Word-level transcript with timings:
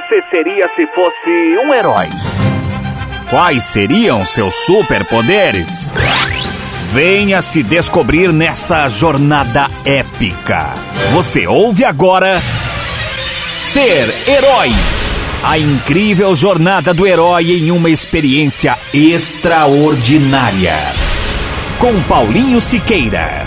você 0.00 0.22
seria 0.30 0.66
se 0.74 0.86
fosse 0.88 1.58
um 1.64 1.74
herói? 1.74 2.08
Quais 3.28 3.64
seriam 3.64 4.24
seus 4.24 4.54
superpoderes? 4.66 5.90
Venha 6.92 7.42
se 7.42 7.62
descobrir 7.62 8.32
nessa 8.32 8.88
jornada 8.88 9.68
épica. 9.84 10.74
Você 11.12 11.46
ouve 11.46 11.84
agora 11.84 12.40
Ser 13.62 14.12
Herói. 14.26 14.70
A 15.42 15.58
incrível 15.58 16.34
jornada 16.34 16.92
do 16.92 17.06
herói 17.06 17.52
em 17.52 17.70
uma 17.70 17.88
experiência 17.90 18.76
extraordinária. 18.92 20.74
Com 21.78 22.02
Paulinho 22.02 22.60
Siqueira. 22.60 23.39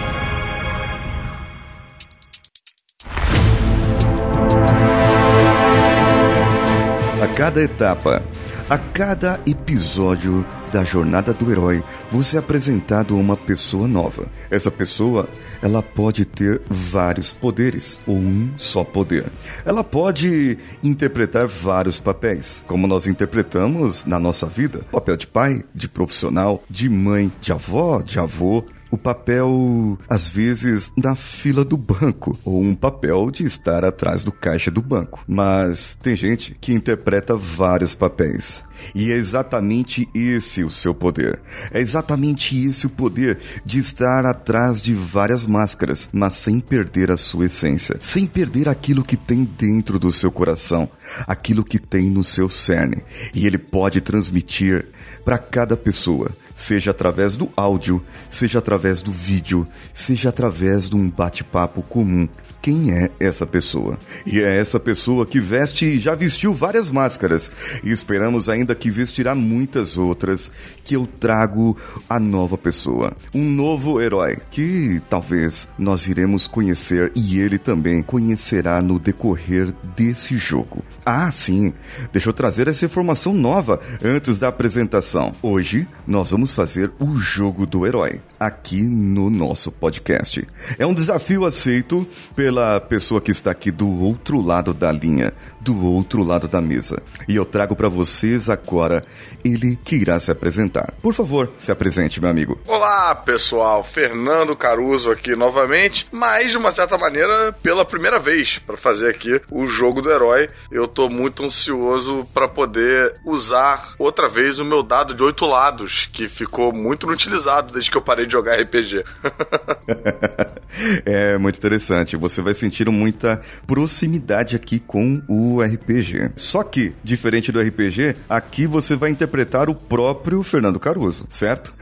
Cada 7.35 7.61
etapa, 7.61 8.23
a 8.69 8.77
cada 8.77 9.39
episódio 9.45 10.45
da 10.71 10.83
jornada 10.83 11.33
do 11.33 11.51
herói, 11.51 11.83
você 12.11 12.37
é 12.37 12.39
apresentado 12.39 13.15
a 13.15 13.17
uma 13.17 13.35
pessoa 13.35 13.87
nova. 13.87 14.27
Essa 14.51 14.69
pessoa, 14.69 15.27
ela 15.61 15.81
pode 15.81 16.25
ter 16.25 16.61
vários 16.69 17.33
poderes 17.33 17.99
ou 18.05 18.15
um 18.15 18.51
só 18.55 18.83
poder. 18.83 19.25
Ela 19.65 19.83
pode 19.83 20.57
interpretar 20.83 21.47
vários 21.47 21.99
papéis, 21.99 22.63
como 22.67 22.87
nós 22.87 23.07
interpretamos 23.07 24.05
na 24.05 24.19
nossa 24.19 24.45
vida: 24.45 24.85
papel 24.91 25.17
de 25.17 25.25
pai, 25.25 25.63
de 25.73 25.89
profissional, 25.89 26.63
de 26.69 26.87
mãe, 26.87 27.31
de 27.41 27.51
avó, 27.51 28.01
de 28.01 28.19
avô, 28.19 28.63
o 28.93 28.97
papel, 28.97 29.97
às 30.07 30.29
vezes, 30.29 30.93
na 30.95 31.15
fila 31.15 31.65
do 31.65 31.75
banco, 31.75 32.37
ou 32.45 32.61
um 32.61 32.75
papel 32.75 33.31
de 33.31 33.43
estar 33.43 33.83
atrás 33.83 34.23
do 34.23 34.31
caixa 34.31 34.69
do 34.69 34.83
banco. 34.83 35.23
Mas 35.27 35.95
tem 35.95 36.15
gente 36.15 36.55
que 36.61 36.75
interpreta 36.75 37.35
vários 37.35 37.95
papéis. 37.95 38.63
E 38.93 39.11
é 39.11 39.15
exatamente 39.15 40.07
esse 40.13 40.63
o 40.63 40.69
seu 40.69 40.93
poder. 40.93 41.39
É 41.71 41.79
exatamente 41.79 42.55
esse 42.63 42.85
o 42.85 42.89
poder 42.89 43.39
de 43.65 43.79
estar 43.79 44.27
atrás 44.27 44.79
de 44.79 44.93
várias 44.93 45.47
máscaras, 45.47 46.07
mas 46.13 46.33
sem 46.33 46.59
perder 46.59 47.09
a 47.09 47.17
sua 47.17 47.45
essência, 47.45 47.97
sem 47.99 48.27
perder 48.27 48.69
aquilo 48.69 49.03
que 49.03 49.17
tem 49.17 49.43
dentro 49.43 49.97
do 49.97 50.11
seu 50.11 50.31
coração, 50.31 50.87
aquilo 51.25 51.63
que 51.63 51.79
tem 51.79 52.11
no 52.11 52.23
seu 52.23 52.47
cerne. 52.47 53.01
E 53.33 53.47
ele 53.47 53.57
pode 53.57 54.01
transmitir 54.01 54.85
para 55.25 55.39
cada 55.39 55.75
pessoa 55.75 56.29
seja 56.63 56.91
através 56.91 57.35
do 57.35 57.49
áudio, 57.57 58.01
seja 58.29 58.59
através 58.59 59.01
do 59.01 59.11
vídeo, 59.11 59.67
seja 59.93 60.29
através 60.29 60.89
de 60.89 60.95
um 60.95 61.09
bate-papo 61.09 61.81
comum. 61.83 62.27
Quem 62.61 62.93
é 62.93 63.09
essa 63.19 63.45
pessoa? 63.45 63.99
E 64.25 64.39
é 64.39 64.57
essa 64.57 64.79
pessoa 64.79 65.25
que 65.25 65.41
veste 65.41 65.83
e 65.83 65.99
já 65.99 66.15
vestiu 66.15 66.53
várias 66.53 66.89
máscaras, 66.89 67.51
e 67.83 67.91
esperamos 67.91 68.47
ainda 68.47 68.73
que 68.73 68.89
vestirá 68.89 69.35
muitas 69.35 69.97
outras, 69.97 70.49
que 70.85 70.95
eu 70.95 71.05
trago 71.05 71.77
a 72.09 72.17
nova 72.17 72.57
pessoa, 72.57 73.11
um 73.35 73.43
novo 73.49 73.99
herói, 73.99 74.37
que 74.49 75.01
talvez 75.09 75.67
nós 75.77 76.07
iremos 76.07 76.47
conhecer 76.47 77.11
e 77.13 77.37
ele 77.37 77.57
também 77.57 78.01
conhecerá 78.01 78.81
no 78.81 78.97
decorrer 78.97 79.73
desse 79.93 80.37
jogo. 80.37 80.81
Ah, 81.05 81.29
sim, 81.33 81.73
deixa 82.13 82.29
eu 82.29 82.33
trazer 82.33 82.69
essa 82.69 82.85
informação 82.85 83.33
nova 83.33 83.81
antes 84.01 84.39
da 84.39 84.47
apresentação. 84.47 85.33
Hoje 85.41 85.85
nós 86.07 86.31
vamos 86.31 86.52
fazer 86.53 86.91
o 86.99 87.15
jogo 87.15 87.65
do 87.65 87.85
herói 87.85 88.21
aqui 88.39 88.81
no 88.81 89.29
nosso 89.29 89.71
podcast. 89.71 90.47
É 90.77 90.85
um 90.85 90.93
desafio 90.93 91.45
aceito 91.45 92.07
pela 92.35 92.79
pessoa 92.79 93.21
que 93.21 93.31
está 93.31 93.51
aqui 93.51 93.71
do 93.71 93.89
outro 94.01 94.41
lado 94.41 94.73
da 94.73 94.91
linha, 94.91 95.33
do 95.63 95.85
outro 95.85 96.23
lado 96.23 96.47
da 96.47 96.59
mesa. 96.59 97.01
E 97.27 97.35
eu 97.35 97.45
trago 97.45 97.75
para 97.75 97.87
vocês 97.87 98.49
agora 98.49 99.05
ele 99.43 99.77
que 99.77 99.95
irá 99.95 100.19
se 100.19 100.29
apresentar. 100.29 100.93
Por 101.01 101.13
favor, 101.13 101.49
se 101.57 101.71
apresente, 101.71 102.19
meu 102.19 102.29
amigo. 102.29 102.59
Olá, 102.67 103.15
pessoal. 103.15 103.83
Fernando 103.83 104.55
Caruso 104.55 105.09
aqui 105.09 105.35
novamente, 105.35 106.07
mas 106.11 106.51
de 106.51 106.57
uma 106.57 106.71
certa 106.71 106.97
maneira 106.97 107.53
pela 107.63 107.85
primeira 107.85 108.19
vez 108.19 108.59
para 108.59 108.75
fazer 108.75 109.09
aqui 109.09 109.41
o 109.51 109.67
jogo 109.67 110.01
do 110.01 110.11
herói. 110.11 110.49
Eu 110.71 110.87
tô 110.87 111.09
muito 111.09 111.43
ansioso 111.45 112.27
para 112.33 112.47
poder 112.47 113.13
usar 113.25 113.95
outra 113.97 114.27
vez 114.27 114.59
o 114.59 114.65
meu 114.65 114.83
dado 114.83 115.13
de 115.13 115.23
oito 115.23 115.45
lados, 115.45 116.09
que 116.11 116.27
ficou 116.27 116.73
muito 116.73 117.05
inutilizado 117.05 117.71
desde 117.71 117.89
que 117.89 117.97
eu 117.97 118.01
parei 118.01 118.25
de 118.25 118.33
jogar 118.33 118.59
RPG. 118.59 119.03
é 121.05 121.37
muito 121.37 121.57
interessante. 121.57 122.15
Você 122.15 122.41
vai 122.41 122.53
sentir 122.53 122.89
muita 122.89 123.41
proximidade 123.65 124.55
aqui 124.55 124.79
com 124.79 125.21
o 125.27 125.61
RPG. 125.61 126.31
Só 126.35 126.63
que, 126.63 126.93
diferente 127.03 127.51
do 127.51 127.61
RPG, 127.61 128.15
aqui 128.29 128.65
você 128.67 128.95
vai 128.95 129.09
interpretar 129.09 129.69
o 129.69 129.75
próprio 129.75 130.43
Fernando 130.43 130.79
Caruso, 130.79 131.25
certo? 131.29 131.73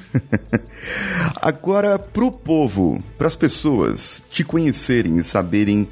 Agora, 1.42 1.98
pro 1.98 2.32
povo, 2.32 3.02
para 3.18 3.28
as 3.28 3.36
pessoas 3.36 4.22
te 4.30 4.44
conhecerem 4.44 5.18
e 5.18 5.24
saberem 5.24 5.88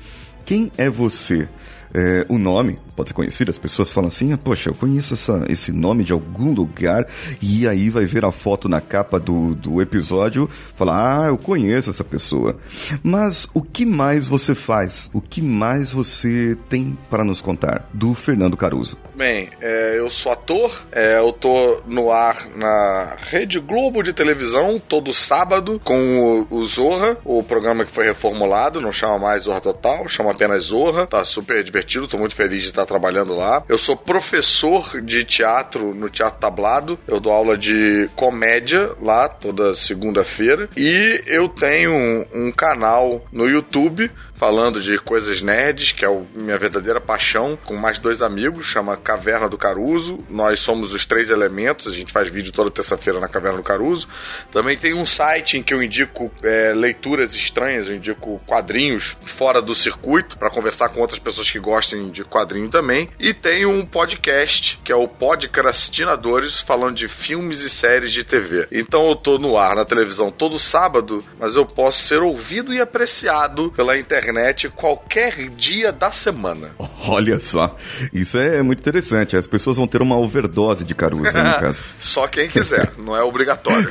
quem 0.46 0.72
é 0.78 0.90
você, 0.90 1.48
é, 1.94 2.26
o 2.30 2.38
nome 2.38 2.80
pode 3.00 3.10
ser 3.10 3.16
conhecido, 3.16 3.50
as 3.50 3.58
pessoas 3.58 3.92
falam 3.92 4.10
assim, 4.10 4.34
ah, 4.34 4.38
poxa, 4.38 4.70
eu 4.70 4.76
conheço 4.76 5.14
essa, 5.14 5.46
esse 5.48 5.72
nome 5.72 6.04
de 6.04 6.12
algum 6.12 6.54
lugar, 6.54 7.06
e 7.42 7.66
aí 7.66 7.90
vai 7.90 8.04
ver 8.04 8.26
a 8.26 8.32
foto 8.32 8.68
na 8.68 8.82
capa 8.82 9.18
do, 9.18 9.56
do 9.56 9.82
episódio, 9.82 10.50
falar, 10.76 11.28
ah, 11.28 11.28
eu 11.30 11.38
conheço 11.38 11.90
essa 11.90 12.04
pessoa. 12.04 12.58
Mas 13.02 13.48
o 13.54 13.62
que 13.62 13.86
mais 13.86 14.28
você 14.28 14.54
faz? 14.54 15.10
O 15.14 15.22
que 15.22 15.42
mais 15.42 15.94
você 15.94 16.58
tem 16.68 16.98
para 17.10 17.24
nos 17.24 17.42
contar 17.42 17.88
do 17.94 18.14
Fernando 18.14 18.58
Caruso? 18.58 18.98
Bem, 19.16 19.50
é, 19.62 19.98
eu 19.98 20.10
sou 20.10 20.32
ator, 20.32 20.86
é, 20.92 21.20
eu 21.20 21.32
tô 21.32 21.82
no 21.88 22.12
ar 22.12 22.48
na 22.56 23.16
Rede 23.18 23.60
Globo 23.60 24.02
de 24.02 24.14
televisão 24.14 24.80
todo 24.80 25.14
sábado 25.14 25.80
com 25.84 26.48
o, 26.52 26.58
o 26.58 26.66
Zorra, 26.66 27.18
o 27.24 27.44
programa 27.44 27.86
que 27.86 27.92
foi 27.92 28.06
reformulado, 28.06 28.82
não 28.82 28.92
chama 28.92 29.20
mais 29.20 29.44
Zorra 29.44 29.62
Total, 29.62 30.08
chama 30.08 30.32
apenas 30.32 30.66
Zorra, 30.66 31.06
tá 31.06 31.24
super 31.24 31.64
divertido, 31.64 31.79
tô 32.08 32.18
muito 32.18 32.36
feliz 32.36 32.62
de 32.62 32.68
estar 32.70 32.86
trabalhando 32.86 33.36
lá. 33.36 33.64
Eu 33.68 33.78
sou 33.78 33.96
professor 33.96 35.02
de 35.02 35.24
teatro 35.24 35.94
no 35.94 36.10
Teatro 36.10 36.40
Tablado. 36.40 37.00
Eu 37.08 37.20
dou 37.20 37.32
aula 37.32 37.58
de 37.58 38.10
comédia 38.16 38.92
lá 39.02 39.28
toda 39.28 39.74
segunda-feira. 39.74 40.70
E 40.76 41.22
eu 41.26 41.50
tenho 41.50 41.92
um, 41.92 42.26
um 42.48 42.52
canal 42.52 43.26
no 43.32 43.48
YouTube 43.48 44.12
falando 44.40 44.82
de 44.82 44.98
coisas 44.98 45.42
nerds, 45.42 45.92
que 45.92 46.06
é 46.06 46.08
a 46.08 46.22
minha 46.34 46.58
verdadeira 46.58 47.02
paixão, 47.02 47.60
com 47.66 47.76
mais 47.76 48.00
dois 48.00 48.22
amigos, 48.22 48.68
chama 48.68 48.96
Caverna 48.96 49.50
do 49.50 49.58
Caruso. 49.58 50.18
Nós 50.30 50.62
somos 50.62 50.94
os 50.94 51.06
três 51.06 51.30
elementos, 51.30 51.88
a 51.88 51.92
gente 51.92 52.14
faz 52.14 52.30
vídeo 52.30 52.54
toda 52.54 52.72
terça-feira 52.72 53.20
na 53.20 53.28
Caverna 53.28 53.58
do 53.58 53.64
Caruso. 53.64 54.08
Também 54.50 54.78
tem 54.78 54.94
um 54.94 55.06
site 55.06 55.58
em 55.58 55.62
que 55.62 55.74
eu 55.74 55.84
indico 55.84 56.32
é, 56.42 56.72
leituras 56.74 57.36
estranhas, 57.36 57.90
eu 57.90 57.96
indico 57.98 58.42
quadrinhos 58.48 59.18
fora 59.26 59.62
do 59.62 59.76
circuito, 59.76 60.38
para 60.38 60.50
conversar 60.50 60.88
com 60.88 61.02
outras 61.02 61.20
pessoas 61.20 61.52
que 61.52 61.60
gostem 61.60 62.10
de 62.10 62.24
quadrinho 62.24 62.70
também. 62.70 63.10
E 63.20 63.34
tem 63.34 63.66
um 63.66 63.86
podcast, 63.86 64.80
que 64.86 64.92
é 64.92 64.96
o 64.96 65.06
Podcrastinadores, 65.06 66.62
falando 66.62 66.96
de 66.96 67.10
filmes 67.10 67.60
e 67.60 67.70
séries 67.70 68.14
de 68.14 68.24
TV. 68.24 68.70
Então 68.72 69.10
eu 69.10 69.18
tô 69.18 69.38
no 69.38 69.58
ar 69.58 69.76
na 69.76 69.84
televisão 69.84 70.32
todo 70.32 70.58
sábado, 70.58 71.26
mas 71.38 71.58
eu 71.58 71.66
posso 71.66 72.04
ser 72.04 72.22
ouvido 72.22 72.74
e 72.74 72.80
apreciado 72.80 73.70
pela 73.76 73.98
internet 73.98 74.29
internet 74.30 74.70
qualquer 74.70 75.50
dia 75.50 75.92
da 75.92 76.12
semana. 76.12 76.72
Olha 77.08 77.40
só, 77.40 77.76
isso 78.14 78.38
é 78.38 78.62
muito 78.62 78.80
interessante. 78.80 79.36
As 79.36 79.48
pessoas 79.48 79.78
vão 79.78 79.88
ter 79.88 80.02
uma 80.02 80.18
overdose 80.18 80.86
de 80.86 80.94
Caruso, 80.94 81.24
no 81.38 81.54
caso. 81.60 81.84
só 82.00 82.28
quem 82.28 82.48
quiser, 82.48 82.92
não 82.98 83.16
é 83.16 83.24
obrigatório. 83.24 83.90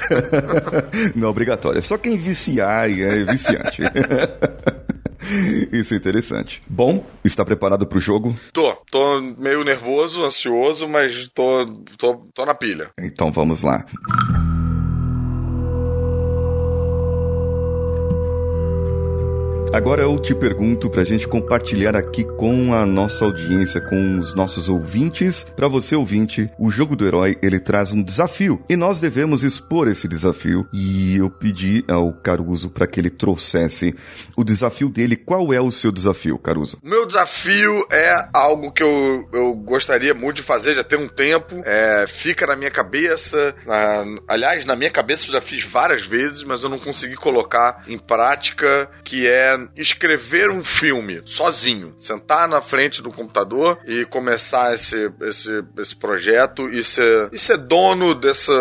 não 1.15 1.27
é 1.28 1.31
obrigatório, 1.31 1.78
é 1.78 1.83
só 1.83 1.98
quem 1.98 2.16
viciar 2.16 2.89
e 2.89 3.03
é 3.03 3.24
viciante. 3.24 3.83
Isso 5.72 5.92
é 5.92 5.97
interessante. 5.97 6.63
Bom, 6.68 7.04
está 7.24 7.45
preparado 7.45 7.86
para 7.86 7.98
o 7.98 8.01
jogo? 8.01 8.39
Tô. 8.53 8.72
Tô 8.91 9.21
meio 9.36 9.65
nervoso, 9.65 10.24
ansioso, 10.24 10.89
mas 10.89 11.28
tô, 11.34 11.66
tô, 11.98 12.15
tô 12.33 12.47
na 12.47 12.54
pilha. 12.54 12.91
Então 12.98 13.30
vamos 13.30 13.63
lá. 13.63 13.84
Agora 19.72 20.00
eu 20.00 20.18
te 20.18 20.34
pergunto 20.34 20.88
para 20.88 21.03
a 21.03 21.04
gente 21.04 21.28
compartilhar 21.28 21.94
aqui 21.94 22.24
com 22.24 22.72
a 22.72 22.86
nossa 22.86 23.26
audiência, 23.26 23.80
com 23.82 24.18
os 24.18 24.34
nossos 24.34 24.68
ouvintes. 24.68 25.44
Para 25.54 25.68
você 25.68 25.94
ouvinte, 25.94 26.50
o 26.59 26.70
jogo 26.70 26.97
do 26.97 27.06
herói 27.06 27.38
ele 27.42 27.60
traz 27.60 27.92
um 27.92 28.03
desafio 28.03 28.65
e 28.66 28.76
nós 28.76 28.98
devemos 28.98 29.42
expor 29.42 29.86
esse 29.86 30.09
desafio. 30.09 30.66
E 30.72 31.18
eu 31.18 31.28
pedi 31.28 31.84
ao 31.86 32.15
Caruso 32.15 32.70
para 32.70 32.86
que 32.86 32.98
ele 32.98 33.10
trouxesse 33.10 33.94
o 34.36 34.42
desafio 34.42 34.88
dele. 34.88 35.16
Qual 35.16 35.53
é 35.53 35.60
o 35.60 35.70
seu 35.70 35.92
desafio, 35.92 36.38
Caruso? 36.38 36.78
Meu 36.82 37.04
desafio 37.06 37.86
é 37.92 38.26
algo 38.32 38.72
que 38.72 38.82
eu, 38.82 39.28
eu 39.34 39.54
gostaria 39.54 40.15
muito 40.15 40.36
de 40.36 40.42
fazer 40.42 40.74
já 40.74 40.82
tem 40.82 40.98
um 40.98 41.09
tempo. 41.09 41.62
É, 41.65 42.06
fica 42.06 42.47
na 42.47 42.56
minha 42.56 42.70
cabeça. 42.70 43.54
Na, 43.66 44.04
aliás, 44.26 44.65
na 44.65 44.74
minha 44.74 44.91
cabeça 44.91 45.26
eu 45.26 45.32
já 45.32 45.42
fiz 45.42 45.62
várias 45.65 46.06
vezes, 46.06 46.42
mas 46.42 46.62
eu 46.62 46.70
não 46.70 46.78
consegui 46.78 47.16
colocar 47.16 47.84
em 47.86 47.98
prática. 47.98 48.91
Que 49.04 49.26
é 49.26 49.58
escrever 49.77 50.51
um 50.51 50.63
filme 50.63 51.22
sozinho, 51.25 51.95
sentar 51.99 52.49
na 52.49 52.60
frente 52.60 53.03
do 53.03 53.10
computador 53.10 53.78
e 53.87 54.05
começar 54.05 54.75
esse, 54.75 55.10
esse, 55.22 55.65
esse 55.78 55.97
projeto 55.97 56.69
e 56.69 56.83
ser, 56.84 57.28
e 57.33 57.39
ser 57.39 57.59
dono 57.59 58.15
dessa, 58.15 58.53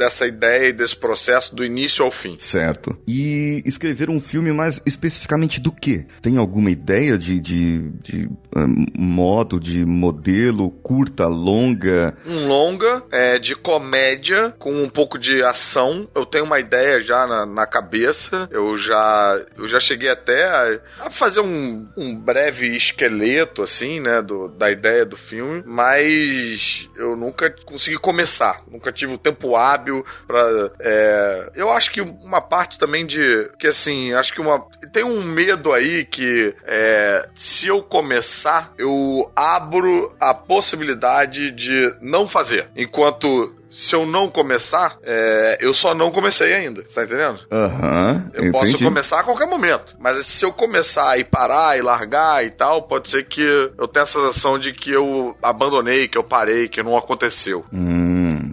dessa 0.00 0.26
ideia 0.26 0.68
e 0.68 0.72
desse 0.72 0.96
processo 0.96 1.54
do 1.54 1.62
início 1.62 2.02
ao 2.04 2.10
fim. 2.10 2.36
Certo. 2.38 2.96
E 3.06 3.62
escrever 3.66 4.08
um 4.08 4.20
filme 4.20 4.50
mais 4.50 4.80
especificamente 4.86 5.60
do 5.60 5.70
que? 5.70 6.06
Tem 6.22 6.38
alguma 6.38 6.70
ideia 6.70 7.18
de, 7.18 7.38
de, 7.38 7.90
de 8.02 8.30
um, 8.56 8.86
modo, 8.98 9.60
de 9.60 9.84
modelo, 9.84 10.70
curta, 10.70 11.26
longa? 11.26 12.16
Um 12.26 12.48
longa, 12.48 13.02
é, 13.12 13.38
de 13.38 13.54
comédia, 13.54 14.54
com 14.58 14.72
um 14.72 14.88
pouco 14.88 15.18
de 15.18 15.42
ação. 15.42 16.08
Eu 16.14 16.24
tenho 16.24 16.44
uma 16.44 16.58
ideia 16.58 16.98
já 17.00 17.26
na, 17.26 17.44
na 17.44 17.66
cabeça. 17.66 18.48
Eu 18.50 18.76
já, 18.76 19.38
eu 19.58 19.68
já 19.68 19.78
cheguei 19.78 20.08
até 20.08 20.44
a, 20.46 20.80
a 21.06 21.10
fazer 21.10 21.40
um, 21.40 21.86
um 21.94 22.16
breve 22.16 22.74
esqueleto, 22.74 23.62
assim, 23.62 24.00
né, 24.00 24.22
do, 24.22 24.48
da 24.48 24.70
ideia 24.70 25.04
do 25.04 25.16
filme, 25.16 25.62
mas 25.66 26.88
eu 26.96 27.14
nunca 27.14 27.50
consegui 27.66 27.98
começar. 27.98 28.62
Nunca 28.70 28.90
tive 28.90 29.12
o 29.12 29.18
tempo 29.18 29.56
hábil 29.56 29.89
sábio, 29.90 30.04
pra, 30.26 30.70
é, 30.80 31.50
eu 31.54 31.70
acho 31.70 31.90
que 31.90 32.00
uma 32.00 32.40
parte 32.40 32.78
também 32.78 33.04
de, 33.04 33.50
que 33.58 33.66
assim, 33.66 34.12
acho 34.12 34.32
que 34.32 34.40
uma, 34.40 34.64
tem 34.92 35.02
um 35.02 35.22
medo 35.22 35.72
aí 35.72 36.04
que 36.04 36.54
é, 36.64 37.28
se 37.34 37.66
eu 37.66 37.82
começar, 37.82 38.72
eu 38.78 39.30
abro 39.34 40.14
a 40.20 40.32
possibilidade 40.32 41.50
de 41.50 41.94
não 42.00 42.28
fazer, 42.28 42.68
enquanto 42.76 43.54
se 43.70 43.94
eu 43.94 44.04
não 44.04 44.28
começar, 44.28 44.98
é, 45.02 45.58
eu 45.60 45.72
só 45.72 45.94
não 45.94 46.10
comecei 46.10 46.52
ainda. 46.52 46.82
Tá 46.92 47.04
entendendo? 47.04 47.38
Aham. 47.50 48.30
Uhum, 48.34 48.46
eu 48.46 48.52
posso 48.52 48.78
começar 48.78 49.20
a 49.20 49.22
qualquer 49.22 49.46
momento. 49.46 49.94
Mas 49.98 50.26
se 50.26 50.44
eu 50.44 50.52
começar 50.52 51.18
e 51.18 51.24
parar 51.24 51.78
e 51.78 51.82
largar 51.82 52.44
e 52.44 52.50
tal, 52.50 52.82
pode 52.82 53.08
ser 53.08 53.24
que 53.24 53.40
eu 53.78 53.86
tenha 53.86 54.02
a 54.02 54.06
sensação 54.06 54.58
de 54.58 54.72
que 54.72 54.90
eu 54.90 55.36
abandonei, 55.40 56.08
que 56.08 56.18
eu 56.18 56.24
parei, 56.24 56.68
que 56.68 56.82
não 56.82 56.96
aconteceu. 56.96 57.64
Hum, 57.72 58.09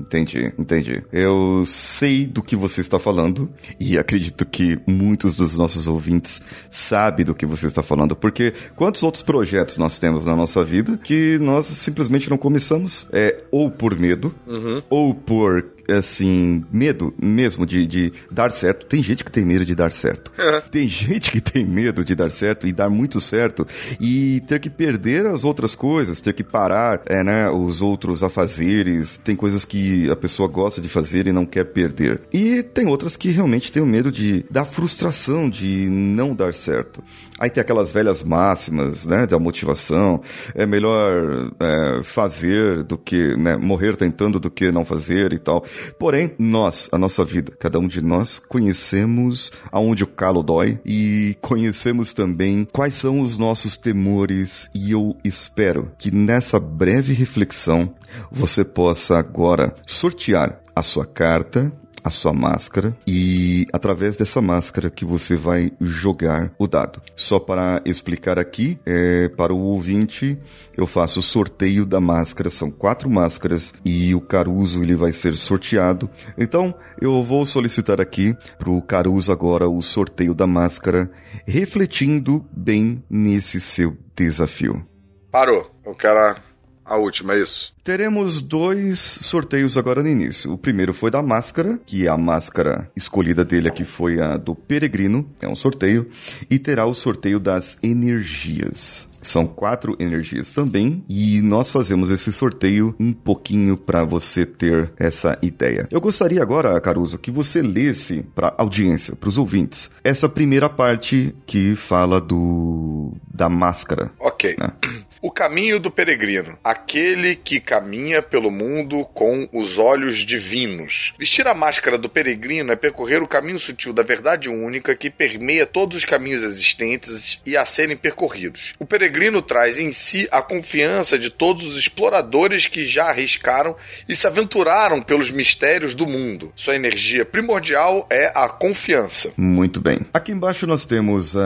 entendi, 0.07 0.53
entendi. 0.57 1.03
Eu 1.11 1.63
sei 1.65 2.25
do 2.25 2.41
que 2.41 2.55
você 2.55 2.81
está 2.81 2.97
falando 2.97 3.49
e 3.79 3.97
acredito 3.97 4.45
que 4.45 4.79
muitos 4.87 5.35
dos 5.35 5.57
nossos 5.57 5.87
ouvintes 5.87 6.41
sabem 6.71 7.25
do 7.25 7.35
que 7.35 7.45
você 7.45 7.67
está 7.67 7.83
falando, 7.83 8.15
porque 8.15 8.53
quantos 8.75 9.03
outros 9.03 9.23
projetos 9.23 9.77
nós 9.77 9.99
temos 9.99 10.25
na 10.25 10.35
nossa 10.35 10.63
vida 10.63 10.97
que 10.97 11.37
nós 11.39 11.65
simplesmente 11.65 12.29
não 12.29 12.37
começamos, 12.37 13.07
é, 13.11 13.43
ou 13.51 13.69
por 13.69 13.97
medo, 13.99 14.33
uhum. 14.47 14.81
ou 14.89 15.13
por 15.13 15.76
assim, 15.89 16.63
medo 16.71 17.13
mesmo 17.21 17.65
de, 17.65 17.85
de 17.85 18.13
dar 18.31 18.51
certo. 18.51 18.85
Tem 18.85 19.01
gente 19.01 19.23
que 19.23 19.31
tem 19.31 19.45
medo 19.45 19.65
de 19.65 19.75
dar 19.75 19.91
certo. 19.91 20.31
É. 20.37 20.61
Tem 20.61 20.87
gente 20.87 21.31
que 21.31 21.41
tem 21.41 21.65
medo 21.65 22.03
de 22.03 22.15
dar 22.15 22.29
certo 22.31 22.67
e 22.67 22.71
dar 22.71 22.89
muito 22.89 23.19
certo 23.19 23.67
e 23.99 24.41
ter 24.47 24.59
que 24.59 24.69
perder 24.69 25.25
as 25.25 25.43
outras 25.43 25.75
coisas, 25.75 26.21
ter 26.21 26.33
que 26.33 26.43
parar, 26.43 27.01
é, 27.05 27.23
né, 27.23 27.49
os 27.49 27.81
outros 27.81 28.23
afazeres. 28.23 29.19
Tem 29.23 29.35
coisas 29.35 29.65
que 29.65 30.09
a 30.09 30.15
pessoa 30.15 30.47
gosta 30.47 30.81
de 30.81 30.89
fazer 30.89 31.27
e 31.27 31.31
não 31.31 31.45
quer 31.45 31.65
perder. 31.65 32.21
E 32.33 32.63
tem 32.63 32.87
outras 32.87 33.15
que 33.15 33.29
realmente 33.29 33.71
tem 33.71 33.81
o 33.81 33.85
medo 33.85 34.11
de 34.11 34.45
da 34.49 34.65
frustração 34.65 35.49
de 35.49 35.87
não 35.89 36.35
dar 36.35 36.53
certo. 36.53 37.03
Aí 37.39 37.49
tem 37.49 37.61
aquelas 37.61 37.91
velhas 37.91 38.23
máximas, 38.23 39.05
né, 39.05 39.25
da 39.25 39.39
motivação. 39.39 40.21
É 40.55 40.65
melhor 40.65 41.51
é, 41.59 42.03
fazer 42.03 42.83
do 42.83 42.97
que, 42.97 43.35
né, 43.37 43.57
morrer 43.57 43.95
tentando 43.95 44.39
do 44.39 44.49
que 44.49 44.71
não 44.71 44.85
fazer 44.85 45.33
e 45.33 45.39
tal. 45.39 45.63
Porém, 45.97 46.33
nós, 46.37 46.89
a 46.91 46.97
nossa 46.97 47.23
vida, 47.23 47.53
cada 47.59 47.79
um 47.79 47.87
de 47.87 48.01
nós, 48.01 48.39
conhecemos 48.39 49.51
aonde 49.71 50.03
o 50.03 50.07
calo 50.07 50.43
dói 50.43 50.79
e 50.85 51.35
conhecemos 51.41 52.13
também 52.13 52.67
quais 52.71 52.95
são 52.95 53.21
os 53.21 53.37
nossos 53.37 53.77
temores. 53.77 54.69
E 54.73 54.91
eu 54.91 55.15
espero 55.23 55.91
que 55.97 56.13
nessa 56.13 56.59
breve 56.59 57.13
reflexão 57.13 57.89
você 58.31 58.63
possa 58.63 59.17
agora 59.17 59.73
sortear 59.85 60.61
a 60.75 60.81
sua 60.81 61.05
carta 61.05 61.71
a 62.03 62.09
sua 62.09 62.33
máscara 62.33 62.95
e 63.05 63.65
através 63.73 64.15
dessa 64.15 64.41
máscara 64.41 64.89
que 64.89 65.03
você 65.03 65.35
vai 65.35 65.71
jogar 65.79 66.53
o 66.57 66.67
dado. 66.67 67.01
Só 67.15 67.39
para 67.39 67.81
explicar 67.85 68.39
aqui, 68.39 68.79
é, 68.85 69.27
para 69.29 69.53
o 69.53 69.59
ouvinte, 69.59 70.37
eu 70.75 70.87
faço 70.87 71.19
o 71.19 71.23
sorteio 71.23 71.85
da 71.85 71.99
máscara, 71.99 72.49
são 72.49 72.71
quatro 72.71 73.09
máscaras 73.09 73.73
e 73.83 74.15
o 74.15 74.21
Caruso 74.21 74.81
ele 74.81 74.95
vai 74.95 75.11
ser 75.11 75.35
sorteado. 75.35 76.09
Então 76.37 76.73
eu 77.01 77.21
vou 77.23 77.45
solicitar 77.45 77.99
aqui 77.99 78.33
para 78.57 78.69
o 78.69 78.81
Caruso 78.81 79.31
agora 79.31 79.67
o 79.67 79.81
sorteio 79.81 80.33
da 80.33 80.47
máscara, 80.47 81.11
refletindo 81.45 82.45
bem 82.51 83.03
nesse 83.09 83.59
seu 83.59 83.97
desafio. 84.15 84.85
Parou. 85.29 85.69
Eu 85.85 85.93
quero 85.93 86.46
a 86.87 86.97
última, 86.97 87.33
é 87.33 87.41
isso? 87.41 87.73
Teremos 87.83 88.41
dois 88.41 88.99
sorteios 88.99 89.77
agora 89.77 90.01
no 90.01 90.09
início. 90.09 90.51
O 90.51 90.57
primeiro 90.57 90.93
foi 90.93 91.11
da 91.11 91.21
máscara, 91.21 91.79
que 91.85 92.05
é 92.05 92.09
a 92.09 92.17
máscara 92.17 92.89
escolhida 92.95 93.45
dele 93.45 93.67
aqui 93.67 93.83
foi 93.83 94.19
a 94.21 94.37
do 94.37 94.55
Peregrino, 94.55 95.29
é 95.41 95.47
um 95.47 95.55
sorteio, 95.55 96.09
e 96.49 96.57
terá 96.57 96.85
o 96.85 96.93
sorteio 96.93 97.39
das 97.39 97.77
energias. 97.81 99.07
São 99.21 99.45
quatro 99.45 99.95
energias 99.99 100.53
também 100.53 101.03
e 101.09 101.41
nós 101.41 101.69
fazemos 101.69 102.09
esse 102.09 102.31
sorteio 102.31 102.95
um 102.97 103.11
pouquinho 103.11 103.75
para 103.75 104.05
você 104.05 104.45
ter 104.45 104.91
essa 104.97 105.37
ideia. 105.41 105.87
Eu 105.91 105.99
gostaria 105.99 106.41
agora, 106.41 106.79
Caruso, 106.79 107.17
que 107.17 107.29
você 107.29 107.61
lesse 107.61 108.23
para 108.33 108.53
audiência, 108.57 109.15
para 109.15 109.27
os 109.27 109.37
ouvintes, 109.37 109.91
essa 110.01 110.29
primeira 110.29 110.69
parte 110.69 111.35
que 111.45 111.75
fala 111.75 112.21
do 112.21 113.11
da 113.27 113.49
máscara. 113.49 114.11
Ok. 114.19 114.55
Né? 114.57 114.71
O 115.19 115.31
caminho 115.31 115.79
do 115.79 115.89
peregrino, 115.89 116.57
aquele 116.63 117.35
que 117.35 117.59
caminha 117.59 118.21
pelo 118.21 118.51
mundo 118.51 119.03
com 119.15 119.49
os 119.51 119.79
olhos 119.79 120.19
divinos. 120.19 121.13
Vestir 121.17 121.47
a 121.47 121.55
máscara 121.55 121.97
do 121.97 122.07
peregrino 122.07 122.71
é 122.71 122.75
percorrer 122.75 123.23
o 123.23 123.27
caminho 123.27 123.57
sutil 123.57 123.93
da 123.93 124.03
verdade 124.03 124.47
única 124.47 124.95
que 124.95 125.09
permeia 125.09 125.65
todos 125.65 125.97
os 125.97 126.05
caminhos 126.05 126.43
existentes 126.43 127.41
e 127.43 127.57
a 127.57 127.65
serem 127.65 127.97
percorridos. 127.97 128.75
O 128.77 128.85
peregrino 128.85 129.41
traz 129.41 129.79
em 129.79 129.91
si 129.91 130.27
a 130.31 130.41
confiança 130.41 131.17
de 131.17 131.31
todos 131.31 131.65
os 131.65 131.79
exploradores 131.79 132.67
que 132.67 132.85
já 132.85 133.05
arriscaram 133.05 133.75
e 134.07 134.15
se 134.15 134.27
aventuraram 134.27 135.01
pelos 135.01 135.31
mistérios 135.31 135.95
do 135.95 136.05
mundo. 136.05 136.51
Sua 136.55 136.75
energia 136.75 137.25
primordial 137.25 138.05
é 138.11 138.31
a 138.35 138.47
confiança. 138.47 139.31
Muito 139.35 139.81
bem. 139.81 139.99
Aqui 140.13 140.31
embaixo 140.31 140.67
nós 140.67 140.85
temos 140.85 141.33
uh, 141.33 141.39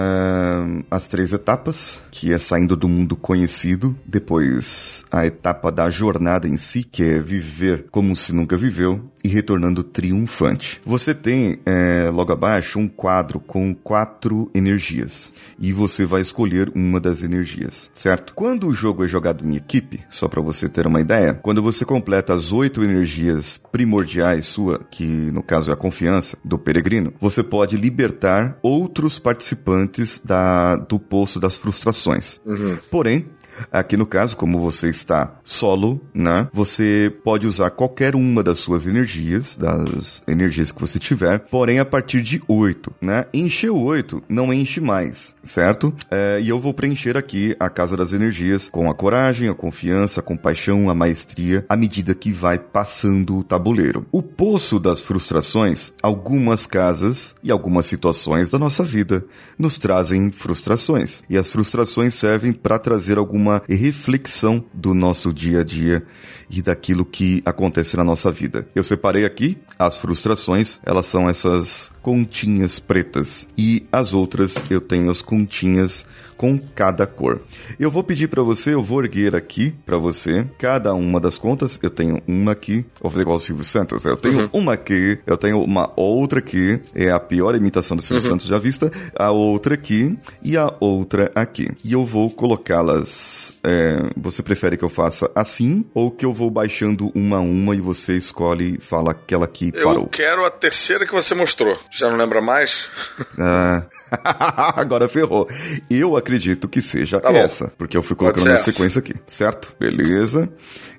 as 0.90 1.08
três 1.08 1.32
etapas, 1.32 2.02
que 2.12 2.34
é 2.34 2.38
saindo 2.38 2.76
do 2.76 2.90
mundo 2.90 3.16
conhecido 3.16 3.61
depois 4.06 5.06
a 5.12 5.26
etapa 5.26 5.72
da 5.72 5.90
jornada 5.90 6.48
em 6.48 6.58
si, 6.58 6.84
que 6.84 7.04
é 7.04 7.20
viver 7.20 7.86
como 7.92 8.16
se 8.16 8.34
nunca 8.34 8.58
viveu, 8.58 9.12
e 9.24 9.28
retornando 9.28 9.84
triunfante. 9.84 10.82
Você 10.86 11.14
tem 11.14 11.60
é, 11.66 12.10
logo 12.12 12.32
abaixo 12.32 12.80
um 12.80 12.88
quadro 12.88 13.40
com 13.40 13.74
quatro 13.74 14.50
energias 14.54 15.32
e 15.60 15.72
você 15.72 16.06
vai 16.06 16.22
escolher 16.22 16.72
uma 16.76 17.00
das 17.00 17.22
energias, 17.22 17.92
certo? 17.94 18.34
Quando 18.34 18.68
o 18.68 18.74
jogo 18.74 19.04
é 19.04 19.08
jogado 19.08 19.46
em 19.46 19.56
equipe, 19.56 20.04
só 20.10 20.28
para 20.28 20.42
você 20.42 20.68
ter 20.68 20.88
uma 20.88 21.02
ideia, 21.02 21.34
quando 21.34 21.62
você 21.62 21.86
completa 21.86 22.34
as 22.34 22.52
oito 22.52 22.84
energias 22.84 23.60
primordiais 23.72 24.48
sua, 24.48 24.80
que 24.90 25.06
no 25.06 25.44
caso 25.44 25.70
é 25.70 25.74
a 25.74 25.78
confiança 25.78 26.38
do 26.44 26.58
peregrino, 26.58 27.14
você 27.20 27.44
pode 27.44 27.78
libertar 27.78 28.58
outros 28.62 29.20
participantes 29.20 30.22
da, 30.24 30.76
do 30.76 31.00
poço 31.00 31.40
das 31.40 31.58
frustrações. 31.58 32.40
Uhum. 32.46 32.78
Porém, 32.90 33.28
Aqui 33.72 33.98
no 33.98 34.06
caso, 34.06 34.38
como 34.38 34.60
você 34.60 34.90
está 34.90 35.40
solo, 35.44 36.02
né? 36.14 36.48
Você 36.54 37.14
pode 37.24 37.48
usar 37.48 37.72
qualquer 37.72 38.16
uma 38.16 38.44
das 38.44 38.60
suas 38.60 38.88
energias, 38.88 39.56
das 39.56 40.24
energias 40.28 40.72
que 40.72 40.80
você 40.80 41.00
tiver, 41.00 41.40
porém 41.40 41.80
a 41.80 41.86
partir 41.86 42.22
de 42.22 42.42
8, 42.48 42.94
né? 43.02 43.26
Encheu 43.34 43.78
8, 43.78 44.24
não 44.30 44.54
enche 44.54 44.80
mais, 44.80 45.36
certo? 45.44 45.94
É, 46.10 46.40
e 46.42 46.50
eu 46.50 46.60
vou 46.60 46.74
preencher 46.74 47.18
aqui 47.18 47.56
a 47.60 47.70
casa 47.70 47.98
das 47.98 48.14
energias 48.14 48.70
com 48.70 48.90
a 48.90 48.96
coragem, 48.96 49.50
a 49.50 49.54
confiança, 49.54 50.20
a 50.20 50.24
compaixão, 50.24 50.90
a 50.90 50.96
maestria, 50.96 51.66
à 51.68 51.76
medida 51.76 52.16
que 52.16 52.32
vai 52.32 52.58
passando 52.58 53.38
o 53.38 53.44
tabuleiro. 53.44 54.06
O 54.12 54.22
poço 54.22 54.80
das 54.80 55.02
frustrações, 55.02 55.92
algumas 56.02 56.66
casas 56.66 57.36
e 57.44 57.52
algumas 57.52 57.86
situações 57.86 58.50
da 58.50 58.58
nossa 58.58 58.84
vida 58.84 59.26
nos 59.58 59.78
trazem 59.78 60.32
frustrações. 60.32 61.24
E 61.30 61.38
as 61.38 61.52
frustrações 61.52 62.14
servem 62.14 62.54
para 62.54 62.80
trazer 62.80 63.18
alguma 63.18 63.51
uma 63.52 63.64
reflexão 63.68 64.64
do 64.74 64.94
nosso 64.94 65.34
dia 65.34 65.62
a 65.62 65.64
dia 65.64 66.06
e 66.50 66.62
daquilo 66.62 67.06
que 67.06 67.42
acontece 67.46 67.96
na 67.96 68.04
nossa 68.04 68.32
vida. 68.32 68.68
Eu 68.76 68.84
separei 68.84 69.26
aqui 69.26 69.58
as 69.78 69.98
frustrações, 69.98 70.80
elas 70.86 71.06
são 71.06 71.30
essas 71.30 71.92
continhas 72.02 72.80
pretas 72.80 73.48
e 73.58 73.84
as 73.92 74.14
outras 74.14 74.70
eu 74.72 74.82
tenho 74.82 75.10
as 75.10 75.22
continhas 75.22 76.06
com 76.42 76.58
cada 76.58 77.06
cor. 77.06 77.40
Eu 77.80 77.92
vou 77.92 78.04
pedir 78.04 78.28
para 78.28 78.42
você, 78.42 78.74
eu 78.74 78.82
vou 78.82 79.04
erguer 79.04 79.36
aqui 79.36 79.76
para 79.86 80.00
você 80.00 80.44
cada 80.58 80.92
uma 80.92 81.20
das 81.20 81.38
contas. 81.38 81.80
Eu 81.84 81.92
tenho 81.92 82.20
uma 82.28 82.54
aqui, 82.54 82.84
vou 83.00 83.12
fazer 83.12 83.22
igual 83.22 83.36
o 83.36 83.40
Silvio 83.40 83.64
Santos. 83.64 84.06
Eu 84.06 84.18
tenho 84.18 84.40
uhum. 84.40 84.50
uma 84.52 84.74
aqui, 84.74 85.20
eu 85.28 85.38
tenho 85.38 85.62
uma 85.62 85.94
outra 85.96 86.40
aqui, 86.40 86.82
é 86.96 87.12
a 87.12 87.20
pior 87.20 87.54
imitação 87.54 87.96
do 87.96 88.02
Silvio 88.02 88.24
uhum. 88.24 88.32
Santos 88.32 88.48
já 88.48 88.58
vista, 88.58 88.92
a 89.16 89.30
outra 89.30 89.76
aqui 89.76 90.18
e 90.44 90.58
a 90.58 90.74
outra 90.80 91.32
aqui. 91.36 91.70
E 91.86 91.94
eu 91.94 92.04
vou 92.04 92.32
colocá-las. 92.32 93.60
É, 93.64 94.10
você 94.18 94.42
prefere 94.42 94.78
que 94.78 94.84
eu 94.84 94.90
faça 94.90 95.30
assim 95.36 95.86
ou 95.94 96.10
que 96.10 96.26
eu 96.26 96.34
vou 96.34 96.50
baixando 96.50 97.12
uma 97.14 97.38
a 97.38 97.42
uma 97.42 97.76
e 97.76 97.80
você 97.80 98.14
escolhe 98.14 98.80
e 98.80 98.82
fala 98.82 99.12
aquela 99.12 99.46
que 99.46 99.68
eu 99.76 99.84
parou? 99.84 100.04
Eu 100.06 100.10
quero 100.10 100.44
a 100.44 100.50
terceira 100.50 101.06
que 101.06 101.14
você 101.14 101.36
mostrou. 101.36 101.78
Já 101.92 102.10
não 102.10 102.18
lembra 102.18 102.42
mais? 102.42 102.90
Ah. 103.40 103.84
Agora 104.76 105.08
ferrou. 105.08 105.48
Eu 105.90 106.16
acredito 106.18 106.68
que 106.68 106.82
seja 106.82 107.20
tá 107.20 107.32
essa, 107.32 107.72
porque 107.78 107.96
eu 107.96 108.04
fui 108.04 108.16
colocando 108.16 108.46
na 108.46 108.58
sequência 108.58 109.00
aqui, 109.00 109.16
certo? 109.26 109.74
Beleza. 109.80 110.50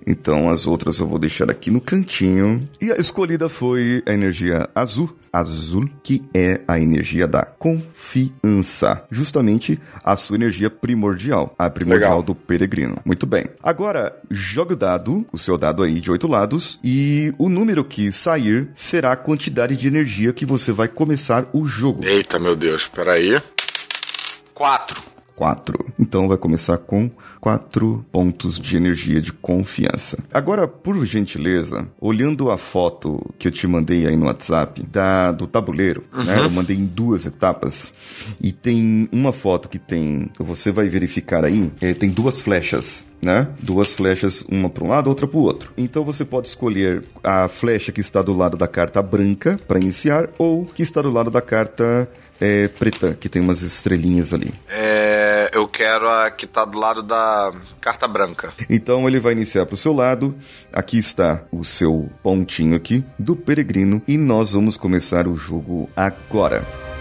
Então 0.07 0.49
as 0.49 0.67
outras 0.67 0.99
eu 0.99 1.07
vou 1.07 1.19
deixar 1.19 1.51
aqui 1.51 1.71
no 1.71 1.81
cantinho. 1.81 2.61
E 2.81 2.91
a 2.91 2.97
escolhida 2.97 3.49
foi 3.49 4.03
a 4.07 4.13
energia 4.13 4.69
azul, 4.75 5.15
azul, 5.33 5.89
que 6.03 6.23
é 6.35 6.61
a 6.67 6.79
energia 6.79 7.27
da 7.27 7.45
confiança. 7.45 9.05
Justamente 9.11 9.79
a 10.05 10.17
sua 10.17 10.37
energia 10.37 10.71
primordial, 10.71 11.55
a 11.59 11.71
primordial 11.71 12.11
Legal. 12.11 12.23
do 12.23 12.35
peregrino. 12.35 12.99
Muito 13.05 13.27
bem. 13.27 13.47
Agora, 13.63 14.17
jogue 14.31 14.75
o 14.75 14.77
dado, 14.77 15.27
o 15.33 15.39
seu 15.39 15.57
dado 15.57 15.83
aí 15.83 16.01
de 16.01 16.11
oito 16.11 16.27
lados, 16.27 16.79
e 16.83 17.33
o 17.39 17.49
número 17.49 17.85
que 17.85 18.11
sair 18.13 18.69
será 18.75 19.13
a 19.13 19.17
quantidade 19.17 19.77
de 19.77 19.89
energia 19.89 20.33
que 20.33 20.47
você 20.47 20.73
vai 20.73 20.89
começar 20.89 21.49
o 21.53 21.65
jogo. 21.65 22.05
Eita, 22.05 22.39
meu 22.39 22.57
Deus, 22.57 22.89
peraí. 22.89 23.41
Quatro. 24.55 25.13
4. 25.35 25.93
Então 25.99 26.29
vai 26.29 26.37
começar 26.37 26.79
com 26.79 27.11
4 27.43 28.07
pontos 28.13 28.61
de 28.61 28.77
energia 28.77 29.21
de 29.21 29.33
confiança. 29.33 30.17
Agora, 30.33 30.69
por 30.69 31.05
gentileza, 31.05 31.89
olhando 32.01 32.53
a 32.53 32.57
foto 32.57 33.21
que 33.37 33.49
eu 33.49 33.53
te 33.53 33.67
mandei 33.67 34.07
aí 34.07 34.17
no 34.17 34.27
WhatsApp 34.27 34.81
da, 34.87 35.33
do 35.33 35.49
tabuleiro, 35.49 36.05
uhum. 36.13 36.23
né? 36.23 36.39
Eu 36.39 36.51
mandei 36.51 36.77
em 36.77 36.87
duas 36.87 37.27
etapas. 37.27 37.93
E 38.41 38.53
tem 38.53 39.09
uma 39.11 39.33
foto 39.33 39.69
que 39.69 39.81
tem, 39.81 40.31
você 40.39 40.71
vai 40.71 40.89
verificar 40.89 41.45
aí, 41.45 41.69
é, 41.81 41.93
tem 41.93 42.11
duas 42.11 42.41
flechas 42.41 43.05
né? 43.23 43.49
Duas 43.61 43.95
flechas, 43.95 44.45
uma 44.51 44.69
para 44.69 44.83
um 44.83 44.89
lado, 44.89 45.07
outra 45.07 45.29
para 45.29 45.39
o 45.39 45.43
outro. 45.43 45.73
Então 45.79 46.05
você 46.05 46.25
pode 46.25 46.49
escolher 46.49 47.05
a 47.23 47.47
flecha 47.47 47.93
que 47.93 48.01
está 48.01 48.21
do 48.21 48.33
lado 48.33 48.57
da 48.57 48.67
carta 48.67 49.01
branca 49.01 49.57
para 49.69 49.79
iniciar 49.79 50.29
ou 50.39 50.65
que 50.65 50.83
está 50.83 51.01
do 51.01 51.11
lado 51.11 51.31
da 51.31 51.41
carta 51.41 52.09
é, 52.43 52.67
preta, 52.67 53.15
que 53.15 53.29
tem 53.29 53.41
umas 53.41 53.63
estrelinhas 53.63 54.35
ali. 54.35 54.53
É, 54.69 55.49
eu 55.55 55.69
quero 55.69 56.09
a 56.09 56.29
que 56.29 56.45
tá 56.45 56.65
do 56.65 56.77
lado 56.77 57.01
da 57.01 57.53
carta 57.81 58.09
branca. 58.09 58.53
Então 58.69 59.07
ele 59.07 59.21
vai 59.21 59.33
iniciar 59.33 59.65
pro 59.65 59.77
seu 59.77 59.93
lado. 59.93 60.35
Aqui 60.73 60.99
está 60.99 61.45
o 61.53 61.65
seu 61.65 62.11
pontinho 62.21 62.75
aqui 62.75 63.05
do 63.17 63.37
peregrino 63.37 64.03
e 64.09 64.17
nós 64.17 64.55
vamos 64.55 64.77
começar 64.77 65.29
o 65.29 65.37
jogo 65.37 65.89
agora. 65.95 66.92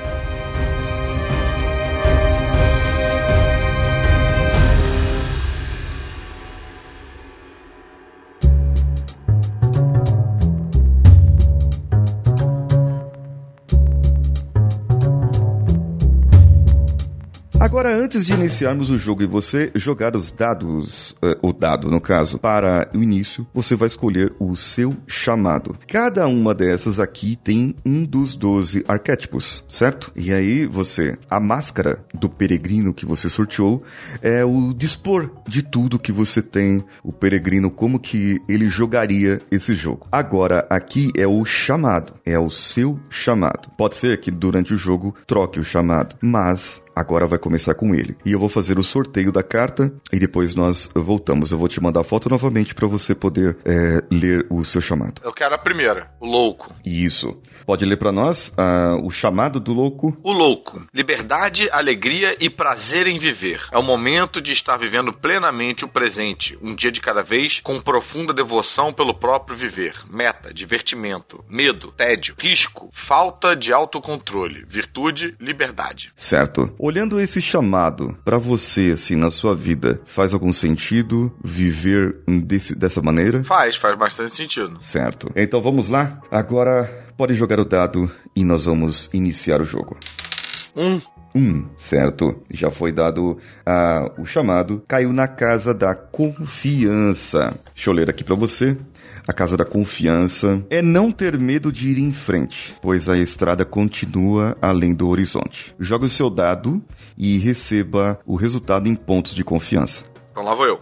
Agora, 17.71 17.95
antes 17.95 18.25
de 18.25 18.33
iniciarmos 18.33 18.89
o 18.89 18.97
jogo 18.97 19.23
e 19.23 19.25
você 19.25 19.71
jogar 19.75 20.13
os 20.13 20.29
dados, 20.29 21.11
uh, 21.23 21.37
o 21.41 21.53
dado 21.53 21.89
no 21.89 22.01
caso, 22.01 22.37
para 22.37 22.89
o 22.93 23.01
início, 23.01 23.47
você 23.53 23.77
vai 23.77 23.87
escolher 23.87 24.33
o 24.41 24.53
seu 24.57 24.93
chamado. 25.07 25.77
Cada 25.87 26.27
uma 26.27 26.53
dessas 26.53 26.99
aqui 26.99 27.37
tem 27.37 27.73
um 27.85 28.03
dos 28.03 28.35
12 28.35 28.83
arquétipos, 28.89 29.63
certo? 29.69 30.11
E 30.17 30.33
aí 30.33 30.65
você, 30.65 31.17
a 31.29 31.39
máscara 31.39 32.03
do 32.13 32.27
peregrino 32.29 32.93
que 32.93 33.05
você 33.05 33.29
sorteou 33.29 33.81
é 34.21 34.43
o 34.43 34.73
dispor 34.73 35.31
de 35.47 35.63
tudo 35.63 35.97
que 35.97 36.11
você 36.11 36.41
tem, 36.41 36.83
o 37.01 37.13
peregrino, 37.13 37.71
como 37.71 38.01
que 38.01 38.37
ele 38.49 38.65
jogaria 38.65 39.41
esse 39.49 39.75
jogo. 39.75 40.09
Agora, 40.11 40.67
aqui 40.69 41.09
é 41.15 41.25
o 41.25 41.45
chamado, 41.45 42.15
é 42.25 42.37
o 42.37 42.49
seu 42.49 42.99
chamado. 43.09 43.69
Pode 43.77 43.95
ser 43.95 44.19
que 44.19 44.29
durante 44.29 44.73
o 44.73 44.77
jogo 44.77 45.15
troque 45.25 45.57
o 45.57 45.63
chamado, 45.63 46.17
mas 46.21 46.81
Agora 46.95 47.27
vai 47.27 47.39
começar 47.39 47.73
com 47.73 47.95
ele. 47.95 48.15
E 48.25 48.31
eu 48.33 48.39
vou 48.39 48.49
fazer 48.49 48.77
o 48.77 48.83
sorteio 48.83 49.31
da 49.31 49.43
carta 49.43 49.91
e 50.11 50.19
depois 50.19 50.55
nós 50.55 50.89
voltamos. 50.93 51.51
Eu 51.51 51.57
vou 51.57 51.67
te 51.67 51.81
mandar 51.81 52.01
a 52.01 52.03
foto 52.03 52.29
novamente 52.29 52.75
para 52.75 52.87
você 52.87 53.15
poder 53.15 53.57
é, 53.65 54.03
ler 54.11 54.45
o 54.49 54.63
seu 54.63 54.81
chamado. 54.81 55.21
Eu 55.23 55.33
quero 55.33 55.55
a 55.55 55.57
primeira, 55.57 56.11
o 56.19 56.25
louco. 56.25 56.73
Isso. 56.85 57.37
Pode 57.65 57.85
ler 57.85 57.97
para 57.97 58.11
nós 58.11 58.49
uh, 58.49 59.05
o 59.05 59.11
chamado 59.11 59.59
do 59.59 59.73
louco? 59.73 60.17
O 60.23 60.31
louco. 60.31 60.85
Liberdade, 60.93 61.69
alegria 61.71 62.35
e 62.39 62.49
prazer 62.49 63.07
em 63.07 63.17
viver. 63.17 63.67
É 63.71 63.77
o 63.77 63.83
momento 63.83 64.41
de 64.41 64.51
estar 64.51 64.77
vivendo 64.77 65.13
plenamente 65.13 65.85
o 65.85 65.87
presente, 65.87 66.57
um 66.61 66.75
dia 66.75 66.91
de 66.91 67.01
cada 67.01 67.21
vez, 67.21 67.59
com 67.59 67.79
profunda 67.79 68.33
devoção 68.33 68.91
pelo 68.91 69.13
próprio 69.13 69.55
viver. 69.55 69.95
Meta, 70.09 70.53
divertimento, 70.53 71.43
medo, 71.47 71.91
tédio, 71.91 72.35
risco, 72.37 72.89
falta 72.91 73.55
de 73.55 73.71
autocontrole, 73.71 74.65
virtude, 74.67 75.35
liberdade. 75.39 76.11
Certo. 76.15 76.73
Olhando 76.83 77.19
esse 77.19 77.39
chamado 77.39 78.17
para 78.25 78.39
você, 78.39 78.93
assim, 78.93 79.15
na 79.15 79.29
sua 79.29 79.53
vida, 79.53 80.01
faz 80.03 80.33
algum 80.33 80.51
sentido 80.51 81.31
viver 81.43 82.23
desse, 82.27 82.73
dessa 82.73 83.03
maneira? 83.03 83.43
Faz, 83.43 83.75
faz 83.75 83.95
bastante 83.95 84.33
sentido. 84.35 84.77
Certo. 84.79 85.31
Então 85.35 85.61
vamos 85.61 85.89
lá? 85.89 86.19
Agora 86.31 87.05
pode 87.15 87.35
jogar 87.35 87.59
o 87.59 87.65
dado 87.65 88.09
e 88.35 88.43
nós 88.43 88.65
vamos 88.65 89.11
iniciar 89.13 89.61
o 89.61 89.63
jogo. 89.63 89.95
Um. 90.75 90.99
Um, 91.35 91.69
certo. 91.77 92.41
Já 92.49 92.71
foi 92.71 92.91
dado 92.91 93.33
uh, 93.33 94.19
o 94.21 94.25
chamado. 94.25 94.83
Caiu 94.87 95.13
na 95.13 95.27
casa 95.27 95.75
da 95.75 95.93
confiança. 95.93 97.53
Deixa 97.75 97.91
eu 97.91 97.93
ler 97.93 98.09
aqui 98.09 98.23
para 98.23 98.33
você. 98.35 98.75
A 99.31 99.33
casa 99.33 99.55
da 99.55 99.63
confiança 99.63 100.61
é 100.69 100.81
não 100.81 101.09
ter 101.09 101.39
medo 101.39 101.71
de 101.71 101.87
ir 101.87 101.97
em 101.99 102.11
frente, 102.11 102.75
pois 102.81 103.07
a 103.07 103.17
estrada 103.17 103.63
continua 103.63 104.57
além 104.61 104.93
do 104.93 105.07
horizonte. 105.07 105.73
Jogue 105.79 106.07
o 106.07 106.09
seu 106.09 106.29
dado 106.29 106.83
e 107.17 107.37
receba 107.37 108.19
o 108.25 108.35
resultado 108.35 108.89
em 108.89 108.93
pontos 108.93 109.33
de 109.33 109.41
confiança. 109.41 110.03
Então 110.31 110.43
lá 110.43 110.53
vou 110.53 110.65
eu. 110.65 110.81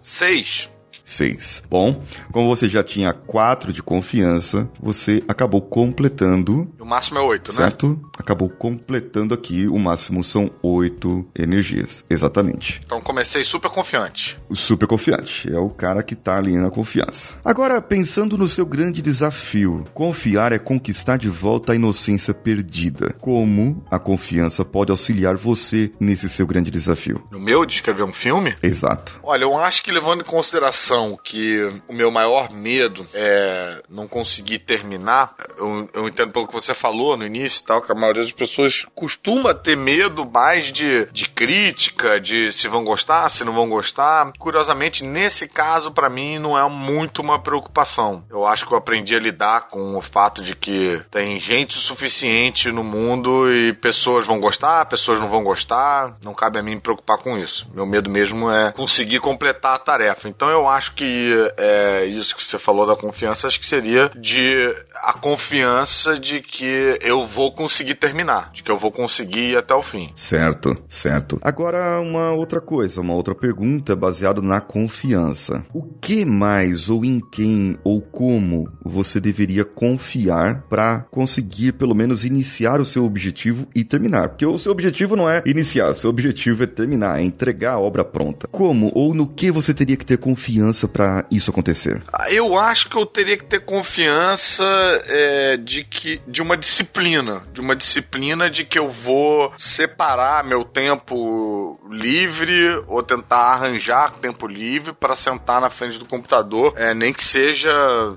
Seis. 0.00 0.68
6. 1.10 1.64
Bom, 1.68 2.02
como 2.32 2.48
você 2.48 2.68
já 2.68 2.82
tinha 2.82 3.12
4 3.12 3.72
de 3.72 3.82
confiança, 3.82 4.68
você 4.80 5.22
acabou 5.26 5.60
completando. 5.60 6.72
O 6.78 6.84
máximo 6.84 7.18
é 7.18 7.22
8, 7.22 7.52
né? 7.52 7.64
Certo? 7.64 8.00
Acabou 8.18 8.48
completando 8.48 9.34
aqui, 9.34 9.66
o 9.66 9.78
máximo 9.78 10.22
são 10.22 10.50
8 10.62 11.26
energias. 11.36 12.04
Exatamente. 12.08 12.80
Então 12.84 13.00
comecei 13.00 13.42
super 13.44 13.70
confiante. 13.70 14.38
Super 14.52 14.86
confiante. 14.86 15.52
É 15.52 15.58
o 15.58 15.70
cara 15.70 16.02
que 16.02 16.14
tá 16.14 16.36
ali 16.36 16.56
na 16.56 16.70
confiança. 16.70 17.34
Agora, 17.44 17.80
pensando 17.80 18.38
no 18.38 18.46
seu 18.46 18.64
grande 18.64 19.02
desafio, 19.02 19.84
confiar 19.92 20.52
é 20.52 20.58
conquistar 20.58 21.16
de 21.16 21.28
volta 21.28 21.72
a 21.72 21.76
inocência 21.76 22.32
perdida. 22.32 23.14
Como 23.20 23.82
a 23.90 23.98
confiança 23.98 24.64
pode 24.64 24.90
auxiliar 24.90 25.36
você 25.36 25.90
nesse 25.98 26.28
seu 26.28 26.46
grande 26.46 26.70
desafio? 26.70 27.26
No 27.30 27.40
meu, 27.40 27.64
de 27.66 27.74
escrever 27.74 28.04
um 28.04 28.12
filme? 28.12 28.54
Exato. 28.62 29.18
Olha, 29.22 29.44
eu 29.44 29.56
acho 29.58 29.82
que 29.82 29.90
levando 29.90 30.20
em 30.20 30.24
consideração 30.24 30.99
que 31.16 31.68
o 31.88 31.92
meu 31.92 32.10
maior 32.10 32.50
medo 32.50 33.06
é 33.14 33.82
não 33.88 34.06
conseguir 34.06 34.60
terminar. 34.60 35.34
Eu, 35.56 35.88
eu 35.92 36.08
entendo 36.08 36.32
pelo 36.32 36.46
que 36.46 36.52
você 36.52 36.74
falou 36.74 37.16
no 37.16 37.26
início 37.26 37.62
e 37.62 37.66
tal, 37.66 37.82
que 37.82 37.92
a 37.92 37.94
maioria 37.94 38.22
das 38.22 38.32
pessoas 38.32 38.86
costuma 38.94 39.54
ter 39.54 39.76
medo 39.76 40.28
mais 40.30 40.66
de, 40.66 41.06
de 41.12 41.28
crítica, 41.28 42.20
de 42.20 42.52
se 42.52 42.68
vão 42.68 42.84
gostar, 42.84 43.28
se 43.28 43.44
não 43.44 43.52
vão 43.52 43.68
gostar. 43.68 44.32
Curiosamente, 44.38 45.04
nesse 45.04 45.48
caso, 45.48 45.90
para 45.90 46.10
mim, 46.10 46.38
não 46.38 46.58
é 46.58 46.68
muito 46.68 47.22
uma 47.22 47.38
preocupação. 47.38 48.24
Eu 48.30 48.46
acho 48.46 48.66
que 48.66 48.72
eu 48.72 48.78
aprendi 48.78 49.14
a 49.14 49.20
lidar 49.20 49.68
com 49.68 49.96
o 49.96 50.02
fato 50.02 50.42
de 50.42 50.54
que 50.54 51.00
tem 51.10 51.38
gente 51.40 51.74
suficiente 51.74 52.70
no 52.70 52.84
mundo 52.84 53.52
e 53.52 53.72
pessoas 53.72 54.26
vão 54.26 54.40
gostar, 54.40 54.86
pessoas 54.86 55.20
não 55.20 55.28
vão 55.28 55.42
gostar. 55.42 56.16
Não 56.22 56.34
cabe 56.34 56.58
a 56.58 56.62
mim 56.62 56.74
me 56.74 56.80
preocupar 56.80 57.18
com 57.18 57.36
isso. 57.36 57.66
Meu 57.74 57.86
medo 57.86 58.10
mesmo 58.10 58.50
é 58.50 58.72
conseguir 58.72 59.20
completar 59.20 59.74
a 59.74 59.78
tarefa. 59.78 60.28
Então 60.28 60.48
eu 60.48 60.68
acho 60.68 60.89
acho 60.90 60.94
que 60.94 61.52
é, 61.56 62.06
isso 62.06 62.34
que 62.36 62.42
você 62.44 62.58
falou 62.58 62.86
da 62.86 62.96
confiança, 62.96 63.46
acho 63.46 63.60
que 63.60 63.66
seria 63.66 64.10
de 64.16 64.74
a 65.02 65.12
confiança 65.12 66.18
de 66.18 66.40
que 66.40 66.98
eu 67.00 67.26
vou 67.26 67.52
conseguir 67.52 67.94
terminar, 67.94 68.50
de 68.52 68.62
que 68.62 68.70
eu 68.70 68.78
vou 68.78 68.90
conseguir 68.90 69.52
ir 69.52 69.56
até 69.56 69.74
o 69.74 69.82
fim. 69.82 70.10
Certo, 70.14 70.76
certo. 70.88 71.38
Agora, 71.42 72.00
uma 72.00 72.32
outra 72.32 72.60
coisa, 72.60 73.00
uma 73.00 73.14
outra 73.14 73.34
pergunta 73.34 73.94
baseada 73.94 74.42
na 74.42 74.60
confiança. 74.60 75.64
O 75.72 75.84
que 75.84 76.24
mais 76.24 76.88
ou 76.88 77.04
em 77.04 77.20
quem 77.20 77.78
ou 77.84 78.00
como 78.00 78.70
você 78.84 79.20
deveria 79.20 79.64
confiar 79.64 80.62
para 80.68 81.06
conseguir 81.10 81.72
pelo 81.72 81.94
menos 81.94 82.24
iniciar 82.24 82.80
o 82.80 82.84
seu 82.84 83.04
objetivo 83.04 83.66
e 83.74 83.84
terminar? 83.84 84.30
Porque 84.30 84.46
o 84.46 84.58
seu 84.58 84.72
objetivo 84.72 85.16
não 85.16 85.28
é 85.28 85.42
iniciar, 85.46 85.90
o 85.90 85.96
seu 85.96 86.10
objetivo 86.10 86.64
é 86.64 86.66
terminar, 86.66 87.20
é 87.20 87.22
entregar 87.22 87.74
a 87.74 87.78
obra 87.78 88.04
pronta. 88.04 88.48
Como 88.48 88.90
ou 88.94 89.14
no 89.14 89.26
que 89.26 89.50
você 89.50 89.72
teria 89.72 89.96
que 89.96 90.06
ter 90.06 90.18
confiança 90.18 90.79
para 90.88 91.24
isso 91.30 91.50
acontecer? 91.50 92.02
Ah, 92.12 92.30
eu 92.30 92.58
acho 92.58 92.88
que 92.88 92.96
eu 92.96 93.06
teria 93.06 93.36
que 93.36 93.44
ter 93.44 93.60
confiança 93.60 94.64
é, 95.06 95.56
de 95.56 95.84
que 95.84 96.20
de 96.26 96.42
uma 96.42 96.56
disciplina, 96.56 97.42
de 97.52 97.60
uma 97.60 97.76
disciplina 97.76 98.50
de 98.50 98.64
que 98.64 98.78
eu 98.78 98.88
vou 98.88 99.52
separar 99.56 100.44
meu 100.44 100.64
tempo 100.64 101.80
livre 101.90 102.82
ou 102.86 103.02
tentar 103.02 103.52
arranjar 103.52 104.14
tempo 104.14 104.46
livre 104.46 104.92
para 104.92 105.16
sentar 105.16 105.60
na 105.60 105.70
frente 105.70 105.98
do 105.98 106.06
computador, 106.06 106.74
é, 106.76 106.94
nem 106.94 107.12
que 107.12 107.24
seja 107.24 107.70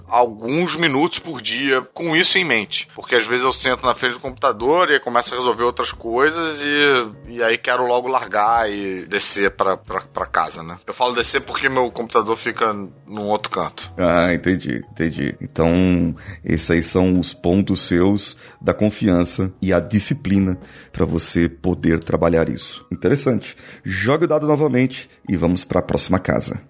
alguns 0.08 0.76
minutos 0.76 1.20
por 1.20 1.42
dia, 1.42 1.82
com 1.94 2.16
isso 2.16 2.38
em 2.38 2.46
mente. 2.46 2.88
Porque 2.96 3.16
às 3.16 3.26
vezes 3.26 3.46
eu 3.46 3.54
sento 3.54 3.86
na 3.86 3.96
frente 3.96 4.14
do 4.14 4.20
computador 4.20 4.92
e 4.92 5.00
começo 5.00 5.34
a 5.34 5.38
resolver 5.38 5.64
outras 5.64 5.92
coisas 5.92 6.62
e, 6.62 7.34
e 7.34 7.44
aí 7.44 7.58
quero 7.58 7.86
logo 7.86 8.08
largar 8.08 8.72
e 8.72 9.06
descer 9.06 9.52
para 9.52 10.26
casa, 10.32 10.64
né? 10.64 10.78
Eu 10.86 10.94
falo 10.94 11.14
descer 11.14 11.42
porque 11.42 11.70
meu 11.70 11.92
computador 11.92 12.38
fica 12.44 12.74
num 12.74 13.28
outro 13.28 13.50
canto. 13.50 13.92
Ah, 13.98 14.34
entendi, 14.34 14.82
entendi. 14.92 15.36
Então, 15.42 16.16
esses 16.44 16.70
aí 16.70 16.84
são 16.84 17.20
os 17.20 17.34
pontos 17.34 17.82
seus 17.82 18.38
da 18.62 18.74
confiança 18.74 19.52
e 19.62 19.74
a 19.74 19.80
disciplina 19.80 20.58
para 20.92 21.06
você 21.06 21.48
poder 21.48 22.00
trabalhar 22.00 22.50
isso. 22.50 22.86
Interessante. 22.92 23.56
Jogue 23.84 24.26
o 24.26 24.28
dado 24.28 24.48
novamente 24.48 25.10
e 25.30 25.36
vamos 25.38 25.64
para 25.64 25.80
a 25.80 25.84
próxima 25.84 26.20
casa. 26.20 26.62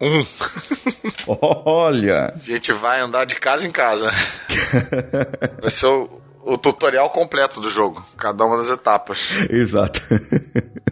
Um. 0.00 0.22
Olha! 1.64 2.32
A 2.34 2.38
gente 2.38 2.72
vai 2.72 3.00
andar 3.00 3.24
de 3.24 3.36
casa 3.36 3.66
em 3.66 3.70
casa. 3.70 4.10
vai 5.62 5.70
ser 5.70 5.86
o, 5.86 6.20
o 6.44 6.58
tutorial 6.58 7.10
completo 7.10 7.60
do 7.60 7.70
jogo, 7.70 8.04
cada 8.18 8.44
uma 8.44 8.56
das 8.56 8.70
etapas. 8.70 9.30
Exato. 9.48 10.00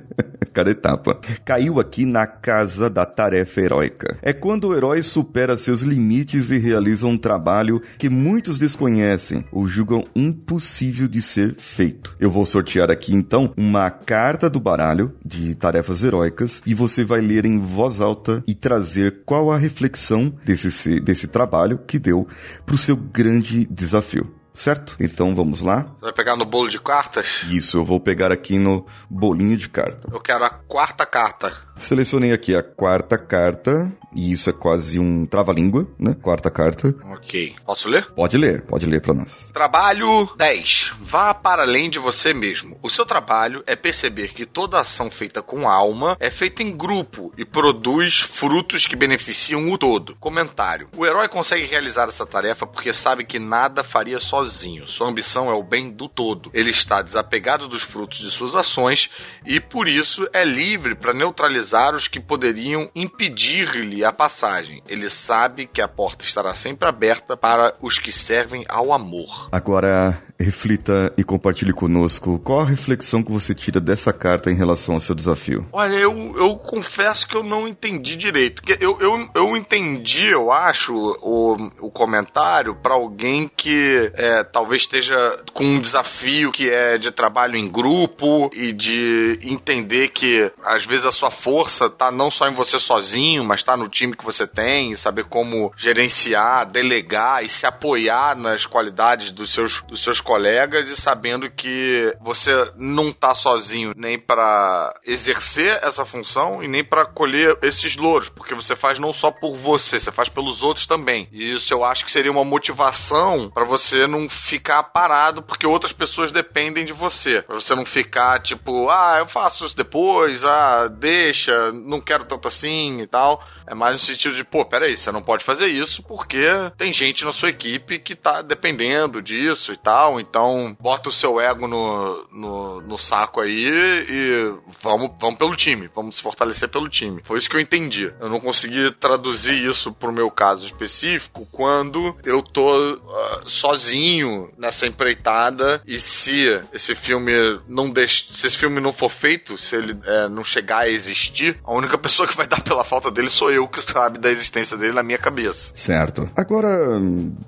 cada 0.52 0.70
etapa. 0.70 1.20
Caiu 1.44 1.80
aqui 1.80 2.04
na 2.04 2.26
casa 2.26 2.88
da 2.90 3.04
tarefa 3.04 3.60
heróica. 3.60 4.18
É 4.22 4.32
quando 4.32 4.68
o 4.68 4.74
herói 4.74 5.02
supera 5.02 5.56
seus 5.56 5.82
limites 5.82 6.50
e 6.50 6.58
realiza 6.58 7.06
um 7.06 7.16
trabalho 7.16 7.80
que 7.98 8.08
muitos 8.08 8.58
desconhecem 8.58 9.44
ou 9.52 9.66
julgam 9.66 10.04
impossível 10.14 11.08
de 11.08 11.22
ser 11.22 11.54
feito. 11.56 12.16
Eu 12.18 12.30
vou 12.30 12.44
sortear 12.44 12.90
aqui 12.90 13.14
então 13.14 13.52
uma 13.56 13.90
carta 13.90 14.48
do 14.48 14.60
baralho 14.60 15.12
de 15.24 15.54
tarefas 15.54 16.02
heróicas 16.02 16.62
e 16.66 16.74
você 16.74 17.04
vai 17.04 17.20
ler 17.20 17.44
em 17.44 17.58
voz 17.58 18.00
alta 18.00 18.42
e 18.46 18.54
trazer 18.54 19.22
qual 19.24 19.50
a 19.50 19.56
reflexão 19.56 20.32
desse, 20.44 21.00
desse 21.00 21.26
trabalho 21.26 21.78
que 21.86 21.98
deu 21.98 22.26
para 22.64 22.74
o 22.74 22.78
seu 22.78 22.96
grande 22.96 23.66
desafio 23.70 24.39
certo? 24.52 24.96
Então 25.00 25.34
vamos 25.34 25.62
lá. 25.62 25.86
Você 25.98 26.06
vai 26.06 26.12
pegar 26.12 26.36
no 26.36 26.44
bolo 26.44 26.68
de 26.68 26.80
cartas? 26.80 27.42
Isso, 27.48 27.78
eu 27.78 27.84
vou 27.84 28.00
pegar 28.00 28.32
aqui 28.32 28.58
no 28.58 28.86
bolinho 29.08 29.56
de 29.56 29.68
carta. 29.68 30.08
Eu 30.12 30.20
quero 30.20 30.44
a 30.44 30.50
quarta 30.50 31.06
carta. 31.06 31.52
Selecionei 31.76 32.32
aqui 32.32 32.54
a 32.54 32.62
quarta 32.62 33.16
carta, 33.16 33.90
e 34.14 34.32
isso 34.32 34.50
é 34.50 34.52
quase 34.52 34.98
um 34.98 35.24
trava-língua, 35.24 35.88
né? 35.98 36.16
Quarta 36.20 36.50
carta. 36.50 36.94
Ok. 37.12 37.54
Posso 37.64 37.88
ler? 37.88 38.06
Pode 38.12 38.36
ler, 38.36 38.62
pode 38.62 38.86
ler 38.86 39.00
para 39.00 39.14
nós. 39.14 39.50
Trabalho 39.52 40.28
10. 40.36 40.94
Vá 41.00 41.32
para 41.32 41.62
além 41.62 41.88
de 41.88 41.98
você 41.98 42.34
mesmo. 42.34 42.78
O 42.82 42.90
seu 42.90 43.06
trabalho 43.06 43.62
é 43.66 43.76
perceber 43.76 44.32
que 44.32 44.44
toda 44.44 44.80
ação 44.80 45.10
feita 45.10 45.42
com 45.42 45.68
alma 45.68 46.16
é 46.18 46.30
feita 46.30 46.62
em 46.62 46.76
grupo 46.76 47.32
e 47.36 47.44
produz 47.44 48.18
frutos 48.18 48.86
que 48.86 48.96
beneficiam 48.96 49.70
o 49.70 49.78
todo. 49.78 50.16
Comentário. 50.16 50.88
O 50.96 51.06
herói 51.06 51.28
consegue 51.28 51.66
realizar 51.66 52.08
essa 52.08 52.26
tarefa 52.26 52.66
porque 52.66 52.92
sabe 52.92 53.24
que 53.24 53.38
nada 53.38 53.84
faria 53.84 54.18
sozinho. 54.18 54.88
Sua 54.88 55.08
ambição 55.08 55.50
é 55.50 55.54
o 55.54 55.62
bem 55.62 55.90
do 55.90 56.08
todo. 56.08 56.50
Ele 56.52 56.70
está 56.70 57.02
desapegado 57.02 57.68
dos 57.68 57.82
frutos 57.82 58.18
de 58.18 58.30
suas 58.30 58.54
ações 58.54 59.10
e, 59.46 59.60
por 59.60 59.86
isso, 59.88 60.28
é 60.32 60.44
livre 60.44 60.94
para 60.94 61.14
neutralizar 61.14 61.94
os 61.94 62.08
que 62.08 62.18
poderiam 62.18 62.90
impedir-lhe 62.94 63.99
a 64.04 64.12
passagem. 64.12 64.82
Ele 64.88 65.08
sabe 65.08 65.66
que 65.66 65.80
a 65.80 65.88
porta 65.88 66.24
estará 66.24 66.54
sempre 66.54 66.88
aberta 66.88 67.36
para 67.36 67.74
os 67.80 67.98
que 67.98 68.12
servem 68.12 68.64
ao 68.68 68.92
amor. 68.92 69.48
Agora, 69.52 70.22
reflita 70.40 71.12
e 71.16 71.22
compartilhe 71.22 71.72
conosco 71.72 72.38
qual 72.40 72.60
a 72.60 72.64
reflexão 72.64 73.22
que 73.22 73.30
você 73.30 73.54
tira 73.54 73.80
dessa 73.80 74.12
carta 74.12 74.50
em 74.50 74.54
relação 74.54 74.94
ao 74.94 75.00
seu 75.00 75.14
desafio. 75.14 75.66
Olha, 75.72 75.94
eu, 75.94 76.36
eu 76.36 76.56
confesso 76.56 77.26
que 77.26 77.36
eu 77.36 77.42
não 77.42 77.68
entendi 77.68 78.16
direito. 78.16 78.62
Eu, 78.80 78.98
eu, 79.00 79.28
eu 79.34 79.56
entendi, 79.56 80.26
eu 80.26 80.50
acho, 80.50 80.94
o, 80.94 81.70
o 81.80 81.90
comentário 81.90 82.74
para 82.74 82.94
alguém 82.94 83.50
que 83.54 84.10
é, 84.14 84.42
talvez 84.44 84.82
esteja 84.82 85.42
com 85.52 85.64
um 85.64 85.80
desafio 85.80 86.52
que 86.52 86.68
é 86.68 86.98
de 86.98 87.10
trabalho 87.10 87.56
em 87.56 87.68
grupo 87.68 88.50
e 88.54 88.72
de 88.72 89.38
entender 89.42 90.08
que 90.08 90.50
às 90.64 90.84
vezes 90.84 91.04
a 91.04 91.12
sua 91.12 91.30
força 91.30 91.88
tá 91.88 92.10
não 92.10 92.30
só 92.30 92.48
em 92.48 92.54
você 92.54 92.78
sozinho, 92.78 93.44
mas 93.44 93.62
tá 93.62 93.76
no 93.76 93.88
time 93.88 94.16
que 94.16 94.24
você 94.24 94.46
tem, 94.46 94.94
saber 94.94 95.24
como 95.24 95.72
gerenciar, 95.76 96.66
delegar 96.66 97.44
e 97.44 97.48
se 97.48 97.66
apoiar 97.66 98.36
nas 98.36 98.66
qualidades 98.66 99.32
dos 99.32 99.52
seus, 99.52 99.82
dos 99.82 100.02
seus 100.02 100.20
colegas 100.30 100.88
e 100.88 100.96
sabendo 100.96 101.50
que 101.50 102.16
você 102.20 102.70
não 102.76 103.10
tá 103.10 103.34
sozinho 103.34 103.92
nem 103.96 104.16
para 104.16 104.94
exercer 105.04 105.80
essa 105.82 106.04
função 106.04 106.62
e 106.62 106.68
nem 106.68 106.84
para 106.84 107.04
colher 107.04 107.58
esses 107.62 107.96
louros, 107.96 108.28
porque 108.28 108.54
você 108.54 108.76
faz 108.76 108.96
não 109.00 109.12
só 109.12 109.32
por 109.32 109.56
você, 109.56 109.98
você 109.98 110.12
faz 110.12 110.28
pelos 110.28 110.62
outros 110.62 110.86
também. 110.86 111.28
E 111.32 111.52
isso 111.52 111.74
eu 111.74 111.82
acho 111.84 112.04
que 112.04 112.12
seria 112.12 112.30
uma 112.30 112.44
motivação 112.44 113.50
para 113.50 113.64
você 113.64 114.06
não 114.06 114.30
ficar 114.30 114.84
parado 114.84 115.42
porque 115.42 115.66
outras 115.66 115.92
pessoas 115.92 116.30
dependem 116.30 116.84
de 116.84 116.92
você. 116.92 117.42
Pra 117.42 117.56
você 117.56 117.74
não 117.74 117.84
ficar 117.84 118.40
tipo, 118.40 118.88
ah, 118.88 119.16
eu 119.18 119.26
faço 119.26 119.66
isso 119.66 119.76
depois, 119.76 120.44
ah, 120.44 120.86
deixa, 120.86 121.72
não 121.72 122.00
quero 122.00 122.24
tanto 122.24 122.46
assim 122.46 123.00
e 123.00 123.06
tal. 123.08 123.44
É 123.66 123.74
mais 123.74 123.94
no 123.94 123.98
sentido 123.98 124.36
de, 124.36 124.44
pô, 124.44 124.64
peraí, 124.64 124.96
você 124.96 125.10
não 125.10 125.22
pode 125.22 125.44
fazer 125.44 125.66
isso 125.66 126.04
porque 126.04 126.46
tem 126.76 126.92
gente 126.92 127.24
na 127.24 127.32
sua 127.32 127.48
equipe 127.48 127.98
que 127.98 128.14
tá 128.14 128.42
dependendo 128.42 129.20
disso 129.20 129.72
e 129.72 129.76
tal. 129.76 130.19
Então, 130.20 130.76
bota 130.80 131.08
o 131.08 131.12
seu 131.12 131.40
ego 131.40 131.66
no, 131.66 132.26
no, 132.30 132.80
no 132.82 132.98
saco 132.98 133.40
aí 133.40 133.66
e 133.66 134.54
vamos, 134.82 135.10
vamos 135.18 135.38
pelo 135.38 135.56
time. 135.56 135.90
Vamos 135.94 136.16
se 136.16 136.22
fortalecer 136.22 136.68
pelo 136.68 136.88
time. 136.88 137.22
Foi 137.24 137.38
isso 137.38 137.48
que 137.48 137.56
eu 137.56 137.60
entendi. 137.60 138.12
Eu 138.20 138.28
não 138.28 138.40
consegui 138.40 138.90
traduzir 138.92 139.54
isso 139.68 139.92
pro 139.92 140.12
meu 140.12 140.30
caso 140.30 140.66
específico 140.66 141.46
quando 141.50 142.16
eu 142.24 142.42
tô 142.42 142.94
uh, 142.94 143.48
sozinho 143.48 144.50
nessa 144.56 144.86
empreitada 144.86 145.82
e 145.86 145.98
se 145.98 146.60
esse 146.72 146.94
filme 146.94 147.32
não 147.68 147.90
deixa, 147.90 148.32
se 148.32 148.46
esse 148.46 148.58
filme 148.58 148.80
não 148.80 148.92
for 148.92 149.10
feito, 149.10 149.56
se 149.56 149.76
ele 149.76 149.96
é, 150.04 150.28
não 150.28 150.44
chegar 150.44 150.80
a 150.80 150.88
existir, 150.88 151.58
a 151.64 151.72
única 151.74 151.96
pessoa 151.98 152.26
que 152.26 152.36
vai 152.36 152.46
dar 152.46 152.60
pela 152.62 152.84
falta 152.84 153.10
dele 153.10 153.30
sou 153.30 153.50
eu 153.50 153.66
que 153.68 153.80
sabe 153.82 154.18
da 154.18 154.30
existência 154.30 154.76
dele 154.76 154.92
na 154.92 155.02
minha 155.02 155.18
cabeça. 155.18 155.72
Certo. 155.74 156.28
Agora, 156.36 156.78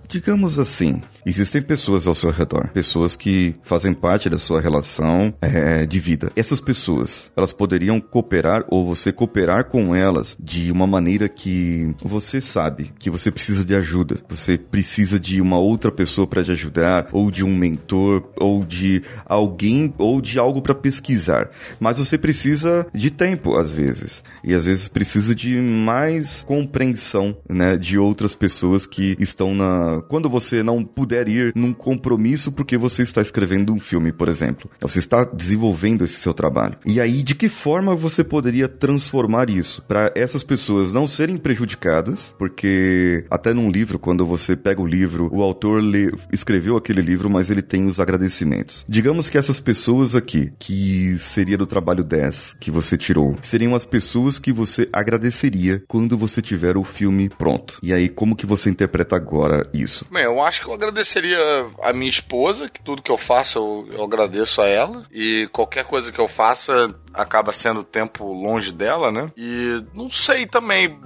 digamos 0.09 0.59
assim, 0.59 1.03
existem 1.25 1.63
pessoas 1.63 2.07
ao 2.07 2.15
seu 2.15 2.31
redor, 2.31 2.52
pessoas 2.73 3.17
que 3.17 3.55
fazem 3.62 3.95
parte 3.95 4.29
da 4.29 4.38
sua 4.38 4.61
relação 4.61 5.33
é, 5.41 5.87
de 5.87 6.01
vida. 6.01 6.33
Essas 6.37 6.61
pessoas, 6.61 7.31
elas 7.37 7.53
poderiam 7.53 8.01
cooperar 8.01 8.65
ou 8.69 8.87
você 8.87 9.12
cooperar 9.12 9.67
com 9.67 9.95
elas 9.95 10.37
de 10.38 10.71
uma 10.71 10.87
maneira 10.87 11.29
que 11.29 11.95
você 12.03 12.41
sabe 12.41 12.93
que 12.99 13.11
você 13.11 13.31
precisa 13.31 13.65
de 13.65 13.75
ajuda, 13.75 14.21
você 14.29 14.57
precisa 14.59 15.19
de 15.19 15.41
uma 15.41 15.59
outra 15.59 15.91
pessoa 15.91 16.27
para 16.27 16.45
te 16.45 16.51
ajudar, 16.51 17.09
ou 17.12 17.31
de 17.31 17.45
um 17.45 17.55
mentor, 17.55 18.31
ou 18.37 18.65
de 18.65 19.03
alguém, 19.25 19.93
ou 19.99 20.21
de 20.21 20.38
algo 20.38 20.62
para 20.62 20.75
pesquisar. 20.75 21.51
Mas 21.79 21.99
você 21.99 22.17
precisa 22.17 22.87
de 22.95 23.11
tempo 23.11 23.57
às 23.57 23.75
vezes, 23.75 24.25
e 24.45 24.55
às 24.55 24.65
vezes 24.65 24.88
precisa 24.88 25.35
de 25.35 25.57
mais 25.57 26.45
compreensão, 26.45 27.37
né, 27.49 27.77
de 27.77 27.99
outras 27.99 28.35
pessoas 28.35 28.87
que 28.87 29.17
estão 29.19 29.55
na 29.55 30.03
quando 30.09 30.29
você 30.29 30.62
não 30.62 30.85
puder 30.85 31.29
ir 31.29 31.53
num 31.55 31.73
compromisso 31.73 32.42
isso 32.43 32.51
porque 32.51 32.77
você 32.77 33.03
está 33.03 33.23
escrevendo 33.23 33.73
um 33.73 33.79
filme, 33.79 34.11
por 34.11 34.29
exemplo. 34.29 34.69
Você 34.81 34.99
está 34.99 35.25
desenvolvendo 35.25 36.03
esse 36.03 36.15
seu 36.15 36.35
trabalho. 36.35 36.77
E 36.85 37.01
aí, 37.01 37.23
de 37.23 37.37
que 37.37 37.49
forma 37.49 37.95
você 37.95 38.25
poderia 38.25 38.67
transformar 38.67 39.49
isso 39.49 39.83
para 39.83 40.13
essas 40.17 40.43
pessoas 40.43 40.91
não 40.91 41.07
serem 41.07 41.37
prejudicadas? 41.37 42.35
Porque 42.37 43.25
até 43.31 43.55
num 43.55 43.71
livro, 43.71 43.99
quando 43.99 44.27
você 44.27 44.57
pega 44.57 44.83
o 44.83 44.87
livro, 44.87 45.31
o 45.33 45.41
autor 45.41 45.81
lê, 45.81 46.13
escreveu 46.33 46.77
aquele 46.77 47.01
livro, 47.01 47.31
mas 47.31 47.49
ele 47.49 47.63
tem 47.63 47.87
os 47.87 48.01
agradecimentos. 48.01 48.85
Digamos 48.89 49.31
que 49.31 49.39
essas 49.39 49.61
pessoas 49.61 50.15
aqui, 50.17 50.53
que 50.59 51.17
seria 51.19 51.57
do 51.57 51.67
trabalho 51.67 52.03
10 52.03 52.57
que 52.59 52.71
você 52.73 52.99
tirou, 52.99 53.37
seriam 53.41 53.75
as 53.77 53.87
pessoas 53.87 54.39
que 54.39 54.53
você 54.53 54.89
agradeceria 54.93 55.83
quando 55.87 56.19
você 56.19 56.43
tiver 56.43 56.77
o 56.77 56.83
filme 56.83 57.29
pronto. 57.29 57.79
E 57.83 57.93
aí, 57.93 58.09
como 58.09 58.35
que 58.35 58.47
você 58.47 58.69
interpreta 58.69 59.15
agora 59.15 59.69
isso? 59.73 60.05
Bem, 60.11 60.25
eu 60.25 60.43
acho 60.43 60.63
que 60.63 60.69
eu 60.69 60.75
agradeceria 60.75 61.39
a 61.83 61.93
minha 61.93 62.09
esposa, 62.09 62.32
que 62.68 62.83
tudo 62.83 63.03
que 63.03 63.11
eu 63.11 63.18
faço 63.18 63.59
eu, 63.59 63.99
eu 63.99 64.05
agradeço 64.05 64.61
a 64.62 64.68
ela. 64.68 65.07
E 65.11 65.49
qualquer 65.53 65.85
coisa 65.85 66.11
que 66.11 66.21
eu 66.21 66.29
faça, 66.29 66.88
acaba 67.14 67.53
sendo 67.53 67.83
tempo 67.83 68.25
longe 68.33 68.72
dela, 68.72 69.11
né? 69.11 69.31
E 69.37 69.83
não 69.94 70.11
sei 70.11 70.46
também 70.46 70.98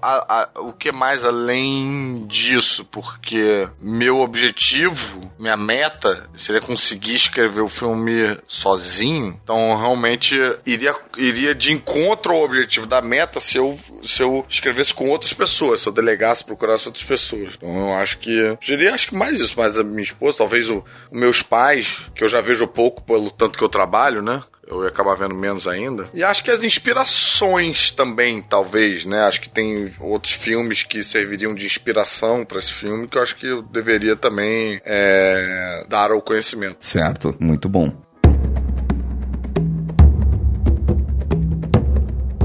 a, 0.00 0.42
a, 0.42 0.60
o 0.60 0.72
que 0.72 0.92
mais 0.92 1.24
além 1.24 2.26
disso, 2.26 2.84
porque 2.84 3.68
meu 3.80 4.18
objetivo, 4.20 5.30
minha 5.38 5.56
meta 5.56 6.28
seria 6.36 6.60
conseguir 6.60 7.14
escrever 7.14 7.60
o 7.60 7.68
filme 7.68 8.38
sozinho. 8.46 9.38
Então, 9.42 9.76
realmente 9.76 10.36
iria, 10.64 10.94
iria 11.16 11.54
de 11.54 11.72
encontro 11.72 12.32
ao 12.32 12.42
objetivo 12.42 12.86
da 12.86 13.00
meta 13.00 13.40
se 13.40 13.58
eu, 13.58 13.78
se 14.02 14.22
eu 14.22 14.44
escrevesse 14.48 14.94
com 14.94 15.08
outras 15.08 15.32
pessoas, 15.32 15.80
se 15.80 15.88
eu 15.88 15.92
delegasse, 15.92 16.44
procurasse 16.44 16.86
outras 16.86 17.04
pessoas. 17.04 17.54
Então, 17.56 17.88
eu 17.88 17.94
acho 17.94 18.18
que 18.18 18.56
seria 18.60 18.94
acho 18.94 19.08
que 19.08 19.16
mais 19.16 19.40
isso, 19.40 19.58
mais 19.58 19.78
a 19.78 19.82
minha 19.82 20.02
esposa, 20.02 20.38
talvez 20.38 20.68
os 20.68 20.82
meus 21.10 21.42
pais, 21.42 22.10
que 22.14 22.24
eu 22.24 22.28
já 22.28 22.40
vejo 22.40 22.66
pouco 22.66 23.02
pelo 23.02 23.30
tanto 23.30 23.58
que 23.58 23.64
eu 23.64 23.68
trabalho, 23.68 24.22
né? 24.22 24.42
Eu 24.78 24.82
ia 24.84 24.88
acabar 24.88 25.14
vendo 25.14 25.34
menos 25.34 25.66
ainda. 25.66 26.08
E 26.14 26.22
acho 26.22 26.42
que 26.42 26.50
as 26.50 26.62
inspirações 26.62 27.90
também, 27.90 28.42
talvez, 28.42 29.06
né? 29.06 29.20
Acho 29.22 29.40
que 29.40 29.48
tem 29.48 29.92
outros 30.00 30.32
filmes 30.32 30.82
que 30.82 31.02
serviriam 31.02 31.54
de 31.54 31.66
inspiração 31.66 32.44
para 32.44 32.58
esse 32.58 32.72
filme 32.72 33.08
que 33.08 33.18
eu 33.18 33.22
acho 33.22 33.36
que 33.36 33.46
eu 33.46 33.62
deveria 33.62 34.16
também 34.16 34.80
é, 34.84 35.84
dar 35.88 36.10
ao 36.10 36.22
conhecimento. 36.22 36.76
Certo, 36.80 37.34
muito 37.38 37.68
bom. 37.68 37.92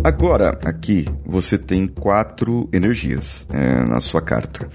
Agora, 0.08 0.58
aqui 0.64 1.04
você 1.26 1.58
tem 1.58 1.86
quatro 1.86 2.70
energias 2.72 3.46
é, 3.52 3.84
na 3.84 4.00
sua 4.00 4.22
carta. 4.22 4.66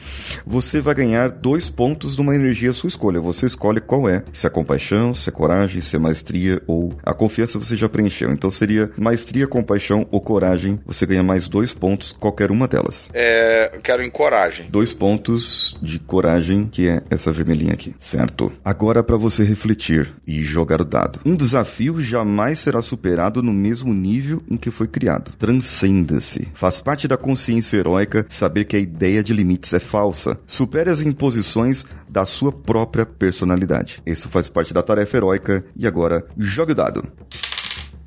Você 0.45 0.79
vai 0.79 0.95
ganhar 0.95 1.31
dois 1.31 1.71
pontos 1.71 2.16
de 2.16 2.21
uma 2.21 2.35
energia 2.35 2.68
à 2.68 2.75
sua 2.75 2.88
escolha. 2.88 3.18
Você 3.18 3.47
escolhe 3.47 3.81
qual 3.81 4.07
é: 4.07 4.23
se 4.31 4.47
é 4.47 4.51
compaixão, 4.51 5.14
se 5.14 5.31
é 5.31 5.33
coragem, 5.33 5.81
se 5.81 5.97
é 5.97 5.99
maestria 5.99 6.61
ou 6.66 6.92
a 7.03 7.14
confiança 7.14 7.59
você 7.59 7.75
já 7.75 7.88
preencheu. 7.88 8.31
Então 8.31 8.51
seria 8.51 8.90
maestria, 8.95 9.47
compaixão 9.47 10.07
ou 10.11 10.21
coragem. 10.21 10.79
Você 10.85 11.07
ganha 11.07 11.23
mais 11.23 11.49
dois 11.49 11.73
pontos, 11.73 12.12
qualquer 12.12 12.51
uma 12.51 12.68
delas. 12.68 13.11
É, 13.14 13.75
eu 13.75 13.81
quero 13.81 14.03
em 14.03 14.11
coragem. 14.11 14.66
Dois 14.68 14.92
pontos 14.92 15.75
de 15.81 15.99
coragem, 15.99 16.68
que 16.71 16.90
é 16.90 17.03
essa 17.09 17.33
vermelhinha 17.33 17.73
aqui, 17.73 17.95
certo? 17.99 18.53
Agora 18.62 19.03
para 19.03 19.16
você 19.16 19.45
refletir 19.45 20.12
e 20.27 20.45
jogar 20.45 20.83
o 20.83 20.85
dado. 20.85 21.21
Um 21.25 21.35
desafio 21.35 22.03
jamais 22.03 22.59
será 22.59 22.83
superado 22.83 23.42
no 23.42 23.55
mesmo 23.55 23.95
nível 23.95 24.42
em 24.47 24.59
que 24.59 24.71
foi 24.71 24.87
criado 24.87 25.22
Transcenda-se. 25.39 26.49
Faz 26.55 26.81
parte 26.81 27.07
da 27.07 27.17
consciência 27.17 27.77
heróica 27.77 28.27
saber 28.29 28.65
que 28.65 28.77
a 28.77 28.81
ideia 28.81 29.23
de 29.23 29.33
limites 29.33 29.73
é 29.73 29.79
falsa. 29.79 30.39
Supere 30.47 30.91
as 30.91 31.01
imposições 31.01 31.85
da 32.09 32.25
sua 32.25 32.53
própria 32.53 33.07
personalidade. 33.07 34.03
Isso 34.05 34.29
faz 34.29 34.49
parte 34.49 34.75
da 34.75 34.83
tarefa 34.83 35.17
heróica. 35.17 35.65
E 35.77 35.87
agora, 35.87 36.27
jogue 36.37 36.73
o 36.73 36.75
dado. 36.75 37.07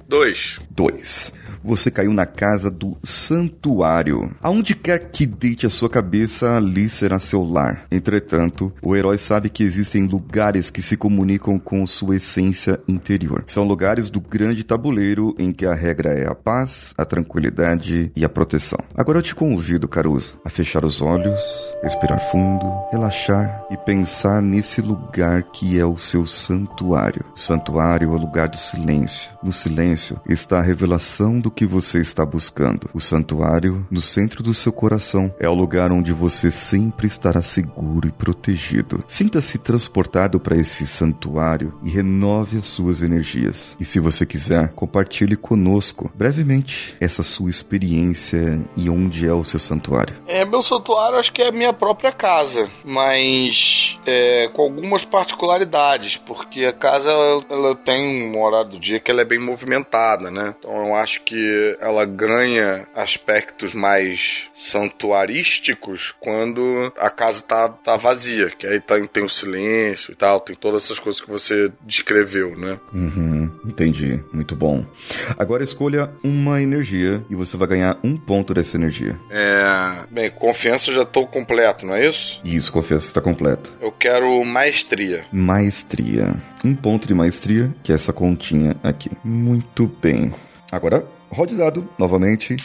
Dois. 0.07 0.59
Dois 0.69 1.31
você 1.65 1.89
caiu 1.89 2.13
na 2.13 2.25
casa 2.25 2.69
do 2.69 2.95
santuário. 3.03 4.31
Aonde 4.41 4.75
quer 4.75 5.09
que 5.09 5.25
deite 5.25 5.65
a 5.65 5.69
sua 5.69 5.89
cabeça, 5.89 6.55
ali 6.55 6.87
será 6.87 7.17
seu 7.17 7.43
lar. 7.43 7.87
Entretanto, 7.91 8.71
o 8.81 8.95
herói 8.95 9.17
sabe 9.17 9.49
que 9.49 9.63
existem 9.63 10.05
lugares 10.05 10.69
que 10.69 10.81
se 10.81 10.95
comunicam 10.95 11.57
com 11.57 11.85
sua 11.87 12.17
essência 12.17 12.79
interior. 12.87 13.43
São 13.47 13.63
lugares 13.63 14.09
do 14.09 14.21
grande 14.21 14.63
tabuleiro 14.63 15.35
em 15.39 15.51
que 15.51 15.65
a 15.65 15.73
regra 15.73 16.09
é 16.09 16.27
a 16.27 16.35
paz, 16.35 16.93
a 16.97 17.03
tranquilidade 17.03 18.11
e 18.15 18.23
a 18.23 18.29
proteção. 18.29 18.79
Agora 18.95 19.17
eu 19.17 19.23
te 19.23 19.33
convido, 19.33 19.87
Caruso, 19.87 20.39
a 20.45 20.49
fechar 20.49 20.85
os 20.85 21.01
olhos, 21.01 21.41
respirar 21.81 22.19
fundo, 22.31 22.65
relaxar 22.91 23.65
e 23.71 23.77
pensar 23.77 24.41
nesse 24.41 24.81
lugar 24.81 25.43
que 25.51 25.79
é 25.79 25.85
o 25.85 25.97
seu 25.97 26.25
santuário. 26.25 27.25
O 27.35 27.39
santuário 27.39 28.11
é 28.11 28.15
o 28.15 28.19
lugar 28.19 28.47
do 28.47 28.57
silêncio. 28.57 29.31
No 29.41 29.51
silêncio 29.51 29.94
está 30.27 30.59
a 30.59 30.61
revelação 30.61 31.39
do 31.39 31.49
que 31.49 31.65
você 31.65 31.99
está 31.99 32.25
buscando. 32.25 32.89
O 32.93 32.99
santuário, 32.99 33.85
no 33.89 34.01
centro 34.01 34.43
do 34.43 34.53
seu 34.53 34.71
coração, 34.71 35.33
é 35.39 35.47
o 35.47 35.53
lugar 35.53 35.91
onde 35.91 36.13
você 36.13 36.51
sempre 36.51 37.07
estará 37.07 37.41
seguro 37.41 38.07
e 38.07 38.11
protegido. 38.11 39.03
Sinta-se 39.07 39.57
transportado 39.57 40.39
para 40.39 40.57
esse 40.57 40.85
santuário 40.85 41.79
e 41.83 41.89
renove 41.89 42.57
as 42.57 42.65
suas 42.65 43.01
energias. 43.01 43.75
E 43.79 43.85
se 43.85 43.99
você 43.99 44.25
quiser, 44.25 44.69
compartilhe 44.69 45.35
conosco 45.35 46.11
brevemente 46.15 46.95
essa 46.99 47.23
sua 47.23 47.49
experiência 47.49 48.59
e 48.75 48.89
onde 48.89 49.27
é 49.27 49.33
o 49.33 49.43
seu 49.43 49.59
santuário. 49.59 50.15
É, 50.27 50.43
meu 50.45 50.61
santuário 50.61 51.17
acho 51.17 51.31
que 51.31 51.41
é 51.41 51.49
a 51.49 51.51
minha 51.51 51.73
própria 51.73 52.11
casa, 52.11 52.69
mas 52.83 53.99
é, 54.05 54.47
com 54.49 54.63
algumas 54.63 55.05
particularidades, 55.05 56.17
porque 56.17 56.65
a 56.65 56.73
casa 56.73 57.09
ela, 57.09 57.45
ela 57.49 57.75
tem 57.75 58.29
um 58.29 58.41
horário 58.41 58.71
do 58.71 58.79
dia 58.79 58.99
que 58.99 59.11
ela 59.11 59.21
é 59.21 59.25
bem 59.25 59.39
movimentada, 59.39 59.84
né? 60.31 60.55
Então 60.57 60.87
eu 60.87 60.95
acho 60.95 61.21
que 61.23 61.77
ela 61.79 62.05
ganha 62.05 62.87
aspectos 62.95 63.73
mais 63.73 64.49
santuarísticos 64.53 66.13
quando 66.19 66.91
a 66.97 67.09
casa 67.09 67.41
tá, 67.41 67.69
tá 67.69 67.97
vazia, 67.97 68.49
que 68.49 68.67
aí 68.67 68.79
tá, 68.79 68.95
tem 69.07 69.23
o 69.23 69.29
silêncio 69.29 70.11
e 70.11 70.15
tal, 70.15 70.39
tem 70.39 70.55
todas 70.55 70.83
essas 70.83 70.99
coisas 70.99 71.21
que 71.21 71.29
você 71.29 71.71
descreveu, 71.81 72.57
né? 72.57 72.79
Uhum, 72.93 73.51
entendi. 73.65 74.23
Muito 74.33 74.55
bom. 74.55 74.85
Agora 75.37 75.63
escolha 75.63 76.09
uma 76.23 76.61
energia 76.61 77.23
e 77.29 77.35
você 77.35 77.57
vai 77.57 77.67
ganhar 77.67 77.97
um 78.03 78.17
ponto 78.17 78.53
dessa 78.53 78.77
energia. 78.77 79.19
É. 79.29 80.05
Bem, 80.11 80.29
confiança 80.31 80.91
já 80.91 81.05
tô 81.05 81.27
completo, 81.27 81.85
não 81.85 81.95
é 81.95 82.07
isso? 82.07 82.41
Isso, 82.43 82.71
confiança 82.71 83.07
está 83.07 83.21
completo. 83.21 83.73
Eu 83.81 83.91
quero 83.91 84.43
maestria. 84.45 85.25
Maestria. 85.31 86.35
Um 86.63 86.75
ponto 86.75 87.07
de 87.07 87.13
maestria, 87.13 87.73
que 87.83 87.91
é 87.91 87.95
essa 87.95 88.11
continha 88.11 88.75
aqui. 88.81 89.11
Muito 89.23 89.74
bem. 89.83 90.33
Agora 90.71 91.05
Rode 91.35 91.55
dado 91.55 91.87
novamente. 91.97 92.55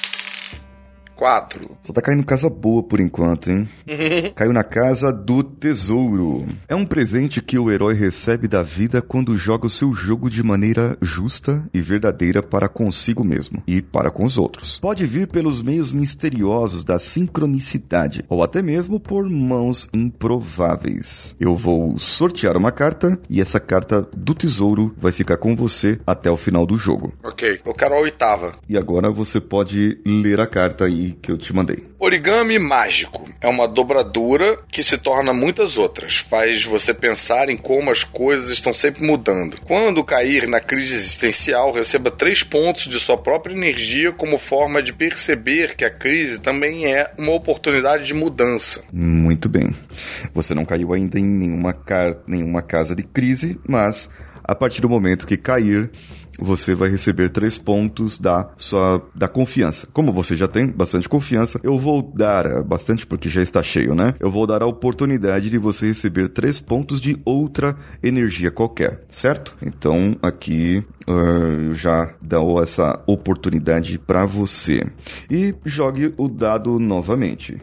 4. 1.20 1.76
Só 1.82 1.92
tá 1.92 2.00
caindo 2.00 2.24
casa 2.24 2.48
boa 2.48 2.82
por 2.82 2.98
enquanto, 2.98 3.50
hein? 3.50 3.68
Caiu 4.34 4.54
na 4.54 4.64
casa 4.64 5.12
do 5.12 5.42
tesouro. 5.44 6.46
É 6.66 6.74
um 6.74 6.86
presente 6.86 7.42
que 7.42 7.58
o 7.58 7.70
herói 7.70 7.92
recebe 7.92 8.48
da 8.48 8.62
vida 8.62 9.02
quando 9.02 9.36
joga 9.36 9.66
o 9.66 9.70
seu 9.70 9.92
jogo 9.92 10.30
de 10.30 10.42
maneira 10.42 10.96
justa 11.02 11.62
e 11.74 11.82
verdadeira 11.82 12.42
para 12.42 12.70
consigo 12.70 13.22
mesmo 13.22 13.62
e 13.66 13.82
para 13.82 14.10
com 14.10 14.24
os 14.24 14.38
outros. 14.38 14.78
Pode 14.78 15.04
vir 15.04 15.26
pelos 15.26 15.60
meios 15.60 15.92
misteriosos 15.92 16.82
da 16.82 16.98
sincronicidade 16.98 18.24
ou 18.26 18.42
até 18.42 18.62
mesmo 18.62 18.98
por 18.98 19.28
mãos 19.28 19.90
improváveis. 19.92 21.36
Eu 21.38 21.54
vou 21.54 21.98
sortear 21.98 22.56
uma 22.56 22.72
carta 22.72 23.20
e 23.28 23.42
essa 23.42 23.60
carta 23.60 24.08
do 24.16 24.32
tesouro 24.32 24.94
vai 24.96 25.12
ficar 25.12 25.36
com 25.36 25.54
você 25.54 26.00
até 26.06 26.30
o 26.30 26.36
final 26.38 26.64
do 26.64 26.78
jogo. 26.78 27.12
Ok, 27.22 27.60
eu 27.62 27.74
quero 27.74 27.94
a 27.94 28.00
oitava. 28.00 28.52
E 28.66 28.78
agora 28.78 29.10
você 29.10 29.38
pode 29.38 30.00
ler 30.06 30.40
a 30.40 30.46
carta 30.46 30.88
aí 31.10 31.16
que 31.20 31.30
eu 31.30 31.36
te 31.36 31.52
mandei. 31.52 31.84
Origami 31.98 32.58
mágico 32.58 33.28
é 33.40 33.48
uma 33.48 33.66
dobradura 33.68 34.58
que 34.70 34.82
se 34.82 34.96
torna 34.96 35.32
muitas 35.32 35.76
outras. 35.76 36.18
Faz 36.18 36.64
você 36.64 36.94
pensar 36.94 37.50
em 37.50 37.56
como 37.56 37.90
as 37.90 38.04
coisas 38.04 38.50
estão 38.50 38.72
sempre 38.72 39.04
mudando. 39.04 39.58
Quando 39.66 40.04
cair 40.04 40.46
na 40.46 40.60
crise 40.60 40.94
existencial, 40.94 41.72
receba 41.72 42.10
três 42.10 42.42
pontos 42.42 42.84
de 42.84 42.98
sua 42.98 43.18
própria 43.18 43.54
energia 43.54 44.12
como 44.12 44.38
forma 44.38 44.82
de 44.82 44.92
perceber 44.92 45.74
que 45.74 45.84
a 45.84 45.90
crise 45.90 46.40
também 46.40 46.86
é 46.86 47.10
uma 47.18 47.32
oportunidade 47.32 48.06
de 48.06 48.14
mudança. 48.14 48.82
Muito 48.92 49.48
bem. 49.48 49.74
Você 50.32 50.54
não 50.54 50.64
caiu 50.64 50.92
ainda 50.92 51.18
em 51.18 51.24
nenhuma, 51.24 51.76
nenhuma 52.26 52.62
casa 52.62 52.94
de 52.94 53.02
crise, 53.02 53.58
mas 53.66 54.08
a 54.42 54.54
partir 54.54 54.80
do 54.80 54.88
momento 54.88 55.26
que 55.26 55.36
cair, 55.36 55.90
você 56.40 56.74
vai 56.74 56.88
receber 56.88 57.28
três 57.30 57.58
pontos 57.58 58.18
da 58.18 58.50
sua 58.56 59.02
da 59.14 59.28
confiança. 59.28 59.88
Como 59.92 60.12
você 60.12 60.34
já 60.36 60.48
tem 60.48 60.66
bastante 60.66 61.08
confiança, 61.08 61.60
eu 61.62 61.78
vou 61.78 62.02
dar 62.02 62.46
é, 62.46 62.62
bastante 62.62 63.06
porque 63.06 63.28
já 63.28 63.42
está 63.42 63.62
cheio, 63.62 63.94
né? 63.94 64.14
Eu 64.18 64.30
vou 64.30 64.46
dar 64.46 64.62
a 64.62 64.66
oportunidade 64.66 65.50
de 65.50 65.58
você 65.58 65.86
receber 65.86 66.28
três 66.28 66.60
pontos 66.60 67.00
de 67.00 67.20
outra 67.24 67.76
energia 68.02 68.50
qualquer, 68.50 69.04
certo? 69.08 69.56
Então 69.62 70.16
aqui 70.22 70.84
eu 71.06 71.74
já 71.74 72.14
dou 72.20 72.62
essa 72.62 73.02
oportunidade 73.06 73.98
para 73.98 74.24
você 74.24 74.86
e 75.30 75.54
jogue 75.64 76.14
o 76.16 76.28
dado 76.28 76.78
novamente. 76.78 77.58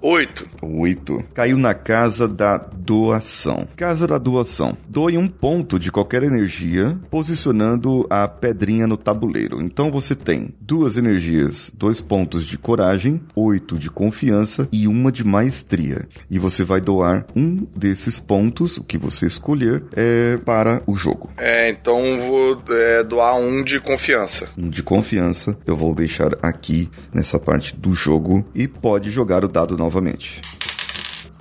Oito. 0.00 0.46
Oito. 0.62 1.24
Caiu 1.34 1.58
na 1.58 1.74
casa 1.74 2.28
da 2.28 2.56
doação. 2.56 3.66
Casa 3.76 4.06
da 4.06 4.18
doação. 4.18 4.76
Doe 4.88 5.18
um 5.18 5.28
ponto 5.28 5.78
de 5.78 5.90
qualquer 5.90 6.22
energia, 6.22 6.96
posicionando 7.10 8.06
a 8.08 8.28
pedrinha 8.28 8.86
no 8.86 8.96
tabuleiro. 8.96 9.60
Então 9.60 9.90
você 9.90 10.14
tem 10.14 10.54
duas 10.60 10.96
energias, 10.96 11.72
dois 11.76 12.00
pontos 12.00 12.46
de 12.46 12.56
coragem, 12.56 13.20
oito 13.34 13.78
de 13.78 13.90
confiança 13.90 14.68
e 14.70 14.86
uma 14.86 15.10
de 15.10 15.24
maestria. 15.24 16.06
E 16.30 16.38
você 16.38 16.62
vai 16.62 16.80
doar 16.80 17.26
um 17.34 17.66
desses 17.74 18.18
pontos, 18.18 18.78
o 18.78 18.84
que 18.84 18.96
você 18.96 19.26
escolher, 19.26 19.82
é, 19.94 20.36
para 20.38 20.82
o 20.86 20.96
jogo. 20.96 21.30
É, 21.36 21.70
então 21.70 21.98
vou 22.20 22.62
é, 22.70 23.02
doar 23.02 23.36
um 23.36 23.62
de 23.62 23.80
confiança. 23.80 24.48
Um 24.56 24.68
de 24.68 24.82
confiança 24.82 25.56
eu 25.66 25.76
vou 25.76 25.94
deixar 25.94 26.30
aqui 26.42 26.88
nessa 27.12 27.38
parte 27.38 27.76
do 27.76 27.92
jogo 27.92 28.44
e 28.54 28.68
pode 28.68 29.10
jogar 29.10 29.44
o 29.44 29.48
dado 29.48 29.76
novamente. 29.88 30.42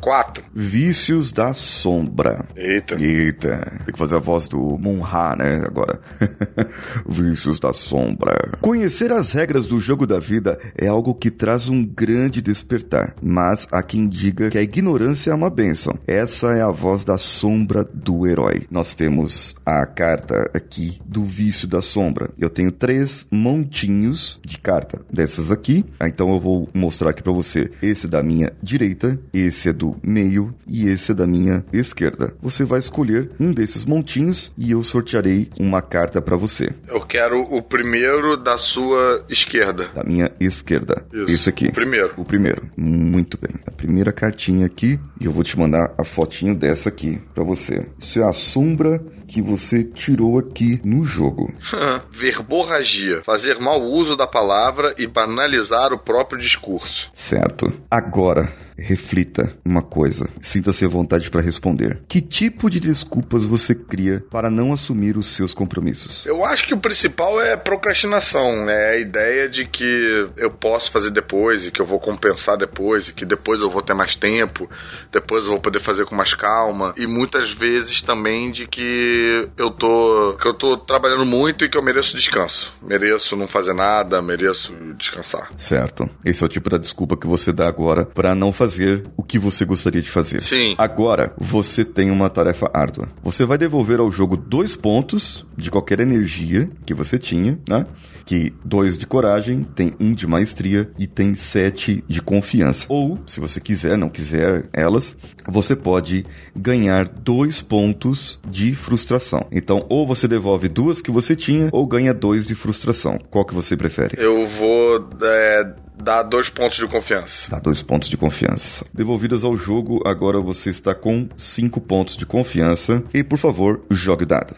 Quatro. 0.02 0.44
Vícios 0.54 1.32
da 1.32 1.54
Sombra. 1.54 2.46
Eita. 2.56 2.96
Eita, 2.96 3.80
tem 3.86 3.94
que 3.94 3.98
fazer 4.00 4.16
a 4.16 4.20
voz 4.20 4.48
do 4.48 4.78
Monra, 4.78 5.36
né? 5.36 5.62
Agora. 5.66 6.00
Vícios 7.08 7.60
da 7.60 7.74
Sombra. 7.74 8.52
Conhecer 8.62 9.12
as 9.12 9.32
regras 9.32 9.66
do 9.66 9.80
jogo 9.80 10.06
da 10.06 10.20
vida 10.20 10.60
é 10.78 10.88
algo 10.88 11.14
que 11.16 11.32
traz 11.32 11.68
um 11.68 11.84
grande 11.86 12.42
despertar, 12.42 13.16
mas 13.22 13.68
há 13.72 13.82
quem 13.82 14.08
diga 14.08 14.50
que 14.50 14.58
a 14.58 14.62
ignorância 14.62 15.32
é 15.32 15.34
uma 15.36 15.50
bênção. 15.50 15.98
Essa 16.08 16.54
é 16.54 16.62
a 16.62 16.70
voz 16.70 17.04
da 17.04 17.18
sombra 17.18 17.84
do 17.94 18.28
herói. 18.28 18.66
Nós 18.70 18.96
temos 18.96 19.56
a 19.66 19.86
carta 19.86 20.50
aqui 20.54 21.00
do 21.06 21.24
Vício 21.24 21.68
da 21.68 21.82
Sombra. 21.82 22.30
Eu 22.38 22.50
tenho 22.50 22.72
três 22.72 23.26
montinhos 23.32 24.40
de 24.46 24.58
carta 24.58 25.02
dessas 25.12 25.52
aqui. 25.52 25.86
Ah, 26.00 26.08
Então 26.08 26.30
eu 26.34 26.40
vou 26.40 26.70
mostrar 26.74 27.10
aqui 27.10 27.22
pra 27.24 27.34
você. 27.34 27.72
Esse 27.82 28.06
é 28.06 28.10
da 28.10 28.24
minha 28.24 28.52
direita, 28.62 29.20
esse 29.34 29.70
é 29.70 29.74
do 29.74 29.87
meio 30.04 30.54
e 30.68 30.88
esse 30.88 31.12
é 31.12 31.16
da 31.16 31.28
minha 31.28 31.64
esquerda. 31.72 32.34
Você 32.42 32.64
vai 32.64 32.80
escolher 32.80 33.30
um 33.40 33.52
desses 33.52 33.86
montinhos 33.86 34.52
e 34.58 34.72
eu 34.72 34.84
sortearei 34.84 35.50
uma 35.60 35.82
carta 35.82 36.22
pra 36.22 36.36
você. 36.36 36.70
Eu 36.88 37.02
quero 37.02 37.42
o 37.42 37.62
primeiro 37.62 38.38
da 38.38 38.58
sua 38.58 39.26
esquerda. 39.30 39.90
Da 39.94 40.04
minha 40.04 40.32
esquerda. 40.40 41.06
Isso. 41.14 41.34
Esse 41.34 41.50
aqui. 41.50 41.68
O 41.68 41.74
primeiro. 41.74 42.14
O 42.18 42.26
primeiro. 42.26 42.70
Muito 42.76 43.38
bem. 43.38 43.56
A 43.66 43.72
primeira 43.72 44.12
cartinha 44.12 44.66
aqui 44.66 45.00
e 45.20 45.26
eu 45.26 45.32
vou 45.32 45.44
te 45.44 45.58
mandar 45.58 45.94
a 45.98 46.04
fotinho 46.04 46.56
dessa 46.56 46.90
aqui 46.90 47.22
pra 47.34 47.44
você. 47.44 47.88
Isso 48.00 48.20
é 48.20 48.24
a 48.24 48.32
sombra 48.32 49.04
que 49.28 49.42
você 49.42 49.84
tirou 49.84 50.40
aqui 50.40 50.80
no 50.84 51.04
jogo. 51.04 51.54
Verborragia. 52.12 53.22
Fazer 53.24 53.60
mau 53.60 53.82
uso 53.82 54.16
da 54.16 54.26
palavra 54.26 54.96
e 54.98 55.06
banalizar 55.06 55.92
o 55.94 56.00
próprio 56.00 56.40
discurso. 56.40 57.10
Certo. 57.14 57.72
Agora, 57.92 58.52
reflita 58.78 59.52
uma 59.66 59.82
coisa. 59.82 60.30
Sinta-se 60.40 60.86
à 60.86 60.88
vontade 60.88 61.30
para 61.32 61.42
responder. 61.42 62.00
Que 62.08 62.22
tipo 62.22 62.70
de 62.70 62.80
desculpas 62.80 63.46
você 63.46 63.74
cria 63.74 64.24
para 64.30 64.50
não 64.50 64.72
assumir 64.72 65.18
os 65.18 65.28
seus 65.28 65.54
compromissos? 65.54 66.26
Eu 66.26 66.46
acho 66.46 66.66
que 66.66 66.74
o 66.74 66.80
principal 66.80 67.42
é 67.42 67.58
procrastinação, 67.58 68.66
né? 68.66 68.78
É 68.78 68.90
a 68.92 69.00
ideia 69.00 69.50
de 69.50 69.66
que 69.66 70.28
eu 70.38 70.52
posso 70.52 70.92
fazer 70.92 71.10
depois 71.10 71.66
e 71.66 71.72
que 71.72 71.82
eu 71.82 71.86
vou 71.86 72.00
compensar 72.00 72.58
depois 72.58 73.10
e 73.10 73.14
que 73.14 73.26
depois 73.26 73.60
eu 73.60 73.70
vou 73.70 73.82
ter 73.82 73.94
mais 73.94 74.16
tempo, 74.16 74.70
depois 75.12 75.46
eu 75.46 75.52
vou 75.52 75.60
poder 75.60 75.80
fazer 75.80 76.06
com 76.06 76.16
mais 76.16 76.34
calma 76.34 76.94
e 76.96 77.08
muitas 77.08 77.52
vezes 77.52 78.02
também 78.02 78.52
de 78.52 78.68
que 78.68 79.50
eu 79.58 79.72
tô 79.72 80.38
que 80.40 80.48
eu 80.48 80.54
tô 80.54 80.78
trabalhando 80.78 81.26
muito 81.26 81.66
e 81.66 81.70
que 81.70 81.78
eu 81.78 81.84
mereço 81.84 82.16
descanso. 82.16 82.74
Mereço 82.82 83.36
não 83.36 83.48
fazer 83.48 83.74
nada, 83.74 84.22
mereço 84.22 84.74
descansar. 84.98 85.50
Certo. 85.58 86.08
Esse 86.24 86.44
é 86.44 86.46
o 86.46 86.50
tipo 86.50 86.70
da 86.70 86.78
desculpa 86.78 87.18
que 87.18 87.28
você 87.28 87.52
dá 87.52 87.68
agora 87.68 88.06
para 88.06 88.36
não 88.36 88.52
fazer 88.52 88.67
o 89.16 89.24
que 89.24 89.40
você 89.40 89.66
gostaria 89.66 90.02
de 90.02 90.10
fazer. 90.10 90.44
Sim. 90.44 90.76
Agora, 90.78 91.34
você 91.38 91.86
tem 91.86 92.12
uma 92.12 92.30
tarefa 92.30 92.70
árdua. 92.74 93.08
Você 93.24 93.46
vai 93.46 93.58
devolver 93.58 94.00
ao 94.00 94.12
jogo 94.12 94.36
dois 94.36 94.76
pontos 94.76 95.46
de 95.58 95.72
qualquer 95.72 96.00
energia 96.00 96.70
que 96.86 96.94
você 96.94 97.18
tinha, 97.18 97.60
né? 97.68 97.86
Que 98.26 98.54
dois 98.64 98.98
de 98.98 99.06
coragem, 99.06 99.64
tem 99.64 99.94
um 100.00 100.14
de 100.14 100.28
maestria 100.28 100.90
e 101.00 101.08
tem 101.08 101.34
sete 101.36 102.04
de 102.08 102.22
confiança. 102.22 102.86
Ou, 102.90 103.18
se 103.26 103.40
você 103.40 103.60
quiser, 103.60 103.98
não 103.98 104.10
quiser 104.10 104.66
elas, 104.74 105.16
você 105.48 105.76
pode 105.76 106.26
ganhar 106.56 107.08
dois 107.08 107.62
pontos 107.62 108.40
de 108.50 108.76
frustração. 108.76 109.48
Então, 109.52 109.86
ou 109.90 110.06
você 110.06 110.28
devolve 110.28 110.68
duas 110.68 111.02
que 111.02 111.12
você 111.12 111.36
tinha, 111.36 111.70
ou 111.72 111.88
ganha 111.88 112.14
dois 112.14 112.48
de 112.48 112.56
frustração. 112.56 113.18
Qual 113.30 113.46
que 113.46 113.56
você 113.56 113.78
prefere? 113.78 114.16
Eu 114.18 114.48
vou 114.48 115.08
é, 115.22 115.74
dar 116.02 116.24
dois 116.24 116.50
pontos 116.50 116.78
de 116.78 116.88
confiança. 116.88 117.50
Dá 117.50 117.60
dois 117.60 117.82
pontos 117.82 118.10
de 118.10 118.18
confiança. 118.18 118.86
Devolvidas 118.94 119.44
ao 119.44 119.58
jogo, 119.58 120.02
agora 120.06 120.40
você 120.40 120.70
está 120.70 120.94
com 120.94 121.28
cinco 121.36 121.82
pontos 121.82 122.16
de 122.16 122.26
confiança. 122.26 123.04
E, 123.14 123.24
por 123.24 123.38
favor, 123.38 123.82
jogue 123.90 124.24
o 124.24 124.28
dado. 124.28 124.56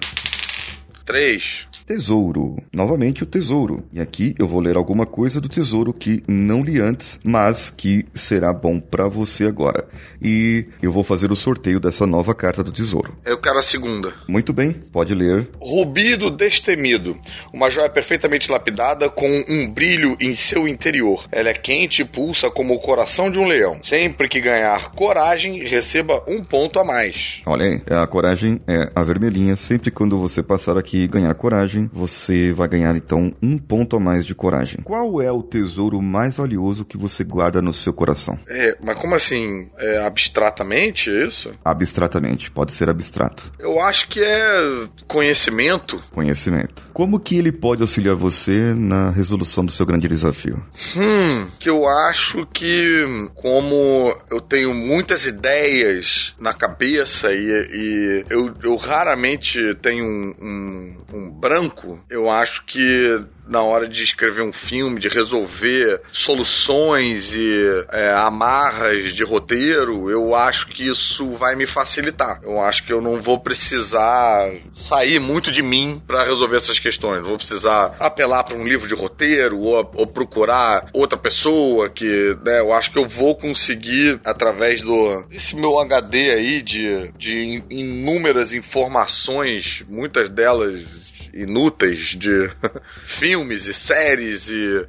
Três. 1.05 1.68
Tesouro. 1.89 2.55
Novamente 2.71 3.23
o 3.23 3.25
tesouro. 3.25 3.83
E 3.91 3.99
aqui 3.99 4.35
eu 4.37 4.47
vou 4.47 4.61
ler 4.61 4.77
alguma 4.77 5.07
coisa 5.07 5.41
do 5.41 5.49
tesouro 5.49 5.91
que 5.91 6.21
não 6.27 6.61
li 6.61 6.79
antes, 6.79 7.19
mas 7.23 7.73
que 7.75 8.05
será 8.13 8.53
bom 8.53 8.79
pra 8.79 9.07
você 9.07 9.45
agora. 9.45 9.87
E 10.21 10.67
eu 10.83 10.91
vou 10.91 11.03
fazer 11.03 11.31
o 11.31 11.35
sorteio 11.35 11.79
dessa 11.79 12.05
nova 12.05 12.35
carta 12.35 12.63
do 12.63 12.71
tesouro. 12.71 13.17
Eu 13.25 13.41
quero 13.41 13.57
a 13.57 13.63
segunda. 13.63 14.13
Muito 14.27 14.53
bem, 14.53 14.71
pode 14.71 15.15
ler. 15.15 15.49
Rubido 15.59 16.29
destemido. 16.29 17.17
Uma 17.51 17.71
joia 17.71 17.89
perfeitamente 17.89 18.51
lapidada 18.51 19.09
com 19.09 19.43
um 19.49 19.67
brilho 19.67 20.15
em 20.21 20.35
seu 20.35 20.67
interior. 20.67 21.25
Ela 21.31 21.49
é 21.49 21.53
quente 21.53 22.03
e 22.03 22.05
pulsa 22.05 22.51
como 22.51 22.75
o 22.75 22.79
coração 22.79 23.31
de 23.31 23.39
um 23.39 23.47
leão. 23.47 23.79
Sempre 23.81 24.29
que 24.29 24.39
ganhar 24.39 24.91
coragem, 24.91 25.63
receba 25.67 26.23
um 26.27 26.43
ponto 26.43 26.77
a 26.77 26.85
mais. 26.85 27.41
Olha 27.47 27.65
aí, 27.65 27.81
a 27.89 28.05
coragem 28.05 28.61
é 28.67 28.91
a 28.93 29.01
vermelhinha. 29.01 29.55
Sempre 29.55 29.89
quando 29.89 30.19
você 30.19 30.43
passar 30.43 30.77
aqui 30.77 30.99
e 30.99 31.07
ganhar 31.07 31.33
coragem, 31.33 31.78
você 31.87 32.51
vai 32.51 32.67
ganhar 32.67 32.95
então 32.95 33.33
um 33.41 33.57
ponto 33.57 33.95
a 33.95 33.99
mais 33.99 34.25
de 34.25 34.33
coragem. 34.35 34.81
Qual 34.83 35.21
é 35.21 35.31
o 35.31 35.43
tesouro 35.43 36.01
mais 36.01 36.37
valioso 36.37 36.85
que 36.85 36.97
você 36.97 37.23
guarda 37.23 37.61
no 37.61 37.73
seu 37.73 37.93
coração? 37.93 38.39
É, 38.47 38.77
mas 38.83 38.97
como 38.97 39.15
assim? 39.15 39.69
É, 39.77 40.05
abstratamente 40.05 41.09
é 41.09 41.27
isso? 41.27 41.51
Abstratamente, 41.63 42.51
pode 42.51 42.71
ser 42.71 42.89
abstrato. 42.89 43.51
Eu 43.59 43.79
acho 43.79 44.07
que 44.07 44.21
é 44.21 44.87
conhecimento. 45.07 46.01
Conhecimento. 46.11 46.87
Como 46.93 47.19
que 47.19 47.37
ele 47.37 47.51
pode 47.51 47.81
auxiliar 47.81 48.15
você 48.15 48.73
na 48.75 49.09
resolução 49.09 49.65
do 49.65 49.71
seu 49.71 49.85
grande 49.85 50.07
desafio? 50.07 50.63
Hum, 50.95 51.47
que 51.59 51.69
eu 51.69 51.87
acho 51.87 52.45
que 52.47 53.29
como 53.35 54.15
eu 54.29 54.41
tenho 54.41 54.73
muitas 54.73 55.25
ideias 55.25 56.33
na 56.39 56.53
cabeça 56.53 57.31
e, 57.31 57.37
e 57.73 58.23
eu, 58.29 58.53
eu 58.63 58.75
raramente 58.75 59.75
tenho 59.75 60.05
um, 60.05 60.35
um, 60.41 60.97
um 61.13 61.29
branco, 61.29 61.68
eu 62.09 62.29
acho 62.29 62.65
que 62.65 63.23
na 63.49 63.63
hora 63.63 63.87
de 63.87 64.03
escrever 64.03 64.43
um 64.43 64.53
filme, 64.53 64.99
de 64.99 65.09
resolver 65.09 66.01
soluções 66.11 67.33
e 67.33 67.85
é, 67.91 68.11
amarras 68.11 69.13
de 69.13 69.23
roteiro, 69.23 70.09
eu 70.09 70.35
acho 70.35 70.67
que 70.67 70.87
isso 70.87 71.31
vai 71.31 71.55
me 71.55 71.65
facilitar. 71.65 72.39
Eu 72.43 72.61
acho 72.61 72.85
que 72.85 72.93
eu 72.93 73.01
não 73.01 73.19
vou 73.19 73.39
precisar 73.39 74.51
sair 74.71 75.19
muito 75.19 75.51
de 75.51 75.63
mim 75.63 76.01
para 76.05 76.23
resolver 76.23 76.57
essas 76.57 76.77
questões. 76.77 77.25
Vou 77.25 77.37
precisar 77.37 77.95
apelar 77.99 78.43
para 78.43 78.55
um 78.55 78.67
livro 78.67 78.87
de 78.87 78.93
roteiro 78.93 79.57
ou, 79.59 79.91
ou, 79.95 80.07
procurar 80.07 80.87
outra 80.93 81.17
pessoa 81.17 81.89
que, 81.89 82.37
né, 82.45 82.59
eu 82.59 82.71
acho 82.71 82.91
que 82.91 82.99
eu 82.99 83.07
vou 83.07 83.35
conseguir 83.35 84.19
através 84.23 84.81
do 84.81 85.25
esse 85.31 85.55
meu 85.55 85.79
HD 85.79 86.31
aí 86.31 86.61
de, 86.61 87.11
de 87.17 87.63
inúmeras 87.69 88.53
informações, 88.53 89.83
muitas 89.87 90.29
delas 90.29 91.09
inúteis 91.33 92.15
de 92.15 92.49
filmes 93.05 93.65
e 93.65 93.73
séries 93.73 94.49
e 94.49 94.85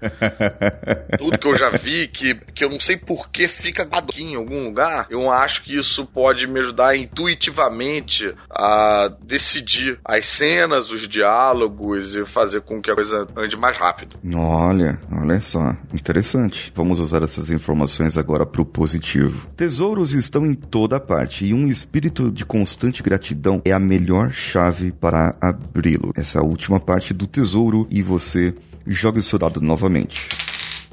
tudo 1.19 1.39
que 1.39 1.49
eu 1.49 1.55
já 1.55 1.71
vi 1.71 2.09
que, 2.09 2.35
que 2.55 2.65
eu 2.65 2.71
não 2.71 2.81
sei 2.81 2.97
por 2.97 3.31
que 3.31 3.49
fica 3.49 3.87
aqui 3.91 4.23
em 4.23 4.35
algum 4.35 4.65
lugar, 4.65 5.07
eu 5.11 5.31
acho 5.31 5.63
que 5.63 5.77
isso 5.77 6.05
pode 6.07 6.47
me 6.47 6.61
ajudar 6.61 6.97
intuitivamente 6.97 8.35
a 8.51 9.13
decidir 9.25 9.99
as 10.05 10.27
cenas, 10.27 10.91
os 10.91 11.09
diálogos 11.09 12.15
e 12.15 12.25
fazer 12.25 12.61
com 12.63 12.81
que 12.81 12.91
a 12.91 12.95
coisa 12.95 13.27
ande 13.37 13.57
mais 13.57 13.77
rápido. 13.77 14.17
Olha, 14.35 14.99
olha 15.11 15.41
só, 15.41 15.75
interessante. 15.93 16.73
Vamos 16.75 17.01
usar 17.01 17.23
essas 17.23 17.51
informações 17.51 18.17
agora 18.17 18.47
para 18.47 18.63
o 18.63 18.65
positivo. 18.65 19.49
Tesouros 19.57 20.15
estão 20.15 20.47
em 20.47 20.55
toda 20.55 21.01
parte 21.01 21.45
e 21.45 21.55
um 21.55 21.69
espírito 21.69 22.31
de 22.31 22.45
constante 22.45 23.03
gratidão 23.03 23.61
é 23.65 23.73
a 23.73 23.79
melhor 23.79 24.31
chave 24.31 24.93
para 24.93 25.37
abri-lo. 25.41 26.13
É 26.17 26.23
a 26.39 26.43
última 26.43 26.79
parte 26.79 27.13
do 27.13 27.27
tesouro 27.27 27.87
e 27.91 28.03
você 28.03 28.55
joga 28.87 29.19
o 29.19 29.23
seu 29.23 29.39
dado 29.39 29.61
novamente. 29.61 30.29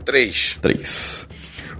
3. 0.05 0.57
3. 0.61 1.27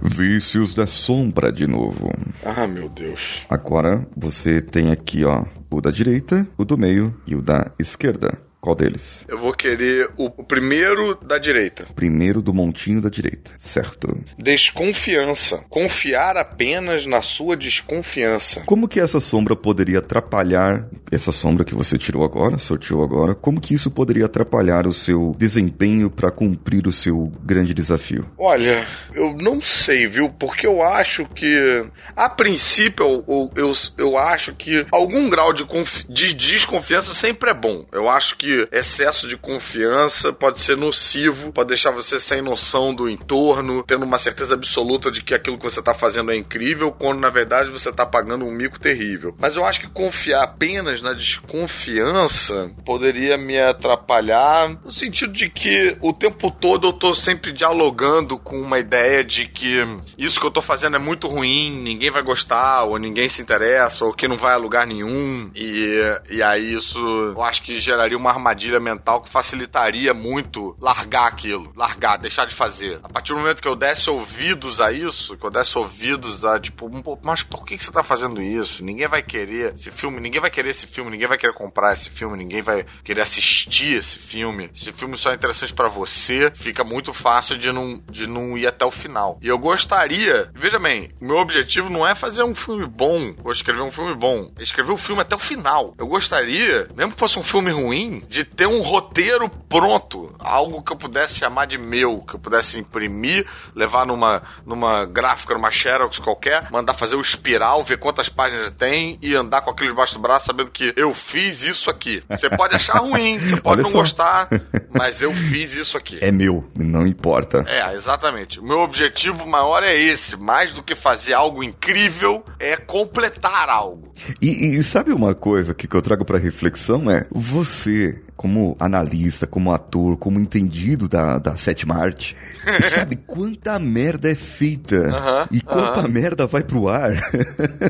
Vícios 0.02 0.74
da 0.74 0.86
sombra 0.86 1.50
de 1.50 1.66
novo. 1.66 2.10
Ah, 2.44 2.66
meu 2.66 2.88
Deus. 2.88 3.44
Agora 3.48 4.06
você 4.16 4.60
tem 4.60 4.90
aqui, 4.90 5.24
ó, 5.24 5.44
o 5.70 5.80
da 5.80 5.90
direita, 5.90 6.46
o 6.56 6.64
do 6.64 6.78
meio 6.78 7.14
e 7.26 7.34
o 7.34 7.42
da 7.42 7.70
esquerda. 7.78 8.38
Qual 8.60 8.74
deles? 8.74 9.24
Eu 9.28 9.38
vou 9.38 9.52
querer 9.52 10.10
o, 10.16 10.30
primeiro 10.30 11.14
da 11.14 11.38
direita. 11.38 11.86
Primeiro 11.94 12.42
do 12.42 12.52
montinho 12.52 13.00
da 13.00 13.08
direita, 13.08 13.52
certo? 13.58 14.18
Desconfiança. 14.36 15.64
Confiar 15.68 16.36
apenas 16.36 17.06
na 17.06 17.22
sua 17.22 17.56
desconfiança. 17.56 18.62
Como 18.66 18.88
que 18.88 18.98
essa 18.98 19.20
sombra 19.20 19.54
poderia 19.54 20.00
atrapalhar 20.00 20.88
essa 21.10 21.30
sombra 21.30 21.64
que 21.64 21.74
você 21.74 21.96
tirou 21.96 22.24
agora, 22.24 22.58
sorteou 22.58 23.02
agora? 23.04 23.34
Como 23.34 23.60
que 23.60 23.74
isso 23.74 23.90
poderia 23.90 24.26
atrapalhar 24.26 24.86
o 24.86 24.92
seu 24.92 25.34
desempenho 25.38 26.10
para 26.10 26.30
cumprir 26.30 26.86
o 26.86 26.92
seu 26.92 27.30
grande 27.42 27.72
desafio? 27.72 28.28
Olha, 28.36 28.86
eu 29.14 29.34
não 29.36 29.60
sei, 29.60 30.06
viu? 30.06 30.30
Porque 30.30 30.66
eu 30.66 30.82
acho 30.82 31.24
que, 31.26 31.86
a 32.16 32.28
princípio, 32.28 33.24
eu, 33.28 33.50
eu, 33.54 33.72
eu 33.96 34.18
acho 34.18 34.52
que 34.54 34.84
algum 34.90 35.30
grau 35.30 35.52
de, 35.52 35.64
de 36.08 36.34
desconfiança 36.34 37.14
sempre 37.14 37.50
é 37.50 37.54
bom. 37.54 37.86
Eu 37.92 38.08
acho 38.08 38.36
que 38.36 38.47
excesso 38.72 39.28
de 39.28 39.36
confiança 39.36 40.32
pode 40.32 40.60
ser 40.60 40.76
nocivo, 40.76 41.52
pode 41.52 41.68
deixar 41.68 41.90
você 41.90 42.20
sem 42.20 42.42
noção 42.42 42.94
do 42.94 43.08
entorno, 43.08 43.82
tendo 43.82 44.04
uma 44.04 44.18
certeza 44.18 44.54
absoluta 44.54 45.10
de 45.10 45.22
que 45.22 45.34
aquilo 45.34 45.58
que 45.58 45.64
você 45.64 45.80
está 45.80 45.94
fazendo 45.94 46.30
é 46.30 46.36
incrível, 46.36 46.92
quando 46.92 47.20
na 47.20 47.30
verdade 47.30 47.70
você 47.70 47.90
está 47.90 48.06
pagando 48.06 48.44
um 48.44 48.52
mico 48.52 48.78
terrível. 48.78 49.34
Mas 49.38 49.56
eu 49.56 49.64
acho 49.64 49.80
que 49.80 49.88
confiar 49.88 50.44
apenas 50.44 51.02
na 51.02 51.12
desconfiança 51.12 52.70
poderia 52.84 53.36
me 53.36 53.60
atrapalhar 53.60 54.68
no 54.84 54.90
sentido 54.90 55.32
de 55.32 55.48
que 55.48 55.96
o 56.00 56.12
tempo 56.12 56.50
todo 56.50 56.88
eu 56.88 56.92
tô 56.92 57.14
sempre 57.14 57.52
dialogando 57.52 58.38
com 58.38 58.60
uma 58.60 58.78
ideia 58.78 59.24
de 59.24 59.46
que 59.46 59.78
isso 60.16 60.40
que 60.40 60.46
eu 60.46 60.50
tô 60.50 60.62
fazendo 60.62 60.96
é 60.96 60.98
muito 60.98 61.26
ruim, 61.26 61.70
ninguém 61.70 62.10
vai 62.10 62.22
gostar, 62.22 62.84
ou 62.84 62.98
ninguém 62.98 63.28
se 63.28 63.42
interessa, 63.42 64.04
ou 64.04 64.12
que 64.12 64.28
não 64.28 64.36
vai 64.36 64.54
a 64.54 64.58
lugar 64.58 64.86
nenhum. 64.86 65.50
E, 65.54 66.00
e 66.30 66.42
aí 66.42 66.74
isso 66.74 66.98
eu 66.98 67.42
acho 67.42 67.62
que 67.62 67.80
geraria 67.80 68.16
uma 68.16 68.32
armadilha 68.38 68.80
mental 68.80 69.20
que 69.20 69.30
facilitaria 69.30 70.14
muito 70.14 70.76
largar 70.80 71.26
aquilo, 71.26 71.72
largar, 71.76 72.16
deixar 72.16 72.46
de 72.46 72.54
fazer. 72.54 73.00
A 73.02 73.08
partir 73.08 73.32
do 73.32 73.38
momento 73.38 73.60
que 73.60 73.68
eu 73.68 73.76
desse 73.76 74.08
ouvidos 74.08 74.80
a 74.80 74.92
isso, 74.92 75.36
que 75.36 75.44
eu 75.44 75.50
desse 75.50 75.76
ouvidos 75.76 76.44
a 76.44 76.58
tipo, 76.58 76.90
mas 77.22 77.42
por 77.42 77.64
que, 77.64 77.76
que 77.76 77.84
você 77.84 77.92
tá 77.92 78.02
fazendo 78.02 78.42
isso? 78.42 78.84
Ninguém 78.84 79.08
vai 79.08 79.22
querer 79.22 79.74
esse 79.74 79.90
filme, 79.90 80.20
ninguém 80.20 80.40
vai 80.40 80.50
querer 80.50 80.70
esse 80.70 80.86
filme, 80.86 81.10
ninguém 81.10 81.28
vai 81.28 81.38
querer 81.38 81.54
comprar 81.54 81.92
esse 81.92 82.10
filme, 82.10 82.36
ninguém 82.36 82.62
vai 82.62 82.84
querer 83.04 83.22
assistir 83.22 83.98
esse 83.98 84.18
filme. 84.18 84.70
Esse 84.74 84.92
filme 84.92 85.16
só 85.16 85.30
é 85.30 85.34
interessante 85.34 85.72
para 85.72 85.88
você, 85.88 86.50
fica 86.54 86.84
muito 86.84 87.12
fácil 87.12 87.58
de 87.58 87.70
não, 87.72 88.02
de 88.10 88.26
não 88.26 88.56
ir 88.56 88.66
até 88.66 88.84
o 88.84 88.90
final. 88.90 89.38
E 89.42 89.48
eu 89.48 89.58
gostaria, 89.58 90.50
veja 90.54 90.78
bem, 90.78 91.10
o 91.20 91.26
meu 91.26 91.36
objetivo 91.36 91.90
não 91.90 92.06
é 92.06 92.14
fazer 92.14 92.42
um 92.42 92.54
filme 92.54 92.86
bom, 92.86 93.34
ou 93.42 93.52
escrever 93.52 93.82
um 93.82 93.90
filme 93.90 94.14
bom, 94.14 94.50
é 94.58 94.62
escrever 94.62 94.92
o 94.92 94.96
filme 94.96 95.22
até 95.22 95.34
o 95.34 95.38
final. 95.38 95.94
Eu 95.98 96.06
gostaria, 96.06 96.88
mesmo 96.94 97.12
que 97.12 97.18
fosse 97.18 97.38
um 97.38 97.42
filme 97.42 97.70
ruim, 97.70 98.22
de 98.28 98.44
ter 98.44 98.66
um 98.66 98.80
roteiro 98.80 99.48
pronto, 99.68 100.34
algo 100.38 100.82
que 100.82 100.92
eu 100.92 100.96
pudesse 100.96 101.36
chamar 101.36 101.66
de 101.66 101.78
meu, 101.78 102.20
que 102.20 102.34
eu 102.34 102.38
pudesse 102.38 102.78
imprimir, 102.78 103.46
levar 103.74 104.06
numa, 104.06 104.42
numa 104.66 105.04
gráfica, 105.06 105.54
numa 105.54 105.70
Xerox 105.70 106.18
qualquer, 106.18 106.70
mandar 106.70 106.94
fazer 106.94 107.16
o 107.16 107.20
espiral, 107.20 107.84
ver 107.84 107.98
quantas 107.98 108.28
páginas 108.28 108.70
tem 108.72 109.18
e 109.22 109.34
andar 109.34 109.62
com 109.62 109.70
aquilo 109.70 109.90
debaixo 109.90 110.14
do 110.14 110.20
braço 110.20 110.46
sabendo 110.46 110.70
que 110.70 110.92
eu 110.96 111.14
fiz 111.14 111.62
isso 111.62 111.90
aqui. 111.90 112.22
Você 112.28 112.50
pode 112.50 112.74
achar 112.74 112.98
ruim, 112.98 113.38
você 113.38 113.56
pode 113.60 113.80
Olha 113.80 113.82
não 113.82 113.90
só. 113.90 114.00
gostar, 114.00 114.48
mas 114.94 115.22
eu 115.22 115.32
fiz 115.32 115.74
isso 115.74 115.96
aqui. 115.96 116.18
É 116.20 116.30
meu, 116.30 116.64
não 116.76 117.06
importa. 117.06 117.64
É, 117.66 117.94
exatamente. 117.94 118.60
O 118.60 118.62
meu 118.62 118.80
objetivo 118.80 119.46
maior 119.46 119.82
é 119.82 119.96
esse, 119.96 120.36
mais 120.36 120.72
do 120.74 120.82
que 120.82 120.94
fazer 120.94 121.32
algo 121.32 121.62
incrível, 121.62 122.44
é 122.58 122.76
completar 122.76 123.68
algo. 123.68 124.12
E, 124.40 124.76
e 124.76 124.82
sabe 124.82 125.12
uma 125.12 125.34
coisa 125.34 125.74
que, 125.74 125.86
que 125.86 125.94
eu 125.94 126.02
trago 126.02 126.24
para 126.24 126.38
reflexão 126.38 127.10
é 127.10 127.26
você 127.30 128.17
como 128.38 128.76
analista, 128.78 129.48
como 129.48 129.74
ator, 129.74 130.16
como 130.16 130.38
entendido 130.38 131.08
da, 131.08 131.38
da 131.40 131.56
sétima 131.56 131.96
arte, 131.96 132.36
sabe 132.94 133.16
quanta 133.16 133.76
merda 133.80 134.30
é 134.30 134.34
feita 134.36 134.96
uh 134.96 135.10
-huh, 135.10 135.48
e 135.50 135.60
quanta 135.60 136.00
uh 136.00 136.04
-huh. 136.04 136.08
merda 136.08 136.46
vai 136.46 136.62
pro 136.62 136.88
ar, 136.88 137.10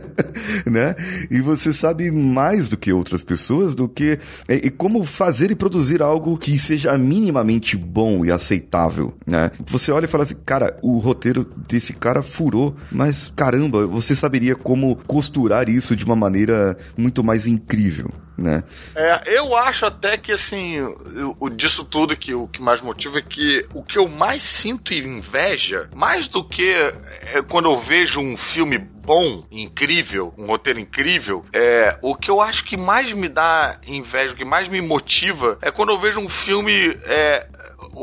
né? 0.64 0.96
E 1.30 1.42
você 1.42 1.70
sabe 1.70 2.10
mais 2.10 2.70
do 2.70 2.78
que 2.78 2.90
outras 2.90 3.22
pessoas 3.22 3.74
do 3.74 3.86
que 3.86 4.18
e, 4.48 4.54
e, 4.54 4.70
como 4.70 5.04
fazer 5.04 5.50
e 5.50 5.54
produzir 5.54 6.00
algo 6.00 6.38
que 6.38 6.58
seja 6.58 6.96
minimamente 6.96 7.76
bom 7.76 8.24
e 8.24 8.32
aceitável, 8.32 9.14
né? 9.26 9.50
Você 9.66 9.92
olha 9.92 10.06
e 10.06 10.08
fala 10.08 10.24
assim, 10.24 10.36
cara, 10.46 10.78
o 10.80 10.96
roteiro 10.96 11.44
desse 11.68 11.92
cara 11.92 12.22
furou, 12.22 12.74
mas 12.90 13.30
caramba, 13.36 13.86
você 13.86 14.16
saberia 14.16 14.56
como 14.56 14.96
costurar 15.06 15.68
isso 15.68 15.94
de 15.94 16.06
uma 16.06 16.16
maneira 16.16 16.78
muito 16.96 17.22
mais 17.22 17.46
incrível, 17.46 18.10
né? 18.38 18.64
É, 18.94 19.36
eu 19.36 19.54
acho 19.54 19.84
até 19.84 20.16
que 20.16 20.37
assim, 20.38 20.80
o, 21.38 21.50
disso 21.50 21.84
tudo 21.84 22.16
que 22.16 22.34
o 22.34 22.46
que 22.46 22.62
mais 22.62 22.80
motiva 22.80 23.18
é 23.18 23.22
que 23.22 23.66
o 23.74 23.82
que 23.82 23.98
eu 23.98 24.08
mais 24.08 24.42
sinto 24.42 24.94
inveja, 24.94 25.90
mais 25.94 26.28
do 26.28 26.42
que 26.42 26.70
é, 26.70 27.42
quando 27.48 27.68
eu 27.68 27.78
vejo 27.78 28.20
um 28.20 28.36
filme 28.36 28.78
bom, 28.78 29.44
incrível, 29.50 30.34
um 30.36 30.46
roteiro 30.46 30.78
incrível, 30.78 31.44
é 31.52 31.98
o 32.02 32.14
que 32.14 32.30
eu 32.30 32.40
acho 32.40 32.64
que 32.64 32.76
mais 32.76 33.12
me 33.12 33.28
dá 33.28 33.78
inveja, 33.86 34.34
o 34.34 34.36
que 34.36 34.44
mais 34.44 34.68
me 34.68 34.80
motiva 34.80 35.58
é 35.62 35.70
quando 35.70 35.90
eu 35.90 35.98
vejo 35.98 36.20
um 36.20 36.28
filme 36.28 36.96
é, 37.04 37.46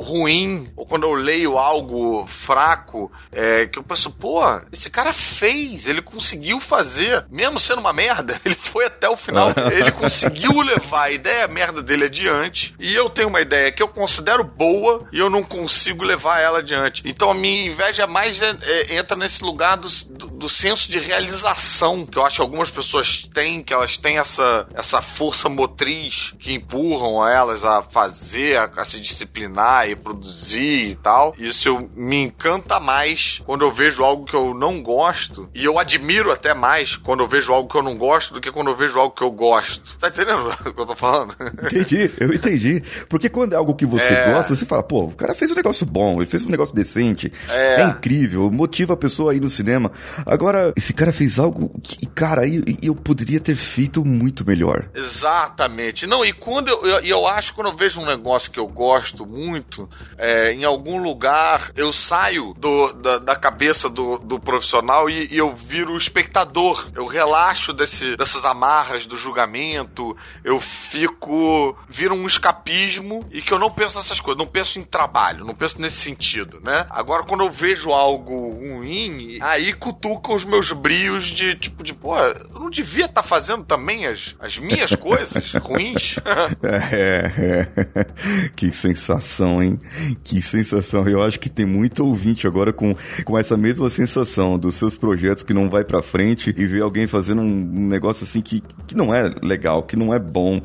ruim, 0.01 0.71
ou 0.75 0.85
quando 0.85 1.03
eu 1.03 1.13
leio 1.13 1.57
algo 1.57 2.25
fraco, 2.27 3.11
é, 3.31 3.65
que 3.65 3.79
eu 3.79 3.83
penso, 3.83 4.09
pô, 4.09 4.41
esse 4.71 4.89
cara 4.89 5.13
fez, 5.13 5.87
ele 5.87 6.01
conseguiu 6.01 6.59
fazer, 6.59 7.25
mesmo 7.29 7.59
sendo 7.59 7.79
uma 7.79 7.93
merda, 7.93 8.39
ele 8.45 8.55
foi 8.55 8.85
até 8.85 9.09
o 9.09 9.17
final, 9.17 9.49
ele 9.71 9.91
conseguiu 9.91 10.61
levar 10.61 11.03
a 11.03 11.11
ideia 11.11 11.47
merda 11.47 11.81
dele 11.81 12.05
adiante, 12.05 12.75
e 12.79 12.93
eu 12.93 13.09
tenho 13.09 13.29
uma 13.29 13.41
ideia 13.41 13.71
que 13.71 13.81
eu 13.81 13.87
considero 13.87 14.43
boa 14.43 15.07
e 15.11 15.19
eu 15.19 15.29
não 15.29 15.43
consigo 15.43 16.03
levar 16.03 16.39
ela 16.39 16.59
adiante. 16.59 17.01
Então 17.05 17.29
a 17.29 17.33
minha 17.33 17.67
inveja 17.67 18.07
mais 18.07 18.41
é, 18.41 18.57
é, 18.61 18.95
entra 18.97 19.15
nesse 19.15 19.43
lugar 19.43 19.77
do, 19.77 19.87
do, 20.09 20.27
do, 20.27 20.49
senso 20.49 20.89
de 20.89 20.99
realização, 20.99 22.05
que 22.05 22.17
eu 22.17 22.25
acho 22.25 22.37
que 22.37 22.41
algumas 22.41 22.69
pessoas 22.69 23.27
têm, 23.33 23.63
que 23.63 23.73
elas 23.73 23.97
têm 23.97 24.17
essa, 24.17 24.67
essa 24.73 25.01
força 25.01 25.49
motriz 25.49 26.33
que 26.39 26.53
empurram 26.53 27.25
elas 27.27 27.63
a 27.63 27.81
fazer, 27.81 28.57
a, 28.57 28.65
a 28.77 28.85
se 28.85 28.99
disciplinar 28.99 29.84
e 29.87 29.95
produzir 29.95 30.91
e 30.91 30.95
tal. 30.95 31.35
Isso 31.37 31.89
me 31.95 32.23
encanta 32.23 32.79
mais 32.79 33.41
quando 33.45 33.63
eu 33.63 33.71
vejo 33.71 34.03
algo 34.03 34.25
que 34.25 34.35
eu 34.35 34.53
não 34.53 34.81
gosto. 34.81 35.49
E 35.53 35.63
eu 35.63 35.79
admiro 35.79 36.31
até 36.31 36.53
mais 36.53 36.95
quando 36.95 37.21
eu 37.21 37.27
vejo 37.27 37.53
algo 37.53 37.69
que 37.69 37.77
eu 37.77 37.83
não 37.83 37.95
gosto 37.95 38.33
do 38.33 38.41
que 38.41 38.51
quando 38.51 38.69
eu 38.69 38.75
vejo 38.75 38.99
algo 38.99 39.15
que 39.15 39.23
eu 39.23 39.31
gosto. 39.31 39.97
Tá 39.97 40.07
entendendo 40.07 40.47
o 40.65 40.73
que 40.73 40.79
eu 40.79 40.85
tô 40.85 40.95
falando? 40.95 41.35
Entendi, 41.63 42.11
eu 42.19 42.33
entendi. 42.33 42.83
Porque 43.09 43.29
quando 43.29 43.53
é 43.53 43.55
algo 43.55 43.75
que 43.75 43.85
você 43.85 44.13
é... 44.13 44.33
gosta, 44.33 44.55
você 44.55 44.65
fala, 44.65 44.83
pô, 44.83 45.05
o 45.05 45.11
cara 45.11 45.33
fez 45.33 45.51
um 45.51 45.55
negócio 45.55 45.85
bom, 45.85 46.21
ele 46.21 46.29
fez 46.29 46.43
um 46.43 46.49
negócio 46.49 46.75
decente, 46.75 47.31
é, 47.49 47.81
é 47.81 47.85
incrível, 47.85 48.49
motiva 48.51 48.93
a 48.93 48.97
pessoa 48.97 49.31
a 49.31 49.35
ir 49.35 49.41
no 49.41 49.49
cinema. 49.49 49.91
Agora, 50.25 50.73
esse 50.75 50.93
cara 50.93 51.11
fez 51.11 51.39
algo 51.39 51.71
que, 51.81 52.05
cara, 52.07 52.47
eu, 52.47 52.63
eu 52.81 52.95
poderia 52.95 53.39
ter 53.39 53.55
feito 53.55 54.03
muito 54.03 54.45
melhor. 54.45 54.89
Exatamente. 54.93 56.07
Não, 56.07 56.25
e 56.25 56.33
quando 56.33 56.69
eu, 56.69 56.85
eu, 56.85 56.99
eu 56.99 57.27
acho 57.27 57.53
quando 57.53 57.67
eu 57.67 57.75
vejo 57.75 58.01
um 58.01 58.05
negócio 58.05 58.51
que 58.51 58.59
eu 58.59 58.67
gosto 58.67 59.25
muito, 59.25 59.74
é, 60.17 60.51
em 60.51 60.63
algum 60.63 61.01
lugar 61.01 61.71
eu 61.75 61.91
saio 61.91 62.53
do, 62.53 62.93
da, 62.93 63.17
da 63.17 63.35
cabeça 63.35 63.89
do, 63.89 64.17
do 64.17 64.39
profissional 64.39 65.09
e, 65.09 65.27
e, 65.33 65.37
eu 65.37 65.55
viro 65.55 65.95
espectador. 65.95 66.87
Eu 66.93 67.05
relaxo 67.05 67.73
desse, 67.73 68.15
dessas 68.15 68.45
amarras 68.45 69.05
do 69.05 69.17
julgamento, 69.17 70.15
eu 70.43 70.59
fico. 70.59 71.77
viro 71.89 72.13
um 72.13 72.25
escapismo 72.25 73.25
e 73.31 73.41
que 73.41 73.51
eu 73.51 73.59
não 73.59 73.71
penso 73.71 73.97
nessas 73.97 74.19
coisas, 74.19 74.37
não 74.37 74.47
penso 74.47 74.79
em 74.79 74.83
trabalho, 74.83 75.45
não 75.45 75.55
penso 75.55 75.79
nesse 75.81 75.97
sentido, 75.97 76.59
né? 76.61 76.85
Agora, 76.89 77.23
quando 77.23 77.43
eu 77.43 77.49
vejo 77.49 77.91
algo 77.91 78.51
ruim, 78.51 79.37
aí 79.41 79.73
cutuca 79.73 80.33
os 80.33 80.43
meus 80.43 80.71
brios 80.71 81.25
de 81.25 81.55
tipo, 81.55 81.83
de, 81.83 81.93
pô, 81.93 82.17
eu 82.17 82.59
não 82.59 82.69
devia 82.69 83.05
estar 83.05 83.21
tá 83.21 83.27
fazendo 83.27 83.63
também 83.63 84.05
as, 84.05 84.35
as 84.39 84.57
minhas 84.57 84.95
coisas 84.95 85.51
ruins. 85.61 86.15
é, 86.63 87.31
é, 87.37 88.49
que 88.55 88.71
sensação, 88.71 89.54
hein? 89.61 89.79
hein? 89.99 90.17
Que 90.23 90.41
sensação. 90.41 91.07
Eu 91.07 91.21
acho 91.21 91.39
que 91.39 91.49
tem 91.49 91.65
muito 91.65 92.05
ouvinte 92.05 92.47
agora 92.47 92.71
com, 92.71 92.95
com 93.23 93.37
essa 93.37 93.57
mesma 93.57 93.89
sensação 93.89 94.57
dos 94.57 94.75
seus 94.75 94.97
projetos 94.97 95.43
que 95.43 95.53
não 95.53 95.69
vai 95.69 95.83
para 95.83 96.01
frente 96.01 96.53
e 96.55 96.65
ver 96.65 96.81
alguém 96.81 97.07
fazendo 97.07 97.41
um 97.41 97.87
negócio 97.87 98.23
assim 98.23 98.41
que, 98.41 98.63
que 98.87 98.95
não 98.95 99.13
é 99.13 99.31
legal, 99.41 99.83
que 99.83 99.95
não 99.95 100.13
é 100.13 100.19
bom. 100.19 100.61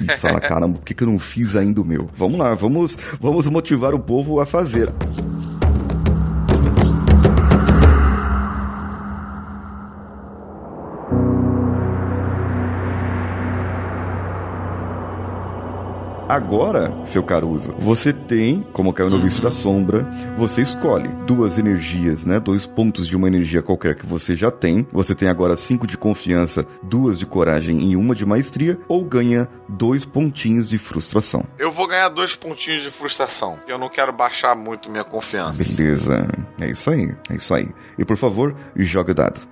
E 0.00 0.06
fala, 0.18 0.40
caramba, 0.40 0.78
por 0.78 0.84
que, 0.84 0.94
que 0.94 1.02
eu 1.02 1.08
não 1.08 1.18
fiz 1.18 1.56
ainda 1.56 1.80
o 1.80 1.84
meu? 1.84 2.08
Vamos 2.16 2.38
lá, 2.38 2.54
vamos, 2.54 2.96
vamos 3.20 3.46
motivar 3.48 3.94
o 3.94 4.00
povo 4.00 4.40
a 4.40 4.46
fazer. 4.46 4.88
Agora, 16.32 16.90
seu 17.04 17.22
Caruso, 17.22 17.74
você 17.78 18.10
tem, 18.10 18.62
como 18.72 18.90
caiu 18.94 19.10
no 19.10 19.20
vício 19.20 19.42
da 19.42 19.50
sombra, 19.50 20.08
você 20.38 20.62
escolhe 20.62 21.10
duas 21.26 21.58
energias, 21.58 22.24
né? 22.24 22.40
Dois 22.40 22.66
pontos 22.66 23.06
de 23.06 23.14
uma 23.14 23.28
energia 23.28 23.60
qualquer 23.60 23.96
que 23.96 24.06
você 24.06 24.34
já 24.34 24.50
tem. 24.50 24.86
Você 24.92 25.14
tem 25.14 25.28
agora 25.28 25.56
cinco 25.56 25.86
de 25.86 25.98
confiança, 25.98 26.66
duas 26.82 27.18
de 27.18 27.26
coragem 27.26 27.82
e 27.82 27.96
uma 27.96 28.14
de 28.14 28.24
maestria, 28.24 28.80
ou 28.88 29.04
ganha 29.04 29.46
dois 29.68 30.06
pontinhos 30.06 30.70
de 30.70 30.78
frustração. 30.78 31.44
Eu 31.58 31.70
vou 31.70 31.86
ganhar 31.86 32.08
dois 32.08 32.34
pontinhos 32.34 32.82
de 32.82 32.90
frustração. 32.90 33.58
Eu 33.68 33.76
não 33.76 33.90
quero 33.90 34.10
baixar 34.10 34.56
muito 34.56 34.90
minha 34.90 35.04
confiança. 35.04 35.62
Beleza. 35.62 36.26
É 36.58 36.70
isso 36.70 36.88
aí, 36.88 37.14
é 37.28 37.34
isso 37.34 37.52
aí. 37.52 37.68
E 37.98 38.06
por 38.06 38.16
favor, 38.16 38.56
joga 38.74 39.12
o 39.12 39.14
dado. 39.14 39.51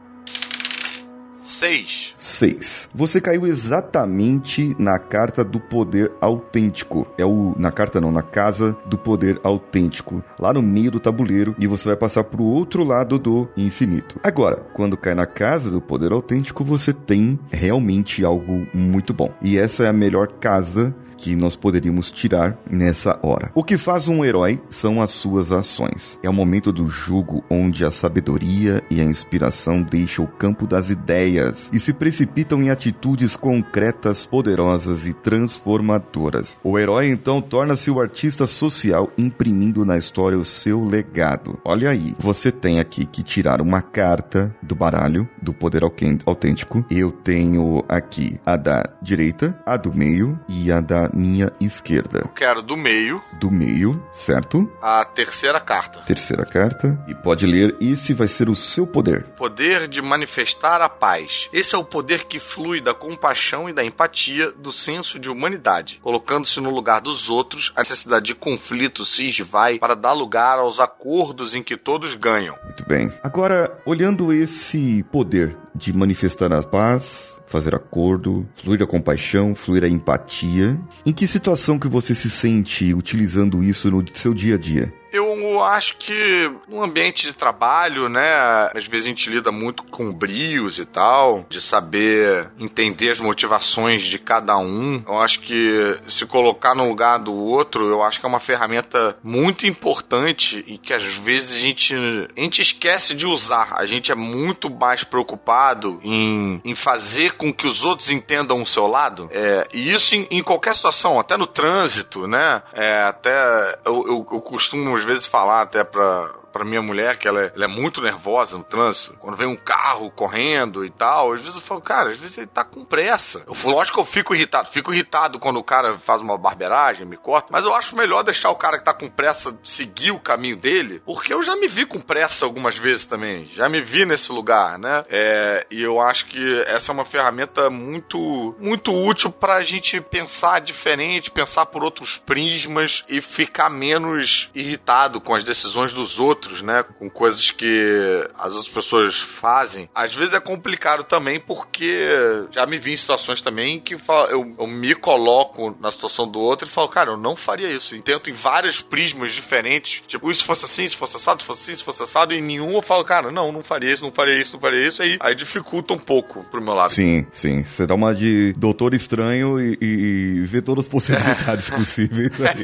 Seis. 1.42 2.12
6. 2.16 2.88
Você 2.94 3.20
caiu 3.20 3.46
exatamente 3.46 4.74
na 4.78 4.98
carta 4.98 5.42
do 5.42 5.58
poder 5.58 6.12
autêntico. 6.20 7.06
É 7.16 7.24
o 7.24 7.54
na 7.56 7.72
carta 7.72 8.00
não, 8.00 8.12
na 8.12 8.22
casa 8.22 8.76
do 8.86 8.98
poder 8.98 9.40
autêntico, 9.42 10.22
lá 10.38 10.52
no 10.52 10.62
meio 10.62 10.90
do 10.90 11.00
tabuleiro 11.00 11.54
e 11.58 11.66
você 11.66 11.88
vai 11.88 11.96
passar 11.96 12.24
para 12.24 12.42
o 12.42 12.46
outro 12.46 12.84
lado 12.84 13.18
do 13.18 13.48
infinito. 13.56 14.20
Agora, 14.22 14.56
quando 14.74 14.96
cai 14.96 15.14
na 15.14 15.26
casa 15.26 15.70
do 15.70 15.80
poder 15.80 16.12
autêntico, 16.12 16.64
você 16.64 16.92
tem 16.92 17.38
realmente 17.50 18.24
algo 18.24 18.66
muito 18.74 19.14
bom. 19.14 19.32
E 19.42 19.58
essa 19.58 19.84
é 19.84 19.88
a 19.88 19.92
melhor 19.92 20.28
casa 20.40 20.94
que 21.20 21.36
nós 21.36 21.54
poderíamos 21.54 22.10
tirar 22.10 22.58
nessa 22.68 23.18
hora. 23.22 23.52
O 23.54 23.62
que 23.62 23.76
faz 23.76 24.08
um 24.08 24.24
herói 24.24 24.58
são 24.70 25.02
as 25.02 25.10
suas 25.10 25.52
ações. 25.52 26.18
É 26.22 26.30
o 26.30 26.32
momento 26.32 26.72
do 26.72 26.88
jugo 26.88 27.44
onde 27.50 27.84
a 27.84 27.90
sabedoria 27.90 28.82
e 28.90 29.00
a 29.00 29.04
inspiração 29.04 29.82
deixam 29.82 30.24
o 30.24 30.28
campo 30.28 30.66
das 30.66 30.88
ideias 30.88 31.70
e 31.72 31.78
se 31.78 31.92
precipitam 31.92 32.62
em 32.62 32.70
atitudes 32.70 33.36
concretas, 33.36 34.24
poderosas 34.24 35.06
e 35.06 35.12
transformadoras. 35.12 36.58
O 36.64 36.78
herói 36.78 37.10
então 37.10 37.42
torna-se 37.42 37.90
o 37.90 38.00
artista 38.00 38.46
social 38.46 39.10
imprimindo 39.18 39.84
na 39.84 39.98
história 39.98 40.38
o 40.38 40.44
seu 40.44 40.82
legado. 40.82 41.58
Olha 41.64 41.90
aí, 41.90 42.14
você 42.18 42.50
tem 42.50 42.80
aqui 42.80 43.04
que 43.04 43.22
tirar 43.22 43.60
uma 43.60 43.82
carta 43.82 44.54
do 44.62 44.74
baralho 44.74 45.28
do 45.42 45.52
poder 45.52 45.82
autêntico. 45.84 46.84
Eu 46.90 47.10
tenho 47.10 47.84
aqui 47.88 48.40
a 48.46 48.56
da 48.56 48.82
direita, 49.02 49.58
a 49.66 49.76
do 49.76 49.94
meio 49.94 50.38
e 50.48 50.72
a 50.72 50.80
da 50.80 51.09
minha 51.12 51.50
esquerda. 51.60 52.20
Eu 52.20 52.28
quero 52.28 52.62
do 52.62 52.76
meio. 52.76 53.20
Do 53.38 53.50
meio, 53.50 54.02
certo? 54.12 54.70
A 54.82 55.04
terceira 55.04 55.60
carta. 55.60 56.00
Terceira 56.00 56.44
carta. 56.44 56.98
E 57.06 57.14
pode 57.14 57.46
ler, 57.46 57.76
esse 57.80 58.12
vai 58.12 58.28
ser 58.28 58.48
o 58.48 58.56
seu 58.56 58.86
poder. 58.86 59.24
Poder 59.36 59.88
de 59.88 60.02
manifestar 60.02 60.80
a 60.80 60.88
paz. 60.88 61.48
Esse 61.52 61.74
é 61.74 61.78
o 61.78 61.84
poder 61.84 62.24
que 62.24 62.38
flui 62.38 62.80
da 62.80 62.94
compaixão 62.94 63.68
e 63.68 63.72
da 63.72 63.84
empatia, 63.84 64.50
do 64.52 64.72
senso 64.72 65.18
de 65.18 65.28
humanidade, 65.28 66.00
colocando-se 66.02 66.60
no 66.60 66.70
lugar 66.70 67.00
dos 67.00 67.28
outros, 67.28 67.72
a 67.76 67.80
necessidade 67.80 68.26
de 68.26 68.34
conflito 68.34 69.04
se 69.04 69.26
esvai 69.26 69.78
para 69.78 69.94
dar 69.94 70.12
lugar 70.12 70.58
aos 70.58 70.80
acordos 70.80 71.54
em 71.54 71.62
que 71.62 71.76
todos 71.76 72.14
ganham. 72.14 72.56
Muito 72.64 72.86
bem. 72.86 73.12
Agora, 73.22 73.80
olhando 73.84 74.32
esse 74.32 75.02
poder 75.10 75.56
de 75.74 75.92
manifestar 75.92 76.52
a 76.52 76.62
paz, 76.62 77.38
fazer 77.46 77.74
acordo, 77.74 78.46
fluir 78.54 78.82
a 78.82 78.86
compaixão, 78.86 79.54
fluir 79.54 79.84
a 79.84 79.88
empatia. 79.88 80.78
Em 81.04 81.12
que 81.12 81.26
situação 81.26 81.78
que 81.78 81.88
você 81.88 82.14
se 82.14 82.30
sente 82.30 82.94
utilizando 82.94 83.62
isso 83.62 83.90
no 83.90 84.04
seu 84.14 84.32
dia 84.34 84.54
a 84.54 84.58
dia? 84.58 84.92
Eu 85.12 85.62
acho 85.62 85.96
que 85.96 86.50
no 86.68 86.82
ambiente 86.82 87.26
de 87.26 87.32
trabalho, 87.32 88.08
né, 88.08 88.70
às 88.74 88.86
vezes 88.86 89.06
a 89.06 89.10
gente 89.10 89.30
lida 89.30 89.50
muito 89.50 89.82
com 89.84 90.12
brios 90.12 90.78
e 90.78 90.84
tal, 90.84 91.44
de 91.48 91.60
saber 91.60 92.50
entender 92.58 93.10
as 93.10 93.20
motivações 93.20 94.02
de 94.04 94.18
cada 94.18 94.56
um. 94.58 95.02
Eu 95.06 95.18
acho 95.18 95.40
que 95.40 95.98
se 96.06 96.26
colocar 96.26 96.74
no 96.74 96.88
lugar 96.88 97.18
do 97.18 97.34
outro, 97.34 97.88
eu 97.88 98.02
acho 98.02 98.20
que 98.20 98.26
é 98.26 98.28
uma 98.28 98.40
ferramenta 98.40 99.16
muito 99.22 99.66
importante 99.66 100.64
e 100.66 100.78
que 100.78 100.94
às 100.94 101.02
vezes 101.14 101.56
a 101.56 101.58
gente, 101.58 101.94
a 101.94 102.40
gente 102.40 102.62
esquece 102.62 103.14
de 103.14 103.26
usar. 103.26 103.74
A 103.76 103.86
gente 103.86 104.12
é 104.12 104.14
muito 104.14 104.70
mais 104.70 105.02
preocupado 105.02 106.00
em, 106.02 106.60
em 106.64 106.74
fazer 106.74 107.36
com 107.36 107.52
que 107.52 107.66
os 107.66 107.84
outros 107.84 108.10
entendam 108.10 108.62
o 108.62 108.66
seu 108.66 108.86
lado. 108.86 109.28
É, 109.32 109.66
e 109.72 109.92
isso 109.92 110.14
em, 110.14 110.26
em 110.30 110.42
qualquer 110.42 110.74
situação, 110.74 111.18
até 111.18 111.36
no 111.36 111.46
trânsito, 111.46 112.26
né? 112.26 112.62
É, 112.72 113.02
até 113.02 113.78
eu, 113.84 114.04
eu, 114.06 114.26
eu 114.32 114.40
costumo 114.40 114.99
vezes 115.04 115.26
falar 115.26 115.62
até 115.62 115.84
pra, 115.84 116.30
pra 116.52 116.64
minha 116.64 116.82
mulher, 116.82 117.16
que 117.16 117.26
ela 117.26 117.42
é, 117.42 117.52
ela 117.54 117.64
é, 117.64 117.68
muito 117.68 118.00
nervosa 118.00 118.56
no 118.58 118.64
trânsito, 118.64 119.14
quando 119.18 119.36
vem 119.36 119.46
um 119.46 119.56
carro 119.56 120.10
correndo 120.10 120.84
e 120.84 120.90
tal, 120.90 121.32
às 121.32 121.40
vezes 121.40 121.56
eu 121.56 121.62
falo, 121.62 121.80
cara, 121.80 122.10
às 122.10 122.18
vezes 122.18 122.38
ele 122.38 122.46
tá 122.46 122.64
com 122.64 122.84
pressa. 122.84 123.42
Eu, 123.46 123.70
lógico 123.70 123.96
que 123.96 124.00
eu 124.00 124.04
fico 124.04 124.34
irritado, 124.34 124.68
fico 124.70 124.92
irritado 124.92 125.38
quando 125.38 125.58
o 125.58 125.64
cara 125.64 125.98
faz 125.98 126.20
uma 126.20 126.36
barbeiragem, 126.36 127.06
me 127.06 127.16
corta, 127.16 127.48
mas 127.50 127.64
eu 127.64 127.74
acho 127.74 127.96
melhor 127.96 128.22
deixar 128.22 128.50
o 128.50 128.56
cara 128.56 128.78
que 128.78 128.84
tá 128.84 128.92
com 128.92 129.08
pressa 129.08 129.56
seguir 129.62 130.10
o 130.10 130.20
caminho 130.20 130.56
dele, 130.56 131.02
porque 131.04 131.32
eu 131.32 131.42
já 131.42 131.56
me 131.56 131.68
vi 131.68 131.86
com 131.86 132.00
pressa 132.00 132.44
algumas 132.44 132.76
vezes 132.76 133.06
também, 133.06 133.46
já 133.46 133.68
me 133.68 133.80
vi 133.80 134.04
nesse 134.04 134.32
lugar, 134.32 134.78
né? 134.78 135.04
É, 135.08 135.66
e 135.70 135.82
eu 135.82 136.00
acho 136.00 136.26
que 136.26 136.62
essa 136.66 136.92
é 136.92 136.94
uma 136.94 137.04
ferramenta 137.04 137.70
muito, 137.70 138.54
muito 138.58 138.92
útil 138.92 139.30
pra 139.30 139.62
gente 139.62 140.00
pensar 140.00 140.60
diferente, 140.60 141.30
pensar 141.30 141.66
por 141.66 141.82
outros 141.84 142.16
prismas 142.16 143.04
e 143.08 143.20
ficar 143.20 143.70
menos 143.70 144.50
irritado 144.54 145.20
com 145.20 145.34
as 145.34 145.44
decisões 145.44 145.92
dos 145.92 146.18
outros 146.18 146.39
outros, 146.40 146.62
né? 146.62 146.82
Com 146.98 147.10
coisas 147.10 147.50
que 147.50 148.26
as 148.34 148.54
outras 148.54 148.72
pessoas 148.72 149.20
fazem. 149.20 149.88
Às 149.94 150.14
vezes 150.14 150.32
é 150.32 150.40
complicado 150.40 151.04
também 151.04 151.38
porque 151.38 152.08
já 152.50 152.66
me 152.66 152.78
vi 152.78 152.92
em 152.92 152.96
situações 152.96 153.42
também 153.42 153.78
que 153.78 153.94
eu, 153.94 154.54
eu 154.58 154.66
me 154.66 154.94
coloco 154.94 155.76
na 155.78 155.90
situação 155.90 156.26
do 156.26 156.38
outro 156.38 156.66
e 156.66 156.70
falo, 156.70 156.88
cara, 156.88 157.10
eu 157.10 157.16
não 157.16 157.36
faria 157.36 157.70
isso. 157.70 157.94
E 157.94 158.00
tento 158.00 158.30
em 158.30 158.32
vários 158.32 158.80
prismas 158.80 159.32
diferentes. 159.32 160.02
Tipo, 160.06 160.30
isso 160.30 160.44
fosse 160.44 160.64
assim, 160.64 160.88
se 160.88 160.96
fosse 160.96 161.16
assado, 161.16 161.40
se 161.40 161.46
fosse 161.46 161.62
assim, 161.62 161.76
se 161.76 161.84
fosse 161.84 162.02
assado. 162.02 162.32
E 162.32 162.38
em 162.38 162.42
nenhum 162.42 162.72
eu 162.72 162.82
falo, 162.82 163.04
cara, 163.04 163.30
não, 163.30 163.52
não 163.52 163.62
faria 163.62 163.92
isso, 163.92 164.02
não 164.02 164.12
faria 164.12 164.40
isso, 164.40 164.54
não 164.54 164.60
faria 164.60 164.88
isso. 164.88 165.02
Aí, 165.02 165.18
aí 165.20 165.34
dificulta 165.34 165.92
um 165.92 165.98
pouco 165.98 166.42
pro 166.50 166.62
meu 166.62 166.74
lado. 166.74 166.90
Sim, 166.90 167.26
sim. 167.32 167.62
Você 167.64 167.86
dá 167.86 167.94
uma 167.94 168.14
de 168.14 168.54
doutor 168.54 168.94
estranho 168.94 169.60
e, 169.60 169.78
e 169.80 170.40
vê 170.46 170.62
todas 170.62 170.86
as 170.86 170.90
possibilidades 170.90 171.68
possíveis 171.70 172.32
aí. 172.40 172.62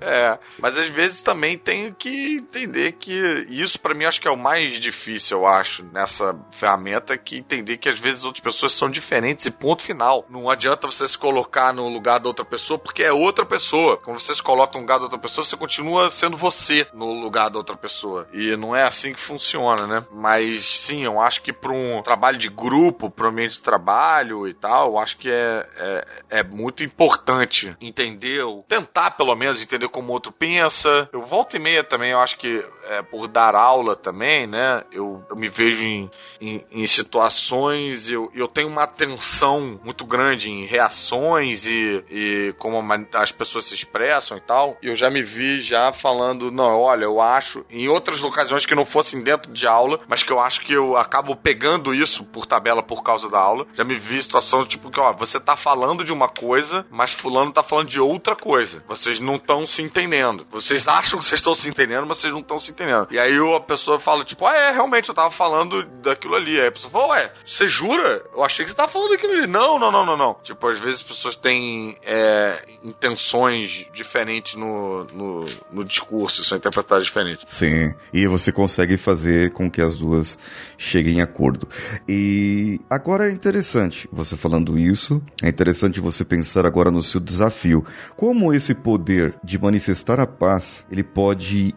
é, 0.00 0.38
mas 0.58 0.78
às 0.78 0.88
vezes 0.88 1.22
também 1.22 1.58
tenho 1.58 1.94
que 1.94 2.42
entender 2.62 2.92
que 2.92 3.46
isso 3.48 3.78
para 3.80 3.94
mim 3.94 4.04
acho 4.04 4.20
que 4.20 4.28
é 4.28 4.30
o 4.30 4.36
mais 4.36 4.78
difícil, 4.80 5.38
eu 5.38 5.46
acho, 5.46 5.84
nessa 5.92 6.36
ferramenta, 6.50 7.16
que 7.18 7.36
entender 7.36 7.76
que 7.78 7.88
às 7.88 7.98
vezes 7.98 8.24
outras 8.24 8.42
pessoas 8.42 8.72
são 8.72 8.90
diferentes 8.90 9.46
e 9.46 9.50
ponto 9.50 9.82
final. 9.82 10.24
Não 10.28 10.48
adianta 10.48 10.86
você 10.86 11.06
se 11.06 11.18
colocar 11.18 11.72
no 11.72 11.88
lugar 11.88 12.18
da 12.18 12.28
outra 12.28 12.44
pessoa 12.44 12.78
porque 12.78 13.02
é 13.02 13.12
outra 13.12 13.44
pessoa. 13.44 13.96
Quando 13.96 14.18
você 14.18 14.34
se 14.34 14.42
coloca 14.42 14.74
no 14.74 14.80
lugar 14.80 14.98
da 14.98 15.04
outra 15.04 15.18
pessoa, 15.18 15.44
você 15.44 15.56
continua 15.56 16.10
sendo 16.10 16.36
você 16.36 16.86
no 16.92 17.12
lugar 17.12 17.50
da 17.50 17.58
outra 17.58 17.76
pessoa. 17.76 18.28
E 18.32 18.56
não 18.56 18.74
é 18.74 18.84
assim 18.84 19.12
que 19.12 19.20
funciona, 19.20 19.86
né? 19.86 20.04
Mas 20.12 20.66
sim, 20.66 21.04
eu 21.04 21.20
acho 21.20 21.42
que 21.42 21.52
para 21.52 21.72
um 21.72 22.02
trabalho 22.02 22.38
de 22.38 22.48
grupo, 22.48 23.10
para 23.10 23.26
um 23.26 23.30
ambiente 23.30 23.54
de 23.54 23.62
trabalho 23.62 24.46
e 24.46 24.54
tal, 24.54 24.92
eu 24.92 24.98
acho 24.98 25.16
que 25.16 25.30
é, 25.30 25.68
é, 25.76 26.06
é 26.38 26.42
muito 26.42 26.84
importante 26.84 27.76
entender, 27.80 28.42
tentar 28.68 29.12
pelo 29.12 29.34
menos 29.34 29.60
entender 29.60 29.88
como 29.88 30.08
o 30.08 30.12
outro 30.12 30.32
pensa. 30.32 31.08
Eu 31.12 31.22
volto 31.22 31.56
e 31.56 31.58
meia 31.58 31.84
também, 31.84 32.10
eu 32.10 32.20
acho 32.20 32.36
que 32.36 32.51
é, 32.84 33.02
por 33.02 33.28
dar 33.28 33.54
aula 33.54 33.94
também, 33.94 34.46
né? 34.46 34.82
Eu, 34.92 35.24
eu 35.30 35.36
me 35.36 35.48
vejo 35.48 35.82
em, 35.82 36.10
em, 36.40 36.64
em 36.70 36.86
situações, 36.86 38.08
eu, 38.08 38.30
eu 38.34 38.48
tenho 38.48 38.68
uma 38.68 38.82
atenção 38.82 39.80
muito 39.84 40.04
grande 40.04 40.50
em 40.50 40.64
reações 40.66 41.66
e, 41.66 42.04
e 42.10 42.54
como 42.58 42.82
as 43.14 43.32
pessoas 43.32 43.66
se 43.66 43.74
expressam 43.74 44.36
e 44.36 44.40
tal. 44.40 44.76
E 44.82 44.88
eu 44.88 44.96
já 44.96 45.10
me 45.10 45.22
vi 45.22 45.60
já 45.60 45.92
falando, 45.92 46.50
não, 46.50 46.80
olha, 46.80 47.04
eu 47.04 47.20
acho, 47.20 47.64
em 47.70 47.88
outras 47.88 48.22
ocasiões 48.24 48.66
que 48.66 48.74
não 48.74 48.84
fossem 48.84 49.22
dentro 49.22 49.52
de 49.52 49.66
aula, 49.66 50.00
mas 50.08 50.22
que 50.22 50.32
eu 50.32 50.40
acho 50.40 50.60
que 50.62 50.72
eu 50.72 50.96
acabo 50.96 51.36
pegando 51.36 51.94
isso 51.94 52.24
por 52.24 52.46
tabela 52.46 52.82
por 52.82 53.02
causa 53.02 53.28
da 53.28 53.38
aula. 53.38 53.66
Já 53.74 53.84
me 53.84 53.96
vi 53.96 54.16
em 54.16 54.22
situação 54.22 54.66
tipo 54.66 54.90
que, 54.90 55.00
ó, 55.00 55.12
você 55.12 55.38
tá 55.38 55.56
falando 55.56 56.04
de 56.04 56.12
uma 56.12 56.28
coisa, 56.28 56.86
mas 56.90 57.12
fulano 57.12 57.52
tá 57.52 57.62
falando 57.62 57.88
de 57.88 58.00
outra 58.00 58.34
coisa. 58.34 58.82
Vocês 58.88 59.20
não 59.20 59.36
estão 59.36 59.66
se 59.66 59.82
entendendo. 59.82 60.46
Vocês 60.50 60.86
acham 60.88 61.18
que 61.18 61.24
vocês 61.24 61.38
estão 61.38 61.54
se 61.54 61.68
entendendo, 61.68 62.06
mas 62.06 62.18
vocês 62.18 62.32
não 62.32 62.41
estão 62.42 62.58
se 62.58 62.70
entendendo. 62.70 63.08
E 63.10 63.18
aí 63.18 63.34
a 63.56 63.60
pessoa 63.60 63.98
fala, 63.98 64.24
tipo, 64.24 64.46
ah, 64.46 64.56
é, 64.56 64.70
realmente, 64.70 65.08
eu 65.08 65.14
tava 65.14 65.30
falando 65.30 65.84
daquilo 66.02 66.34
ali. 66.34 66.60
Aí 66.60 66.68
a 66.68 66.72
pessoa 66.72 66.90
fala, 66.90 67.08
ué, 67.08 67.32
você 67.44 67.66
jura? 67.66 68.24
Eu 68.34 68.44
achei 68.44 68.64
que 68.64 68.70
você 68.70 68.76
tava 68.76 68.90
falando 68.90 69.10
daquilo 69.10 69.32
ali. 69.32 69.46
Não, 69.46 69.78
não, 69.78 69.90
não, 69.90 70.04
não, 70.04 70.16
não. 70.16 70.36
Tipo, 70.42 70.68
às 70.68 70.78
vezes 70.78 71.00
as 71.00 71.06
pessoas 71.06 71.36
têm 71.36 71.96
é, 72.02 72.62
intenções 72.84 73.86
diferentes 73.92 74.54
no, 74.54 75.04
no, 75.04 75.46
no 75.70 75.84
discurso, 75.84 76.44
são 76.44 76.58
interpretadas 76.58 77.04
diferentes. 77.04 77.44
Sim, 77.48 77.94
e 78.12 78.26
você 78.26 78.52
consegue 78.52 78.96
fazer 78.96 79.52
com 79.52 79.70
que 79.70 79.80
as 79.80 79.96
duas 79.96 80.38
cheguem 80.76 81.18
em 81.18 81.22
acordo. 81.22 81.68
E 82.08 82.80
agora 82.88 83.28
é 83.28 83.32
interessante 83.32 84.08
você 84.12 84.36
falando 84.36 84.78
isso, 84.78 85.22
é 85.42 85.48
interessante 85.48 86.00
você 86.00 86.24
pensar 86.24 86.66
agora 86.66 86.90
no 86.90 87.02
seu 87.02 87.20
desafio. 87.20 87.84
Como 88.16 88.52
esse 88.52 88.74
poder 88.74 89.34
de 89.42 89.58
manifestar 89.58 90.20
a 90.20 90.26
paz, 90.26 90.84
ele 90.90 91.02
pode 91.02 91.74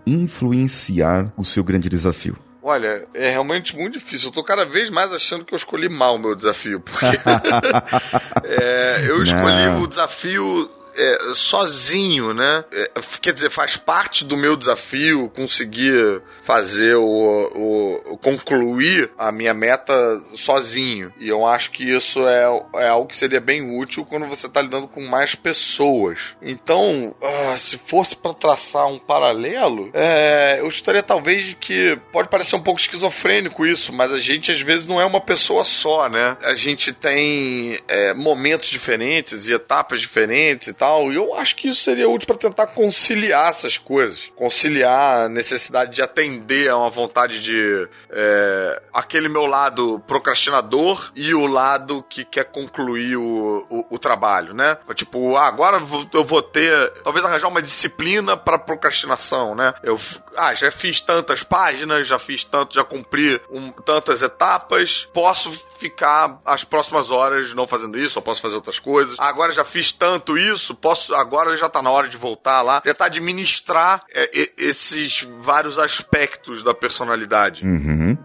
influenciar 0.55 1.31
o 1.37 1.43
seu 1.43 1.63
grande 1.63 1.89
desafio? 1.89 2.37
Olha, 2.61 3.05
é 3.13 3.29
realmente 3.29 3.75
muito 3.75 3.93
difícil. 3.93 4.29
Eu 4.29 4.33
tô 4.33 4.43
cada 4.43 4.65
vez 4.65 4.89
mais 4.89 5.13
achando 5.13 5.45
que 5.45 5.53
eu 5.53 5.57
escolhi 5.57 5.87
mal 5.87 6.15
o 6.15 6.19
meu 6.19 6.35
desafio. 6.35 6.79
Porque 6.79 7.05
é, 8.43 9.05
eu 9.07 9.21
escolhi 9.21 9.67
Não. 9.67 9.83
o 9.83 9.87
desafio 9.87 10.69
é, 10.97 11.33
sozinho, 11.33 12.33
né? 12.33 12.63
É, 12.71 12.91
quer 13.21 13.33
dizer, 13.33 13.49
faz 13.49 13.77
parte 13.77 14.23
do 14.23 14.37
meu 14.37 14.55
desafio 14.55 15.29
conseguir 15.29 16.21
fazer 16.41 16.95
o, 16.95 18.01
o, 18.05 18.17
concluir 18.17 19.11
a 19.17 19.31
minha 19.31 19.53
meta 19.53 19.93
sozinho. 20.35 21.13
E 21.19 21.27
eu 21.27 21.45
acho 21.45 21.71
que 21.71 21.83
isso 21.83 22.25
é, 22.27 22.45
é 22.75 22.87
algo 22.87 23.09
que 23.09 23.15
seria 23.15 23.41
bem 23.41 23.77
útil 23.77 24.05
quando 24.05 24.27
você 24.27 24.47
está 24.47 24.61
lidando 24.61 24.87
com 24.87 25.01
mais 25.01 25.35
pessoas. 25.35 26.19
Então, 26.41 27.15
uh, 27.21 27.57
se 27.57 27.77
fosse 27.77 28.15
para 28.15 28.33
traçar 28.33 28.87
um 28.87 28.99
paralelo, 28.99 29.89
é, 29.93 30.59
eu 30.59 30.67
estaria 30.67 31.03
talvez 31.03 31.45
de 31.45 31.55
que 31.55 31.97
pode 32.11 32.29
parecer 32.29 32.55
um 32.55 32.61
pouco 32.61 32.79
esquizofrênico 32.79 33.65
isso, 33.65 33.91
mas 33.91 34.11
a 34.11 34.17
gente 34.17 34.51
às 34.51 34.61
vezes 34.61 34.87
não 34.87 35.01
é 35.01 35.05
uma 35.05 35.21
pessoa 35.21 35.63
só, 35.63 36.07
né? 36.09 36.37
A 36.41 36.55
gente 36.55 36.93
tem 36.93 37.79
é, 37.87 38.13
momentos 38.13 38.69
diferentes 38.69 39.47
e 39.47 39.53
etapas 39.53 39.99
diferentes 39.99 40.67
e 40.67 40.73
tal. 40.73 40.84
E 41.11 41.15
eu 41.15 41.33
acho 41.35 41.55
que 41.55 41.69
isso 41.69 41.81
seria 41.81 42.09
útil 42.09 42.27
para 42.27 42.37
tentar 42.37 42.67
conciliar 42.67 43.49
essas 43.49 43.77
coisas, 43.77 44.31
conciliar 44.35 45.25
a 45.25 45.29
necessidade 45.29 45.93
de 45.95 46.01
atender 46.01 46.69
a 46.69 46.77
uma 46.77 46.89
vontade 46.89 47.41
de 47.41 47.87
é, 48.09 48.81
aquele 48.93 49.27
meu 49.27 49.45
lado 49.45 49.99
procrastinador 50.07 51.11
e 51.15 51.33
o 51.33 51.47
lado 51.47 52.03
que 52.03 52.23
quer 52.23 52.45
concluir 52.45 53.17
o, 53.17 53.65
o, 53.69 53.95
o 53.95 53.99
trabalho, 53.99 54.53
né? 54.53 54.77
Tipo, 54.93 55.35
ah, 55.35 55.47
agora 55.47 55.81
eu 56.13 56.23
vou 56.23 56.41
ter, 56.41 56.91
talvez 57.03 57.25
arranjar 57.25 57.47
uma 57.47 57.61
disciplina 57.61 58.37
para 58.37 58.59
procrastinação, 58.59 59.55
né? 59.55 59.73
Eu, 59.83 59.99
ah, 60.37 60.53
já 60.53 60.69
fiz 60.71 61.01
tantas 61.01 61.43
páginas, 61.43 62.07
já 62.07 62.19
fiz 62.19 62.43
tanto, 62.43 62.75
já 62.75 62.83
cumpri 62.83 63.41
um, 63.49 63.71
tantas 63.71 64.21
etapas, 64.21 65.07
posso 65.13 65.51
ficar 65.77 66.39
as 66.45 66.63
próximas 66.63 67.09
horas 67.09 67.53
não 67.53 67.67
fazendo 67.67 67.99
isso, 67.99 68.17
ou 68.19 68.23
posso 68.23 68.41
fazer 68.41 68.55
outras 68.55 68.79
coisas. 68.79 69.15
Agora 69.19 69.51
já 69.51 69.63
fiz 69.63 69.91
tanto 69.91 70.37
isso, 70.37 70.74
posso 70.75 71.13
agora 71.15 71.55
já 71.57 71.69
tá 71.69 71.81
na 71.81 71.91
hora 71.91 72.07
de 72.07 72.17
voltar 72.17 72.61
lá, 72.61 72.81
tentar 72.81 73.05
administrar 73.05 74.03
é, 74.13 74.49
esses 74.57 75.27
vários 75.41 75.79
aspectos 75.79 76.63
da 76.63 76.73
personalidade. 76.73 77.65
Uhum. 77.65 78.17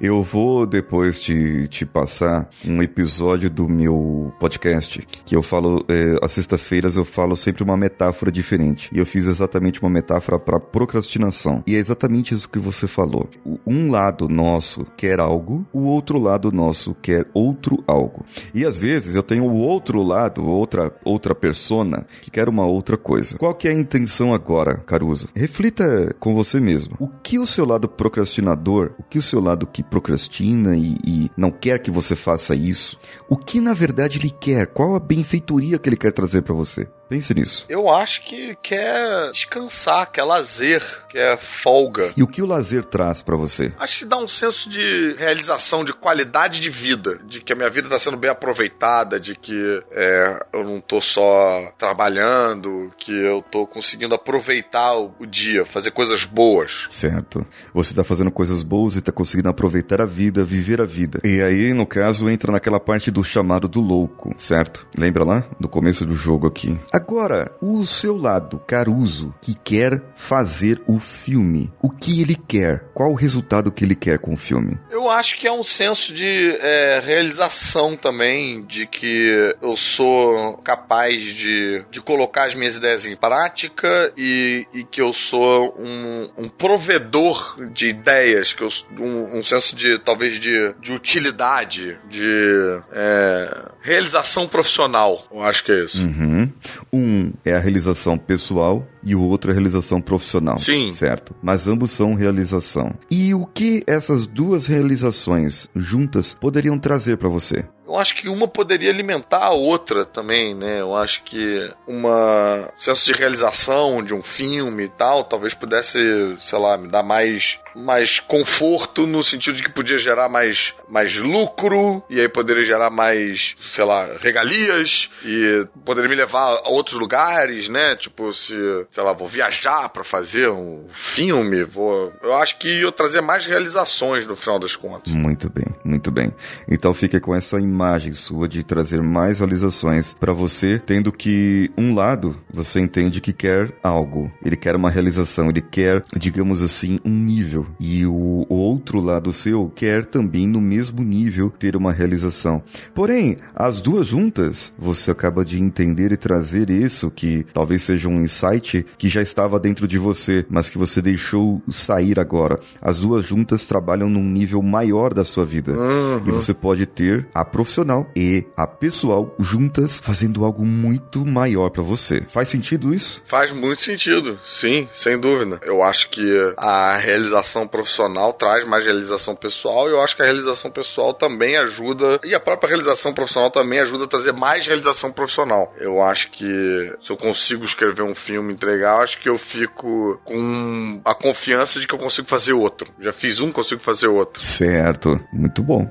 Eu 0.00 0.22
vou 0.22 0.66
depois 0.66 1.20
te, 1.20 1.68
te 1.68 1.84
passar 1.84 2.48
um 2.66 2.82
episódio 2.82 3.50
do 3.50 3.68
meu 3.68 4.32
podcast 4.38 5.06
que 5.24 5.36
eu 5.36 5.42
falo, 5.42 5.84
é, 5.88 6.16
às 6.22 6.32
sextas-feiras 6.32 6.96
eu 6.96 7.04
falo 7.04 7.36
sempre 7.36 7.62
uma 7.62 7.76
metáfora 7.76 8.30
diferente. 8.30 8.90
E 8.92 8.98
eu 8.98 9.06
fiz 9.06 9.26
exatamente 9.26 9.80
uma 9.80 9.90
metáfora 9.90 10.38
para 10.38 10.60
procrastinação. 10.60 11.62
E 11.66 11.76
é 11.76 11.78
exatamente 11.78 12.34
isso 12.34 12.48
que 12.48 12.58
você 12.58 12.86
falou. 12.86 13.28
Um 13.66 13.90
lado 13.90 14.28
nosso 14.28 14.84
quer 14.96 15.20
algo, 15.20 15.66
o 15.72 15.84
outro 15.84 16.18
lado 16.18 16.50
nosso 16.52 16.94
quer 16.94 17.26
outro 17.32 17.82
algo. 17.86 18.24
E 18.54 18.64
às 18.64 18.78
vezes 18.78 19.14
eu 19.14 19.22
tenho 19.22 19.44
o 19.44 19.56
outro 19.56 20.02
lado, 20.02 20.46
outra 20.46 20.92
outra 21.04 21.34
persona 21.34 21.97
que 22.22 22.30
quer 22.30 22.48
uma 22.48 22.66
outra 22.66 22.96
coisa. 22.96 23.38
Qual 23.38 23.54
que 23.54 23.68
é 23.68 23.70
a 23.70 23.74
intenção 23.74 24.34
agora, 24.34 24.78
Caruso? 24.78 25.28
Reflita 25.34 26.14
com 26.18 26.34
você 26.34 26.60
mesmo. 26.60 26.96
O 26.98 27.08
que 27.08 27.38
o 27.38 27.46
seu 27.46 27.64
lado 27.64 27.88
procrastinador, 27.88 28.92
o 28.98 29.02
que 29.02 29.18
o 29.18 29.22
seu 29.22 29.40
lado 29.40 29.66
que 29.66 29.82
procrastina 29.82 30.76
e, 30.76 30.96
e 31.06 31.30
não 31.36 31.50
quer 31.50 31.78
que 31.78 31.90
você 31.90 32.14
faça 32.14 32.54
isso, 32.54 32.98
o 33.28 33.36
que 33.36 33.60
na 33.60 33.72
verdade 33.72 34.18
ele 34.18 34.30
quer? 34.30 34.66
Qual 34.66 34.94
a 34.94 35.00
benfeitoria 35.00 35.78
que 35.78 35.88
ele 35.88 35.96
quer 35.96 36.12
trazer 36.12 36.42
para 36.42 36.54
você? 36.54 36.88
Pense 37.08 37.32
nisso. 37.32 37.64
Eu 37.68 37.88
acho 37.88 38.22
que 38.24 38.56
quer 38.62 39.30
descansar, 39.32 40.10
quer 40.12 40.24
lazer, 40.24 40.82
quer 41.08 41.38
folga. 41.38 42.12
E 42.16 42.22
o 42.22 42.26
que 42.26 42.42
o 42.42 42.46
lazer 42.46 42.84
traz 42.84 43.22
para 43.22 43.36
você? 43.36 43.72
Acho 43.78 44.00
que 44.00 44.04
dá 44.04 44.18
um 44.18 44.28
senso 44.28 44.68
de 44.68 45.14
realização, 45.14 45.84
de 45.84 45.92
qualidade 45.92 46.60
de 46.60 46.68
vida, 46.68 47.18
de 47.24 47.40
que 47.40 47.52
a 47.52 47.56
minha 47.56 47.70
vida 47.70 47.86
está 47.86 47.98
sendo 47.98 48.16
bem 48.16 48.30
aproveitada, 48.30 49.18
de 49.18 49.34
que 49.34 49.82
é, 49.90 50.46
eu 50.52 50.64
não 50.64 50.80
tô 50.80 51.00
só 51.00 51.72
trabalhando, 51.78 52.92
que 52.98 53.12
eu 53.12 53.40
tô 53.42 53.66
conseguindo 53.66 54.14
aproveitar 54.14 54.94
o, 54.94 55.14
o 55.18 55.26
dia, 55.26 55.64
fazer 55.64 55.90
coisas 55.92 56.24
boas. 56.24 56.86
Certo. 56.90 57.46
Você 57.72 57.94
tá 57.94 58.04
fazendo 58.04 58.30
coisas 58.30 58.62
boas 58.62 58.96
e 58.96 59.00
tá 59.00 59.12
conseguindo 59.12 59.48
aproveitar 59.48 60.02
a 60.02 60.06
vida, 60.06 60.44
viver 60.44 60.80
a 60.80 60.86
vida. 60.86 61.20
E 61.24 61.40
aí, 61.40 61.72
no 61.72 61.86
caso, 61.86 62.28
entra 62.28 62.52
naquela 62.52 62.78
parte 62.78 63.10
do 63.10 63.24
chamado 63.24 63.66
do 63.66 63.80
louco, 63.80 64.30
certo? 64.36 64.86
Lembra 64.98 65.24
lá? 65.24 65.44
Do 65.58 65.68
começo 65.68 66.04
do 66.04 66.14
jogo 66.14 66.46
aqui. 66.46 66.78
Agora, 66.98 67.52
o 67.62 67.84
seu 67.84 68.16
lado, 68.16 68.58
Caruso, 68.66 69.32
que 69.40 69.54
quer 69.54 70.02
fazer 70.16 70.82
o 70.84 70.98
filme. 70.98 71.72
O 71.80 71.88
que 71.88 72.20
ele 72.20 72.34
quer? 72.34 72.86
Qual 72.92 73.12
o 73.12 73.14
resultado 73.14 73.70
que 73.70 73.84
ele 73.84 73.94
quer 73.94 74.18
com 74.18 74.34
o 74.34 74.36
filme? 74.36 74.76
Eu 74.90 75.08
acho 75.08 75.38
que 75.38 75.46
é 75.46 75.52
um 75.52 75.62
senso 75.62 76.12
de 76.12 76.58
é, 76.60 77.00
realização 77.00 77.96
também, 77.96 78.64
de 78.66 78.84
que 78.84 79.54
eu 79.62 79.76
sou 79.76 80.58
capaz 80.58 81.22
de, 81.22 81.84
de 81.88 82.00
colocar 82.00 82.46
as 82.46 82.54
minhas 82.56 82.74
ideias 82.74 83.06
em 83.06 83.14
prática 83.14 84.12
e, 84.16 84.66
e 84.74 84.82
que 84.82 85.00
eu 85.00 85.12
sou 85.12 85.76
um, 85.78 86.28
um 86.36 86.48
provedor 86.48 87.56
de 87.72 87.90
ideias, 87.90 88.52
que 88.52 88.62
eu, 88.62 88.70
um, 88.98 89.38
um 89.38 89.42
senso 89.44 89.76
de 89.76 90.00
talvez 90.00 90.40
de, 90.40 90.74
de 90.80 90.92
utilidade, 90.92 91.96
de 92.10 92.80
é, 92.92 93.68
realização 93.82 94.48
profissional. 94.48 95.24
Eu 95.30 95.44
acho 95.44 95.62
que 95.62 95.70
é 95.70 95.84
isso. 95.84 96.02
Uhum. 96.02 96.52
Um 96.92 97.32
é 97.44 97.54
a 97.54 97.58
realização 97.58 98.16
pessoal 98.16 98.86
e 99.08 99.14
o 99.14 99.22
outro 99.22 99.50
é 99.50 99.54
realização 99.54 100.00
profissional. 100.00 100.58
Sim. 100.58 100.90
Certo. 100.90 101.34
Mas 101.42 101.66
ambos 101.66 101.90
são 101.90 102.14
realização. 102.14 102.94
E 103.10 103.34
o 103.34 103.46
que 103.46 103.82
essas 103.86 104.26
duas 104.26 104.66
realizações 104.66 105.68
juntas 105.74 106.34
poderiam 106.34 106.78
trazer 106.78 107.16
para 107.16 107.28
você? 107.28 107.64
Eu 107.88 107.96
acho 107.96 108.14
que 108.16 108.28
uma 108.28 108.46
poderia 108.46 108.90
alimentar 108.90 109.46
a 109.46 109.54
outra 109.54 110.04
também, 110.04 110.54
né? 110.54 110.78
Eu 110.78 110.94
acho 110.94 111.22
que 111.24 111.72
uma 111.86 112.70
senso 112.76 113.06
de 113.06 113.18
realização 113.18 114.02
de 114.02 114.12
um 114.12 114.22
filme 114.22 114.84
e 114.84 114.88
tal, 114.90 115.24
talvez 115.24 115.54
pudesse, 115.54 115.98
sei 116.36 116.58
lá, 116.58 116.76
me 116.76 116.88
dar 116.88 117.02
mais 117.02 117.58
mais 117.74 118.18
conforto 118.18 119.06
no 119.06 119.22
sentido 119.22 119.56
de 119.56 119.62
que 119.62 119.70
podia 119.70 119.98
gerar 119.98 120.28
mais, 120.28 120.74
mais 120.88 121.16
lucro 121.16 122.02
e 122.10 122.20
aí 122.20 122.28
poderia 122.28 122.64
gerar 122.64 122.90
mais, 122.90 123.54
sei 123.60 123.84
lá, 123.84 124.08
regalias 124.20 125.08
e 125.24 125.66
poderia 125.84 126.10
me 126.10 126.16
levar 126.16 126.60
a 126.64 126.68
outros 126.70 126.98
lugares, 126.98 127.68
né? 127.68 127.94
Tipo, 127.96 128.32
se, 128.32 128.54
sei 128.98 129.04
lá, 129.04 129.12
vou 129.12 129.28
viajar 129.28 129.88
para 129.90 130.02
fazer 130.02 130.50
um 130.50 130.86
filme, 130.90 131.62
vou. 131.62 132.12
Eu 132.20 132.34
acho 132.34 132.58
que 132.58 132.80
eu 132.80 132.90
trazer 132.90 133.20
mais 133.20 133.46
realizações 133.46 134.26
no 134.26 134.34
final 134.34 134.58
das 134.58 134.74
contas. 134.74 135.12
Muito 135.12 135.48
bem, 135.48 135.66
muito 135.84 136.10
bem. 136.10 136.32
Então 136.68 136.92
fique 136.92 137.20
com 137.20 137.32
essa 137.32 137.60
imagem 137.60 138.12
sua 138.12 138.48
de 138.48 138.64
trazer 138.64 139.00
mais 139.00 139.38
realizações 139.38 140.14
para 140.18 140.32
você, 140.32 140.80
tendo 140.80 141.12
que 141.12 141.70
um 141.78 141.94
lado 141.94 142.36
você 142.52 142.80
entende 142.80 143.20
que 143.20 143.32
quer 143.32 143.72
algo, 143.84 144.32
ele 144.44 144.56
quer 144.56 144.74
uma 144.74 144.90
realização, 144.90 145.48
ele 145.48 145.62
quer, 145.62 146.02
digamos 146.16 146.60
assim, 146.60 146.98
um 147.04 147.14
nível 147.14 147.68
e 147.78 148.04
o 148.04 148.44
outro 148.48 149.00
lado 149.00 149.32
seu 149.32 149.70
quer 149.76 150.06
também 150.06 150.44
no 150.48 150.60
mesmo 150.60 151.04
nível 151.04 151.50
ter 151.50 151.76
uma 151.76 151.92
realização. 151.92 152.64
Porém, 152.96 153.36
as 153.54 153.80
duas 153.80 154.08
juntas, 154.08 154.74
você 154.76 155.12
acaba 155.12 155.44
de 155.44 155.62
entender 155.62 156.10
e 156.10 156.16
trazer 156.16 156.68
isso 156.68 157.12
que 157.12 157.46
talvez 157.54 157.82
seja 157.82 158.08
um 158.08 158.20
insight 158.20 158.87
que 158.96 159.08
já 159.08 159.22
estava 159.22 159.58
dentro 159.58 159.86
de 159.86 159.98
você, 159.98 160.44
mas 160.48 160.68
que 160.68 160.78
você 160.78 161.02
deixou 161.02 161.60
sair 161.68 162.18
agora. 162.18 162.58
As 162.80 163.00
duas 163.00 163.24
juntas 163.24 163.66
trabalham 163.66 164.08
num 164.08 164.24
nível 164.24 164.62
maior 164.62 165.12
da 165.12 165.24
sua 165.24 165.44
vida. 165.44 165.72
Uhum. 165.72 166.22
E 166.26 166.30
você 166.30 166.54
pode 166.54 166.86
ter 166.86 167.26
a 167.34 167.44
profissional 167.44 168.06
e 168.16 168.46
a 168.56 168.66
pessoal 168.66 169.34
juntas 169.38 170.00
fazendo 170.00 170.44
algo 170.44 170.64
muito 170.64 171.24
maior 171.24 171.70
para 171.70 171.82
você. 171.82 172.24
Faz 172.28 172.48
sentido 172.48 172.94
isso? 172.94 173.22
Faz 173.26 173.52
muito 173.52 173.82
sentido, 173.82 174.38
sim, 174.44 174.88
sem 174.94 175.18
dúvida. 175.18 175.60
Eu 175.62 175.82
acho 175.82 176.10
que 176.10 176.22
a 176.56 176.96
realização 176.96 177.66
profissional 177.66 178.32
traz 178.32 178.66
mais 178.66 178.84
realização 178.84 179.34
pessoal 179.34 179.88
e 179.88 179.92
eu 179.92 180.00
acho 180.00 180.16
que 180.16 180.22
a 180.22 180.26
realização 180.26 180.70
pessoal 180.70 181.14
também 181.14 181.56
ajuda, 181.56 182.20
e 182.24 182.34
a 182.34 182.40
própria 182.40 182.68
realização 182.68 183.12
profissional 183.12 183.50
também 183.50 183.80
ajuda 183.80 184.04
a 184.04 184.08
trazer 184.08 184.32
mais 184.32 184.66
realização 184.66 185.12
profissional. 185.12 185.74
Eu 185.78 186.02
acho 186.02 186.30
que 186.30 186.92
se 187.00 187.10
eu 187.10 187.16
consigo 187.16 187.64
escrever 187.64 188.02
um 188.02 188.14
filme, 188.14 188.52
entregar, 188.68 189.00
acho 189.00 189.20
que 189.20 189.28
eu 189.28 189.38
fico 189.38 190.20
com 190.24 191.00
a 191.04 191.14
confiança 191.14 191.80
de 191.80 191.86
que 191.86 191.94
eu 191.94 191.98
consigo 191.98 192.28
fazer 192.28 192.52
outro. 192.52 192.92
Já 193.00 193.12
fiz 193.12 193.40
um, 193.40 193.50
consigo 193.50 193.80
fazer 193.80 194.08
outro. 194.08 194.42
Certo, 194.42 195.18
muito 195.32 195.62
bom. 195.62 195.90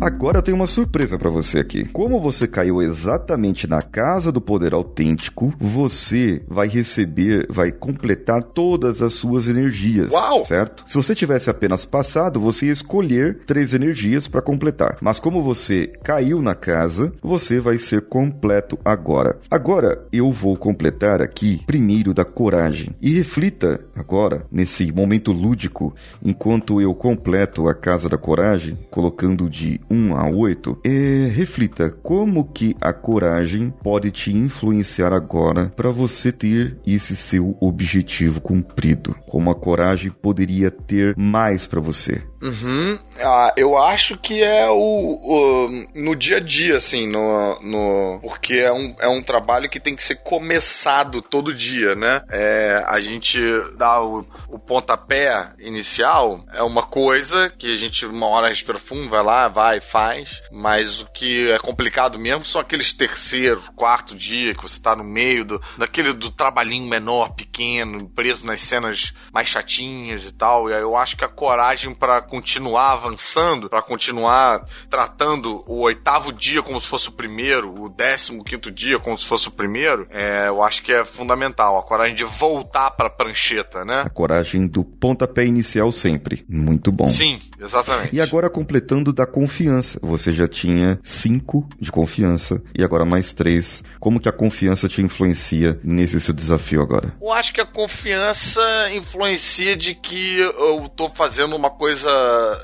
Agora 0.00 0.38
eu 0.38 0.42
tenho 0.42 0.56
uma 0.56 0.66
surpresa 0.66 1.18
para 1.18 1.30
você 1.30 1.58
aqui. 1.58 1.86
Como 1.86 2.20
você 2.20 2.46
caiu 2.46 2.82
exatamente 2.82 3.66
na 3.66 3.80
casa 3.80 4.30
do 4.30 4.42
poder 4.42 4.74
autêntico, 4.74 5.54
você 5.58 6.42
vai 6.46 6.68
receber, 6.68 7.46
vai 7.48 7.72
completar 7.72 8.42
todas 8.42 9.00
as 9.00 9.14
suas 9.14 9.48
energias. 9.48 10.10
Uau! 10.10 10.44
Certo? 10.44 10.84
Se 10.86 10.96
você 10.96 11.14
tivesse 11.14 11.48
apenas 11.48 11.86
passado, 11.86 12.38
você 12.38 12.66
ia 12.66 12.72
escolher 12.72 13.38
três 13.46 13.72
energias 13.72 14.28
para 14.28 14.42
completar. 14.42 14.98
Mas 15.00 15.18
como 15.18 15.42
você 15.42 15.86
caiu 16.04 16.42
na 16.42 16.54
casa, 16.54 17.12
você 17.22 17.58
vai 17.58 17.78
ser 17.78 18.02
completo 18.02 18.78
agora. 18.84 19.38
Agora 19.50 20.06
eu 20.12 20.30
vou 20.30 20.56
completar 20.56 21.22
aqui 21.22 21.62
primeiro 21.66 22.12
da 22.12 22.24
coragem. 22.24 22.90
E 23.00 23.14
reflita 23.14 23.80
agora 23.94 24.44
nesse 24.52 24.92
momento 24.92 25.32
lúdico 25.32 25.94
enquanto 26.22 26.82
eu 26.82 26.94
completo 26.94 27.66
a 27.66 27.74
casa 27.74 28.10
da 28.10 28.18
coragem, 28.18 28.78
colocando 28.90 29.48
de 29.48 29.80
1 29.90 30.16
a 30.16 30.30
8, 30.30 30.80
é, 30.84 31.28
reflita 31.28 31.90
como 31.90 32.44
que 32.44 32.76
a 32.80 32.92
coragem 32.92 33.70
pode 33.82 34.10
te 34.10 34.34
influenciar 34.34 35.12
agora 35.12 35.72
para 35.76 35.90
você 35.90 36.32
ter 36.32 36.78
esse 36.86 37.16
seu 37.16 37.56
objetivo 37.60 38.40
cumprido. 38.40 39.16
Como 39.26 39.50
a 39.50 39.54
coragem 39.54 40.10
poderia 40.10 40.70
ter 40.70 41.14
mais 41.16 41.66
para 41.66 41.80
você. 41.80 42.22
Uhum. 42.42 42.98
Ah, 43.18 43.52
eu 43.56 43.76
acho 43.76 44.16
que 44.18 44.42
é 44.42 44.68
o, 44.68 44.76
o, 44.76 45.68
no 45.94 46.14
dia 46.14 46.36
a 46.36 46.40
dia, 46.40 46.76
assim, 46.76 47.06
no, 47.06 47.58
no 47.60 48.20
porque 48.22 48.54
é 48.54 48.72
um, 48.72 48.94
é 49.00 49.08
um 49.08 49.22
trabalho 49.22 49.70
que 49.70 49.80
tem 49.80 49.96
que 49.96 50.04
ser 50.04 50.16
começado 50.16 51.22
todo 51.22 51.54
dia, 51.54 51.94
né? 51.94 52.22
É, 52.30 52.84
a 52.86 53.00
gente 53.00 53.40
dá 53.76 54.02
o, 54.02 54.24
o 54.48 54.58
pontapé 54.58 55.50
inicial, 55.58 56.44
é 56.52 56.62
uma 56.62 56.82
coisa 56.82 57.50
que 57.50 57.72
a 57.72 57.76
gente 57.76 58.04
uma 58.06 58.28
hora 58.28 58.48
respira 58.48 58.78
fundo, 58.78 59.08
vai 59.08 59.24
lá, 59.24 59.48
vai, 59.48 59.75
faz, 59.80 60.42
mas 60.50 61.02
o 61.02 61.06
que 61.06 61.50
é 61.50 61.58
complicado 61.58 62.18
mesmo 62.18 62.44
são 62.44 62.60
aqueles 62.60 62.92
terceiro, 62.92 63.62
quarto 63.74 64.14
dia 64.14 64.54
que 64.54 64.62
você 64.62 64.80
tá 64.80 64.94
no 64.94 65.04
meio 65.04 65.44
do, 65.44 65.60
daquele 65.78 66.12
do 66.12 66.30
trabalhinho 66.30 66.88
menor, 66.88 67.34
pequeno, 67.34 68.08
preso 68.10 68.46
nas 68.46 68.60
cenas 68.60 69.12
mais 69.32 69.48
chatinhas 69.48 70.24
e 70.24 70.32
tal, 70.32 70.70
e 70.70 70.74
aí 70.74 70.80
eu 70.80 70.96
acho 70.96 71.16
que 71.16 71.24
a 71.24 71.28
coragem 71.28 71.94
para 71.94 72.20
continuar 72.22 72.92
avançando, 72.92 73.68
para 73.68 73.82
continuar 73.82 74.64
tratando 74.88 75.64
o 75.66 75.80
oitavo 75.80 76.32
dia 76.32 76.62
como 76.62 76.80
se 76.80 76.88
fosse 76.88 77.08
o 77.08 77.12
primeiro, 77.12 77.82
o 77.82 77.88
décimo 77.88 78.44
quinto 78.44 78.70
dia 78.70 78.98
como 78.98 79.18
se 79.18 79.26
fosse 79.26 79.48
o 79.48 79.50
primeiro, 79.50 80.06
é, 80.10 80.48
eu 80.48 80.62
acho 80.62 80.82
que 80.82 80.92
é 80.92 81.04
fundamental. 81.04 81.78
A 81.78 81.82
coragem 81.82 82.14
de 82.14 82.24
voltar 82.24 82.90
para 82.92 83.06
a 83.06 83.10
prancheta, 83.10 83.84
né? 83.84 84.02
A 84.04 84.10
coragem 84.10 84.66
do 84.66 84.84
pontapé 84.84 85.44
inicial 85.44 85.90
sempre. 85.92 86.44
Muito 86.48 86.92
bom. 86.92 87.06
Sim, 87.06 87.40
exatamente. 87.60 88.14
E 88.14 88.20
agora 88.20 88.48
completando 88.48 89.12
da 89.12 89.26
confiança. 89.26 89.65
Você 90.02 90.32
já 90.32 90.46
tinha 90.46 90.98
cinco 91.02 91.68
de 91.80 91.90
confiança 91.90 92.62
e 92.74 92.84
agora 92.84 93.04
mais 93.04 93.32
três. 93.32 93.82
Como 94.00 94.20
que 94.20 94.28
a 94.28 94.32
confiança 94.32 94.88
te 94.88 95.02
influencia 95.02 95.78
nesse 95.82 96.20
seu 96.20 96.34
desafio 96.34 96.82
agora? 96.82 97.14
Eu 97.20 97.32
acho 97.32 97.52
que 97.52 97.60
a 97.60 97.66
confiança 97.66 98.60
influencia 98.94 99.76
de 99.76 99.94
que 99.94 100.38
eu 100.38 100.88
tô 100.88 101.08
fazendo 101.10 101.56
uma 101.56 101.70
coisa 101.70 102.10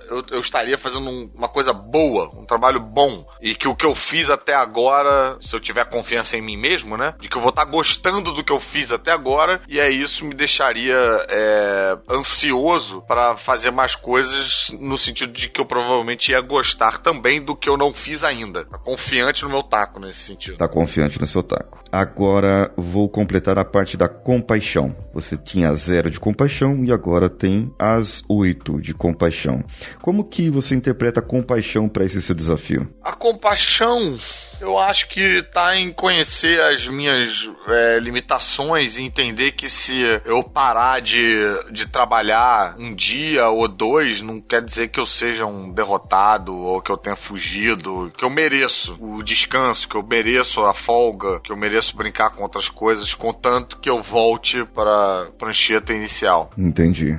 eu, 0.08 0.24
eu 0.30 0.40
estaria 0.40 0.76
fazendo 0.78 1.08
um, 1.08 1.30
uma 1.34 1.48
coisa 1.48 1.72
boa, 1.72 2.30
um 2.36 2.44
trabalho 2.44 2.80
bom. 2.80 3.26
E 3.40 3.54
que 3.54 3.68
o 3.68 3.74
que 3.74 3.86
eu 3.86 3.94
fiz 3.94 4.30
até 4.30 4.54
agora, 4.54 5.36
se 5.40 5.54
eu 5.54 5.60
tiver 5.60 5.84
confiança 5.84 6.36
em 6.36 6.42
mim 6.42 6.56
mesmo, 6.56 6.96
né? 6.96 7.14
De 7.18 7.28
que 7.28 7.36
eu 7.36 7.40
vou 7.40 7.50
estar 7.50 7.64
tá 7.64 7.70
gostando 7.70 8.32
do 8.32 8.44
que 8.44 8.52
eu 8.52 8.60
fiz 8.60 8.92
até 8.92 9.10
agora. 9.10 9.62
E 9.68 9.80
é 9.80 9.90
isso 9.90 10.24
me 10.24 10.34
deixaria 10.34 10.96
é, 11.28 11.98
ansioso 12.10 13.02
para 13.02 13.36
fazer 13.36 13.70
mais 13.70 13.94
coisas 13.94 14.70
no 14.78 14.98
sentido 14.98 15.32
de 15.32 15.48
que 15.48 15.60
eu 15.60 15.66
provavelmente 15.66 16.32
ia 16.32 16.40
gostar 16.40 16.91
também 17.00 17.40
do 17.40 17.56
que 17.56 17.68
eu 17.68 17.76
não 17.76 17.92
fiz 17.92 18.22
ainda. 18.22 18.64
Tá 18.64 18.78
confiante 18.78 19.42
no 19.44 19.50
meu 19.50 19.62
taco 19.62 19.98
nesse 20.00 20.20
sentido. 20.20 20.56
Tá 20.56 20.68
confiante 20.68 21.20
no 21.20 21.26
seu 21.26 21.42
taco. 21.42 21.81
Agora 21.92 22.72
vou 22.74 23.06
completar 23.06 23.58
a 23.58 23.66
parte 23.66 23.98
da 23.98 24.08
compaixão. 24.08 24.96
Você 25.12 25.36
tinha 25.36 25.74
zero 25.74 26.08
de 26.08 26.18
compaixão 26.18 26.82
e 26.82 26.90
agora 26.90 27.28
tem 27.28 27.70
as 27.78 28.24
oito 28.30 28.80
de 28.80 28.94
compaixão. 28.94 29.62
Como 30.00 30.24
que 30.24 30.48
você 30.48 30.74
interpreta 30.74 31.20
a 31.20 31.22
compaixão 31.22 31.90
para 31.90 32.06
esse 32.06 32.22
seu 32.22 32.34
desafio? 32.34 32.88
A 33.02 33.12
compaixão, 33.12 34.16
eu 34.58 34.78
acho 34.78 35.06
que 35.08 35.20
está 35.20 35.76
em 35.76 35.92
conhecer 35.92 36.58
as 36.62 36.88
minhas 36.88 37.50
é, 37.68 37.98
limitações 37.98 38.96
e 38.96 39.02
entender 39.02 39.52
que 39.52 39.68
se 39.68 39.94
eu 40.24 40.42
parar 40.42 41.02
de, 41.02 41.20
de 41.70 41.86
trabalhar 41.86 42.74
um 42.78 42.94
dia 42.94 43.50
ou 43.50 43.68
dois, 43.68 44.22
não 44.22 44.40
quer 44.40 44.62
dizer 44.62 44.88
que 44.88 44.98
eu 44.98 45.04
seja 45.04 45.44
um 45.44 45.70
derrotado 45.70 46.54
ou 46.54 46.80
que 46.80 46.90
eu 46.90 46.96
tenha 46.96 47.16
fugido, 47.16 48.10
que 48.16 48.24
eu 48.24 48.30
mereço 48.30 48.96
o 48.98 49.22
descanso, 49.22 49.86
que 49.86 49.94
eu 49.94 50.02
mereço 50.02 50.62
a 50.62 50.72
folga, 50.72 51.38
que 51.40 51.52
eu 51.52 51.56
mereço 51.56 51.81
brincar 51.90 52.30
com 52.30 52.42
outras 52.42 52.68
coisas, 52.68 53.14
contanto 53.14 53.78
que 53.78 53.88
eu 53.88 54.02
volte 54.02 54.64
para 54.66 55.22
a 55.22 55.30
prancheta 55.32 55.92
inicial. 55.92 56.50
Entendi. 56.56 57.18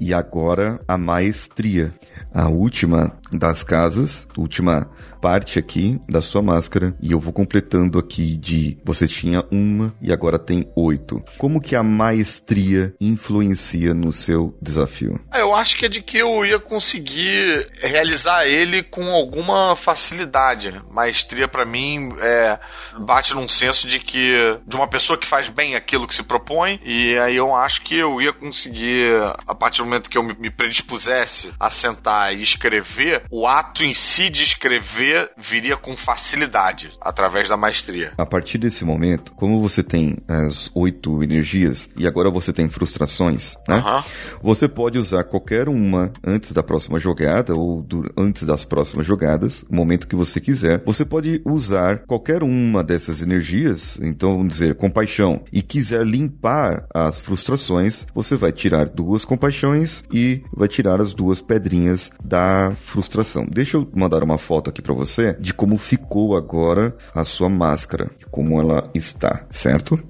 E 0.00 0.12
agora 0.12 0.80
a 0.88 0.96
maestria. 0.98 1.94
A 2.34 2.48
última 2.48 3.12
das 3.38 3.62
casas, 3.62 4.26
última 4.36 4.88
parte 5.22 5.56
aqui 5.56 6.00
da 6.08 6.20
sua 6.20 6.42
máscara 6.42 6.96
e 7.00 7.12
eu 7.12 7.20
vou 7.20 7.32
completando 7.32 7.96
aqui 7.96 8.36
de 8.36 8.76
você 8.84 9.06
tinha 9.06 9.44
uma 9.52 9.94
e 10.02 10.12
agora 10.12 10.36
tem 10.36 10.68
oito. 10.74 11.22
Como 11.38 11.60
que 11.60 11.76
a 11.76 11.82
maestria 11.82 12.92
influencia 13.00 13.94
no 13.94 14.10
seu 14.10 14.58
desafio? 14.60 15.20
Ah, 15.30 15.38
eu 15.38 15.54
acho 15.54 15.76
que 15.76 15.86
é 15.86 15.88
de 15.88 16.02
que 16.02 16.18
eu 16.18 16.44
ia 16.44 16.58
conseguir 16.58 17.68
realizar 17.80 18.46
ele 18.46 18.82
com 18.82 19.04
alguma 19.12 19.76
facilidade. 19.76 20.82
Maestria 20.90 21.46
para 21.46 21.64
mim 21.64 22.12
é 22.18 22.58
bate 22.98 23.32
num 23.32 23.48
senso 23.48 23.86
de 23.86 24.00
que 24.00 24.34
de 24.66 24.74
uma 24.74 24.88
pessoa 24.88 25.16
que 25.16 25.26
faz 25.26 25.48
bem 25.48 25.76
aquilo 25.76 26.08
que 26.08 26.14
se 26.16 26.22
propõe 26.24 26.80
e 26.84 27.16
aí 27.18 27.36
eu 27.36 27.54
acho 27.54 27.82
que 27.82 27.96
eu 27.96 28.20
ia 28.20 28.32
conseguir 28.32 29.12
a 29.46 29.54
partir 29.54 29.78
do 29.78 29.84
momento 29.84 30.10
que 30.10 30.18
eu 30.18 30.22
me 30.22 30.50
predispusesse 30.50 31.52
a 31.60 31.70
sentar 31.70 32.34
e 32.34 32.42
escrever, 32.42 33.21
o 33.30 33.46
ato 33.46 33.84
em 33.84 33.94
si 33.94 34.30
de 34.30 34.42
escrever 34.42 35.30
viria 35.36 35.76
com 35.76 35.96
facilidade 35.96 36.90
através 37.00 37.48
da 37.48 37.56
maestria. 37.56 38.12
A 38.18 38.26
partir 38.26 38.58
desse 38.58 38.84
momento, 38.84 39.32
como 39.32 39.60
você 39.60 39.82
tem 39.82 40.18
as 40.28 40.70
oito 40.74 41.22
energias 41.22 41.88
e 41.96 42.06
agora 42.06 42.30
você 42.30 42.52
tem 42.52 42.68
frustrações, 42.68 43.56
né? 43.68 43.76
Uhum. 43.76 44.02
Você 44.42 44.68
pode 44.68 44.98
usar 44.98 45.24
qualquer 45.24 45.68
uma 45.68 46.12
antes 46.24 46.52
da 46.52 46.62
próxima 46.62 46.98
jogada 46.98 47.54
ou 47.54 47.82
do, 47.82 48.04
antes 48.16 48.44
das 48.44 48.64
próximas 48.64 49.06
jogadas, 49.06 49.64
o 49.68 49.74
momento 49.74 50.06
que 50.06 50.16
você 50.16 50.40
quiser. 50.40 50.82
Você 50.84 51.04
pode 51.04 51.40
usar 51.44 52.00
qualquer 52.06 52.42
uma 52.42 52.82
dessas 52.82 53.22
energias, 53.22 53.98
então 54.02 54.36
vamos 54.36 54.52
dizer, 54.52 54.74
compaixão, 54.76 55.42
e 55.52 55.62
quiser 55.62 56.04
limpar 56.04 56.86
as 56.94 57.20
frustrações, 57.20 58.06
você 58.14 58.36
vai 58.36 58.52
tirar 58.52 58.88
duas 58.88 59.24
compaixões 59.24 60.04
e 60.12 60.42
vai 60.52 60.68
tirar 60.68 61.00
as 61.00 61.14
duas 61.14 61.40
pedrinhas 61.40 62.10
da 62.22 62.74
frustração. 62.76 63.11
Deixa 63.50 63.76
eu 63.76 63.88
mandar 63.94 64.22
uma 64.22 64.38
foto 64.38 64.70
aqui 64.70 64.80
para 64.82 64.94
você 64.94 65.12
você 65.12 65.36
de 65.38 65.52
como 65.52 65.76
ficou 65.76 66.36
agora 66.36 66.96
a 67.14 67.24
sua 67.24 67.48
máscara, 67.48 68.10
de 68.18 68.26
como 68.26 68.60
ela 68.60 68.90
está, 68.94 69.44
certo? 69.50 70.02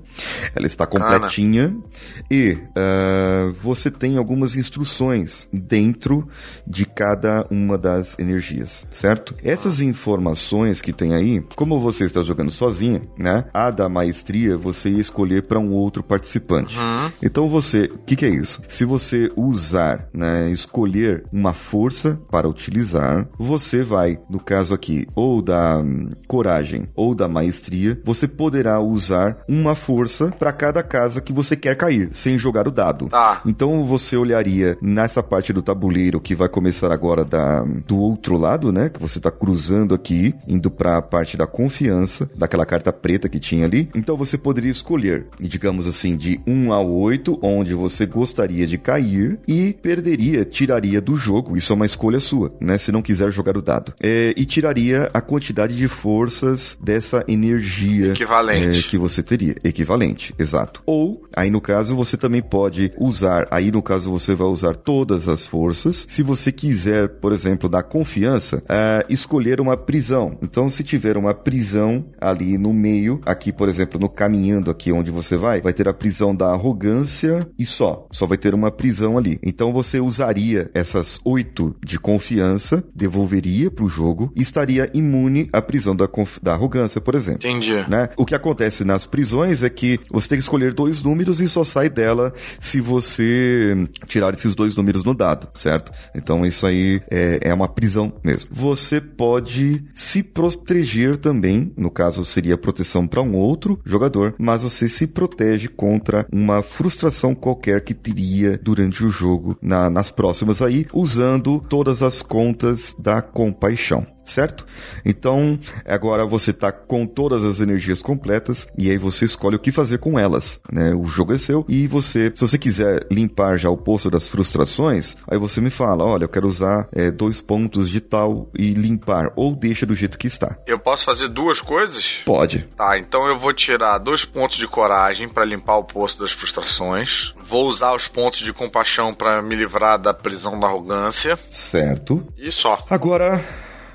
Ela 0.55 0.67
está 0.67 0.87
completinha 0.87 1.67
Ana. 1.67 1.83
e 2.31 2.53
uh, 2.53 3.53
você 3.63 3.91
tem 3.91 4.17
algumas 4.17 4.57
instruções 4.57 5.49
dentro 5.53 6.29
de 6.67 6.85
cada 6.85 7.47
uma 7.51 7.79
das 7.79 8.19
energias, 8.19 8.87
certo? 8.91 9.35
Essas 9.43 9.81
informações 9.81 10.81
que 10.81 10.93
tem 10.93 11.15
aí, 11.15 11.43
como 11.57 11.81
você 11.81 12.05
está 12.05 12.23
jogando 12.23 12.51
sozinha, 12.51 13.03
né? 13.17 13.45
A 13.53 13.71
da 13.71 13.89
maestria 13.89 14.57
você 14.57 14.91
ia 14.91 15.01
escolher 15.01 15.43
para 15.43 15.59
um 15.59 15.73
outro 15.73 16.03
participante. 16.03 16.79
Uhum. 16.79 17.11
Então 17.23 17.49
você, 17.49 17.85
o 17.85 17.99
que, 17.99 18.17
que, 18.17 18.27
é 18.27 18.31
isso? 18.31 18.63
Se 18.69 18.85
você 18.85 19.31
usar, 19.37 20.09
né, 20.13 20.51
escolher 20.51 21.25
uma 21.33 21.53
força 21.53 22.19
para 22.31 22.49
utilizar, 22.49 23.29
você 23.39 23.83
vai, 23.83 24.19
no 24.29 24.41
caso 24.41 24.75
aqui, 24.75 25.07
ou 25.15 25.43
da 25.43 25.79
hum, 25.79 26.11
coragem 26.27 26.89
ou 26.95 27.15
da 27.15 27.29
maestria, 27.29 28.01
você 28.05 28.27
poderá 28.27 28.81
usar 28.81 29.39
uma 29.49 29.75
força 29.75 30.02
força 30.03 30.33
para 30.37 30.53
cada 30.53 30.83
casa 30.83 31.21
que 31.21 31.33
você 31.33 31.57
quer 31.57 31.77
cair, 31.77 32.09
sem 32.11 32.37
jogar 32.39 32.67
o 32.67 32.73
dado. 32.73 33.09
Ah. 33.13 33.41
Então 33.47 33.85
você 33.85 34.17
olharia 34.17 34.77
nessa 34.83 35.23
parte 35.23 35.53
do 35.53 35.63
tabuleiro 35.63 36.21
que 36.21 36.35
vai 36.35 36.49
começar 36.49 36.91
agora 36.93 37.25
da, 37.25 37.63
do 37.87 37.97
outro 37.97 38.37
lado, 38.37 38.73
né? 38.73 38.89
Que 38.89 39.01
você 39.01 39.21
tá 39.21 39.31
cruzando 39.31 39.95
aqui, 39.95 40.35
indo 40.49 40.71
para 40.71 40.99
a 40.99 41.03
parte 41.03 41.37
da 41.37 41.47
confiança, 41.47 42.29
daquela 42.37 42.67
carta 42.67 42.93
preta 42.93 43.29
que 43.29 43.39
tinha 43.39 43.65
ali. 43.65 43.89
Então 43.95 44.17
você 44.17 44.37
poderia 44.37 44.71
escolher, 44.71 45.27
digamos 45.39 45.87
assim, 45.87 46.17
de 46.17 46.41
1 46.47 46.73
a 46.73 46.81
8, 46.81 47.39
onde 47.41 47.75
você 47.75 48.05
gostaria 48.05 48.67
de 48.67 48.79
cair 48.79 49.39
e 49.47 49.73
perderia, 49.73 50.45
tiraria 50.45 51.01
do 51.01 51.17
jogo. 51.17 51.57
Isso 51.57 51.73
é 51.73 51.77
uma 51.77 51.87
escolha 51.87 52.19
sua, 52.19 52.53
né? 52.61 52.77
Se 52.77 52.91
não 52.91 53.03
quiser 53.03 53.31
jogar 53.31 53.57
o 53.57 53.63
dado. 53.63 53.95
É, 54.03 54.35
e 54.37 54.45
tiraria 54.45 55.11
a 55.15 55.21
quantidade 55.21 55.77
de 55.77 55.87
forças 55.87 56.77
dessa 56.83 57.25
energia 57.29 58.09
equivalente 58.13 58.81
é, 58.81 58.83
que 58.83 58.99
você 58.99 59.23
teria. 59.23 59.55
Equivalente 59.63 59.91
equivalente, 59.93 60.34
exato. 60.38 60.82
Ou, 60.86 61.22
aí 61.34 61.51
no 61.51 61.61
caso, 61.61 61.95
você 61.95 62.16
também 62.16 62.43
pode 62.43 62.93
usar, 62.99 63.47
aí 63.51 63.70
no 63.70 63.82
caso 63.82 64.11
você 64.11 64.34
vai 64.34 64.47
usar 64.47 64.76
todas 64.76 65.28
as 65.28 65.47
forças. 65.47 66.07
Se 66.09 66.22
você 66.22 66.51
quiser, 66.51 67.09
por 67.09 67.32
exemplo, 67.32 67.68
dar 67.68 67.82
confiança, 67.82 68.62
é, 68.68 69.05
escolher 69.09 69.61
uma 69.61 69.76
prisão. 69.76 70.38
Então, 70.43 70.68
se 70.68 70.82
tiver 70.82 71.16
uma 71.16 71.34
prisão 71.34 72.07
ali 72.20 72.57
no 72.57 72.72
meio, 72.72 73.20
aqui, 73.24 73.53
por 73.53 73.68
exemplo, 73.68 74.01
no 74.01 74.09
caminhando 74.09 74.70
aqui 74.70 74.93
onde 74.93 75.11
você 75.11 75.36
vai, 75.36 75.61
vai 75.61 75.72
ter 75.72 75.88
a 75.88 75.95
prisão 75.95 76.34
da 76.34 76.51
arrogância 76.51 77.47
e 77.59 77.66
só. 77.66 78.07
Só 78.11 78.26
vai 78.26 78.38
ter 78.38 78.55
uma 78.55 78.70
prisão 78.70 79.18
ali. 79.18 79.38
Então, 79.43 79.72
você 79.72 80.01
usaria 80.01 80.70
essas 80.74 81.20
oito 81.24 81.74
de 81.84 81.99
confiança, 81.99 82.82
devolveria 82.95 83.70
para 83.70 83.84
o 83.84 83.88
jogo 83.88 84.32
e 84.34 84.43
estaria 84.43 84.90
imune 84.95 85.49
à 85.53 85.61
prisão 85.61 85.95
da, 85.95 86.09
da 86.43 86.53
arrogância, 86.53 87.01
por 87.01 87.14
exemplo. 87.14 87.49
Entendi. 87.49 87.88
Né? 87.88 88.09
O 88.16 88.24
que 88.24 88.34
acontece 88.34 88.84
nas 88.84 89.07
prisões 89.07 89.62
é 89.62 89.70
que 89.70 89.82
que 89.83 89.99
você 90.09 90.28
tem 90.28 90.39
que 90.39 90.43
escolher 90.45 90.72
dois 90.72 91.03
números 91.03 91.41
e 91.41 91.49
só 91.49 91.64
sai 91.64 91.91
dela 91.91 92.33
se 92.61 92.80
você 92.80 93.74
tirar 94.07 94.33
esses 94.33 94.55
dois 94.55 94.76
números 94.76 95.03
no 95.03 95.12
dado, 95.12 95.49
certo? 95.55 95.91
Então 96.14 96.47
isso 96.47 96.64
aí 96.64 97.03
é, 97.11 97.51
é 97.51 97.53
uma 97.53 97.66
prisão 97.66 98.12
mesmo. 98.22 98.49
Você 98.53 99.01
pode 99.01 99.85
se 99.93 100.22
proteger 100.22 101.16
também, 101.16 101.72
no 101.76 101.91
caso 101.91 102.24
seria 102.24 102.57
proteção 102.57 103.09
para 103.09 103.20
um 103.20 103.35
outro 103.35 103.80
jogador, 103.85 104.37
mas 104.39 104.62
você 104.62 104.89
se 104.89 105.05
protege 105.09 105.66
contra 105.66 106.28
uma 106.33 106.62
frustração 106.62 107.35
qualquer 107.35 107.80
que 107.80 107.93
teria 107.93 108.57
durante 108.62 109.05
o 109.05 109.09
jogo 109.09 109.59
na, 109.61 109.91
nas 109.91 110.12
próximas 110.12 110.62
aí, 110.62 110.87
usando 110.95 111.59
todas 111.68 112.05
as 112.05 112.22
contas 112.22 112.95
da 113.01 113.20
compaixão 113.20 114.07
certo? 114.25 114.66
Então, 115.05 115.59
agora 115.87 116.27
você 116.27 116.51
está 116.51 116.73
com 116.73 117.07
todas 117.07 117.45
as 117.45 117.61
energias 117.61 118.03
completas 118.03 118.66
e 118.77 118.91
aí 118.91 118.99
você 118.99 119.25
escolhe 119.25 119.57
o 119.57 119.59
que 119.59 119.73
fazer 119.73 119.99
com 119.99 120.18
elas, 120.18 120.61
né? 120.70 120.95
O 120.95 121.07
jogo 121.07 121.33
é 121.33 121.39
seu 121.39 121.64
e 121.68 121.87
você, 121.87 122.33
se 122.35 122.41
você 122.41 122.59
quiser 122.59 123.07
limpar 123.11 123.57
já 123.57 123.70
o 123.70 123.77
poço 123.77 124.11
das 124.11 124.29
frustrações, 124.29 125.16
aí 125.29 125.39
você 125.39 125.61
me 125.61 125.70
fala, 125.70 126.05
olha, 126.05 126.25
eu 126.25 126.29
quero 126.29 126.47
usar 126.47 126.89
é, 126.93 127.11
dois 127.11 127.41
pontos 127.41 127.89
de 127.89 128.01
tal 128.01 128.51
e 128.57 128.73
limpar, 128.73 129.33
ou 129.37 129.55
deixa 129.55 129.87
do 129.87 129.95
jeito 129.95 130.18
que 130.18 130.27
está. 130.27 130.57
Eu 130.66 130.79
posso 130.79 131.05
fazer 131.05 131.29
duas 131.29 131.61
coisas? 131.61 132.20
Pode. 132.25 132.68
Tá, 132.77 132.99
então 132.99 133.27
eu 133.27 133.39
vou 133.39 133.53
tirar 133.53 133.99
dois 133.99 134.25
pontos 134.25 134.59
de 134.59 134.66
coragem 134.66 135.29
para 135.29 135.45
limpar 135.45 135.77
o 135.77 135.85
poço 135.85 136.18
das 136.18 136.33
frustrações. 136.33 137.35
Vou 137.45 137.66
usar 137.66 137.95
os 137.95 138.09
pontos 138.09 138.41
de 138.41 138.53
compaixão 138.53 139.14
para 139.14 139.43
me 139.43 139.55
livrar 139.55 139.99
da 139.99 140.14
prisão 140.14 140.59
da 140.59 140.66
arrogância. 140.66 141.37
Certo. 141.51 142.27
E 142.37 142.51
só. 142.51 142.85
Agora, 142.89 143.43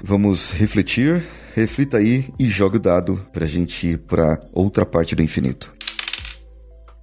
Vamos 0.02 0.52
refletir, 0.52 1.24
reflita 1.56 1.98
aí 1.98 2.26
e 2.38 2.48
jogue 2.50 2.78
o 2.78 2.80
dado 2.80 3.26
pra 3.34 3.46
gente 3.46 3.88
ir 3.88 3.98
pra 3.98 4.40
outra 4.54 4.86
parte 4.86 5.16
do 5.16 5.24
infinito. 5.24 5.77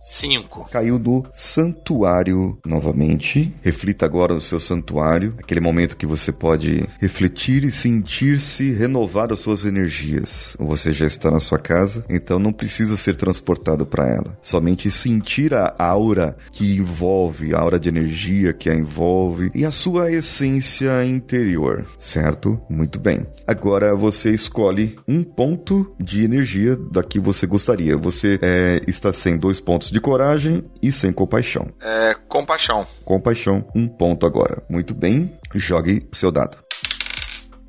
5. 0.04 0.68
Caiu 0.70 0.98
do 0.98 1.24
santuário 1.32 2.58
novamente. 2.66 3.54
Reflita 3.62 4.04
agora 4.04 4.34
o 4.34 4.40
seu 4.40 4.60
santuário, 4.60 5.34
aquele 5.38 5.60
momento 5.60 5.96
que 5.96 6.04
você 6.04 6.30
pode 6.30 6.86
refletir 7.00 7.64
e 7.64 7.72
sentir-se 7.72 8.70
renovar 8.70 9.32
as 9.32 9.38
suas 9.38 9.64
energias. 9.64 10.54
Você 10.60 10.92
já 10.92 11.06
está 11.06 11.30
na 11.30 11.40
sua 11.40 11.58
casa, 11.58 12.04
então 12.10 12.38
não 12.38 12.52
precisa 12.52 12.98
ser 12.98 13.16
transportado 13.16 13.86
para 13.86 14.06
ela. 14.06 14.38
Somente 14.42 14.90
sentir 14.90 15.54
a 15.54 15.74
aura 15.78 16.36
que 16.52 16.76
envolve, 16.76 17.54
a 17.54 17.58
aura 17.58 17.80
de 17.80 17.88
energia 17.88 18.52
que 18.52 18.68
a 18.68 18.74
envolve 18.74 19.50
e 19.54 19.64
a 19.64 19.70
sua 19.70 20.12
essência 20.12 21.02
interior, 21.06 21.86
certo? 21.96 22.60
Muito 22.68 23.00
bem. 23.00 23.26
Agora 23.46 23.94
você 23.94 24.34
escolhe 24.34 24.96
um 25.08 25.24
ponto 25.24 25.94
de 25.98 26.24
energia 26.24 26.76
da 26.76 27.02
que 27.02 27.18
você 27.18 27.46
gostaria. 27.46 27.96
Você 27.96 28.38
é, 28.42 28.82
está 28.86 29.10
sem 29.10 29.38
dois 29.38 29.60
pontos 29.60 29.93
de 29.94 30.00
coragem 30.00 30.68
e 30.82 30.90
sem 30.90 31.12
compaixão. 31.12 31.68
É, 31.80 32.16
compaixão. 32.28 32.84
Compaixão, 33.04 33.64
um 33.76 33.86
ponto 33.86 34.26
agora. 34.26 34.60
Muito 34.68 34.92
bem, 34.92 35.38
jogue 35.54 36.08
seu 36.10 36.32
dado. 36.32 36.63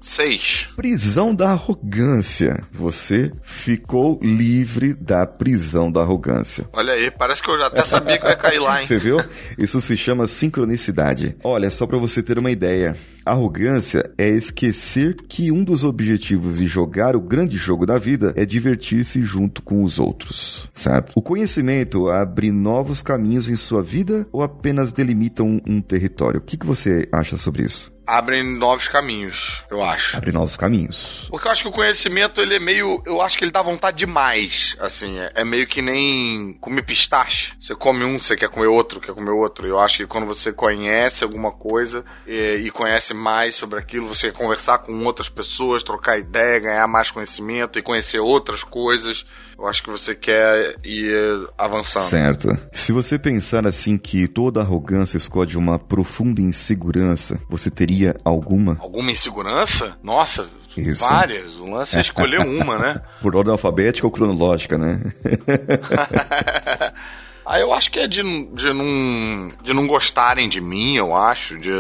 6. 0.06 0.68
Prisão 0.76 1.34
da 1.34 1.50
arrogância. 1.50 2.64
Você 2.72 3.32
ficou 3.42 4.20
livre 4.22 4.94
da 4.94 5.26
prisão 5.26 5.92
da 5.92 6.02
arrogância. 6.02 6.70
Olha 6.72 6.94
aí, 6.94 7.10
parece 7.10 7.42
que 7.42 7.50
eu 7.50 7.58
já 7.58 7.66
até 7.66 7.82
sabia 7.82 8.20
que 8.20 8.28
ia 8.28 8.36
cair 8.36 8.60
lá, 8.60 8.80
hein? 8.80 8.86
Você 8.88 9.00
viu? 9.00 9.18
Isso 9.58 9.82
se 9.82 9.98
chama 9.98 10.28
sincronicidade. 10.28 11.36
Olha, 11.44 11.72
só 11.72 11.88
para 11.88 11.98
você 11.98 12.22
ter 12.22 12.38
uma 12.38 12.52
ideia, 12.52 12.96
arrogância 13.26 14.12
é 14.16 14.30
esquecer 14.30 15.16
que 15.28 15.52
um 15.52 15.64
dos 15.64 15.84
objetivos 15.84 16.60
de 16.60 16.68
jogar 16.68 17.16
o 17.16 17.22
grande 17.22 17.58
jogo 17.58 17.84
da 17.84 17.98
vida 17.98 18.32
é 18.38 18.46
divertir-se 18.46 19.24
junto 19.24 19.64
com 19.64 19.84
os 19.84 19.98
outros, 19.98 20.70
certo? 20.72 21.14
O 21.16 21.22
conhecimento 21.22 22.10
abre 22.10 22.52
novos 22.52 23.02
caminhos 23.02 23.50
em 23.50 23.56
sua 23.56 23.82
vida 23.82 24.28
ou 24.32 24.44
apenas 24.44 24.94
delimita 24.94 25.42
um, 25.42 25.60
um 25.68 25.82
território? 25.82 26.40
O 26.40 26.44
que, 26.44 26.58
que 26.58 26.66
você 26.66 27.10
acha 27.12 27.38
sobre 27.38 27.64
isso? 27.64 27.95
Abrem 28.06 28.44
novos 28.44 28.88
caminhos, 28.88 29.64
eu 29.70 29.82
acho. 29.84 30.16
Abre 30.16 30.32
novos 30.32 30.56
caminhos. 30.56 31.28
Porque 31.30 31.48
eu 31.48 31.52
acho 31.52 31.64
que 31.64 31.68
o 31.68 31.72
conhecimento, 31.72 32.42
ele 32.42 32.56
é 32.56 32.60
meio. 32.60 33.02
Eu 33.06 33.22
acho 33.22 33.38
que 33.38 33.44
ele 33.44 33.52
dá 33.52 33.62
vontade 33.62 33.98
demais. 33.98 34.76
Assim, 34.80 35.18
é, 35.20 35.32
é 35.36 35.44
meio 35.44 35.68
que 35.68 35.82
nem 35.82 36.54
comer 36.60 36.84
pistache. 36.84 37.54
Você 37.60 37.76
come 37.76 38.04
um, 38.04 38.20
você 38.20 38.36
quer 38.36 38.50
comer 38.50 38.68
outro, 38.68 39.00
quer 39.00 39.14
comer 39.14 39.32
outro. 39.32 39.68
Eu 39.68 39.80
acho 39.80 39.98
que 39.98 40.08
quando 40.08 40.26
você 40.26 40.52
conhece 40.52 41.24
alguma 41.24 41.52
coisa 41.52 42.04
e, 42.28 42.56
e 42.66 42.72
conhece 42.72 43.14
mais 43.14 43.56
sobre 43.56 43.80
aquilo, 43.80 44.08
você 44.08 44.32
conversar 44.32 44.80
com 44.80 45.04
outras 45.06 45.30
pessoas, 45.30 45.84
trocar 45.84 46.18
ideia, 46.18 46.60
ganhar 46.60 46.88
mais 46.88 47.12
conhecimento 47.12 47.80
e 47.80 47.82
conhecer 47.82 48.20
outras 48.20 48.64
coisas. 48.64 49.26
Eu 49.58 49.68
acho 49.68 49.84
que 49.84 49.90
você 49.90 50.14
quer 50.14 50.76
ir 50.84 51.48
avançando. 51.58 52.04
Certo. 52.04 52.58
Se 52.74 52.92
você 52.92 53.18
pensar 53.18 53.66
assim 53.66 53.98
que 53.98 54.28
toda 54.28 54.60
arrogância 54.60 55.18
esconde 55.18 55.58
uma 55.58 55.80
profunda 55.80 56.42
insegurança, 56.42 57.40
você 57.50 57.72
teria 57.72 58.16
alguma? 58.24 58.78
Alguma 58.80 59.12
insegurança? 59.12 59.98
Nossa, 60.04 60.48
Isso. 60.78 61.02
várias. 61.08 61.56
O 61.56 61.66
lance 61.66 61.96
é 61.96 62.02
escolher 62.02 62.42
uma, 62.46 62.78
né? 62.78 63.02
Por 63.22 63.36
ordem 63.36 63.52
alfabética 63.52 64.06
ou 64.06 64.12
cronológica, 64.12 64.78
né? 64.78 65.02
Ah, 67.46 67.60
eu 67.60 67.72
acho 67.74 67.92
que 67.92 68.00
é 68.00 68.08
de, 68.08 68.24
de, 68.24 68.74
não, 68.74 69.52
de 69.62 69.74
não 69.74 69.86
gostarem 69.86 70.50
de 70.50 70.60
mim, 70.60 70.96
eu 70.96 71.16
acho, 71.16 71.58
de, 71.60 71.72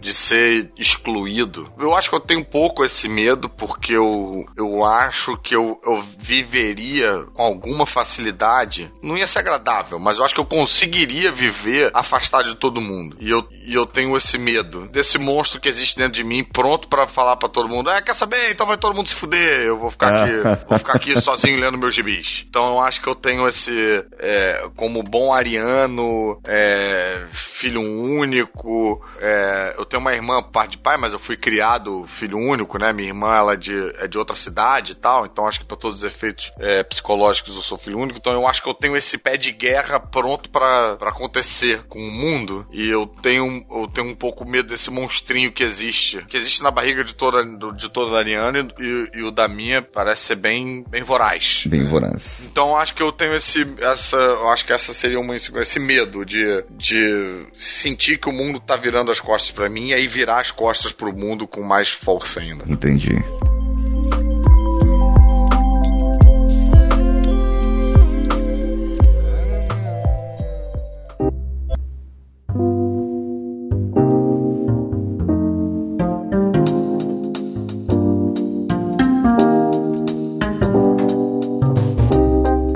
de 0.00 0.12
ser 0.12 0.70
excluído. 0.76 1.70
Eu 1.78 1.94
acho 1.94 2.10
que 2.10 2.16
eu 2.16 2.20
tenho 2.20 2.40
um 2.40 2.44
pouco 2.44 2.84
esse 2.84 3.08
medo, 3.08 3.48
porque 3.48 3.92
eu, 3.92 4.46
eu 4.56 4.84
acho 4.84 5.36
que 5.36 5.54
eu, 5.54 5.80
eu 5.84 6.02
viveria 6.18 7.24
com 7.34 7.42
alguma 7.42 7.86
facilidade. 7.86 8.90
Não 9.00 9.16
ia 9.16 9.26
ser 9.26 9.40
agradável, 9.40 9.98
mas 9.98 10.18
eu 10.18 10.24
acho 10.24 10.34
que 10.34 10.40
eu 10.40 10.44
conseguiria 10.44 11.30
viver 11.30 11.90
afastado 11.94 12.48
de 12.48 12.56
todo 12.56 12.80
mundo. 12.80 13.16
E 13.20 13.30
eu, 13.30 13.46
e 13.64 13.74
eu 13.74 13.86
tenho 13.86 14.16
esse 14.16 14.36
medo 14.36 14.88
desse 14.88 15.18
monstro 15.18 15.60
que 15.60 15.68
existe 15.68 15.96
dentro 15.96 16.14
de 16.14 16.24
mim, 16.24 16.42
pronto 16.42 16.88
para 16.88 17.06
falar 17.06 17.36
para 17.36 17.48
todo 17.48 17.68
mundo: 17.68 17.90
é, 17.90 18.02
quer 18.02 18.14
saber? 18.14 18.50
Então 18.50 18.66
vai 18.66 18.76
todo 18.76 18.96
mundo 18.96 19.08
se 19.08 19.14
fuder, 19.14 19.62
eu 19.62 19.78
vou 19.78 19.90
ficar 19.90 20.24
aqui, 20.24 20.32
vou 20.68 20.78
ficar 20.78 20.92
aqui 20.94 21.18
sozinho 21.20 21.60
lendo 21.60 21.78
meus 21.78 21.94
gibis. 21.94 22.44
Então 22.48 22.74
eu 22.74 22.80
acho 22.80 23.00
que 23.00 23.08
eu 23.08 23.14
tenho 23.14 23.46
esse, 23.46 24.04
é, 24.18 24.68
como 24.76 25.02
bom 25.12 25.30
ariano, 25.30 26.40
é, 26.42 27.26
filho 27.32 27.82
único. 27.82 29.04
É, 29.20 29.74
eu 29.76 29.84
tenho 29.84 30.00
uma 30.00 30.14
irmã, 30.14 30.42
parte 30.42 30.72
de 30.72 30.78
pai, 30.78 30.96
mas 30.96 31.12
eu 31.12 31.18
fui 31.18 31.36
criado 31.36 32.06
filho 32.06 32.38
único, 32.38 32.78
né? 32.78 32.94
Minha 32.94 33.10
irmã 33.10 33.36
ela 33.36 33.52
é 33.52 33.56
de, 33.56 33.74
é 33.98 34.08
de 34.08 34.16
outra 34.16 34.34
cidade 34.34 34.92
e 34.92 34.94
tal, 34.94 35.26
então 35.26 35.46
acho 35.46 35.60
que 35.60 35.66
para 35.66 35.76
todos 35.76 35.98
os 35.98 36.04
efeitos 36.04 36.50
é, 36.58 36.82
psicológicos 36.82 37.54
eu 37.54 37.60
sou 37.60 37.76
filho 37.76 37.98
único. 37.98 38.18
Então 38.18 38.32
eu 38.32 38.46
acho 38.46 38.62
que 38.62 38.68
eu 38.70 38.72
tenho 38.72 38.96
esse 38.96 39.18
pé 39.18 39.36
de 39.36 39.52
guerra 39.52 40.00
pronto 40.00 40.48
para 40.48 40.96
acontecer 41.02 41.84
com 41.88 41.98
o 41.98 42.10
mundo 42.10 42.66
e 42.72 42.88
eu 42.88 43.06
tenho, 43.06 43.66
eu 43.70 43.86
tenho 43.88 44.08
um 44.08 44.14
pouco 44.14 44.48
medo 44.48 44.70
desse 44.70 44.90
monstrinho 44.90 45.52
que 45.52 45.62
existe, 45.62 46.24
que 46.24 46.38
existe 46.38 46.62
na 46.62 46.70
barriga 46.70 47.04
de 47.04 47.14
toda, 47.14 47.44
de 47.44 47.90
toda 47.90 48.16
ariana 48.16 48.66
e, 48.78 49.10
e 49.12 49.22
o 49.22 49.30
da 49.30 49.46
minha 49.46 49.82
parece 49.82 50.22
ser 50.22 50.36
bem, 50.36 50.82
bem 50.88 51.02
voraz. 51.02 51.64
Bem 51.66 51.84
voraz. 51.84 52.40
Então 52.46 52.70
eu 52.70 52.76
acho 52.76 52.94
que 52.94 53.02
eu 53.02 53.12
tenho 53.12 53.34
esse, 53.34 53.66
essa, 53.78 54.16
eu 54.16 54.48
acho 54.48 54.64
que 54.64 54.72
essa 54.72 55.01
seria 55.02 55.18
uma 55.18 55.34
esse 55.34 55.80
medo 55.80 56.24
de, 56.24 56.64
de 56.70 57.46
sentir 57.58 58.18
que 58.18 58.28
o 58.28 58.32
mundo 58.32 58.60
tá 58.60 58.76
virando 58.76 59.10
as 59.10 59.18
costas 59.18 59.50
para 59.50 59.68
mim 59.68 59.88
e 59.88 59.94
aí 59.94 60.06
virar 60.06 60.40
as 60.40 60.52
costas 60.52 60.92
pro 60.92 61.12
mundo 61.12 61.44
com 61.48 61.60
mais 61.60 61.88
força 61.88 62.38
ainda. 62.38 62.64
Entendi. 62.68 63.16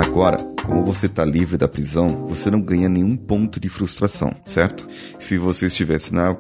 Agora, 0.01 0.56
você 0.87 1.07
está 1.07 1.25
livre 1.25 1.59
da 1.59 1.67
prisão, 1.67 2.29
você 2.29 2.49
não 2.49 2.61
ganha 2.61 2.89
nenhum 2.89 3.17
ponto 3.17 3.59
de 3.59 3.69
frustração, 3.69 4.31
certo? 4.45 4.89
Se 5.19 5.37
você 5.37 5.67
estivesse 5.67 6.15
na, 6.15 6.37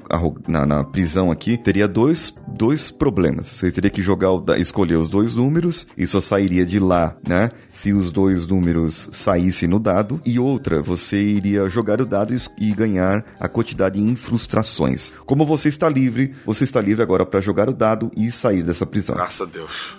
na, 0.46 0.64
na 0.64 0.84
prisão 0.84 1.32
aqui, 1.32 1.58
teria 1.58 1.88
dois, 1.88 2.32
dois 2.46 2.88
problemas. 2.88 3.46
Você 3.46 3.72
teria 3.72 3.90
que 3.90 4.00
jogar, 4.00 4.30
escolher 4.60 4.94
os 4.94 5.08
dois 5.08 5.34
números 5.34 5.84
e 5.98 6.06
só 6.06 6.20
sairia 6.20 6.64
de 6.64 6.78
lá, 6.78 7.16
né? 7.26 7.50
Se 7.68 7.92
os 7.92 8.12
dois 8.12 8.46
números 8.46 9.08
saíssem 9.10 9.68
no 9.68 9.80
dado. 9.80 10.20
E 10.24 10.38
outra, 10.38 10.80
você 10.80 11.20
iria 11.20 11.68
jogar 11.68 12.00
o 12.00 12.06
dado 12.06 12.32
e 12.56 12.72
ganhar 12.72 13.24
a 13.40 13.48
quantidade 13.48 14.00
em 14.00 14.14
frustrações. 14.14 15.12
Como 15.26 15.44
você 15.44 15.68
está 15.68 15.88
livre, 15.88 16.36
você 16.46 16.62
está 16.62 16.80
livre 16.80 17.02
agora 17.02 17.26
para 17.26 17.40
jogar 17.40 17.68
o 17.68 17.74
dado 17.74 18.12
e 18.16 18.30
sair 18.30 18.62
dessa 18.62 18.86
prisão. 18.86 19.16
Graças 19.16 19.40
a 19.40 19.44
Deus. 19.44 19.96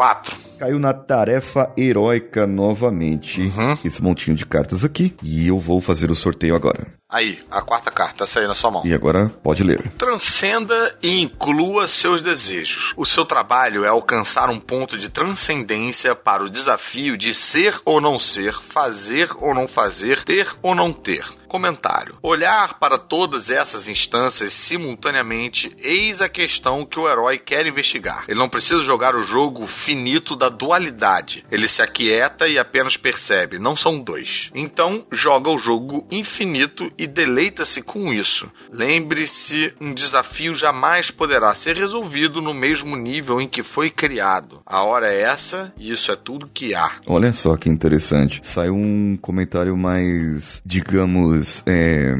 4. 0.00 0.34
Caiu 0.58 0.78
na 0.78 0.94
tarefa 0.94 1.70
heróica 1.76 2.46
novamente. 2.46 3.42
Uhum. 3.42 3.76
Esse 3.84 4.02
montinho 4.02 4.34
de 4.34 4.46
cartas 4.46 4.82
aqui. 4.82 5.14
E 5.22 5.46
eu 5.46 5.58
vou 5.58 5.78
fazer 5.78 6.10
o 6.10 6.14
sorteio 6.14 6.54
agora. 6.56 6.99
Aí, 7.10 7.40
a 7.50 7.60
quarta 7.60 7.90
carta, 7.90 8.18
tá 8.18 8.26
saindo 8.26 8.48
na 8.48 8.54
sua 8.54 8.70
mão. 8.70 8.86
E 8.86 8.94
agora 8.94 9.28
pode 9.42 9.64
ler. 9.64 9.90
Transcenda 9.98 10.96
e 11.02 11.20
inclua 11.20 11.88
seus 11.88 12.22
desejos. 12.22 12.94
O 12.96 13.04
seu 13.04 13.24
trabalho 13.24 13.84
é 13.84 13.88
alcançar 13.88 14.48
um 14.48 14.60
ponto 14.60 14.96
de 14.96 15.08
transcendência 15.08 16.14
para 16.14 16.44
o 16.44 16.48
desafio 16.48 17.16
de 17.16 17.34
ser 17.34 17.80
ou 17.84 18.00
não 18.00 18.20
ser, 18.20 18.54
fazer 18.62 19.28
ou 19.38 19.52
não 19.52 19.66
fazer, 19.66 20.22
ter 20.22 20.54
ou 20.62 20.72
não 20.74 20.92
ter. 20.92 21.24
Comentário. 21.48 22.16
Olhar 22.22 22.78
para 22.78 22.96
todas 22.96 23.50
essas 23.50 23.88
instâncias 23.88 24.52
simultaneamente, 24.52 25.76
eis 25.82 26.20
a 26.20 26.28
questão 26.28 26.86
que 26.86 26.96
o 26.96 27.08
herói 27.08 27.40
quer 27.40 27.66
investigar. 27.66 28.24
Ele 28.28 28.38
não 28.38 28.48
precisa 28.48 28.84
jogar 28.84 29.16
o 29.16 29.22
jogo 29.22 29.66
finito 29.66 30.36
da 30.36 30.48
dualidade. 30.48 31.44
Ele 31.50 31.66
se 31.66 31.82
aquieta 31.82 32.46
e 32.46 32.56
apenas 32.56 32.96
percebe, 32.96 33.58
não 33.58 33.74
são 33.74 33.98
dois. 33.98 34.48
Então, 34.54 35.04
joga 35.10 35.50
o 35.50 35.58
jogo 35.58 36.06
infinito 36.08 36.92
e 37.00 37.06
deleita-se 37.06 37.80
com 37.80 38.12
isso. 38.12 38.52
Lembre-se, 38.70 39.72
um 39.80 39.94
desafio 39.94 40.52
jamais 40.52 41.10
poderá 41.10 41.54
ser 41.54 41.74
resolvido 41.74 42.42
no 42.42 42.52
mesmo 42.52 42.94
nível 42.94 43.40
em 43.40 43.48
que 43.48 43.62
foi 43.62 43.90
criado. 43.90 44.60
A 44.66 44.84
hora 44.84 45.10
é 45.10 45.22
essa 45.22 45.72
e 45.78 45.90
isso 45.90 46.12
é 46.12 46.16
tudo 46.16 46.50
que 46.52 46.74
há. 46.74 47.00
Olha 47.06 47.32
só 47.32 47.56
que 47.56 47.70
interessante. 47.70 48.40
Saiu 48.42 48.74
um 48.74 49.16
comentário 49.16 49.74
mais, 49.78 50.60
digamos, 50.62 51.62
é, 51.66 52.12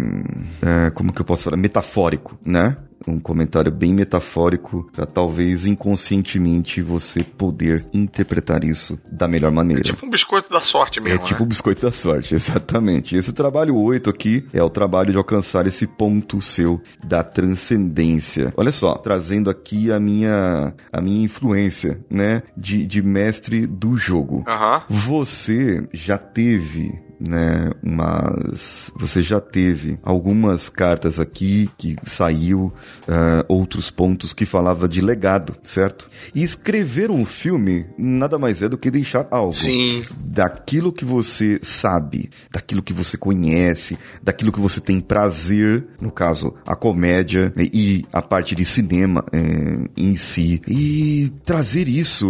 é, 0.62 0.90
como 0.92 1.12
que 1.12 1.20
eu 1.20 1.26
posso 1.26 1.44
falar? 1.44 1.58
Metafórico, 1.58 2.38
né? 2.42 2.74
Um 3.06 3.18
comentário 3.18 3.70
bem 3.72 3.92
metafórico 3.92 4.88
para 4.92 5.06
talvez 5.06 5.66
inconscientemente 5.66 6.82
você 6.82 7.22
poder 7.22 7.86
interpretar 7.92 8.64
isso 8.64 8.98
da 9.10 9.26
melhor 9.26 9.50
maneira. 9.50 9.82
É 9.82 9.84
tipo 9.84 10.06
um 10.06 10.10
biscoito 10.10 10.50
da 10.50 10.60
sorte 10.60 11.00
mesmo. 11.00 11.20
É 11.20 11.26
tipo 11.26 11.40
né? 11.40 11.46
um 11.46 11.48
biscoito 11.48 11.82
da 11.82 11.92
sorte, 11.92 12.34
exatamente. 12.34 13.16
Esse 13.16 13.32
trabalho 13.32 13.76
8 13.76 14.10
aqui 14.10 14.46
é 14.52 14.62
o 14.62 14.70
trabalho 14.70 15.12
de 15.12 15.18
alcançar 15.18 15.66
esse 15.66 15.86
ponto 15.86 16.40
seu 16.40 16.80
da 17.02 17.22
transcendência. 17.22 18.52
Olha 18.56 18.72
só, 18.72 18.94
trazendo 18.94 19.50
aqui 19.50 19.90
a 19.90 19.98
minha 19.98 20.74
a 20.92 21.00
minha 21.00 21.24
influência, 21.24 22.00
né, 22.10 22.42
de, 22.56 22.86
de 22.86 23.02
mestre 23.02 23.66
do 23.66 23.96
jogo. 23.96 24.44
Uhum. 24.46 24.80
Você 24.88 25.88
já 25.92 26.18
teve 26.18 27.09
né? 27.20 27.70
Mas 27.82 28.90
você 28.96 29.22
já 29.22 29.40
teve 29.40 29.98
algumas 30.02 30.68
cartas 30.68 31.18
aqui 31.18 31.68
que 31.76 31.96
saiu, 32.04 32.72
uh, 33.06 33.44
outros 33.48 33.90
pontos 33.90 34.32
que 34.32 34.46
falava 34.46 34.88
de 34.88 35.00
legado, 35.00 35.56
certo? 35.62 36.08
E 36.34 36.42
escrever 36.42 37.10
um 37.10 37.24
filme 37.24 37.86
nada 37.98 38.38
mais 38.38 38.62
é 38.62 38.68
do 38.68 38.78
que 38.78 38.90
deixar 38.90 39.26
algo. 39.30 39.52
Sim. 39.52 40.04
Daquilo 40.24 40.92
que 40.92 41.04
você 41.04 41.58
sabe, 41.62 42.30
daquilo 42.50 42.82
que 42.82 42.92
você 42.92 43.16
conhece, 43.16 43.98
daquilo 44.22 44.52
que 44.52 44.60
você 44.60 44.80
tem 44.80 45.00
prazer, 45.00 45.86
no 46.00 46.10
caso, 46.10 46.54
a 46.66 46.74
comédia 46.74 47.52
e 47.56 48.04
a 48.12 48.22
parte 48.22 48.54
de 48.54 48.64
cinema 48.64 49.24
eh, 49.32 49.88
em 49.96 50.16
si. 50.16 50.62
E 50.66 51.32
trazer 51.44 51.88
isso, 51.88 52.26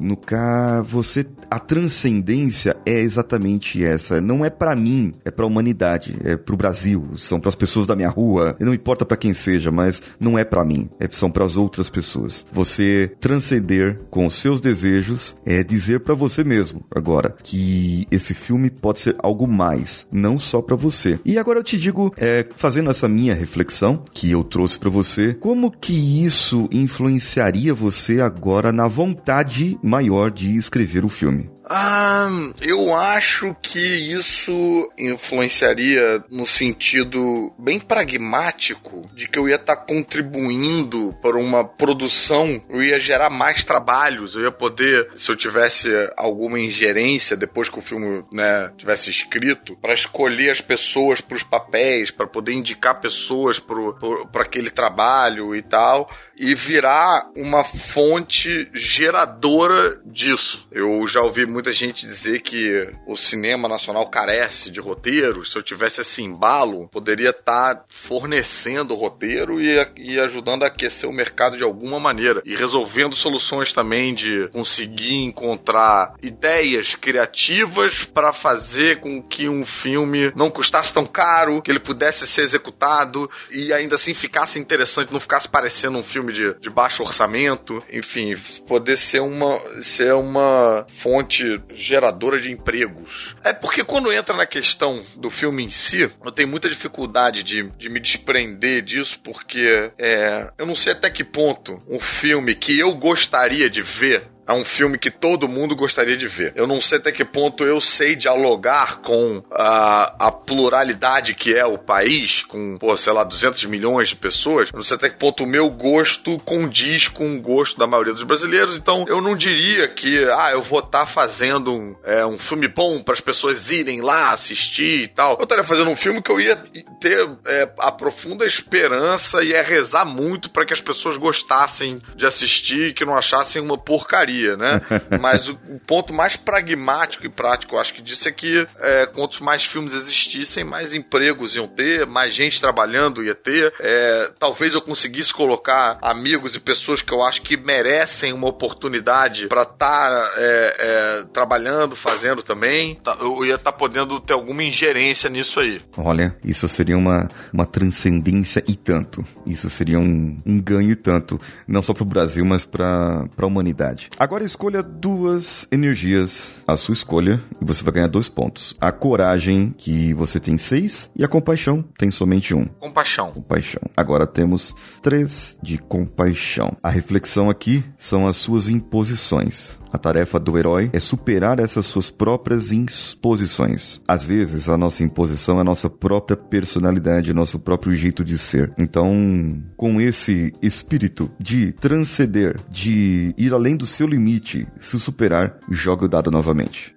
no 0.00 0.16
caso, 0.16 0.84
você, 0.84 1.26
a 1.50 1.58
transcendência 1.58 2.76
é 2.86 3.00
exatamente 3.00 3.82
essa 3.84 4.20
não 4.30 4.44
é 4.44 4.48
para 4.48 4.76
mim, 4.76 5.10
é 5.24 5.30
para 5.30 5.44
a 5.44 5.48
humanidade, 5.48 6.16
é 6.22 6.36
para 6.36 6.54
o 6.54 6.56
Brasil, 6.56 7.10
são 7.16 7.40
para 7.40 7.48
as 7.48 7.56
pessoas 7.56 7.84
da 7.84 7.96
minha 7.96 8.08
rua, 8.08 8.56
não 8.60 8.72
importa 8.72 9.04
para 9.04 9.16
quem 9.16 9.34
seja, 9.34 9.72
mas 9.72 10.00
não 10.20 10.38
é 10.38 10.44
para 10.44 10.64
mim, 10.64 10.88
é, 11.00 11.08
são 11.10 11.28
para 11.28 11.44
as 11.44 11.56
outras 11.56 11.90
pessoas. 11.90 12.46
Você 12.52 13.10
transcender 13.18 13.98
com 14.08 14.24
os 14.24 14.34
seus 14.34 14.60
desejos 14.60 15.34
é 15.44 15.64
dizer 15.64 16.00
para 16.00 16.14
você 16.14 16.44
mesmo 16.44 16.84
agora 16.94 17.34
que 17.42 18.06
esse 18.08 18.32
filme 18.32 18.70
pode 18.70 19.00
ser 19.00 19.16
algo 19.18 19.48
mais, 19.48 20.06
não 20.12 20.38
só 20.38 20.62
para 20.62 20.76
você. 20.76 21.18
E 21.24 21.36
agora 21.36 21.58
eu 21.58 21.64
te 21.64 21.76
digo, 21.76 22.14
é, 22.16 22.46
fazendo 22.54 22.88
essa 22.88 23.08
minha 23.08 23.34
reflexão 23.34 24.04
que 24.12 24.30
eu 24.30 24.44
trouxe 24.44 24.78
para 24.78 24.90
você, 24.90 25.34
como 25.34 25.72
que 25.72 26.24
isso 26.24 26.68
influenciaria 26.70 27.74
você 27.74 28.20
agora 28.20 28.70
na 28.70 28.86
vontade 28.86 29.76
maior 29.82 30.30
de 30.30 30.56
escrever 30.56 31.04
o 31.04 31.08
filme? 31.08 31.50
Ah, 31.72 32.28
eu 32.60 32.96
acho 32.96 33.54
que 33.62 33.78
isso 33.78 34.92
influenciaria 34.98 36.20
no 36.28 36.44
sentido 36.44 37.54
bem 37.56 37.78
pragmático 37.78 39.08
de 39.14 39.28
que 39.28 39.38
eu 39.38 39.48
ia 39.48 39.54
estar 39.54 39.76
tá 39.76 39.84
contribuindo 39.84 41.16
para 41.22 41.38
uma 41.38 41.64
produção, 41.64 42.60
eu 42.68 42.82
ia 42.82 42.98
gerar 42.98 43.30
mais 43.30 43.62
trabalhos, 43.62 44.34
eu 44.34 44.42
ia 44.42 44.50
poder, 44.50 45.12
se 45.14 45.30
eu 45.30 45.36
tivesse 45.36 45.88
alguma 46.16 46.58
ingerência 46.58 47.36
depois 47.36 47.68
que 47.68 47.78
o 47.78 47.82
filme, 47.82 48.24
né, 48.32 48.72
tivesse 48.76 49.08
escrito, 49.08 49.76
para 49.76 49.94
escolher 49.94 50.50
as 50.50 50.60
pessoas 50.60 51.20
para 51.20 51.36
os 51.36 51.44
papéis, 51.44 52.10
para 52.10 52.26
poder 52.26 52.52
indicar 52.52 53.00
pessoas 53.00 53.60
para 53.60 54.42
aquele 54.42 54.72
trabalho 54.72 55.54
e 55.54 55.62
tal 55.62 56.10
e 56.40 56.54
virar 56.54 57.30
uma 57.36 57.62
fonte 57.62 58.66
geradora 58.72 60.00
disso. 60.06 60.66
Eu 60.72 61.06
já 61.06 61.20
ouvi 61.20 61.44
muita 61.44 61.70
gente 61.70 62.06
dizer 62.06 62.40
que 62.40 62.88
o 63.06 63.14
cinema 63.14 63.68
nacional 63.68 64.08
carece 64.08 64.70
de 64.70 64.80
roteiros. 64.80 65.52
Se 65.52 65.58
eu 65.58 65.62
tivesse 65.62 66.00
esse 66.00 66.22
embalo, 66.22 66.88
poderia 66.88 67.28
estar 67.28 67.74
tá 67.74 67.84
fornecendo 67.88 68.94
roteiro 68.94 69.60
e, 69.60 69.76
e 69.98 70.18
ajudando 70.18 70.62
a 70.62 70.68
aquecer 70.68 71.06
o 71.06 71.12
mercado 71.12 71.58
de 71.58 71.62
alguma 71.62 72.00
maneira 72.00 72.40
e 72.46 72.56
resolvendo 72.56 73.14
soluções 73.14 73.74
também 73.74 74.14
de 74.14 74.48
conseguir 74.50 75.16
encontrar 75.16 76.14
ideias 76.22 76.94
criativas 76.94 78.04
para 78.04 78.32
fazer 78.32 79.00
com 79.00 79.22
que 79.22 79.46
um 79.46 79.66
filme 79.66 80.32
não 80.34 80.50
custasse 80.50 80.94
tão 80.94 81.04
caro, 81.04 81.60
que 81.60 81.70
ele 81.70 81.78
pudesse 81.78 82.26
ser 82.26 82.44
executado 82.44 83.30
e 83.50 83.74
ainda 83.74 83.96
assim 83.96 84.14
ficasse 84.14 84.58
interessante, 84.58 85.12
não 85.12 85.20
ficasse 85.20 85.46
parecendo 85.46 85.98
um 85.98 86.02
filme 86.02 86.29
filme 86.30 86.32
de, 86.32 86.54
de 86.60 86.70
baixo 86.70 87.02
orçamento, 87.02 87.82
enfim, 87.92 88.34
poder 88.66 88.96
ser 88.96 89.20
uma, 89.20 89.58
ser 89.82 90.14
uma 90.14 90.86
fonte 90.88 91.60
geradora 91.74 92.40
de 92.40 92.50
empregos. 92.50 93.34
É 93.44 93.52
porque 93.52 93.84
quando 93.84 94.12
entra 94.12 94.36
na 94.36 94.46
questão 94.46 95.02
do 95.16 95.30
filme 95.30 95.64
em 95.64 95.70
si, 95.70 96.10
eu 96.24 96.32
tenho 96.32 96.48
muita 96.48 96.68
dificuldade 96.68 97.42
de, 97.42 97.68
de 97.76 97.88
me 97.88 98.00
desprender 98.00 98.82
disso, 98.82 99.20
porque 99.22 99.90
é, 99.98 100.50
eu 100.56 100.66
não 100.66 100.74
sei 100.74 100.92
até 100.92 101.10
que 101.10 101.24
ponto 101.24 101.78
um 101.88 102.00
filme 102.00 102.54
que 102.54 102.78
eu 102.78 102.94
gostaria 102.94 103.68
de 103.68 103.82
ver 103.82 104.28
é 104.50 104.52
um 104.52 104.64
filme 104.64 104.98
que 104.98 105.12
todo 105.12 105.48
mundo 105.48 105.76
gostaria 105.76 106.16
de 106.16 106.26
ver. 106.26 106.52
Eu 106.56 106.66
não 106.66 106.80
sei 106.80 106.98
até 106.98 107.12
que 107.12 107.24
ponto 107.24 107.64
eu 107.64 107.80
sei 107.80 108.16
dialogar 108.16 108.96
com 108.98 109.44
a, 109.48 110.26
a 110.26 110.32
pluralidade 110.32 111.34
que 111.34 111.54
é 111.54 111.64
o 111.64 111.78
país, 111.78 112.42
com, 112.42 112.76
pô, 112.76 112.96
sei 112.96 113.12
lá, 113.12 113.22
200 113.22 113.64
milhões 113.66 114.08
de 114.08 114.16
pessoas. 114.16 114.70
Eu 114.72 114.78
não 114.78 114.82
sei 114.82 114.96
até 114.96 115.08
que 115.08 115.16
ponto 115.16 115.44
o 115.44 115.46
meu 115.46 115.70
gosto 115.70 116.36
condiz 116.40 117.06
com 117.06 117.36
o 117.36 117.40
gosto 117.40 117.78
da 117.78 117.86
maioria 117.86 118.12
dos 118.12 118.24
brasileiros. 118.24 118.76
Então, 118.76 119.04
eu 119.08 119.20
não 119.20 119.36
diria 119.36 119.86
que, 119.86 120.24
ah, 120.24 120.50
eu 120.52 120.62
vou 120.62 120.80
estar 120.80 121.00
tá 121.00 121.06
fazendo 121.06 121.72
um, 121.72 121.94
é, 122.02 122.26
um 122.26 122.36
filme 122.36 122.66
bom 122.66 123.00
para 123.04 123.14
as 123.14 123.20
pessoas 123.20 123.70
irem 123.70 124.00
lá 124.00 124.32
assistir 124.32 125.02
e 125.04 125.08
tal. 125.08 125.36
Eu 125.36 125.44
estaria 125.44 125.62
fazendo 125.62 125.90
um 125.90 125.96
filme 125.96 126.20
que 126.20 126.30
eu 126.30 126.40
ia 126.40 126.56
ter 127.00 127.30
é, 127.46 127.70
a 127.78 127.92
profunda 127.92 128.44
esperança 128.44 129.44
e 129.44 129.50
ia 129.50 129.62
rezar 129.62 130.04
muito 130.04 130.50
para 130.50 130.66
que 130.66 130.72
as 130.72 130.80
pessoas 130.80 131.16
gostassem 131.16 132.02
de 132.16 132.26
assistir 132.26 132.88
e 132.88 132.92
que 132.92 133.04
não 133.04 133.16
achassem 133.16 133.62
uma 133.62 133.78
porcaria 133.78 134.39
né? 134.56 134.80
Mas 135.20 135.48
o, 135.48 135.58
o, 135.68 135.80
ponto 135.86 136.12
mais 136.12 136.36
pragmático 136.36 137.26
e 137.26 137.28
prático, 137.28 137.74
eu 137.74 137.80
acho 137.80 137.94
que 137.94 138.02
disso 138.02 138.28
é 138.28 138.32
que 138.32 138.66
é, 138.78 139.06
quantos 139.06 139.40
mais 139.40 139.64
filmes 139.64 139.92
existissem, 139.92 140.64
mais 140.64 140.94
empregos 140.94 141.56
iam 141.56 141.66
ter, 141.66 142.06
mais 142.06 142.34
gente 142.34 142.60
trabalhando 142.60 143.24
ia 143.24 143.34
ter. 143.34 143.72
É, 143.80 144.30
talvez 144.38 144.74
eu 144.74 144.80
conseguisse 144.80 145.32
colocar 145.32 145.98
amigos 146.02 146.54
e 146.54 146.60
pessoas 146.60 147.02
que 147.02 147.12
eu 147.12 147.22
acho 147.22 147.42
que 147.42 147.56
merecem 147.56 148.32
uma 148.32 148.48
oportunidade 148.48 149.46
para 149.48 149.62
estar 149.62 149.76
tá, 149.76 150.32
é, 150.36 150.76
é, 150.78 151.24
trabalhando, 151.32 151.96
fazendo 151.96 152.42
também. 152.42 152.96
Tá, 152.96 153.16
eu 153.20 153.44
ia 153.44 153.56
estar 153.56 153.72
tá 153.72 153.78
podendo 153.78 154.20
ter 154.20 154.32
alguma 154.32 154.62
ingerência 154.62 155.28
nisso 155.30 155.60
aí. 155.60 155.80
Olha, 155.96 156.36
isso 156.44 156.68
seria 156.68 156.96
uma, 156.96 157.28
uma 157.52 157.66
transcendência 157.66 158.62
e 158.66 158.74
tanto. 158.74 159.24
Isso 159.46 159.68
seria 159.70 159.98
um, 159.98 160.36
um 160.44 160.60
ganho 160.60 160.90
e 160.90 160.96
tanto, 160.96 161.40
não 161.66 161.82
só 161.82 161.92
para 161.92 162.02
o 162.02 162.06
Brasil, 162.06 162.44
mas 162.44 162.64
para 162.64 163.26
a 163.36 163.46
humanidade. 163.46 164.10
Agora 164.18 164.29
escolha 164.38 164.82
duas 164.82 165.66
energias, 165.72 166.54
a 166.64 166.76
sua 166.76 166.92
escolha, 166.92 167.42
e 167.60 167.64
você 167.64 167.82
vai 167.82 167.94
ganhar 167.94 168.06
dois 168.06 168.28
pontos. 168.28 168.76
A 168.80 168.92
coragem, 168.92 169.74
que 169.76 170.14
você 170.14 170.38
tem 170.38 170.56
seis, 170.56 171.10
e 171.16 171.24
a 171.24 171.28
compaixão 171.28 171.82
tem 171.98 172.12
somente 172.12 172.54
um. 172.54 172.66
Compaixão. 172.78 173.32
Compaixão. 173.32 173.82
Agora 173.96 174.28
temos 174.28 174.74
três 175.02 175.58
de 175.60 175.78
compaixão. 175.78 176.76
A 176.80 176.88
reflexão 176.88 177.50
aqui 177.50 177.84
são 177.98 178.28
as 178.28 178.36
suas 178.36 178.68
imposições. 178.68 179.79
A 179.92 179.98
tarefa 179.98 180.38
do 180.38 180.56
herói 180.56 180.90
é 180.92 181.00
superar 181.00 181.58
essas 181.58 181.86
suas 181.86 182.10
próprias 182.10 182.70
imposições. 182.70 184.00
Às 184.06 184.22
vezes, 184.22 184.68
a 184.68 184.76
nossa 184.76 185.02
imposição 185.02 185.58
é 185.58 185.60
a 185.62 185.64
nossa 185.64 185.90
própria 185.90 186.36
personalidade, 186.36 187.34
nosso 187.34 187.58
próprio 187.58 187.92
jeito 187.94 188.24
de 188.24 188.38
ser. 188.38 188.72
Então, 188.78 189.60
com 189.76 190.00
esse 190.00 190.52
espírito 190.62 191.30
de 191.40 191.72
transcender, 191.72 192.60
de 192.68 193.34
ir 193.36 193.52
além 193.52 193.76
do 193.76 193.86
seu 193.86 194.06
limite, 194.06 194.66
se 194.78 194.98
superar, 194.98 195.58
joga 195.68 196.04
o 196.04 196.08
dado 196.08 196.30
novamente. 196.30 196.94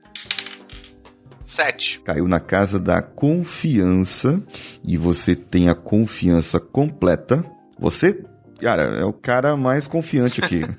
Sete. 1.43 1.99
Caiu 1.99 2.27
na 2.27 2.39
casa 2.39 2.79
da 2.79 3.01
confiança 3.01 4.41
e 4.83 4.97
você 4.97 5.35
tem 5.35 5.69
a 5.69 5.75
confiança 5.75 6.59
completa. 6.59 7.43
Você 7.79 8.23
Cara, 8.63 8.83
é 8.83 9.03
o 9.03 9.11
cara 9.11 9.57
mais 9.57 9.87
confiante 9.87 10.41
aqui. 10.41 10.61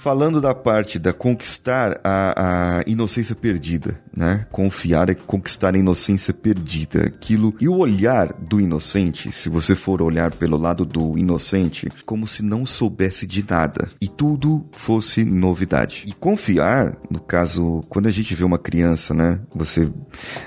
Falando 0.00 0.40
da 0.40 0.54
parte 0.54 0.98
da 0.98 1.12
conquistar 1.12 2.00
a, 2.02 2.78
a, 2.78 2.82
inocência 2.86 3.34
perdida, 3.34 4.00
né? 4.16 4.46
Confiar 4.50 5.10
é 5.10 5.14
conquistar 5.14 5.74
a 5.74 5.78
inocência 5.78 6.32
perdida. 6.32 7.04
Aquilo. 7.04 7.54
E 7.60 7.68
o 7.68 7.76
olhar 7.76 8.32
do 8.32 8.58
inocente, 8.58 9.30
se 9.30 9.50
você 9.50 9.74
for 9.74 10.00
olhar 10.00 10.34
pelo 10.34 10.56
lado 10.56 10.86
do 10.86 11.18
inocente, 11.18 11.92
como 12.06 12.26
se 12.26 12.42
não 12.42 12.64
soubesse 12.64 13.26
de 13.26 13.44
nada. 13.46 13.90
E 14.00 14.08
tudo 14.08 14.64
fosse 14.72 15.22
novidade. 15.22 16.04
E 16.06 16.14
confiar, 16.14 16.96
no 17.10 17.20
caso, 17.20 17.82
quando 17.90 18.06
a 18.06 18.10
gente 18.10 18.34
vê 18.34 18.44
uma 18.44 18.58
criança, 18.58 19.12
né? 19.12 19.38
Você. 19.54 19.92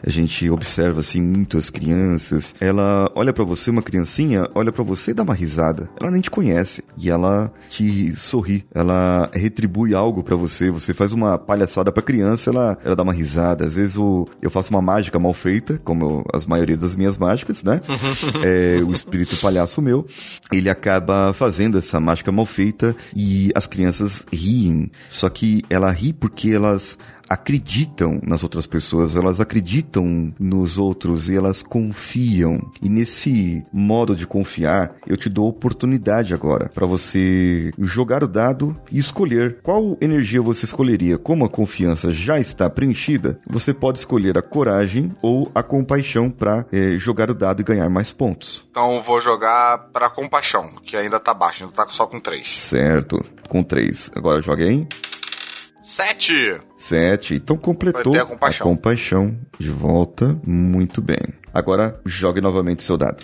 A 0.04 0.10
gente 0.10 0.50
observa 0.50 1.02
assim 1.02 1.22
muitas 1.22 1.70
crianças. 1.70 2.56
Ela 2.60 3.08
olha 3.14 3.32
para 3.32 3.44
você, 3.44 3.70
uma 3.70 3.84
criancinha, 3.84 4.48
olha 4.56 4.72
para 4.72 4.84
você 4.84 5.12
e 5.12 5.14
dá 5.14 5.22
uma 5.22 5.36
risada. 5.36 5.83
Ela 6.02 6.12
nem 6.12 6.22
te 6.22 6.32
conhece. 6.32 6.84
E 6.98 7.10
ela 7.10 7.52
te 7.70 8.16
sorri. 8.16 8.66
Ela 8.74 9.30
retribui 9.34 9.94
algo 9.94 10.24
para 10.24 10.36
você. 10.36 10.70
Você 10.72 10.94
faz 10.94 11.14
uma 11.14 11.38
palhaçada 11.38 11.92
pra 11.92 12.04
criança, 12.04 12.50
ela, 12.50 12.78
ela 12.84 12.96
dá 12.96 13.04
uma 13.04 13.14
risada. 13.14 13.66
Às 13.66 13.74
vezes 13.74 13.98
o, 13.98 14.28
eu 14.42 14.50
faço 14.50 14.70
uma 14.72 14.82
mágica 14.82 15.20
mal 15.20 15.34
feita, 15.34 15.80
como 15.84 16.06
eu, 16.06 16.26
as 16.34 16.46
maioria 16.46 16.78
das 16.78 16.96
minhas 16.96 17.18
mágicas, 17.18 17.64
né? 17.64 17.82
é, 18.44 18.82
o 18.84 18.92
espírito 18.92 19.40
palhaço 19.42 19.82
meu. 19.82 20.06
Ele 20.52 20.70
acaba 20.70 21.34
fazendo 21.34 21.78
essa 21.78 22.00
mágica 22.00 22.32
mal 22.32 22.46
feita 22.46 22.96
e 23.16 23.52
as 23.56 23.68
crianças 23.68 24.26
riem. 24.32 24.92
Só 25.10 25.30
que 25.30 25.64
ela 25.70 25.92
ri 25.92 26.14
porque 26.14 26.50
elas 26.50 26.98
acreditam 27.30 28.20
nas 28.24 28.44
outras 28.44 28.68
pessoas, 28.68 29.16
elas 29.16 29.40
acreditam 29.40 30.34
nos 30.40 30.78
outros 30.78 31.30
e 31.30 31.36
elas 31.36 31.62
confiam. 31.62 32.60
E 32.82 32.90
nesse 32.90 33.64
modo 33.72 34.16
de 34.16 34.28
confiar, 34.28 34.96
eu 35.08 35.18
te 35.18 35.30
dou 35.30 35.48
oportunidade 35.48 36.34
agora 36.34 36.70
para 36.74 36.86
você 36.86 37.72
jogar 37.78 38.24
o 38.24 38.28
dado 38.28 38.76
e 38.92 39.00
escolher 39.00 39.60
qual 39.62 39.98
energia 40.02 40.42
você 40.42 40.66
escolheria. 40.66 41.18
Como 41.18 41.46
a 41.46 41.50
confiança 41.50 42.12
já 42.12 42.40
está 42.40 42.70
preenchida, 42.70 43.40
você 43.48 43.74
pode 43.74 44.00
escolher 44.00 44.38
a 44.38 44.42
coragem 44.42 45.16
ou 45.22 45.52
a 45.54 45.64
compaixão 45.64 46.30
para 46.30 46.66
é, 46.72 46.94
jogar 46.98 47.30
o 47.30 47.34
dado 47.34 47.62
e 47.62 47.66
ganhar 47.66 47.90
mais 47.90 48.12
pontos. 48.12 48.66
Então 48.70 49.02
vou 49.02 49.20
jogar 49.20 49.90
para 49.92 50.10
compaixão, 50.10 50.76
que 50.86 50.96
ainda 50.96 51.20
tá 51.20 51.34
baixo, 51.34 51.64
ainda 51.64 51.76
tá 51.76 51.88
só 51.90 52.06
com 52.06 52.20
3. 52.20 52.46
Certo, 52.46 53.24
com 53.50 53.64
3. 53.64 54.12
Agora 54.16 54.42
joguei. 54.42 54.88
Sete! 55.84 56.62
Sete. 56.78 57.36
Então 57.36 57.58
completou 57.58 58.16
a 58.16 58.26
compaixão. 58.26 58.66
a 58.66 58.70
compaixão 58.70 59.38
de 59.60 59.70
volta. 59.70 60.40
Muito 60.48 61.02
bem. 61.02 61.20
Agora 61.54 62.00
jogue 62.06 62.40
novamente 62.40 62.82
seu 62.84 62.98
dado. 62.98 63.22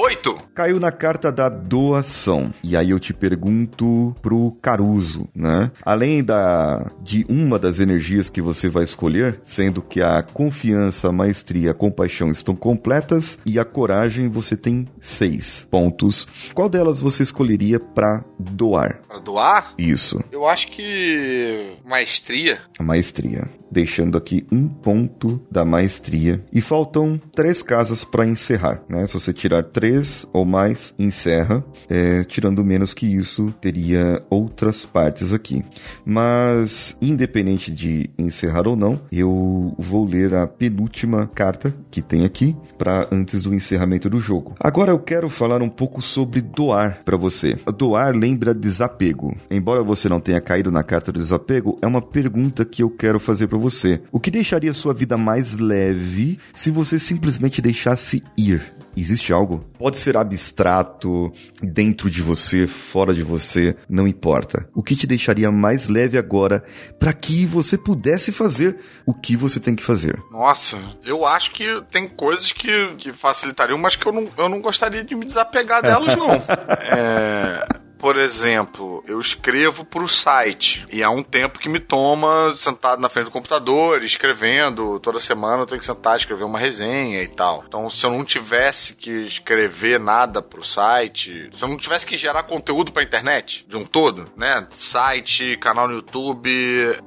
Oito. 0.00 0.38
Caiu 0.54 0.78
na 0.78 0.92
carta 0.92 1.32
da 1.32 1.48
doação. 1.48 2.52
E 2.62 2.76
aí 2.76 2.90
eu 2.90 3.00
te 3.00 3.12
pergunto 3.12 4.14
pro 4.22 4.52
Caruso, 4.62 5.28
né? 5.34 5.72
Além 5.82 6.22
da 6.22 6.88
de 7.02 7.26
uma 7.28 7.58
das 7.58 7.80
energias 7.80 8.30
que 8.30 8.40
você 8.40 8.68
vai 8.68 8.84
escolher, 8.84 9.40
sendo 9.42 9.82
que 9.82 10.00
a 10.00 10.22
confiança, 10.22 11.08
a 11.08 11.12
maestria, 11.12 11.72
a 11.72 11.74
compaixão 11.74 12.30
estão 12.30 12.54
completas 12.54 13.40
e 13.44 13.58
a 13.58 13.64
coragem 13.64 14.28
você 14.28 14.56
tem 14.56 14.86
seis 15.00 15.66
pontos. 15.68 16.28
Qual 16.54 16.68
delas 16.68 17.00
você 17.00 17.24
escolheria 17.24 17.80
para 17.80 18.24
doar? 18.38 19.00
Pra 19.08 19.18
doar? 19.18 19.74
Isso, 19.76 20.22
Eu 20.30 20.46
acho 20.46 20.68
que. 20.70 21.76
Maestria. 21.84 22.60
a 22.78 22.82
maestria. 22.84 23.48
Deixando 23.70 24.16
aqui 24.16 24.46
um 24.50 24.66
ponto 24.66 25.42
da 25.50 25.62
maestria. 25.64 26.42
E 26.52 26.60
faltam 26.60 27.20
três 27.34 27.62
casas 27.62 28.02
para 28.04 28.26
encerrar, 28.26 28.80
né? 28.88 29.06
Se 29.06 29.12
você 29.14 29.32
tirar 29.32 29.62
três 29.64 29.87
ou 30.32 30.44
mais, 30.44 30.94
encerra. 30.98 31.64
É, 31.88 32.24
tirando 32.24 32.64
menos 32.64 32.94
que 32.94 33.06
isso, 33.06 33.52
teria 33.60 34.22
outras 34.30 34.84
partes 34.84 35.32
aqui. 35.32 35.64
Mas, 36.04 36.96
independente 37.00 37.70
de 37.70 38.10
encerrar 38.18 38.66
ou 38.66 38.76
não, 38.76 39.00
eu 39.10 39.74
vou 39.78 40.04
ler 40.04 40.34
a 40.34 40.46
penúltima 40.46 41.26
carta 41.26 41.74
que 41.90 42.02
tem 42.02 42.24
aqui 42.24 42.56
para 42.76 43.08
antes 43.10 43.42
do 43.42 43.54
encerramento 43.54 44.08
do 44.10 44.18
jogo. 44.18 44.54
Agora 44.60 44.90
eu 44.90 44.98
quero 44.98 45.28
falar 45.28 45.62
um 45.62 45.68
pouco 45.68 46.02
sobre 46.02 46.40
doar 46.40 47.00
para 47.04 47.16
você. 47.16 47.56
Doar 47.76 48.14
lembra 48.14 48.54
desapego. 48.54 49.36
Embora 49.50 49.82
você 49.82 50.08
não 50.08 50.20
tenha 50.20 50.40
caído 50.40 50.70
na 50.70 50.82
carta 50.82 51.12
do 51.12 51.18
desapego, 51.18 51.78
é 51.80 51.86
uma 51.86 52.02
pergunta 52.02 52.64
que 52.64 52.82
eu 52.82 52.90
quero 52.90 53.20
fazer 53.20 53.46
para 53.46 53.58
você. 53.58 54.00
O 54.12 54.20
que 54.20 54.30
deixaria 54.30 54.72
sua 54.72 54.92
vida 54.92 55.16
mais 55.16 55.56
leve 55.56 56.38
se 56.54 56.70
você 56.70 56.98
simplesmente 56.98 57.62
deixasse 57.62 58.22
ir? 58.36 58.77
Existe 58.96 59.32
algo? 59.32 59.64
Pode 59.78 59.96
ser 59.96 60.16
abstrato, 60.16 61.32
dentro 61.62 62.10
de 62.10 62.22
você, 62.22 62.66
fora 62.66 63.14
de 63.14 63.22
você, 63.22 63.76
não 63.88 64.08
importa. 64.08 64.68
O 64.74 64.82
que 64.82 64.96
te 64.96 65.06
deixaria 65.06 65.50
mais 65.50 65.88
leve 65.88 66.18
agora 66.18 66.64
para 66.98 67.12
que 67.12 67.46
você 67.46 67.78
pudesse 67.78 68.32
fazer 68.32 68.78
o 69.06 69.14
que 69.14 69.36
você 69.36 69.60
tem 69.60 69.74
que 69.74 69.82
fazer? 69.82 70.18
Nossa, 70.30 70.78
eu 71.04 71.24
acho 71.24 71.52
que 71.52 71.82
tem 71.90 72.08
coisas 72.08 72.52
que, 72.52 72.88
que 72.96 73.12
facilitariam, 73.12 73.78
mas 73.78 73.96
que 73.96 74.06
eu 74.06 74.12
não, 74.12 74.28
eu 74.36 74.48
não 74.48 74.60
gostaria 74.60 75.04
de 75.04 75.14
me 75.14 75.24
desapegar 75.24 75.82
delas, 75.82 76.16
não. 76.16 76.30
é. 76.82 77.87
Por 77.98 78.16
exemplo, 78.16 79.02
eu 79.06 79.20
escrevo 79.20 79.84
pro 79.84 80.08
site 80.08 80.86
e 80.92 81.02
há 81.02 81.10
um 81.10 81.22
tempo 81.22 81.58
que 81.58 81.68
me 81.68 81.80
toma 81.80 82.54
sentado 82.54 83.00
na 83.00 83.08
frente 83.08 83.26
do 83.26 83.30
computador, 83.30 84.02
escrevendo. 84.04 85.00
Toda 85.00 85.18
semana 85.20 85.62
eu 85.62 85.66
tenho 85.66 85.80
que 85.80 85.86
sentar 85.86 86.14
e 86.14 86.18
escrever 86.18 86.44
uma 86.44 86.58
resenha 86.58 87.22
e 87.22 87.28
tal. 87.28 87.64
Então, 87.66 87.90
se 87.90 88.04
eu 88.06 88.10
não 88.10 88.24
tivesse 88.24 88.94
que 88.94 89.10
escrever 89.22 89.98
nada 89.98 90.40
pro 90.40 90.64
site, 90.64 91.48
se 91.52 91.64
eu 91.64 91.68
não 91.68 91.76
tivesse 91.76 92.06
que 92.06 92.16
gerar 92.16 92.44
conteúdo 92.44 92.92
pra 92.92 93.02
internet 93.02 93.66
de 93.68 93.76
um 93.76 93.84
todo, 93.84 94.30
né? 94.36 94.66
Site, 94.70 95.56
canal 95.58 95.88
no 95.88 95.94
YouTube, 95.94 96.48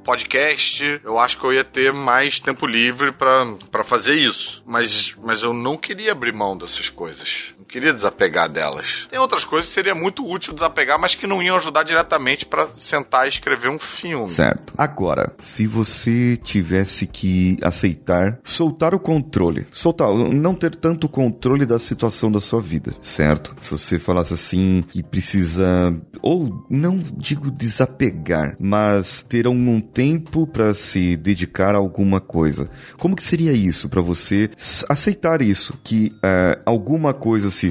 podcast, 0.04 1.00
eu 1.04 1.18
acho 1.18 1.38
que 1.38 1.44
eu 1.44 1.52
ia 1.52 1.64
ter 1.64 1.92
mais 1.92 2.38
tempo 2.38 2.66
livre 2.66 3.12
pra 3.12 3.84
fazer 3.84 4.14
isso. 4.14 4.62
Mas, 4.66 5.14
mas 5.22 5.42
eu 5.42 5.52
não 5.52 5.76
queria 5.76 6.12
abrir 6.12 6.32
mão 6.32 6.56
dessas 6.56 6.90
coisas. 6.90 7.54
Queria 7.72 7.94
desapegar 7.94 8.50
delas. 8.50 9.06
Tem 9.08 9.18
outras 9.18 9.46
coisas 9.46 9.66
que 9.66 9.72
seria 9.72 9.94
muito 9.94 10.22
útil 10.30 10.52
desapegar, 10.52 11.00
mas 11.00 11.14
que 11.14 11.26
não 11.26 11.42
iam 11.42 11.56
ajudar 11.56 11.84
diretamente 11.84 12.44
pra 12.44 12.66
sentar 12.66 13.24
e 13.24 13.30
escrever 13.30 13.70
um 13.70 13.78
filme. 13.78 14.28
Certo. 14.28 14.74
Agora, 14.76 15.32
se 15.38 15.66
você 15.66 16.36
tivesse 16.36 17.06
que 17.06 17.56
aceitar 17.62 18.38
soltar 18.44 18.94
o 18.94 19.00
controle, 19.00 19.66
soltar, 19.72 20.12
não 20.12 20.54
ter 20.54 20.76
tanto 20.76 21.08
controle 21.08 21.64
da 21.64 21.78
situação 21.78 22.30
da 22.30 22.40
sua 22.40 22.60
vida, 22.60 22.94
certo? 23.00 23.56
Se 23.62 23.70
você 23.70 23.98
falasse 23.98 24.34
assim 24.34 24.84
que 24.90 25.02
precisa, 25.02 25.94
ou 26.20 26.66
não 26.68 26.98
digo 26.98 27.50
desapegar, 27.50 28.54
mas 28.60 29.22
ter 29.22 29.48
um, 29.48 29.80
tempo 29.80 30.46
para 30.46 30.74
se 30.74 31.16
dedicar 31.16 31.74
a 31.74 31.78
alguma 31.78 32.20
coisa, 32.20 32.68
como 32.98 33.16
que 33.16 33.24
seria 33.24 33.52
isso 33.52 33.88
para 33.88 34.02
você 34.02 34.50
aceitar 34.90 35.40
isso? 35.40 35.78
Que 35.82 36.12
eh, 36.22 36.58
alguma 36.66 37.14
coisa 37.14 37.50
se 37.50 37.61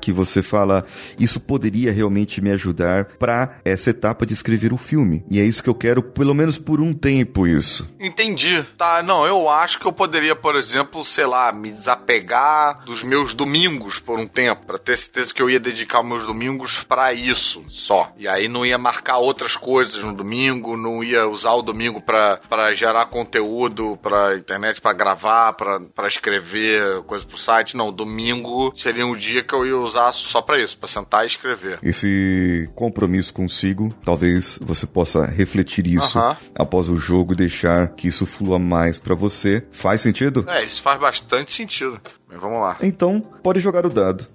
que 0.00 0.12
você 0.12 0.42
fala, 0.42 0.86
isso 1.18 1.40
poderia 1.40 1.92
realmente 1.92 2.40
me 2.40 2.50
ajudar 2.50 3.06
para 3.18 3.56
essa 3.64 3.90
etapa 3.90 4.24
de 4.24 4.32
escrever 4.32 4.72
o 4.72 4.78
filme. 4.78 5.24
E 5.30 5.40
é 5.40 5.44
isso 5.44 5.62
que 5.62 5.68
eu 5.68 5.74
quero, 5.74 6.02
pelo 6.02 6.34
menos 6.34 6.58
por 6.58 6.80
um 6.80 6.92
tempo, 6.92 7.46
isso. 7.46 7.88
Entendi. 7.98 8.64
Tá, 8.76 9.02
não, 9.02 9.26
eu 9.26 9.48
acho 9.48 9.78
que 9.78 9.86
eu 9.86 9.92
poderia, 9.92 10.36
por 10.36 10.56
exemplo, 10.56 11.04
sei 11.04 11.26
lá, 11.26 11.52
me 11.52 11.72
desapegar 11.72 12.84
dos 12.84 13.02
meus 13.02 13.34
domingos 13.34 13.98
por 13.98 14.18
um 14.18 14.26
tempo, 14.26 14.66
pra 14.66 14.78
ter 14.78 14.96
certeza 14.96 15.32
que 15.32 15.42
eu 15.42 15.50
ia 15.50 15.60
dedicar 15.60 16.02
meus 16.02 16.26
domingos 16.26 16.84
pra 16.84 17.12
isso 17.12 17.62
só. 17.68 18.12
E 18.16 18.28
aí 18.28 18.48
não 18.48 18.64
ia 18.64 18.78
marcar 18.78 19.18
outras 19.18 19.56
coisas 19.56 20.02
no 20.02 20.14
domingo, 20.14 20.76
não 20.76 21.02
ia 21.02 21.26
usar 21.26 21.52
o 21.52 21.62
domingo 21.62 22.00
pra 22.00 22.72
gerar 22.72 23.06
conteúdo 23.06 23.98
pra 24.02 24.36
internet, 24.36 24.80
pra 24.80 24.92
gravar, 24.92 25.52
pra 25.54 26.06
escrever 26.06 27.02
coisa 27.04 27.24
pro 27.24 27.38
site. 27.38 27.76
Não, 27.76 27.92
domingo 27.92 28.72
seria 28.76 29.06
um 29.06 29.16
dia 29.16 29.33
que 29.42 29.54
eu 29.54 29.66
ia 29.66 29.76
usar 29.76 30.12
só 30.12 30.40
pra 30.40 30.60
isso, 30.62 30.78
pra 30.78 30.88
sentar 30.88 31.24
e 31.24 31.26
escrever. 31.26 31.78
Esse 31.82 32.68
compromisso 32.74 33.32
consigo, 33.32 33.92
talvez 34.04 34.58
você 34.62 34.86
possa 34.86 35.24
refletir 35.26 35.86
isso 35.86 36.18
Aham. 36.18 36.36
após 36.54 36.88
o 36.88 36.96
jogo 36.96 37.32
e 37.32 37.36
deixar 37.36 37.88
que 37.94 38.08
isso 38.08 38.26
flua 38.26 38.58
mais 38.58 38.98
pra 38.98 39.14
você. 39.14 39.66
Faz 39.70 40.00
sentido? 40.00 40.44
É, 40.48 40.64
isso 40.64 40.82
faz 40.82 41.00
bastante 41.00 41.52
sentido. 41.52 42.00
Mas 42.28 42.40
vamos 42.40 42.60
lá. 42.60 42.78
Então, 42.82 43.20
pode 43.20 43.60
jogar 43.60 43.84
o 43.86 43.90
dado. 43.90 44.26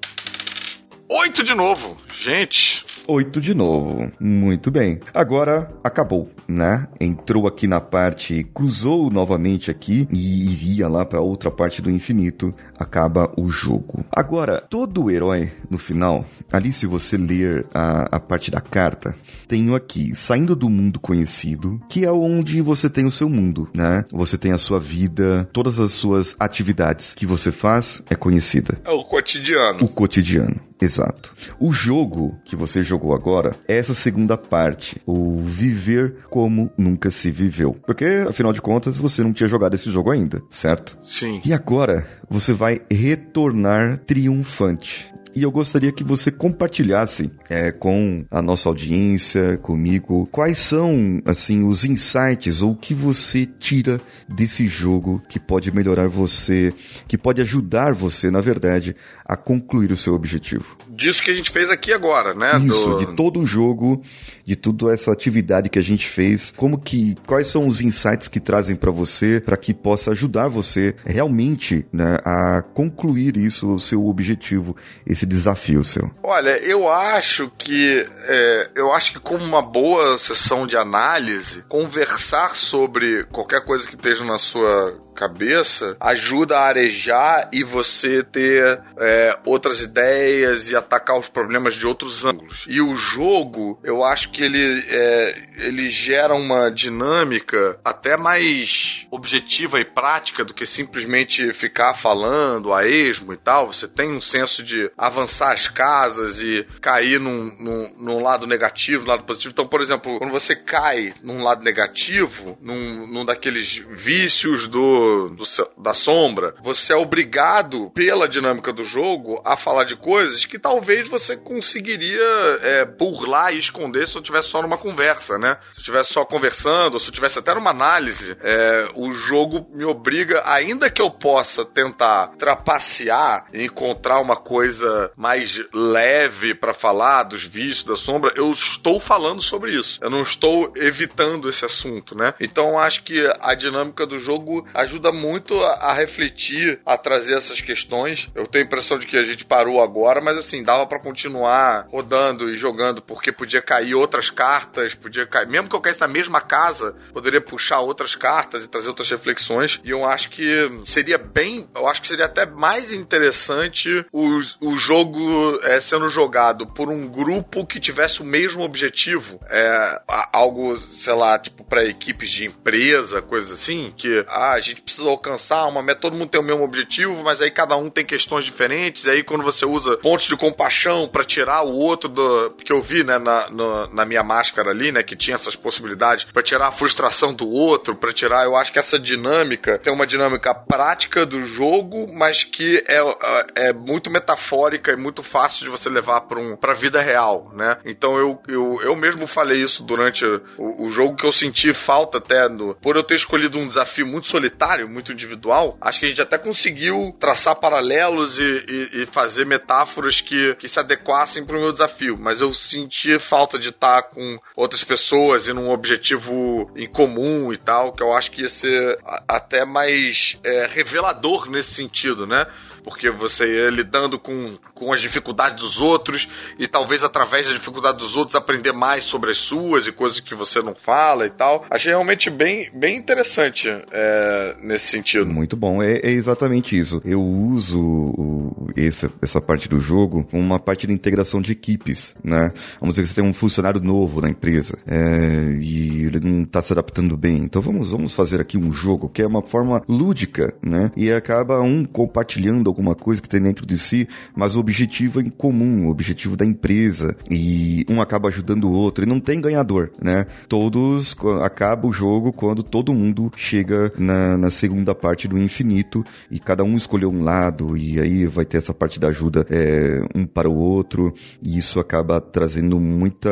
Oito 1.10 1.43
de 1.43 1.56
novo. 1.56 1.97
Gente, 2.14 2.86
Oito 3.12 3.41
de 3.41 3.56
novo. 3.56 4.12
Muito 4.20 4.70
bem. 4.70 5.00
Agora 5.16 5.74
acabou, 5.84 6.30
né? 6.47 6.88
Entrou 7.02 7.47
aqui 7.47 7.66
na 7.66 7.82
parte, 7.82 8.43
cruzou 8.54 9.10
novamente 9.10 9.72
aqui 9.72 10.08
e 10.14 10.52
iria 10.52 10.88
lá 10.88 11.04
para 11.04 11.20
outra 11.20 11.50
parte 11.50 11.82
do 11.82 11.89
infinito. 11.89 12.54
Acaba 12.80 13.32
o 13.38 13.50
jogo. 13.50 14.06
Agora, 14.16 14.62
todo 14.62 15.12
herói, 15.12 15.52
no 15.70 15.78
final, 15.78 16.26
ali 16.52 16.72
se 16.72 16.88
você 16.88 17.18
ler 17.18 17.66
a, 17.74 18.16
a 18.16 18.20
parte 18.20 18.50
da 18.50 18.62
carta, 18.62 19.14
tenho 19.48 19.76
aqui, 19.76 20.16
saindo 20.16 20.56
do 20.56 20.70
mundo 20.70 21.00
conhecido, 21.00 21.80
que 21.90 22.06
é 22.06 22.12
onde 22.12 22.62
você 22.62 22.90
tem 22.90 23.06
o 23.06 23.12
seu 23.12 23.30
mundo, 23.30 23.70
né? 23.74 24.06
Você 24.12 24.38
tem 24.38 24.54
a 24.54 24.58
sua 24.58 24.80
vida, 24.80 25.48
todas 25.52 25.80
as 25.80 25.92
suas 25.92 26.36
atividades 26.40 27.14
que 27.14 27.26
você 27.26 27.52
faz 27.52 28.02
é 28.10 28.16
conhecida. 28.16 28.80
É 28.86 28.92
o 28.92 29.04
cotidiano. 29.04 29.84
O 29.84 29.90
cotidiano. 29.90 30.70
Exato. 30.82 31.34
O 31.60 31.74
jogo 31.74 32.38
que 32.46 32.56
você 32.56 32.82
jogou 32.82 33.14
agora 33.14 33.56
é 33.68 33.78
essa 33.78 33.94
segunda 33.94 34.38
parte, 34.38 35.02
o 35.06 35.42
viver 35.42 36.20
como 36.30 36.72
nunca 36.78 37.12
se 37.12 37.30
viveu. 37.30 37.76
Porque, 37.86 38.06
afinal 38.28 38.54
de 38.54 38.62
contas, 38.62 38.98
você 38.98 39.22
não 39.22 39.34
tinha 39.34 39.50
jogado 39.50 39.74
esse 39.74 39.92
jogo 39.92 40.10
ainda, 40.10 40.42
certo? 40.50 40.98
Sim. 41.04 41.42
E 41.44 41.54
agora 41.54 42.08
você 42.30 42.54
vai 42.54 42.68
retornar 42.91 43.97
triunfante. 43.99 45.11
E 45.36 45.44
eu 45.44 45.52
gostaria 45.52 45.92
que 45.92 46.04
você 46.04 46.32
compartilhasse 46.32 47.32
é, 47.50 47.72
com 47.72 48.26
a 48.32 48.42
nossa 48.42 48.68
audiência, 48.68 49.58
comigo, 49.58 50.28
quais 50.32 50.58
são, 50.58 51.22
assim, 51.24 51.64
os 51.64 51.86
insights 51.86 52.62
ou 52.62 52.72
o 52.72 52.76
que 52.76 52.94
você 52.94 53.46
tira 53.46 54.02
desse 54.28 54.68
jogo 54.68 55.22
que 55.30 55.40
pode 55.40 55.72
melhorar 55.72 56.08
você, 56.08 56.74
que 57.08 57.18
pode 57.18 57.42
ajudar 57.42 57.94
você, 57.94 58.32
na 58.32 58.42
verdade, 58.42 58.96
a 59.24 59.38
concluir 59.38 59.92
o 59.92 59.98
seu 59.98 60.14
objetivo. 60.14 60.78
Disso 60.90 61.24
que 61.24 61.32
a 61.32 61.36
gente 61.36 61.52
fez 61.52 61.70
aqui 61.70 61.94
agora, 61.94 62.34
né? 62.34 62.60
Isso, 62.66 62.90
Do... 62.90 62.98
de 62.98 63.16
todo 63.16 63.40
o 63.40 63.46
jogo, 63.46 64.02
de 64.46 64.56
toda 64.56 64.92
essa 64.92 65.12
atividade 65.12 65.70
que 65.70 65.80
a 65.80 65.84
gente 65.84 66.08
fez, 66.08 66.52
como 66.58 66.80
que, 66.80 67.16
quais 67.28 67.48
são 67.48 67.68
os 67.68 67.82
insights 67.82 68.28
que 68.28 68.40
trazem 68.40 68.76
para 68.76 68.92
você, 68.92 69.40
para 69.40 69.56
que 69.56 69.74
possa 69.74 70.12
ajudar 70.12 70.48
você 70.48 70.96
realmente, 71.06 71.86
né, 71.94 72.18
a 72.26 72.62
concluir 72.62 73.38
isso, 73.38 73.72
o 73.74 73.80
seu 73.80 74.08
objetivo, 74.08 74.76
esse 75.06 75.18
desafio 75.26 75.84
seu. 75.84 76.09
Olha, 76.24 76.57
eu 76.57 76.89
acho 76.89 77.49
que, 77.57 78.07
é, 78.28 78.70
eu 78.76 78.91
acho 78.93 79.13
que 79.13 79.20
como 79.20 79.43
uma 79.43 79.61
boa 79.61 80.17
sessão 80.17 80.65
de 80.65 80.78
análise, 80.78 81.63
conversar 81.67 82.55
sobre 82.55 83.24
qualquer 83.26 83.63
coisa 83.65 83.88
que 83.88 83.95
esteja 83.95 84.24
na 84.24 84.38
sua 84.38 84.97
cabeça 85.20 85.97
ajuda 85.99 86.57
a 86.57 86.67
arejar 86.67 87.49
e 87.51 87.61
você 87.61 88.24
ter 88.24 88.82
é, 88.97 89.38
outras 89.45 89.82
ideias 89.82 90.70
e 90.70 90.78
atacar 90.78 91.20
os 91.20 91.28
problemas 91.28 91.76
de 91.76 91.86
outros 91.86 92.24
ângulos. 92.24 92.65
E 92.70 92.80
o 92.80 92.95
jogo, 92.95 93.78
eu 93.84 94.01
acho 94.01 94.32
que 94.32 94.41
ele, 94.41 94.86
é, 94.88 95.43
ele 95.57 95.88
gera 95.88 96.34
uma 96.34 96.72
dinâmica 96.72 97.78
até 97.84 98.15
mais 98.15 99.05
objetiva 99.11 99.82
e 99.82 99.86
prática 99.86 100.45
do 100.45 100.53
que 100.53 100.65
simplesmente 100.65 101.51
ficar 101.51 101.93
falando 101.95 102.74
a 102.74 102.88
esmo 102.88 103.34
e 103.34 103.38
tal. 103.38 103.74
Você 103.74 103.89
tem 103.89 104.09
um 104.09 104.22
senso 104.22 104.63
de 104.63 104.89
avançar 104.97 105.51
as 105.51 105.67
casas 105.67 106.39
e 106.39 106.65
cair 106.80 107.20
num, 107.20 107.53
num, 107.59 107.93
num 107.97 108.24
lado 108.24 108.47
negativo, 108.47 109.05
lado 109.05 109.24
positivo. 109.24 109.51
Então, 109.51 109.67
por 109.67 109.82
exemplo, 109.82 110.17
quando 110.17 110.32
você 110.32 110.55
cai 110.55 111.13
num 111.22 111.43
lado 111.43 111.61
negativo, 111.61 112.57
num, 112.61 113.05
num 113.05 113.26
daqueles 113.26 113.84
vícios 113.89 114.67
do 114.67 115.09
do, 115.30 115.43
da 115.78 115.93
sombra, 115.93 116.55
você 116.64 116.93
é 116.93 116.95
obrigado, 116.95 117.91
pela 117.91 118.28
dinâmica 118.28 118.72
do 118.74 118.84
jogo, 118.84 119.41
a 119.45 119.55
falar 119.55 119.84
de 119.84 119.95
coisas 119.95 120.45
que 120.45 120.60
talvez 120.60 121.07
você 121.07 121.36
conseguiria 121.36 122.60
é, 122.62 122.86
burlar 122.86 123.53
e 123.53 123.60
esconder 123.60 124.07
se 124.07 124.16
eu 124.16 124.22
tivesse 124.22 124.49
só 124.49 124.62
numa 124.62 124.78
conversa, 124.78 125.38
né? 125.38 125.57
Se 125.74 125.80
eu 125.80 125.84
tivesse 125.86 126.14
só 126.14 126.26
conversando, 126.26 126.99
se 126.99 127.07
eu 127.07 127.14
tivesse 127.14 127.39
até 127.39 127.53
numa 127.53 127.72
análise, 127.72 128.36
é, 128.41 128.89
o 128.95 129.12
jogo 129.12 129.68
me 129.74 129.86
obriga, 129.86 130.43
ainda 130.45 130.89
que 130.89 131.01
eu 131.01 131.10
possa 131.10 131.64
tentar 131.66 132.28
trapacear 132.38 133.45
e 133.53 133.64
encontrar 133.64 134.20
uma 134.20 134.36
coisa 134.36 135.12
mais 135.16 135.62
leve 135.74 136.53
para 136.53 136.74
falar 136.74 137.24
dos 137.24 137.43
vícios 137.43 137.84
da 137.84 137.95
sombra, 137.95 138.34
eu 138.36 138.51
estou 138.51 138.99
falando 138.99 139.41
sobre 139.41 139.72
isso. 139.72 139.99
Eu 140.01 140.10
não 140.10 140.22
estou 140.22 140.74
evitando 140.76 141.49
esse 141.49 141.66
assunto, 141.66 142.16
né? 142.16 142.34
Então 142.39 142.78
acho 142.78 143.03
que 143.03 143.30
a 143.39 143.53
dinâmica 143.53 144.05
do 144.05 144.20
jogo 144.20 144.68
ajuda 144.74 144.99
ajuda 145.00 145.12
muito 145.12 145.56
a, 145.64 145.74
a, 145.76 145.93
refletir, 145.93 146.80
a 146.86 146.97
trazer 146.97 147.36
essas 147.36 147.62
questões. 147.62 148.30
Eu 148.36 148.45
tenho 148.45 148.66
a 148.66 148.68
impressão 148.68 149.00
de 149.00 149.08
que 149.08 149.18
a 149.18 149.24
gente 149.24 149.45
parou 149.45 149.82
agora, 149.82 150.22
mas 150.22 150.38
assim, 150.38 150.62
dava 150.62 150.86
para 150.86 151.00
continuar 151.00 151.88
rodando 151.89 152.50
e 152.50 152.56
jogando, 152.56 153.02
porque 153.02 153.32
podia 153.32 153.62
cair 153.62 153.95
outras 153.95 154.30
cartas, 154.30 154.93
podia 154.93 155.26
cair. 155.26 155.47
Mesmo 155.47 155.70
que 155.70 155.76
eu 155.76 155.82
caísse 155.82 156.02
na 156.02 156.08
mesma 156.08 156.41
casa, 156.41 156.95
poderia 157.14 157.41
puxar 157.41 157.80
outras 157.80 158.16
cartas 158.16 158.64
e 158.66 158.68
trazer 158.68 158.89
outras 158.89 159.10
reflexões. 159.10 159.80
E 159.84 159.89
eu 159.89 160.06
acho 160.06 160.30
que 160.30 160.70
seria 160.84 161.18
bem. 161.18 161.68
Eu 161.74 161.88
acho 161.88 162.02
que 162.02 162.08
seria 162.08 162.26
até 162.26 162.45
mais 162.45 162.91
interessante 162.91 164.06
o, 164.12 164.39
o 164.62 164.78
jogo 164.78 165.60
é, 165.64 165.80
sendo 165.80 166.10
jogado 166.10 166.68
por 166.68 166.89
um 166.89 167.08
grupo 167.08 167.66
que 167.66 167.80
tivesse 167.80 168.22
o 168.22 168.26
mesmo 168.26 168.64
objetivo. 168.64 169.39
É, 169.50 170.02
algo, 170.34 170.78
sei 170.78 171.14
lá, 171.14 171.39
tipo, 171.39 171.64
para 171.64 171.86
equipes 171.86 172.30
de 172.30 172.45
empresa, 172.45 173.22
coisa 173.22 173.54
assim, 173.54 173.93
que 173.95 174.26
ah, 174.28 174.54
a 174.54 174.60
gente 174.60 174.79
precisa 174.82 175.08
alcançar 175.08 175.68
uma 175.68 175.82
meta, 175.82 176.02
todo 176.02 176.16
mundo 176.16 176.30
tem 176.30 176.42
o 176.42 176.44
mesmo 176.44 176.64
objetivo, 176.64 177.24
mas 177.24 177.42
aí 177.42 177.52
cada 177.52 177.76
um 177.76 177.90
tem 177.90 178.06
questões 178.06 178.46
diferentes, 178.46 179.06
e 179.06 179.10
aí 179.10 179.24
quando 179.24 179.44
você 179.44 179.66
usa 179.66 179.98
pontos 179.98 180.28
de 180.28 180.36
compaixão 180.36 181.08
para 181.08 181.24
tirar 181.24 181.64
o 181.64 181.74
outro 181.74 182.10
do. 182.10 182.52
que 182.64 182.72
eu 182.72 182.82
vi, 182.82 183.04
né, 183.04 183.18
na, 183.18 183.50
no, 183.50 183.88
na 183.88 184.06
minha 184.06 184.24
máscara 184.24 184.72
ali, 184.72 184.92
né, 184.92 185.04
que 185.04 185.16
tinha 185.16 185.36
essas 185.36 185.56
possibilidades, 185.56 186.26
para 186.26 186.44
tirar 186.44 186.68
a 186.68 186.72
frustração 186.72 187.34
do 187.34 187.48
outro, 187.48 187.96
para 187.96 188.14
tirar. 188.14 188.44
Eu 188.44 188.56
acho 188.56 188.72
que 188.72 188.80
essa 188.80 188.98
dinâmica 188.98 189.78
tem 189.80 189.94
uma 189.94 190.08
dinâmica 190.08 190.54
prática 190.54 191.26
do 191.26 191.44
jogo, 191.44 192.08
mas 192.14 192.44
que 192.44 192.84
é, 192.88 192.98
é, 192.98 193.70
é 193.70 193.74
muito 193.74 194.10
metafórica 194.10 194.92
e 194.92 194.96
muito 194.96 195.24
fácil 195.24 195.66
de 195.66 195.72
você 195.72 195.90
levar 195.90 196.22
para 196.22 196.40
um, 196.40 196.58
a 196.62 196.74
vida 196.74 197.02
real, 197.02 197.52
né? 197.56 197.78
Então 197.84 198.18
eu, 198.18 198.42
eu, 198.48 198.82
eu 198.84 198.96
mesmo 198.96 199.26
falei 199.26 199.62
isso 199.62 199.84
durante 199.84 200.26
o, 200.58 200.86
o 200.86 200.90
jogo 200.90 201.16
que 201.16 201.26
eu 201.26 201.32
senti 201.32 201.74
falta 201.74 202.20
até 202.20 202.48
no, 202.48 202.76
por 202.76 202.96
eu 202.96 203.04
ter 203.04 203.16
escolhido 203.16 203.58
um 203.58 203.68
desafio 203.68 204.06
muito 204.06 204.28
solitário 204.28 204.68
muito 204.88 205.11
individual, 205.11 205.78
acho 205.82 205.99
que 205.99 206.05
a 206.05 206.09
gente 206.09 206.22
até 206.22 206.38
conseguiu 206.38 207.15
traçar 207.20 207.55
paralelos 207.55 208.38
e, 208.39 208.43
e, 208.43 209.01
e 209.01 209.05
fazer 209.05 209.45
metáforas 209.45 210.22
que, 210.22 210.55
que 210.55 210.67
se 210.67 210.80
adequassem 210.80 211.45
para 211.45 211.57
o 211.57 211.61
meu 211.61 211.72
desafio. 211.72 212.17
Mas 212.20 212.41
eu 212.41 212.53
senti 212.53 213.17
falta 213.20 213.57
de 213.57 213.70
estar 213.70 214.03
com 214.03 214.39
outras 214.55 214.84
pessoas 214.84 215.47
e 215.47 215.53
num 215.53 215.70
objetivo 215.70 216.72
em 216.76 216.88
comum 216.88 217.51
e 217.53 217.57
tal, 217.57 217.93
que 217.93 218.03
eu 218.03 218.13
acho 218.13 218.32
que 218.32 218.41
ia 218.41 218.49
ser 218.49 218.97
até 219.28 219.65
mais 219.65 220.38
é, 220.43 220.67
revelador 220.67 221.49
nesse 221.49 221.74
sentido, 221.74 222.26
né? 222.26 222.45
Porque 222.84 223.10
você 223.10 223.64
ia 223.64 223.70
lidando 223.70 224.20
com, 224.20 224.58
com 224.74 224.94
as 224.94 225.02
dificuldades 225.02 225.60
dos 225.60 225.80
outros 225.80 226.28
e 226.58 226.68
talvez 226.68 227.04
através 227.04 227.48
da 227.48 227.54
dificuldade 227.54 227.98
dos 227.98 228.16
outros 228.16 228.36
aprender 228.36 228.72
mais 228.72 229.04
sobre 229.04 229.32
as 229.32 229.38
suas 229.38 229.88
e 229.88 229.92
coisas 229.92 230.20
que 230.20 230.36
você 230.36 230.62
não 230.62 230.76
fala 230.76 231.26
e 231.26 231.30
tal. 231.30 231.66
Achei 231.70 231.92
realmente 231.92 232.30
bem, 232.30 232.70
bem 232.74 232.96
interessante 232.96 233.70
é, 233.92 234.56
nesse 234.62 234.88
sentido. 234.88 235.26
Muito 235.26 235.56
bom, 235.56 235.82
é, 235.82 235.98
é 236.00 236.12
exatamente 236.12 236.78
isso. 236.78 237.02
Eu 237.04 237.22
uso 237.22 237.80
o, 237.80 238.68
essa, 238.76 239.12
essa 239.22 239.42
parte 239.42 239.68
do 239.68 239.80
jogo 239.80 240.24
como 240.30 240.42
uma 240.42 240.60
parte 240.60 240.88
de 240.88 240.94
integração 240.94 241.42
de 241.42 241.52
equipes, 241.52 242.16
né? 242.24 242.52
Vamos 242.80 242.96
dizer 242.96 243.04
que 243.04 243.10
você 243.10 243.22
tem 243.22 243.30
um 243.30 243.34
funcionário 243.34 243.82
novo 243.82 244.22
na 244.22 244.30
empresa 244.30 244.78
é, 244.86 245.58
e 245.60 246.06
ele 246.06 246.20
não 246.20 246.44
está 246.44 246.62
se 246.62 246.74
adaptando 246.74 247.18
bem. 247.18 247.38
Então 247.38 247.62
vamos, 247.62 247.92
vamos 247.92 248.14
fazer 248.14 248.42
aqui 248.42 248.58
um 248.58 248.72
jogo 248.72 249.10
que 249.10 249.22
é 249.22 249.28
uma 249.28 249.42
forma 249.42 249.84
lúdica, 249.88 250.54
né? 250.62 250.92
E 250.96 251.12
acaba 251.12 251.60
um 251.62 251.86
compartilhando 251.86 252.68
alguma 252.70 252.95
coisa 252.95 253.22
que 253.22 253.30
tem 253.30 253.41
dentro 253.41 253.65
de 253.65 253.78
si, 253.78 254.07
mas 254.36 254.55
o 254.55 254.59
objetivo 254.59 255.20
é 255.20 255.24
em 255.24 255.30
comum, 255.30 255.88
o 255.88 255.91
objetivo 255.91 256.38
da 256.38 256.45
empresa, 256.45 257.15
e 257.30 257.86
um 257.89 258.01
acaba 258.01 258.30
ajudando 258.30 258.65
o 258.65 258.72
outro, 258.72 259.03
e 259.03 259.07
não 259.07 259.20
tem 259.20 259.41
ganhador, 259.41 259.91
né? 260.01 260.26
Todos, 260.47 261.15
acaba 261.43 261.88
o 261.88 261.91
jogo 261.91 262.32
quando 262.32 262.63
todo 262.63 262.93
mundo 262.93 263.32
chega 263.36 263.91
na, 263.97 264.38
na 264.38 264.51
segunda 264.51 264.95
parte 264.95 265.28
do 265.28 265.38
infinito, 265.38 266.03
e 266.32 266.39
cada 266.39 266.63
um 266.63 266.78
escolheu 266.78 267.09
um 267.09 267.24
lado, 267.24 267.76
e 267.76 267.99
aí 267.99 268.26
vai 268.26 268.45
ter 268.45 268.57
essa 268.57 268.74
parte 268.74 268.99
da 268.99 269.07
ajuda 269.09 269.45
é, 269.49 270.01
um 270.15 270.26
para 270.26 270.49
o 270.49 270.55
outro, 270.55 271.13
e 271.41 271.57
isso 271.57 271.80
acaba 271.80 272.22
trazendo 272.22 272.80
muita, 272.80 273.30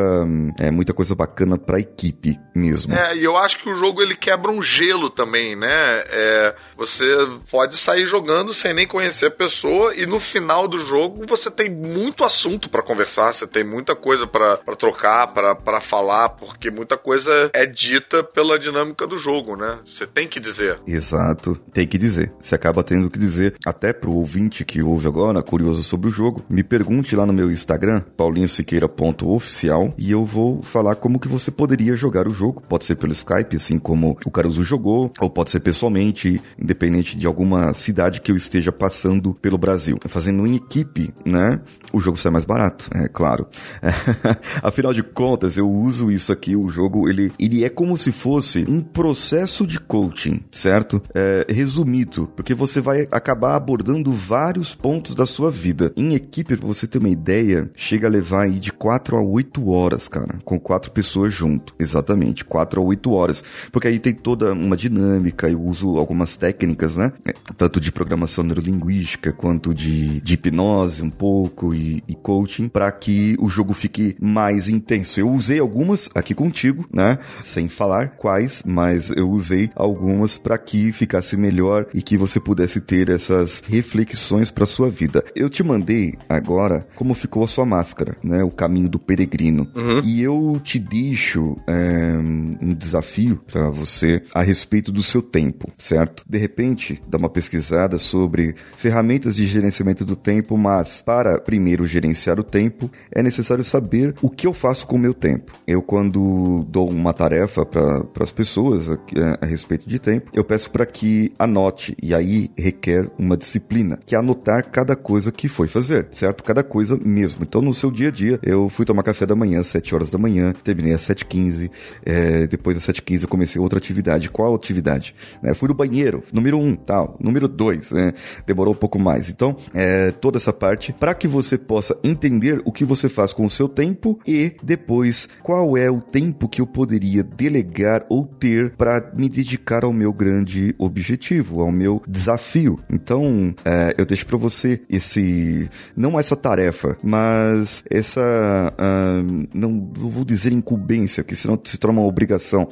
é, 0.59 0.71
muita 0.71 0.93
coisa 0.93 1.15
bacana 1.15 1.57
para 1.57 1.77
a 1.77 1.79
equipe 1.79 2.39
mesmo. 2.53 2.93
É, 2.93 3.15
e 3.15 3.23
eu 3.23 3.37
acho 3.37 3.61
que 3.61 3.69
o 3.69 3.75
jogo 3.75 4.01
ele 4.01 4.15
quebra 4.15 4.51
um 4.51 4.61
gelo 4.61 5.09
também, 5.09 5.55
né? 5.55 5.67
É, 6.09 6.55
você 6.75 7.05
pode 7.49 7.77
sair 7.77 8.05
jogando 8.05 8.53
sem 8.53 8.73
nem 8.73 8.87
conhecer 8.87 9.26
a 9.27 9.31
pessoa 9.31 9.95
e 9.95 10.05
no 10.05 10.19
final 10.19 10.67
do 10.67 10.79
jogo 10.79 11.25
você 11.27 11.51
tem 11.51 11.69
muito 11.69 12.23
assunto 12.23 12.69
para 12.69 12.81
conversar, 12.81 13.33
você 13.33 13.47
tem 13.47 13.63
muita 13.63 13.95
coisa 13.95 14.25
para 14.25 14.57
trocar, 14.77 15.27
para 15.33 15.81
falar, 15.81 16.29
porque 16.29 16.71
muita 16.71 16.97
coisa 16.97 17.49
é 17.53 17.65
dita 17.65 18.23
pela 18.23 18.57
dinâmica 18.57 19.05
do 19.05 19.17
jogo, 19.17 19.55
né? 19.55 19.79
Você 19.85 20.07
tem 20.07 20.27
que 20.27 20.39
dizer. 20.39 20.79
Exato, 20.87 21.55
tem 21.73 21.87
que 21.87 21.97
dizer. 21.97 22.31
Você 22.41 22.55
acaba 22.55 22.83
tendo 22.83 23.09
que 23.09 23.19
dizer, 23.19 23.55
até 23.65 23.93
pro 23.93 24.11
ouvinte 24.11 24.65
que 24.65 24.81
ouve 24.81 25.07
agora, 25.07 25.41
curioso 25.43 25.83
sobre 25.83 26.07
o 26.07 26.11
jogo, 26.11 26.43
me 26.49 26.63
pergunte 26.63 27.15
lá 27.15 27.25
no 27.25 27.33
meu 27.33 27.51
Instagram, 27.51 28.01
paulinhosiqueira.oficial, 28.15 29.93
e 29.97 30.11
eu 30.11 30.23
vou 30.25 30.61
falar 30.63 30.95
como 30.95 31.19
que 31.19 31.27
você 31.27 31.51
poderia 31.51 31.95
jogar 31.95 32.27
o 32.27 32.33
jogo. 32.33 32.61
Pode 32.67 32.85
ser 32.85 32.95
pelo 32.95 33.11
Skype, 33.11 33.55
assim 33.55 33.79
como 33.79 34.17
o 34.25 34.31
Caruso 34.31 34.63
jogou, 34.63 35.11
ou 35.19 35.29
pode 35.29 35.49
ser 35.49 35.59
pessoalmente, 35.59 36.41
independente 36.57 37.17
de 37.17 37.27
alguma 37.27 37.73
cidade 37.73 38.21
que 38.21 38.31
eu 38.31 38.35
esteja 38.35 38.71
passando 38.71 39.16
voando 39.17 39.33
pelo 39.33 39.57
Brasil. 39.57 39.97
Fazendo 40.07 40.45
em 40.45 40.55
equipe, 40.55 41.13
né? 41.25 41.59
O 41.91 41.99
jogo 41.99 42.17
sai 42.17 42.31
mais 42.31 42.45
barato, 42.45 42.89
é 42.93 43.07
claro. 43.07 43.47
Afinal 44.61 44.93
de 44.93 45.03
contas, 45.03 45.57
eu 45.57 45.69
uso 45.69 46.11
isso 46.11 46.31
aqui, 46.31 46.55
o 46.55 46.69
jogo, 46.69 47.09
ele, 47.09 47.31
ele 47.39 47.63
é 47.63 47.69
como 47.69 47.97
se 47.97 48.11
fosse 48.11 48.65
um 48.67 48.81
processo 48.81 49.65
de 49.65 49.79
coaching, 49.79 50.41
certo? 50.51 51.01
É, 51.13 51.45
resumido, 51.49 52.29
porque 52.35 52.53
você 52.53 52.79
vai 52.79 53.07
acabar 53.11 53.55
abordando 53.55 54.11
vários 54.11 54.75
pontos 54.75 55.15
da 55.15 55.25
sua 55.25 55.49
vida. 55.49 55.91
Em 55.95 56.13
equipe, 56.13 56.55
pra 56.55 56.67
você 56.67 56.87
ter 56.87 56.99
uma 56.99 57.09
ideia, 57.09 57.69
chega 57.75 58.07
a 58.07 58.09
levar 58.09 58.43
aí 58.43 58.59
de 58.59 58.71
4 58.71 59.17
a 59.17 59.21
8 59.21 59.69
horas, 59.69 60.07
cara, 60.07 60.39
com 60.43 60.59
quatro 60.59 60.91
pessoas 60.91 61.33
junto. 61.33 61.73
Exatamente, 61.79 62.45
4 62.45 62.81
a 62.81 62.83
8 62.83 63.11
horas. 63.11 63.43
Porque 63.71 63.87
aí 63.87 63.99
tem 63.99 64.13
toda 64.13 64.53
uma 64.53 64.77
dinâmica, 64.77 65.49
eu 65.49 65.61
uso 65.61 65.97
algumas 65.97 66.37
técnicas, 66.37 66.97
né? 66.97 67.11
Tanto 67.57 67.79
de 67.79 67.91
programação 67.91 68.43
neurolinguística 68.43 69.06
quanto 69.15 69.73
de, 69.73 70.19
de 70.21 70.33
hipnose 70.33 71.01
um 71.01 71.09
pouco 71.09 71.73
e, 71.73 72.03
e 72.07 72.15
coaching 72.15 72.67
para 72.67 72.91
que 72.91 73.35
o 73.39 73.49
jogo 73.49 73.73
fique 73.73 74.15
mais 74.19 74.67
intenso. 74.67 75.19
Eu 75.19 75.29
usei 75.29 75.59
algumas 75.59 76.09
aqui 76.13 76.33
contigo, 76.33 76.85
né? 76.91 77.19
Sem 77.41 77.69
falar 77.69 78.17
quais, 78.17 78.63
mas 78.65 79.11
eu 79.11 79.29
usei 79.29 79.69
algumas 79.75 80.37
para 80.37 80.57
que 80.57 80.91
ficasse 80.91 81.37
melhor 81.37 81.87
e 81.93 82.01
que 82.01 82.17
você 82.17 82.39
pudesse 82.39 82.81
ter 82.81 83.09
essas 83.09 83.61
reflexões 83.67 84.51
para 84.51 84.65
sua 84.65 84.89
vida. 84.89 85.23
Eu 85.35 85.49
te 85.49 85.63
mandei 85.63 86.15
agora 86.27 86.85
como 86.95 87.13
ficou 87.13 87.43
a 87.43 87.47
sua 87.47 87.65
máscara, 87.65 88.17
né? 88.23 88.43
O 88.43 88.51
caminho 88.51 88.89
do 88.89 88.99
peregrino. 88.99 89.67
Uhum. 89.75 90.01
E 90.03 90.21
eu 90.21 90.59
te 90.63 90.79
deixo 90.79 91.55
é, 91.67 92.17
um 92.17 92.73
desafio 92.73 93.37
para 93.47 93.69
você 93.69 94.23
a 94.33 94.41
respeito 94.41 94.91
do 94.91 95.03
seu 95.03 95.21
tempo, 95.21 95.71
certo? 95.77 96.23
De 96.27 96.37
repente, 96.37 97.01
dá 97.07 97.17
uma 97.17 97.29
pesquisada 97.29 97.97
sobre 97.97 98.55
ferramentas 98.77 98.96
de 99.35 99.45
gerenciamento 99.45 100.03
do 100.03 100.15
tempo, 100.15 100.57
mas 100.57 101.01
para 101.01 101.39
primeiro 101.39 101.85
gerenciar 101.85 102.39
o 102.39 102.43
tempo, 102.43 102.89
é 103.11 103.21
necessário 103.21 103.63
saber 103.63 104.15
o 104.21 104.29
que 104.29 104.47
eu 104.47 104.53
faço 104.53 104.87
com 104.87 104.95
o 104.95 104.99
meu 104.99 105.13
tempo. 105.13 105.53
Eu, 105.67 105.81
quando 105.81 106.65
dou 106.69 106.89
uma 106.89 107.13
tarefa 107.13 107.65
para 107.65 108.03
as 108.19 108.31
pessoas 108.31 108.89
a, 108.89 108.97
a, 109.41 109.45
respeito 109.45 109.87
de 109.87 109.99
tempo, 109.99 110.31
eu 110.33 110.43
peço 110.43 110.71
para 110.71 110.85
que 110.85 111.31
anote, 111.37 111.95
e 112.01 112.13
aí 112.13 112.49
requer 112.57 113.09
uma 113.17 113.37
disciplina, 113.37 113.99
que 114.05 114.15
é 114.15 114.17
anotar 114.17 114.69
cada 114.69 114.95
coisa 114.95 115.31
que 115.31 115.47
foi 115.47 115.67
fazer, 115.67 116.07
certo? 116.11 116.43
Cada 116.43 116.63
coisa 116.63 116.97
mesmo. 117.03 117.43
Então, 117.43 117.61
no 117.61 117.73
seu 117.73 117.91
dia 117.91 118.07
a 118.09 118.11
dia, 118.11 118.39
eu 118.43 118.69
fui 118.69 118.85
tomar 118.85 119.03
café 119.03 119.25
da 119.25 119.35
manhã 119.35 119.59
às 119.59 119.67
7 119.67 119.93
horas 119.93 120.11
da 120.11 120.17
manhã, 120.17 120.53
terminei 120.63 120.93
às 120.93 121.01
7h15, 121.01 121.69
é, 122.05 122.47
depois 122.47 122.75
das 122.75 122.85
7h15 122.85 123.23
eu 123.23 123.27
comecei 123.27 123.61
outra 123.61 123.77
atividade. 123.77 124.29
Qual 124.29 124.55
atividade? 124.55 125.13
É, 125.43 125.53
fui 125.53 125.67
no 125.67 125.73
banheiro, 125.73 126.23
número 126.31 126.57
1, 126.57 126.67
um, 126.67 126.75
tal, 126.75 127.17
número 127.19 127.47
2, 127.47 127.91
né? 127.91 128.13
demorou 128.45 128.73
um 128.73 128.77
pouco 128.77 128.86
mais. 128.95 129.29
Então, 129.29 129.55
é, 129.73 130.11
toda 130.11 130.37
essa 130.37 130.53
parte, 130.53 130.93
para 130.93 131.13
que 131.13 131.27
você 131.27 131.57
possa 131.57 131.97
entender 132.03 132.61
o 132.63 132.71
que 132.71 132.85
você 132.85 133.09
faz 133.09 133.33
com 133.33 133.45
o 133.45 133.49
seu 133.49 133.67
tempo 133.67 134.19
e 134.25 134.55
depois 134.63 135.27
qual 135.43 135.75
é 135.77 135.89
o 135.89 135.99
tempo 135.99 136.47
que 136.47 136.61
eu 136.61 136.67
poderia 136.67 137.23
delegar 137.23 138.05
ou 138.09 138.25
ter 138.25 138.71
para 138.71 139.11
me 139.13 139.27
dedicar 139.27 139.83
ao 139.83 139.91
meu 139.91 140.13
grande 140.13 140.73
objetivo, 140.77 141.61
ao 141.61 141.71
meu 141.71 142.01
desafio. 142.07 142.79
Então, 142.89 143.53
é, 143.65 143.95
eu 143.97 144.05
deixo 144.05 144.25
para 144.25 144.37
você 144.37 144.81
esse, 144.89 145.69
não 145.95 146.19
essa 146.19 146.35
tarefa, 146.35 146.97
mas 147.03 147.83
essa, 147.89 148.73
uh, 148.73 149.47
não 149.53 149.91
vou 149.93 150.23
dizer 150.23 150.51
incumbência, 150.51 151.23
que 151.23 151.35
senão 151.35 151.59
se 151.63 151.77
torna 151.77 151.99
uma 151.99 152.07
obrigação, 152.07 152.69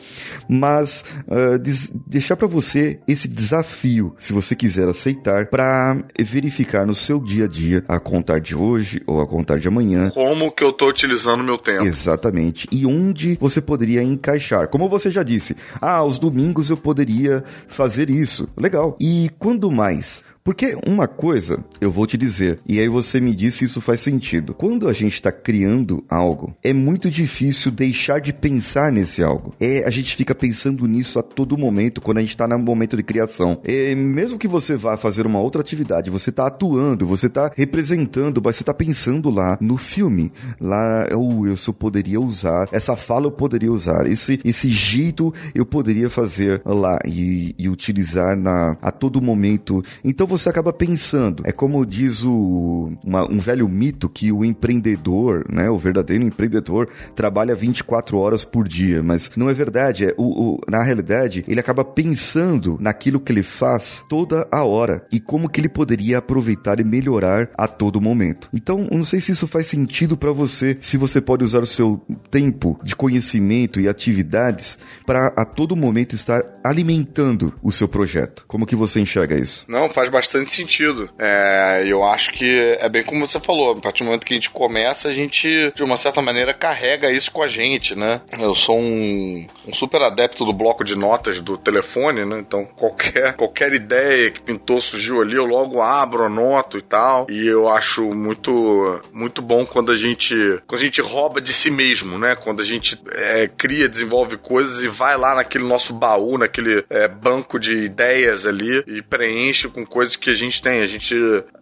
mas 0.47 1.03
uh, 1.27 1.57
des, 1.59 1.91
deixar 2.07 2.35
para 2.35 2.47
você 2.47 2.99
esse 3.07 3.27
desafio, 3.27 4.15
se 4.19 4.33
você 4.33 4.55
quiser 4.55 4.87
aceitar, 4.87 5.47
para 5.47 6.03
verificar 6.19 6.85
no 6.85 6.93
seu 6.93 7.19
dia 7.19 7.45
a 7.45 7.47
dia, 7.47 7.83
a 7.87 7.99
contar 7.99 8.39
de 8.39 8.55
hoje 8.55 9.01
ou 9.05 9.21
a 9.21 9.27
contar 9.27 9.59
de 9.59 9.67
amanhã. 9.67 10.09
Como 10.09 10.51
que 10.51 10.63
eu 10.63 10.71
tô 10.71 10.87
utilizando 10.87 11.43
meu 11.43 11.57
tempo. 11.57 11.83
Exatamente. 11.83 12.67
E 12.71 12.85
onde 12.85 13.37
você 13.39 13.61
poderia 13.61 14.03
encaixar. 14.03 14.67
Como 14.67 14.89
você 14.89 15.09
já 15.09 15.23
disse, 15.23 15.55
ah, 15.81 15.97
aos 15.97 16.19
domingos 16.19 16.69
eu 16.69 16.77
poderia 16.77 17.43
fazer 17.67 18.09
isso. 18.09 18.47
Legal. 18.57 18.97
E 18.99 19.29
quando 19.37 19.71
mais? 19.71 20.23
Porque 20.45 20.77
uma 20.85 21.07
coisa 21.07 21.65
eu 21.81 21.89
vou 21.89 22.05
te 22.05 22.15
dizer, 22.15 22.59
e 22.67 22.79
aí 22.79 22.87
você 22.87 23.19
me 23.19 23.33
diz 23.33 23.55
se 23.55 23.65
isso 23.65 23.81
faz 23.81 24.01
sentido. 24.01 24.53
Quando 24.53 24.87
a 24.87 24.93
gente 24.93 25.15
está 25.15 25.31
criando 25.31 26.05
algo, 26.07 26.55
é 26.63 26.71
muito 26.71 27.09
difícil 27.09 27.71
deixar 27.71 28.21
de 28.21 28.31
pensar 28.31 28.91
nesse 28.91 29.23
algo. 29.23 29.55
É, 29.59 29.83
a 29.87 29.89
gente 29.89 30.15
fica 30.15 30.35
pensando 30.35 30.85
nisso 30.85 31.17
a 31.17 31.23
todo 31.23 31.57
momento 31.57 31.99
quando 31.99 32.19
a 32.19 32.21
gente 32.21 32.29
está 32.29 32.47
no 32.47 32.59
momento 32.59 32.95
de 32.95 33.01
criação. 33.01 33.59
É, 33.63 33.95
mesmo 33.95 34.37
que 34.37 34.47
você 34.47 34.77
vá 34.77 34.95
fazer 34.95 35.25
uma 35.25 35.39
outra 35.39 35.61
atividade, 35.61 36.11
você 36.11 36.29
está 36.29 36.45
atuando, 36.45 37.07
você 37.07 37.25
está 37.25 37.51
representando, 37.57 38.39
mas 38.39 38.55
você 38.55 38.61
está 38.61 38.73
pensando 38.73 39.31
lá 39.31 39.57
no 39.59 39.77
filme. 39.77 40.31
Lá, 40.61 41.07
oh, 41.11 41.47
eu 41.47 41.57
só 41.57 41.73
poderia 41.73 42.21
usar, 42.21 42.69
essa 42.71 42.95
fala 42.95 43.25
eu 43.25 43.31
poderia 43.31 43.71
usar, 43.71 44.05
esse, 44.05 44.39
esse 44.45 44.69
jeito 44.69 45.33
eu 45.55 45.65
poderia 45.65 46.07
fazer 46.07 46.61
lá 46.63 46.99
e, 47.03 47.55
e 47.57 47.67
utilizar 47.67 48.37
na, 48.37 48.77
a 48.79 48.91
todo 48.91 49.19
momento. 49.19 49.83
Então 50.03 50.34
você 50.37 50.49
acaba 50.49 50.73
pensando. 50.73 51.43
É 51.45 51.51
como 51.51 51.85
diz 51.85 52.23
o, 52.23 52.91
uma, 53.03 53.29
um 53.29 53.39
velho 53.39 53.67
mito 53.67 54.09
que 54.09 54.31
o 54.31 54.43
empreendedor, 54.43 55.45
né, 55.51 55.69
o 55.69 55.77
verdadeiro 55.77 56.23
empreendedor, 56.23 56.89
trabalha 57.15 57.55
24 57.55 58.17
horas 58.17 58.43
por 58.43 58.67
dia, 58.67 59.01
mas 59.01 59.31
não 59.35 59.49
é 59.49 59.53
verdade. 59.53 60.05
É, 60.05 60.15
o, 60.17 60.55
o, 60.55 60.61
na 60.69 60.83
realidade, 60.83 61.43
ele 61.47 61.59
acaba 61.59 61.83
pensando 61.83 62.77
naquilo 62.79 63.19
que 63.19 63.31
ele 63.31 63.43
faz 63.43 64.03
toda 64.09 64.47
a 64.51 64.63
hora 64.63 65.05
e 65.11 65.19
como 65.19 65.49
que 65.49 65.61
ele 65.61 65.69
poderia 65.69 66.17
aproveitar 66.17 66.79
e 66.79 66.83
melhorar 66.83 67.49
a 67.57 67.67
todo 67.67 68.01
momento. 68.01 68.49
Então, 68.53 68.87
não 68.91 69.03
sei 69.03 69.21
se 69.21 69.31
isso 69.31 69.47
faz 69.47 69.67
sentido 69.67 70.17
para 70.17 70.31
você, 70.31 70.77
se 70.81 70.97
você 70.97 71.21
pode 71.21 71.43
usar 71.43 71.59
o 71.61 71.65
seu 71.65 72.01
tempo 72.29 72.77
de 72.83 72.95
conhecimento 72.95 73.79
e 73.79 73.87
atividades 73.87 74.77
para 75.05 75.27
a 75.35 75.45
todo 75.45 75.75
momento 75.75 76.15
estar 76.15 76.43
alimentando 76.63 77.53
o 77.61 77.71
seu 77.71 77.87
projeto. 77.87 78.43
Como 78.47 78.65
que 78.65 78.75
você 78.75 78.99
enxerga 78.99 79.35
isso? 79.37 79.65
Não, 79.67 79.89
faz 79.89 80.09
bastante 80.09 80.24
bastante 80.25 80.51
sentido. 80.51 81.09
É, 81.19 81.83
eu 81.85 82.03
acho 82.03 82.31
que 82.31 82.77
é 82.79 82.89
bem 82.89 83.03
como 83.03 83.25
você 83.25 83.39
falou, 83.39 83.71
a 83.71 83.79
partir 83.79 84.03
do 84.03 84.07
momento 84.07 84.25
que 84.25 84.33
a 84.33 84.37
gente 84.37 84.49
começa, 84.49 85.07
a 85.07 85.11
gente, 85.11 85.71
de 85.75 85.83
uma 85.83 85.97
certa 85.97 86.21
maneira, 86.21 86.53
carrega 86.53 87.11
isso 87.11 87.31
com 87.31 87.43
a 87.43 87.47
gente, 87.47 87.95
né? 87.95 88.21
Eu 88.39 88.55
sou 88.55 88.79
um, 88.79 89.47
um 89.67 89.73
super 89.73 90.01
adepto 90.01 90.43
do 90.43 90.51
bloco 90.51 90.83
de 90.83 90.95
notas 90.95 91.39
do 91.39 91.57
telefone, 91.57 92.25
né? 92.25 92.39
Então, 92.39 92.65
qualquer, 92.65 93.33
qualquer 93.33 93.73
ideia 93.73 94.31
que 94.31 94.41
pintou, 94.41 94.81
surgiu 94.81 95.21
ali, 95.21 95.35
eu 95.35 95.45
logo 95.45 95.81
abro, 95.81 96.23
anoto 96.23 96.77
e 96.77 96.81
tal. 96.81 97.27
E 97.29 97.45
eu 97.45 97.69
acho 97.69 98.03
muito, 98.13 99.01
muito 99.13 99.41
bom 99.41 99.65
quando 99.65 99.91
a 99.91 99.97
gente, 99.97 100.35
quando 100.65 100.81
a 100.81 100.85
gente 100.85 101.01
rouba 101.01 101.39
de 101.39 101.53
si 101.53 101.69
mesmo, 101.69 102.17
né? 102.17 102.35
Quando 102.35 102.61
a 102.61 102.65
gente 102.65 102.99
é, 103.11 103.47
cria, 103.47 103.87
desenvolve 103.87 104.37
coisas 104.37 104.83
e 104.83 104.87
vai 104.87 105.15
lá 105.17 105.35
naquele 105.35 105.65
nosso 105.65 105.93
baú, 105.93 106.37
naquele 106.37 106.83
é, 106.89 107.07
banco 107.07 107.59
de 107.59 107.83
ideias 107.83 108.45
ali 108.45 108.83
e 108.87 109.01
preenche 109.01 109.67
com 109.67 109.85
coisas 109.85 110.14
que 110.15 110.29
a 110.29 110.33
gente 110.33 110.61
tem. 110.61 110.81
A 110.81 110.85
gente, 110.85 111.15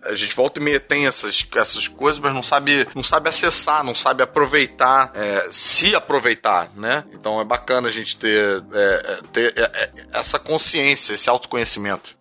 a 0.03 0.13
gente 0.13 0.35
volta 0.35 0.59
e 0.59 0.63
meia 0.63 0.79
tem 0.79 1.07
essas, 1.07 1.45
essas 1.55 1.87
coisas, 1.87 2.19
mas 2.19 2.33
não 2.33 2.43
sabe, 2.43 2.87
não 2.95 3.03
sabe 3.03 3.29
acessar, 3.29 3.83
não 3.83 3.95
sabe 3.95 4.23
aproveitar, 4.23 5.11
é, 5.15 5.47
se 5.51 5.95
aproveitar, 5.95 6.69
né? 6.75 7.03
Então 7.13 7.39
é 7.39 7.45
bacana 7.45 7.87
a 7.87 7.91
gente 7.91 8.17
ter, 8.17 8.63
é, 8.73 9.13
é 9.13 9.21
ter 9.31 9.53
é, 9.57 9.63
é, 9.63 9.91
essa 10.11 10.39
consciência, 10.39 11.13
esse 11.13 11.29
autoconhecimento. 11.29 12.15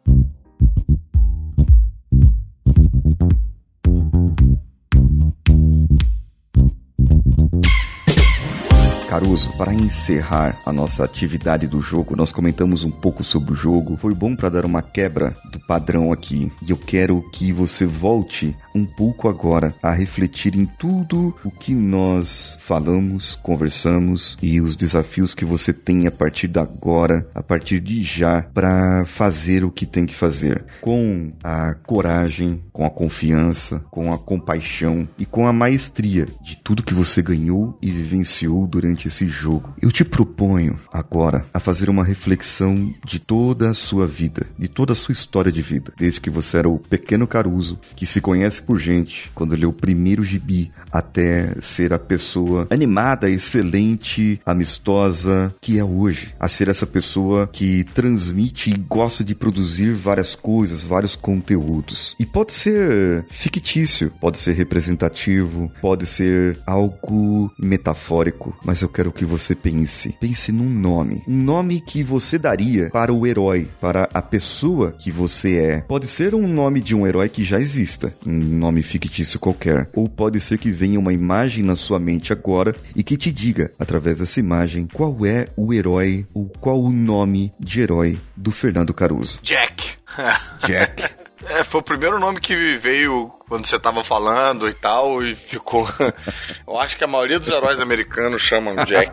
Caruso, 9.13 9.53
para 9.59 9.75
encerrar 9.75 10.59
a 10.65 10.73
nossa 10.73 11.05
atividade 11.05 11.67
do 11.67 11.83
jogo, 11.83 12.17
nós 12.17 12.33
comentamos 12.33 12.83
um 12.83 12.91
pouco 12.91 13.23
sobre 13.23 13.53
o 13.53 13.55
jogo. 13.55 13.95
Foi 13.95 14.15
bom 14.15 14.35
para 14.35 14.49
dar 14.49 14.65
uma 14.65 14.81
quebra 14.81 15.37
do 15.53 15.61
padrão 15.61 16.11
aqui. 16.11 16.51
E 16.67 16.71
eu 16.71 16.79
quero 16.79 17.21
que 17.31 17.53
você 17.53 17.85
volte 17.85 18.57
um 18.75 18.85
pouco 18.85 19.29
agora 19.29 19.75
a 19.83 19.93
refletir 19.93 20.57
em 20.57 20.67
tudo 20.67 21.35
o 21.45 21.51
que 21.51 21.75
nós 21.75 22.57
falamos, 22.61 23.35
conversamos 23.43 24.37
e 24.43 24.61
os 24.61 24.77
desafios 24.77 25.35
que 25.35 25.45
você 25.45 25.73
tem 25.73 26.07
a 26.07 26.11
partir 26.11 26.49
de 26.49 26.59
agora, 26.59 27.27
a 27.35 27.43
partir 27.43 27.81
de 27.81 28.03
já, 28.03 28.43
para 28.43 29.05
fazer 29.05 29.65
o 29.65 29.71
que 29.71 29.87
tem 29.87 30.07
que 30.07 30.15
fazer. 30.15 30.65
Com 30.81 31.33
a 31.43 31.75
coragem, 31.75 32.63
com 32.73 32.85
a 32.85 32.91
confiança, 32.91 33.85
com 33.91 34.13
a 34.13 34.19
compaixão 34.19 35.09
e 35.19 35.27
com 35.27 35.47
a 35.47 35.53
maestria 35.53 36.27
de 36.43 36.57
tudo 36.57 36.83
que 36.83 36.95
você 36.95 37.23
ganhou 37.23 37.79
e 37.83 37.91
vivenciou 37.91 38.67
durante 38.67 39.09
esse 39.09 39.27
jogo. 39.27 39.75
Eu 39.81 39.91
te 39.91 40.05
proponho 40.05 40.79
agora 40.93 41.45
a 41.53 41.61
fazer 41.61 41.89
uma 41.89 42.05
reflexão 42.05 42.93
de 43.05 43.19
toda 43.19 43.71
a 43.71 43.75
sua 43.75 44.07
vida, 44.07 44.47
de 44.59 44.69
toda 44.69 44.93
a 44.93 44.97
sua 44.97 45.13
história 45.13 45.53
de 45.53 45.63
vida, 45.63 45.93
desde 45.99 46.21
que 46.21 46.31
você 46.31 46.59
era 46.59 46.69
o 46.69 46.79
pequeno 46.79 47.27
Caruso, 47.27 47.79
que 47.95 48.07
se 48.07 48.21
conhece 48.21 48.62
por 48.63 48.79
gente 48.79 49.31
quando 49.35 49.57
lê 49.57 49.67
o 49.67 49.73
primeiro 49.73 50.25
gibi 50.25 50.73
até 50.91 51.55
ser 51.61 51.93
a 51.93 51.99
pessoa 51.99 52.67
animada, 52.71 53.31
excelente, 53.31 54.41
amistosa 54.45 55.55
que 55.61 55.79
é 55.79 55.85
hoje, 55.85 56.35
a 56.39 56.49
ser 56.49 56.69
essa 56.69 56.87
pessoa 56.87 57.49
que 57.51 57.85
transmite 57.95 58.71
e 58.71 58.77
gosta 58.77 59.25
de 59.25 59.35
produzir 59.35 59.93
várias 59.93 60.35
coisas, 60.35 60.85
vários 60.85 61.15
conteúdos. 61.15 62.15
E 62.19 62.27
pode 62.27 62.53
ser 62.53 63.25
fictício, 63.31 64.13
pode 64.21 64.39
ser 64.39 64.53
representativo, 64.53 65.73
pode 65.81 66.07
ser 66.07 66.59
algo 66.67 67.51
metafórico, 67.59 68.57
mas 68.65 68.83
eu 68.83 68.89
quero 68.89 69.13
que 69.13 69.25
você 69.25 69.55
pense, 69.55 70.15
pense 70.21 70.53
num 70.53 70.69
nome, 70.69 71.23
um 71.27 71.43
nome 71.43 71.81
que 71.81 72.03
você 72.03 72.39
daria 72.39 72.91
para 72.91 73.13
o 73.13 73.27
herói, 73.27 73.69
para 73.81 74.09
a 74.13 74.21
pessoa 74.21 74.93
que 74.93 75.11
você 75.11 75.57
é. 75.57 75.81
Pode 75.81 76.07
ser 76.07 76.35
um 76.35 76.47
nome 76.47 76.81
de 76.81 76.95
um 76.95 77.07
herói 77.07 77.29
que 77.29 77.43
já 77.43 77.59
exista, 77.59 78.15
um 78.27 78.33
nome 78.53 78.83
fictício 78.83 79.41
qualquer, 79.41 79.89
ou 79.95 80.09
pode 80.09 80.41
ser 80.41 80.59
que 80.59 80.71
venha 80.71 80.99
uma 80.99 81.13
imagem 81.13 81.63
na 81.63 81.77
sua 81.77 81.99
mente 81.99 82.33
agora 82.33 82.75
e 82.95 83.03
que 83.03 83.17
te 83.17 83.33
diga, 83.33 83.73
através 83.79 84.19
dessa 84.19 84.41
imagem, 84.41 84.87
qual 84.93 85.27
é 85.27 85.49
o 85.57 85.73
herói 85.73 86.27
ou 86.35 86.49
qual 86.49 86.81
o 86.81 86.91
nome 86.91 87.53
de 87.59 87.81
herói 87.81 88.19
do 88.37 88.51
Fernando 88.51 88.95
Caruso. 88.95 89.41
Jack. 89.43 89.93
Jack. 90.67 91.23
É, 91.47 91.65
foi 91.65 91.81
o 91.81 91.85
primeiro 91.85 92.19
nome 92.19 92.39
que 92.39 92.77
veio 92.77 93.33
quando 93.53 93.67
você 93.67 93.79
tava 93.79 94.03
falando 94.03 94.67
e 94.67 94.73
tal, 94.73 95.23
e 95.23 95.35
ficou. 95.35 95.87
Eu 96.67 96.79
acho 96.79 96.97
que 96.97 97.05
a 97.05 97.07
maioria 97.07 97.39
dos 97.39 97.51
heróis 97.51 97.81
americanos 97.81 98.41
chamam 98.41 98.75
Jack. 98.87 99.13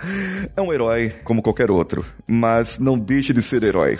é 0.56 0.62
um 0.62 0.72
herói 0.72 1.14
como 1.22 1.42
qualquer 1.42 1.70
outro, 1.70 2.02
mas 2.26 2.78
não 2.78 2.98
deixe 2.98 3.34
de 3.34 3.42
ser 3.42 3.62
herói. 3.62 3.98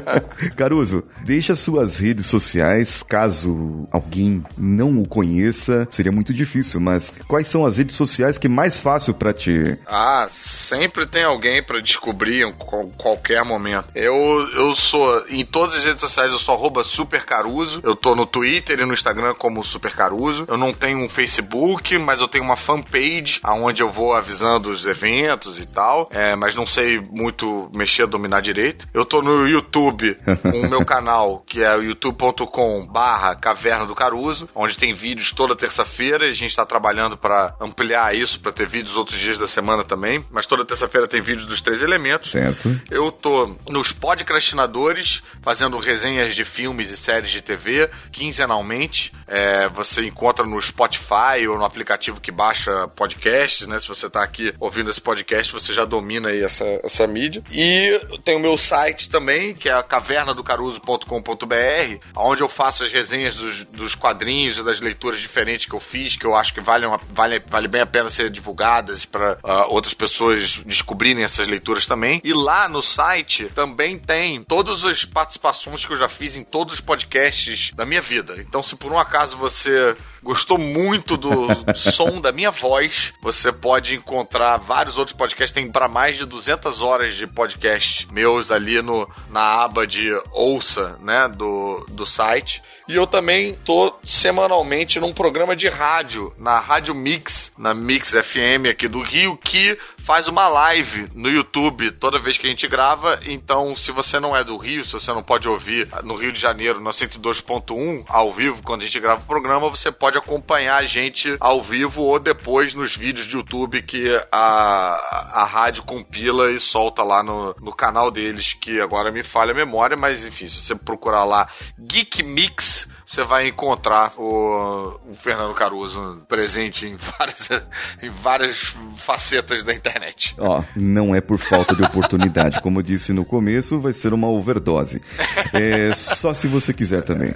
Caruso, 0.54 1.02
deixa 1.24 1.56
suas 1.56 1.96
redes 1.96 2.26
sociais, 2.26 3.02
caso 3.02 3.88
alguém 3.90 4.44
não 4.58 5.00
o 5.00 5.08
conheça, 5.08 5.88
seria 5.90 6.12
muito 6.12 6.34
difícil, 6.34 6.78
mas 6.78 7.10
quais 7.26 7.48
são 7.48 7.64
as 7.64 7.78
redes 7.78 7.96
sociais 7.96 8.36
que 8.36 8.48
é 8.48 8.50
mais 8.50 8.80
fácil 8.80 9.14
para 9.14 9.32
ti? 9.32 9.78
Ah, 9.86 10.26
sempre 10.28 11.06
tem 11.06 11.24
alguém 11.24 11.62
para 11.62 11.80
descobrir 11.80 12.46
em 12.46 12.52
qualquer 12.98 13.42
momento. 13.46 13.88
Eu, 13.94 14.14
eu 14.56 14.74
sou, 14.74 15.24
em 15.30 15.42
todas 15.42 15.76
as 15.76 15.84
redes 15.84 16.00
sociais, 16.00 16.32
eu 16.32 16.38
sou 16.38 16.54
arroba 16.54 16.84
supercaruso, 16.84 17.80
eu 17.82 17.96
tô 17.96 18.14
no 18.14 18.26
Twitter 18.26 18.78
e 18.78 18.84
no 18.84 18.92
Instagram 18.92 19.21
como 19.34 19.62
supercaruso, 19.64 20.44
eu 20.48 20.56
não 20.56 20.72
tenho 20.72 20.98
um 20.98 21.08
Facebook, 21.08 21.96
mas 21.98 22.20
eu 22.20 22.28
tenho 22.28 22.44
uma 22.44 22.56
fanpage, 22.56 23.40
aonde 23.42 23.82
eu 23.82 23.90
vou 23.90 24.14
avisando 24.14 24.70
os 24.70 24.86
eventos 24.86 25.60
e 25.60 25.66
tal, 25.66 26.08
é, 26.12 26.34
mas 26.36 26.54
não 26.54 26.66
sei 26.66 27.00
muito 27.00 27.70
mexer, 27.72 28.06
dominar 28.06 28.40
direito. 28.40 28.88
Eu 28.92 29.04
tô 29.04 29.22
no 29.22 29.46
YouTube 29.46 30.16
com 30.42 30.60
o 30.62 30.68
meu 30.68 30.84
canal, 30.84 31.42
que 31.46 31.62
é 31.62 31.76
o 31.76 31.82
youtube.com 31.82 32.86
barra 32.86 33.34
Caverna 33.34 33.86
do 33.86 33.94
Caruso, 33.94 34.48
onde 34.54 34.76
tem 34.76 34.94
vídeos 34.94 35.30
toda 35.32 35.54
terça-feira 35.56 36.26
e 36.26 36.30
a 36.30 36.34
gente 36.34 36.54
tá 36.54 36.64
trabalhando 36.66 37.16
para 37.16 37.54
ampliar 37.60 38.14
isso, 38.14 38.40
para 38.40 38.52
ter 38.52 38.66
vídeos 38.66 38.96
outros 38.96 39.18
dias 39.18 39.38
da 39.38 39.48
semana 39.48 39.84
também, 39.84 40.24
mas 40.30 40.46
toda 40.46 40.64
terça-feira 40.64 41.06
tem 41.06 41.20
vídeo 41.20 41.46
dos 41.46 41.60
três 41.60 41.82
elementos. 41.82 42.30
Certo. 42.30 42.80
Eu 42.90 43.10
tô 43.10 43.54
nos 43.68 43.92
podcastinadores, 43.92 45.22
fazendo 45.42 45.78
resenhas 45.78 46.34
de 46.34 46.44
filmes 46.44 46.90
e 46.90 46.96
séries 46.96 47.30
de 47.30 47.40
TV, 47.40 47.90
quinzenalmente. 48.10 49.11
É, 49.26 49.68
você 49.68 50.06
encontra 50.06 50.44
no 50.44 50.60
Spotify 50.60 51.46
ou 51.48 51.56
no 51.56 51.64
aplicativo 51.64 52.20
que 52.20 52.30
baixa 52.30 52.88
podcasts, 52.88 53.66
né? 53.66 53.78
Se 53.78 53.88
você 53.88 54.10
tá 54.10 54.22
aqui 54.22 54.54
ouvindo 54.60 54.90
esse 54.90 55.00
podcast, 55.00 55.52
você 55.52 55.72
já 55.72 55.84
domina 55.84 56.28
aí 56.28 56.42
essa, 56.42 56.64
essa 56.84 57.06
mídia. 57.06 57.42
E 57.50 58.00
tem 58.24 58.36
o 58.36 58.40
meu 58.40 58.58
site 58.58 59.08
também, 59.08 59.54
que 59.54 59.68
é 59.68 59.82
cavernadocaruso.com.br, 59.82 62.06
onde 62.16 62.42
eu 62.42 62.48
faço 62.48 62.84
as 62.84 62.92
resenhas 62.92 63.36
dos, 63.36 63.64
dos 63.64 63.94
quadrinhos 63.94 64.58
e 64.58 64.64
das 64.64 64.80
leituras 64.80 65.20
diferentes 65.20 65.66
que 65.66 65.74
eu 65.74 65.80
fiz, 65.80 66.16
que 66.16 66.26
eu 66.26 66.34
acho 66.34 66.52
que 66.52 66.60
vale, 66.60 66.86
vale, 67.10 67.42
vale 67.46 67.68
bem 67.68 67.80
a 67.80 67.86
pena 67.86 68.10
ser 68.10 68.30
divulgadas 68.30 69.04
para 69.04 69.34
uh, 69.34 69.38
ah, 69.44 69.66
outras 69.66 69.94
pessoas 69.94 70.60
descobrirem 70.66 71.24
essas 71.24 71.46
leituras 71.46 71.86
também. 71.86 72.20
E 72.24 72.32
lá 72.32 72.68
no 72.68 72.82
site 72.82 73.46
também 73.54 73.98
tem 73.98 74.42
todas 74.44 74.84
as 74.84 75.04
participações 75.04 75.86
que 75.86 75.92
eu 75.92 75.96
já 75.96 76.08
fiz 76.08 76.36
em 76.36 76.44
todos 76.44 76.74
os 76.74 76.80
podcasts 76.80 77.70
da 77.74 77.86
minha 77.86 78.00
vida. 78.00 78.34
Então, 78.38 78.62
se 78.62 78.76
por 78.76 78.92
um 78.92 78.98
acaso 79.02 79.36
você 79.36 79.96
gostou 80.22 80.56
muito 80.56 81.16
do 81.16 81.30
som 81.74 82.20
da 82.20 82.32
minha 82.32 82.50
voz, 82.50 83.12
você 83.20 83.52
pode 83.52 83.94
encontrar 83.94 84.56
vários 84.56 84.96
outros 84.96 85.16
podcasts. 85.16 85.52
Tem 85.52 85.70
para 85.70 85.88
mais 85.88 86.16
de 86.16 86.24
200 86.24 86.80
horas 86.80 87.14
de 87.14 87.26
podcast 87.26 88.10
meus 88.12 88.50
ali 88.50 88.80
no, 88.80 89.08
na 89.30 89.64
aba 89.64 89.86
de 89.86 90.08
ouça, 90.30 90.98
né, 91.02 91.28
do, 91.28 91.84
do 91.90 92.06
site. 92.06 92.62
E 92.88 92.94
eu 92.94 93.06
também 93.06 93.54
tô 93.64 93.94
semanalmente 94.04 94.98
num 94.98 95.12
programa 95.12 95.54
de 95.54 95.68
rádio, 95.68 96.32
na 96.36 96.58
Rádio 96.58 96.94
Mix, 96.94 97.52
na 97.56 97.72
Mix 97.72 98.10
FM 98.10 98.68
aqui 98.70 98.88
do 98.88 99.00
Rio, 99.00 99.36
que 99.36 99.78
faz 100.04 100.28
uma 100.28 100.48
live 100.48 101.08
no 101.14 101.30
YouTube 101.30 101.92
toda 101.92 102.18
vez 102.18 102.36
que 102.36 102.46
a 102.46 102.50
gente 102.50 102.66
grava. 102.66 103.20
Então, 103.24 103.74
se 103.76 103.92
você 103.92 104.18
não 104.18 104.36
é 104.36 104.42
do 104.42 104.56
Rio, 104.56 104.84
se 104.84 104.92
você 104.92 105.12
não 105.12 105.22
pode 105.22 105.48
ouvir 105.48 105.88
no 106.02 106.16
Rio 106.16 106.32
de 106.32 106.40
Janeiro, 106.40 106.80
na 106.80 106.90
102.1, 106.90 108.04
ao 108.08 108.32
vivo, 108.32 108.62
quando 108.62 108.82
a 108.82 108.84
gente 108.84 108.98
grava 109.00 109.22
o 109.22 109.26
programa, 109.26 109.70
você 109.70 109.90
pode 109.92 110.18
acompanhar 110.18 110.78
a 110.78 110.84
gente 110.84 111.36
ao 111.40 111.62
vivo 111.62 112.02
ou 112.02 112.18
depois 112.18 112.74
nos 112.74 112.96
vídeos 112.96 113.26
de 113.26 113.36
YouTube 113.36 113.82
que 113.82 114.08
a, 114.30 115.40
a 115.42 115.44
rádio 115.44 115.84
compila 115.84 116.50
e 116.50 116.58
solta 116.58 117.02
lá 117.02 117.22
no, 117.22 117.54
no 117.60 117.72
canal 117.72 118.10
deles, 118.10 118.54
que 118.54 118.80
agora 118.80 119.12
me 119.12 119.22
falha 119.22 119.52
a 119.52 119.56
memória, 119.56 119.96
mas 119.96 120.26
enfim, 120.26 120.46
se 120.46 120.60
você 120.60 120.74
procurar 120.74 121.24
lá 121.24 121.48
Geek 121.78 122.22
Mix 122.22 122.88
você 123.12 123.24
vai 123.24 123.46
encontrar 123.46 124.14
o, 124.18 124.98
o, 125.10 125.14
Fernando 125.14 125.52
Caruso 125.52 126.22
presente 126.26 126.86
em 126.86 126.96
várias, 126.96 127.50
em 128.02 128.08
várias 128.08 128.74
facetas 128.96 129.62
da 129.62 129.74
internet. 129.74 130.34
Ó, 130.38 130.64
não 130.74 131.14
é 131.14 131.20
por 131.20 131.36
falta 131.36 131.76
de 131.76 131.82
oportunidade. 131.82 132.62
Como 132.62 132.78
eu 132.78 132.82
disse 132.82 133.12
no 133.12 133.22
começo, 133.22 133.78
vai 133.78 133.92
ser 133.92 134.14
uma 134.14 134.28
overdose. 134.28 135.02
É 135.52 135.92
só 135.94 136.32
se 136.32 136.46
você 136.46 136.72
quiser 136.72 137.02
também. 137.02 137.34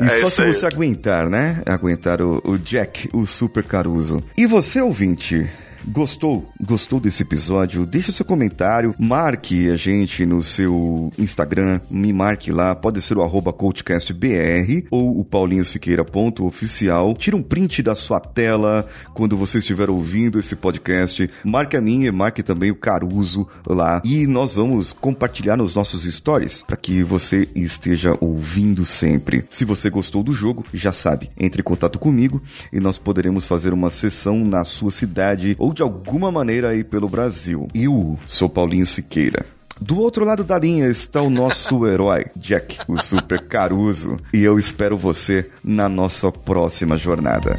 E 0.00 0.04
é 0.04 0.20
só 0.20 0.26
se 0.26 0.42
aí. 0.42 0.52
você 0.52 0.66
aguentar, 0.66 1.28
né? 1.28 1.62
Aguentar 1.64 2.20
o, 2.20 2.42
o 2.44 2.58
Jack, 2.58 3.08
o 3.14 3.24
Super 3.24 3.64
Caruso. 3.64 4.22
E 4.36 4.46
você, 4.46 4.80
ouvinte? 4.80 5.48
Gostou? 5.88 6.50
Gostou 6.60 6.98
desse 6.98 7.22
episódio? 7.22 7.86
Deixe 7.86 8.10
seu 8.10 8.24
comentário, 8.24 8.92
marque 8.98 9.70
a 9.70 9.76
gente 9.76 10.26
no 10.26 10.42
seu 10.42 11.12
Instagram, 11.16 11.80
me 11.88 12.12
marque 12.12 12.50
lá, 12.50 12.74
pode 12.74 13.00
ser 13.00 13.16
o 13.16 13.22
arroba 13.22 13.52
coachcastbr 13.52 14.84
ou 14.90 15.20
o 15.20 15.24
paulinhosiqueira.oficial. 15.24 17.14
Tira 17.14 17.36
um 17.36 17.42
print 17.42 17.82
da 17.82 17.94
sua 17.94 18.18
tela 18.18 18.88
quando 19.14 19.36
você 19.36 19.58
estiver 19.58 19.88
ouvindo 19.88 20.40
esse 20.40 20.56
podcast. 20.56 21.30
Marque 21.44 21.76
a 21.76 21.80
minha, 21.80 22.10
marque 22.10 22.42
também 22.42 22.72
o 22.72 22.76
Caruso 22.76 23.46
lá 23.64 24.02
e 24.04 24.26
nós 24.26 24.56
vamos 24.56 24.92
compartilhar 24.92 25.56
nos 25.56 25.74
nossos 25.74 26.02
stories 26.02 26.64
para 26.64 26.76
que 26.76 27.04
você 27.04 27.48
esteja 27.54 28.16
ouvindo 28.20 28.84
sempre. 28.84 29.44
Se 29.52 29.64
você 29.64 29.88
gostou 29.88 30.24
do 30.24 30.32
jogo, 30.32 30.64
já 30.74 30.92
sabe, 30.92 31.30
entre 31.38 31.60
em 31.60 31.64
contato 31.64 31.96
comigo 31.96 32.42
e 32.72 32.80
nós 32.80 32.98
poderemos 32.98 33.46
fazer 33.46 33.72
uma 33.72 33.88
sessão 33.88 34.44
na 34.44 34.64
sua 34.64 34.90
cidade 34.90 35.54
ou 35.60 35.75
de 35.76 35.82
alguma 35.82 36.32
maneira 36.32 36.70
aí 36.70 36.82
pelo 36.82 37.06
Brasil. 37.06 37.68
Eu 37.74 38.18
sou 38.26 38.48
Paulinho 38.48 38.86
Siqueira. 38.86 39.44
Do 39.78 40.00
outro 40.00 40.24
lado 40.24 40.42
da 40.42 40.58
linha 40.58 40.86
está 40.88 41.20
o 41.20 41.28
nosso 41.28 41.84
herói, 41.86 42.24
Jack, 42.34 42.78
o 42.88 42.98
Super 42.98 43.46
Caruso. 43.46 44.16
E 44.32 44.42
eu 44.42 44.58
espero 44.58 44.96
você 44.96 45.50
na 45.62 45.86
nossa 45.86 46.32
próxima 46.32 46.96
jornada. 46.96 47.58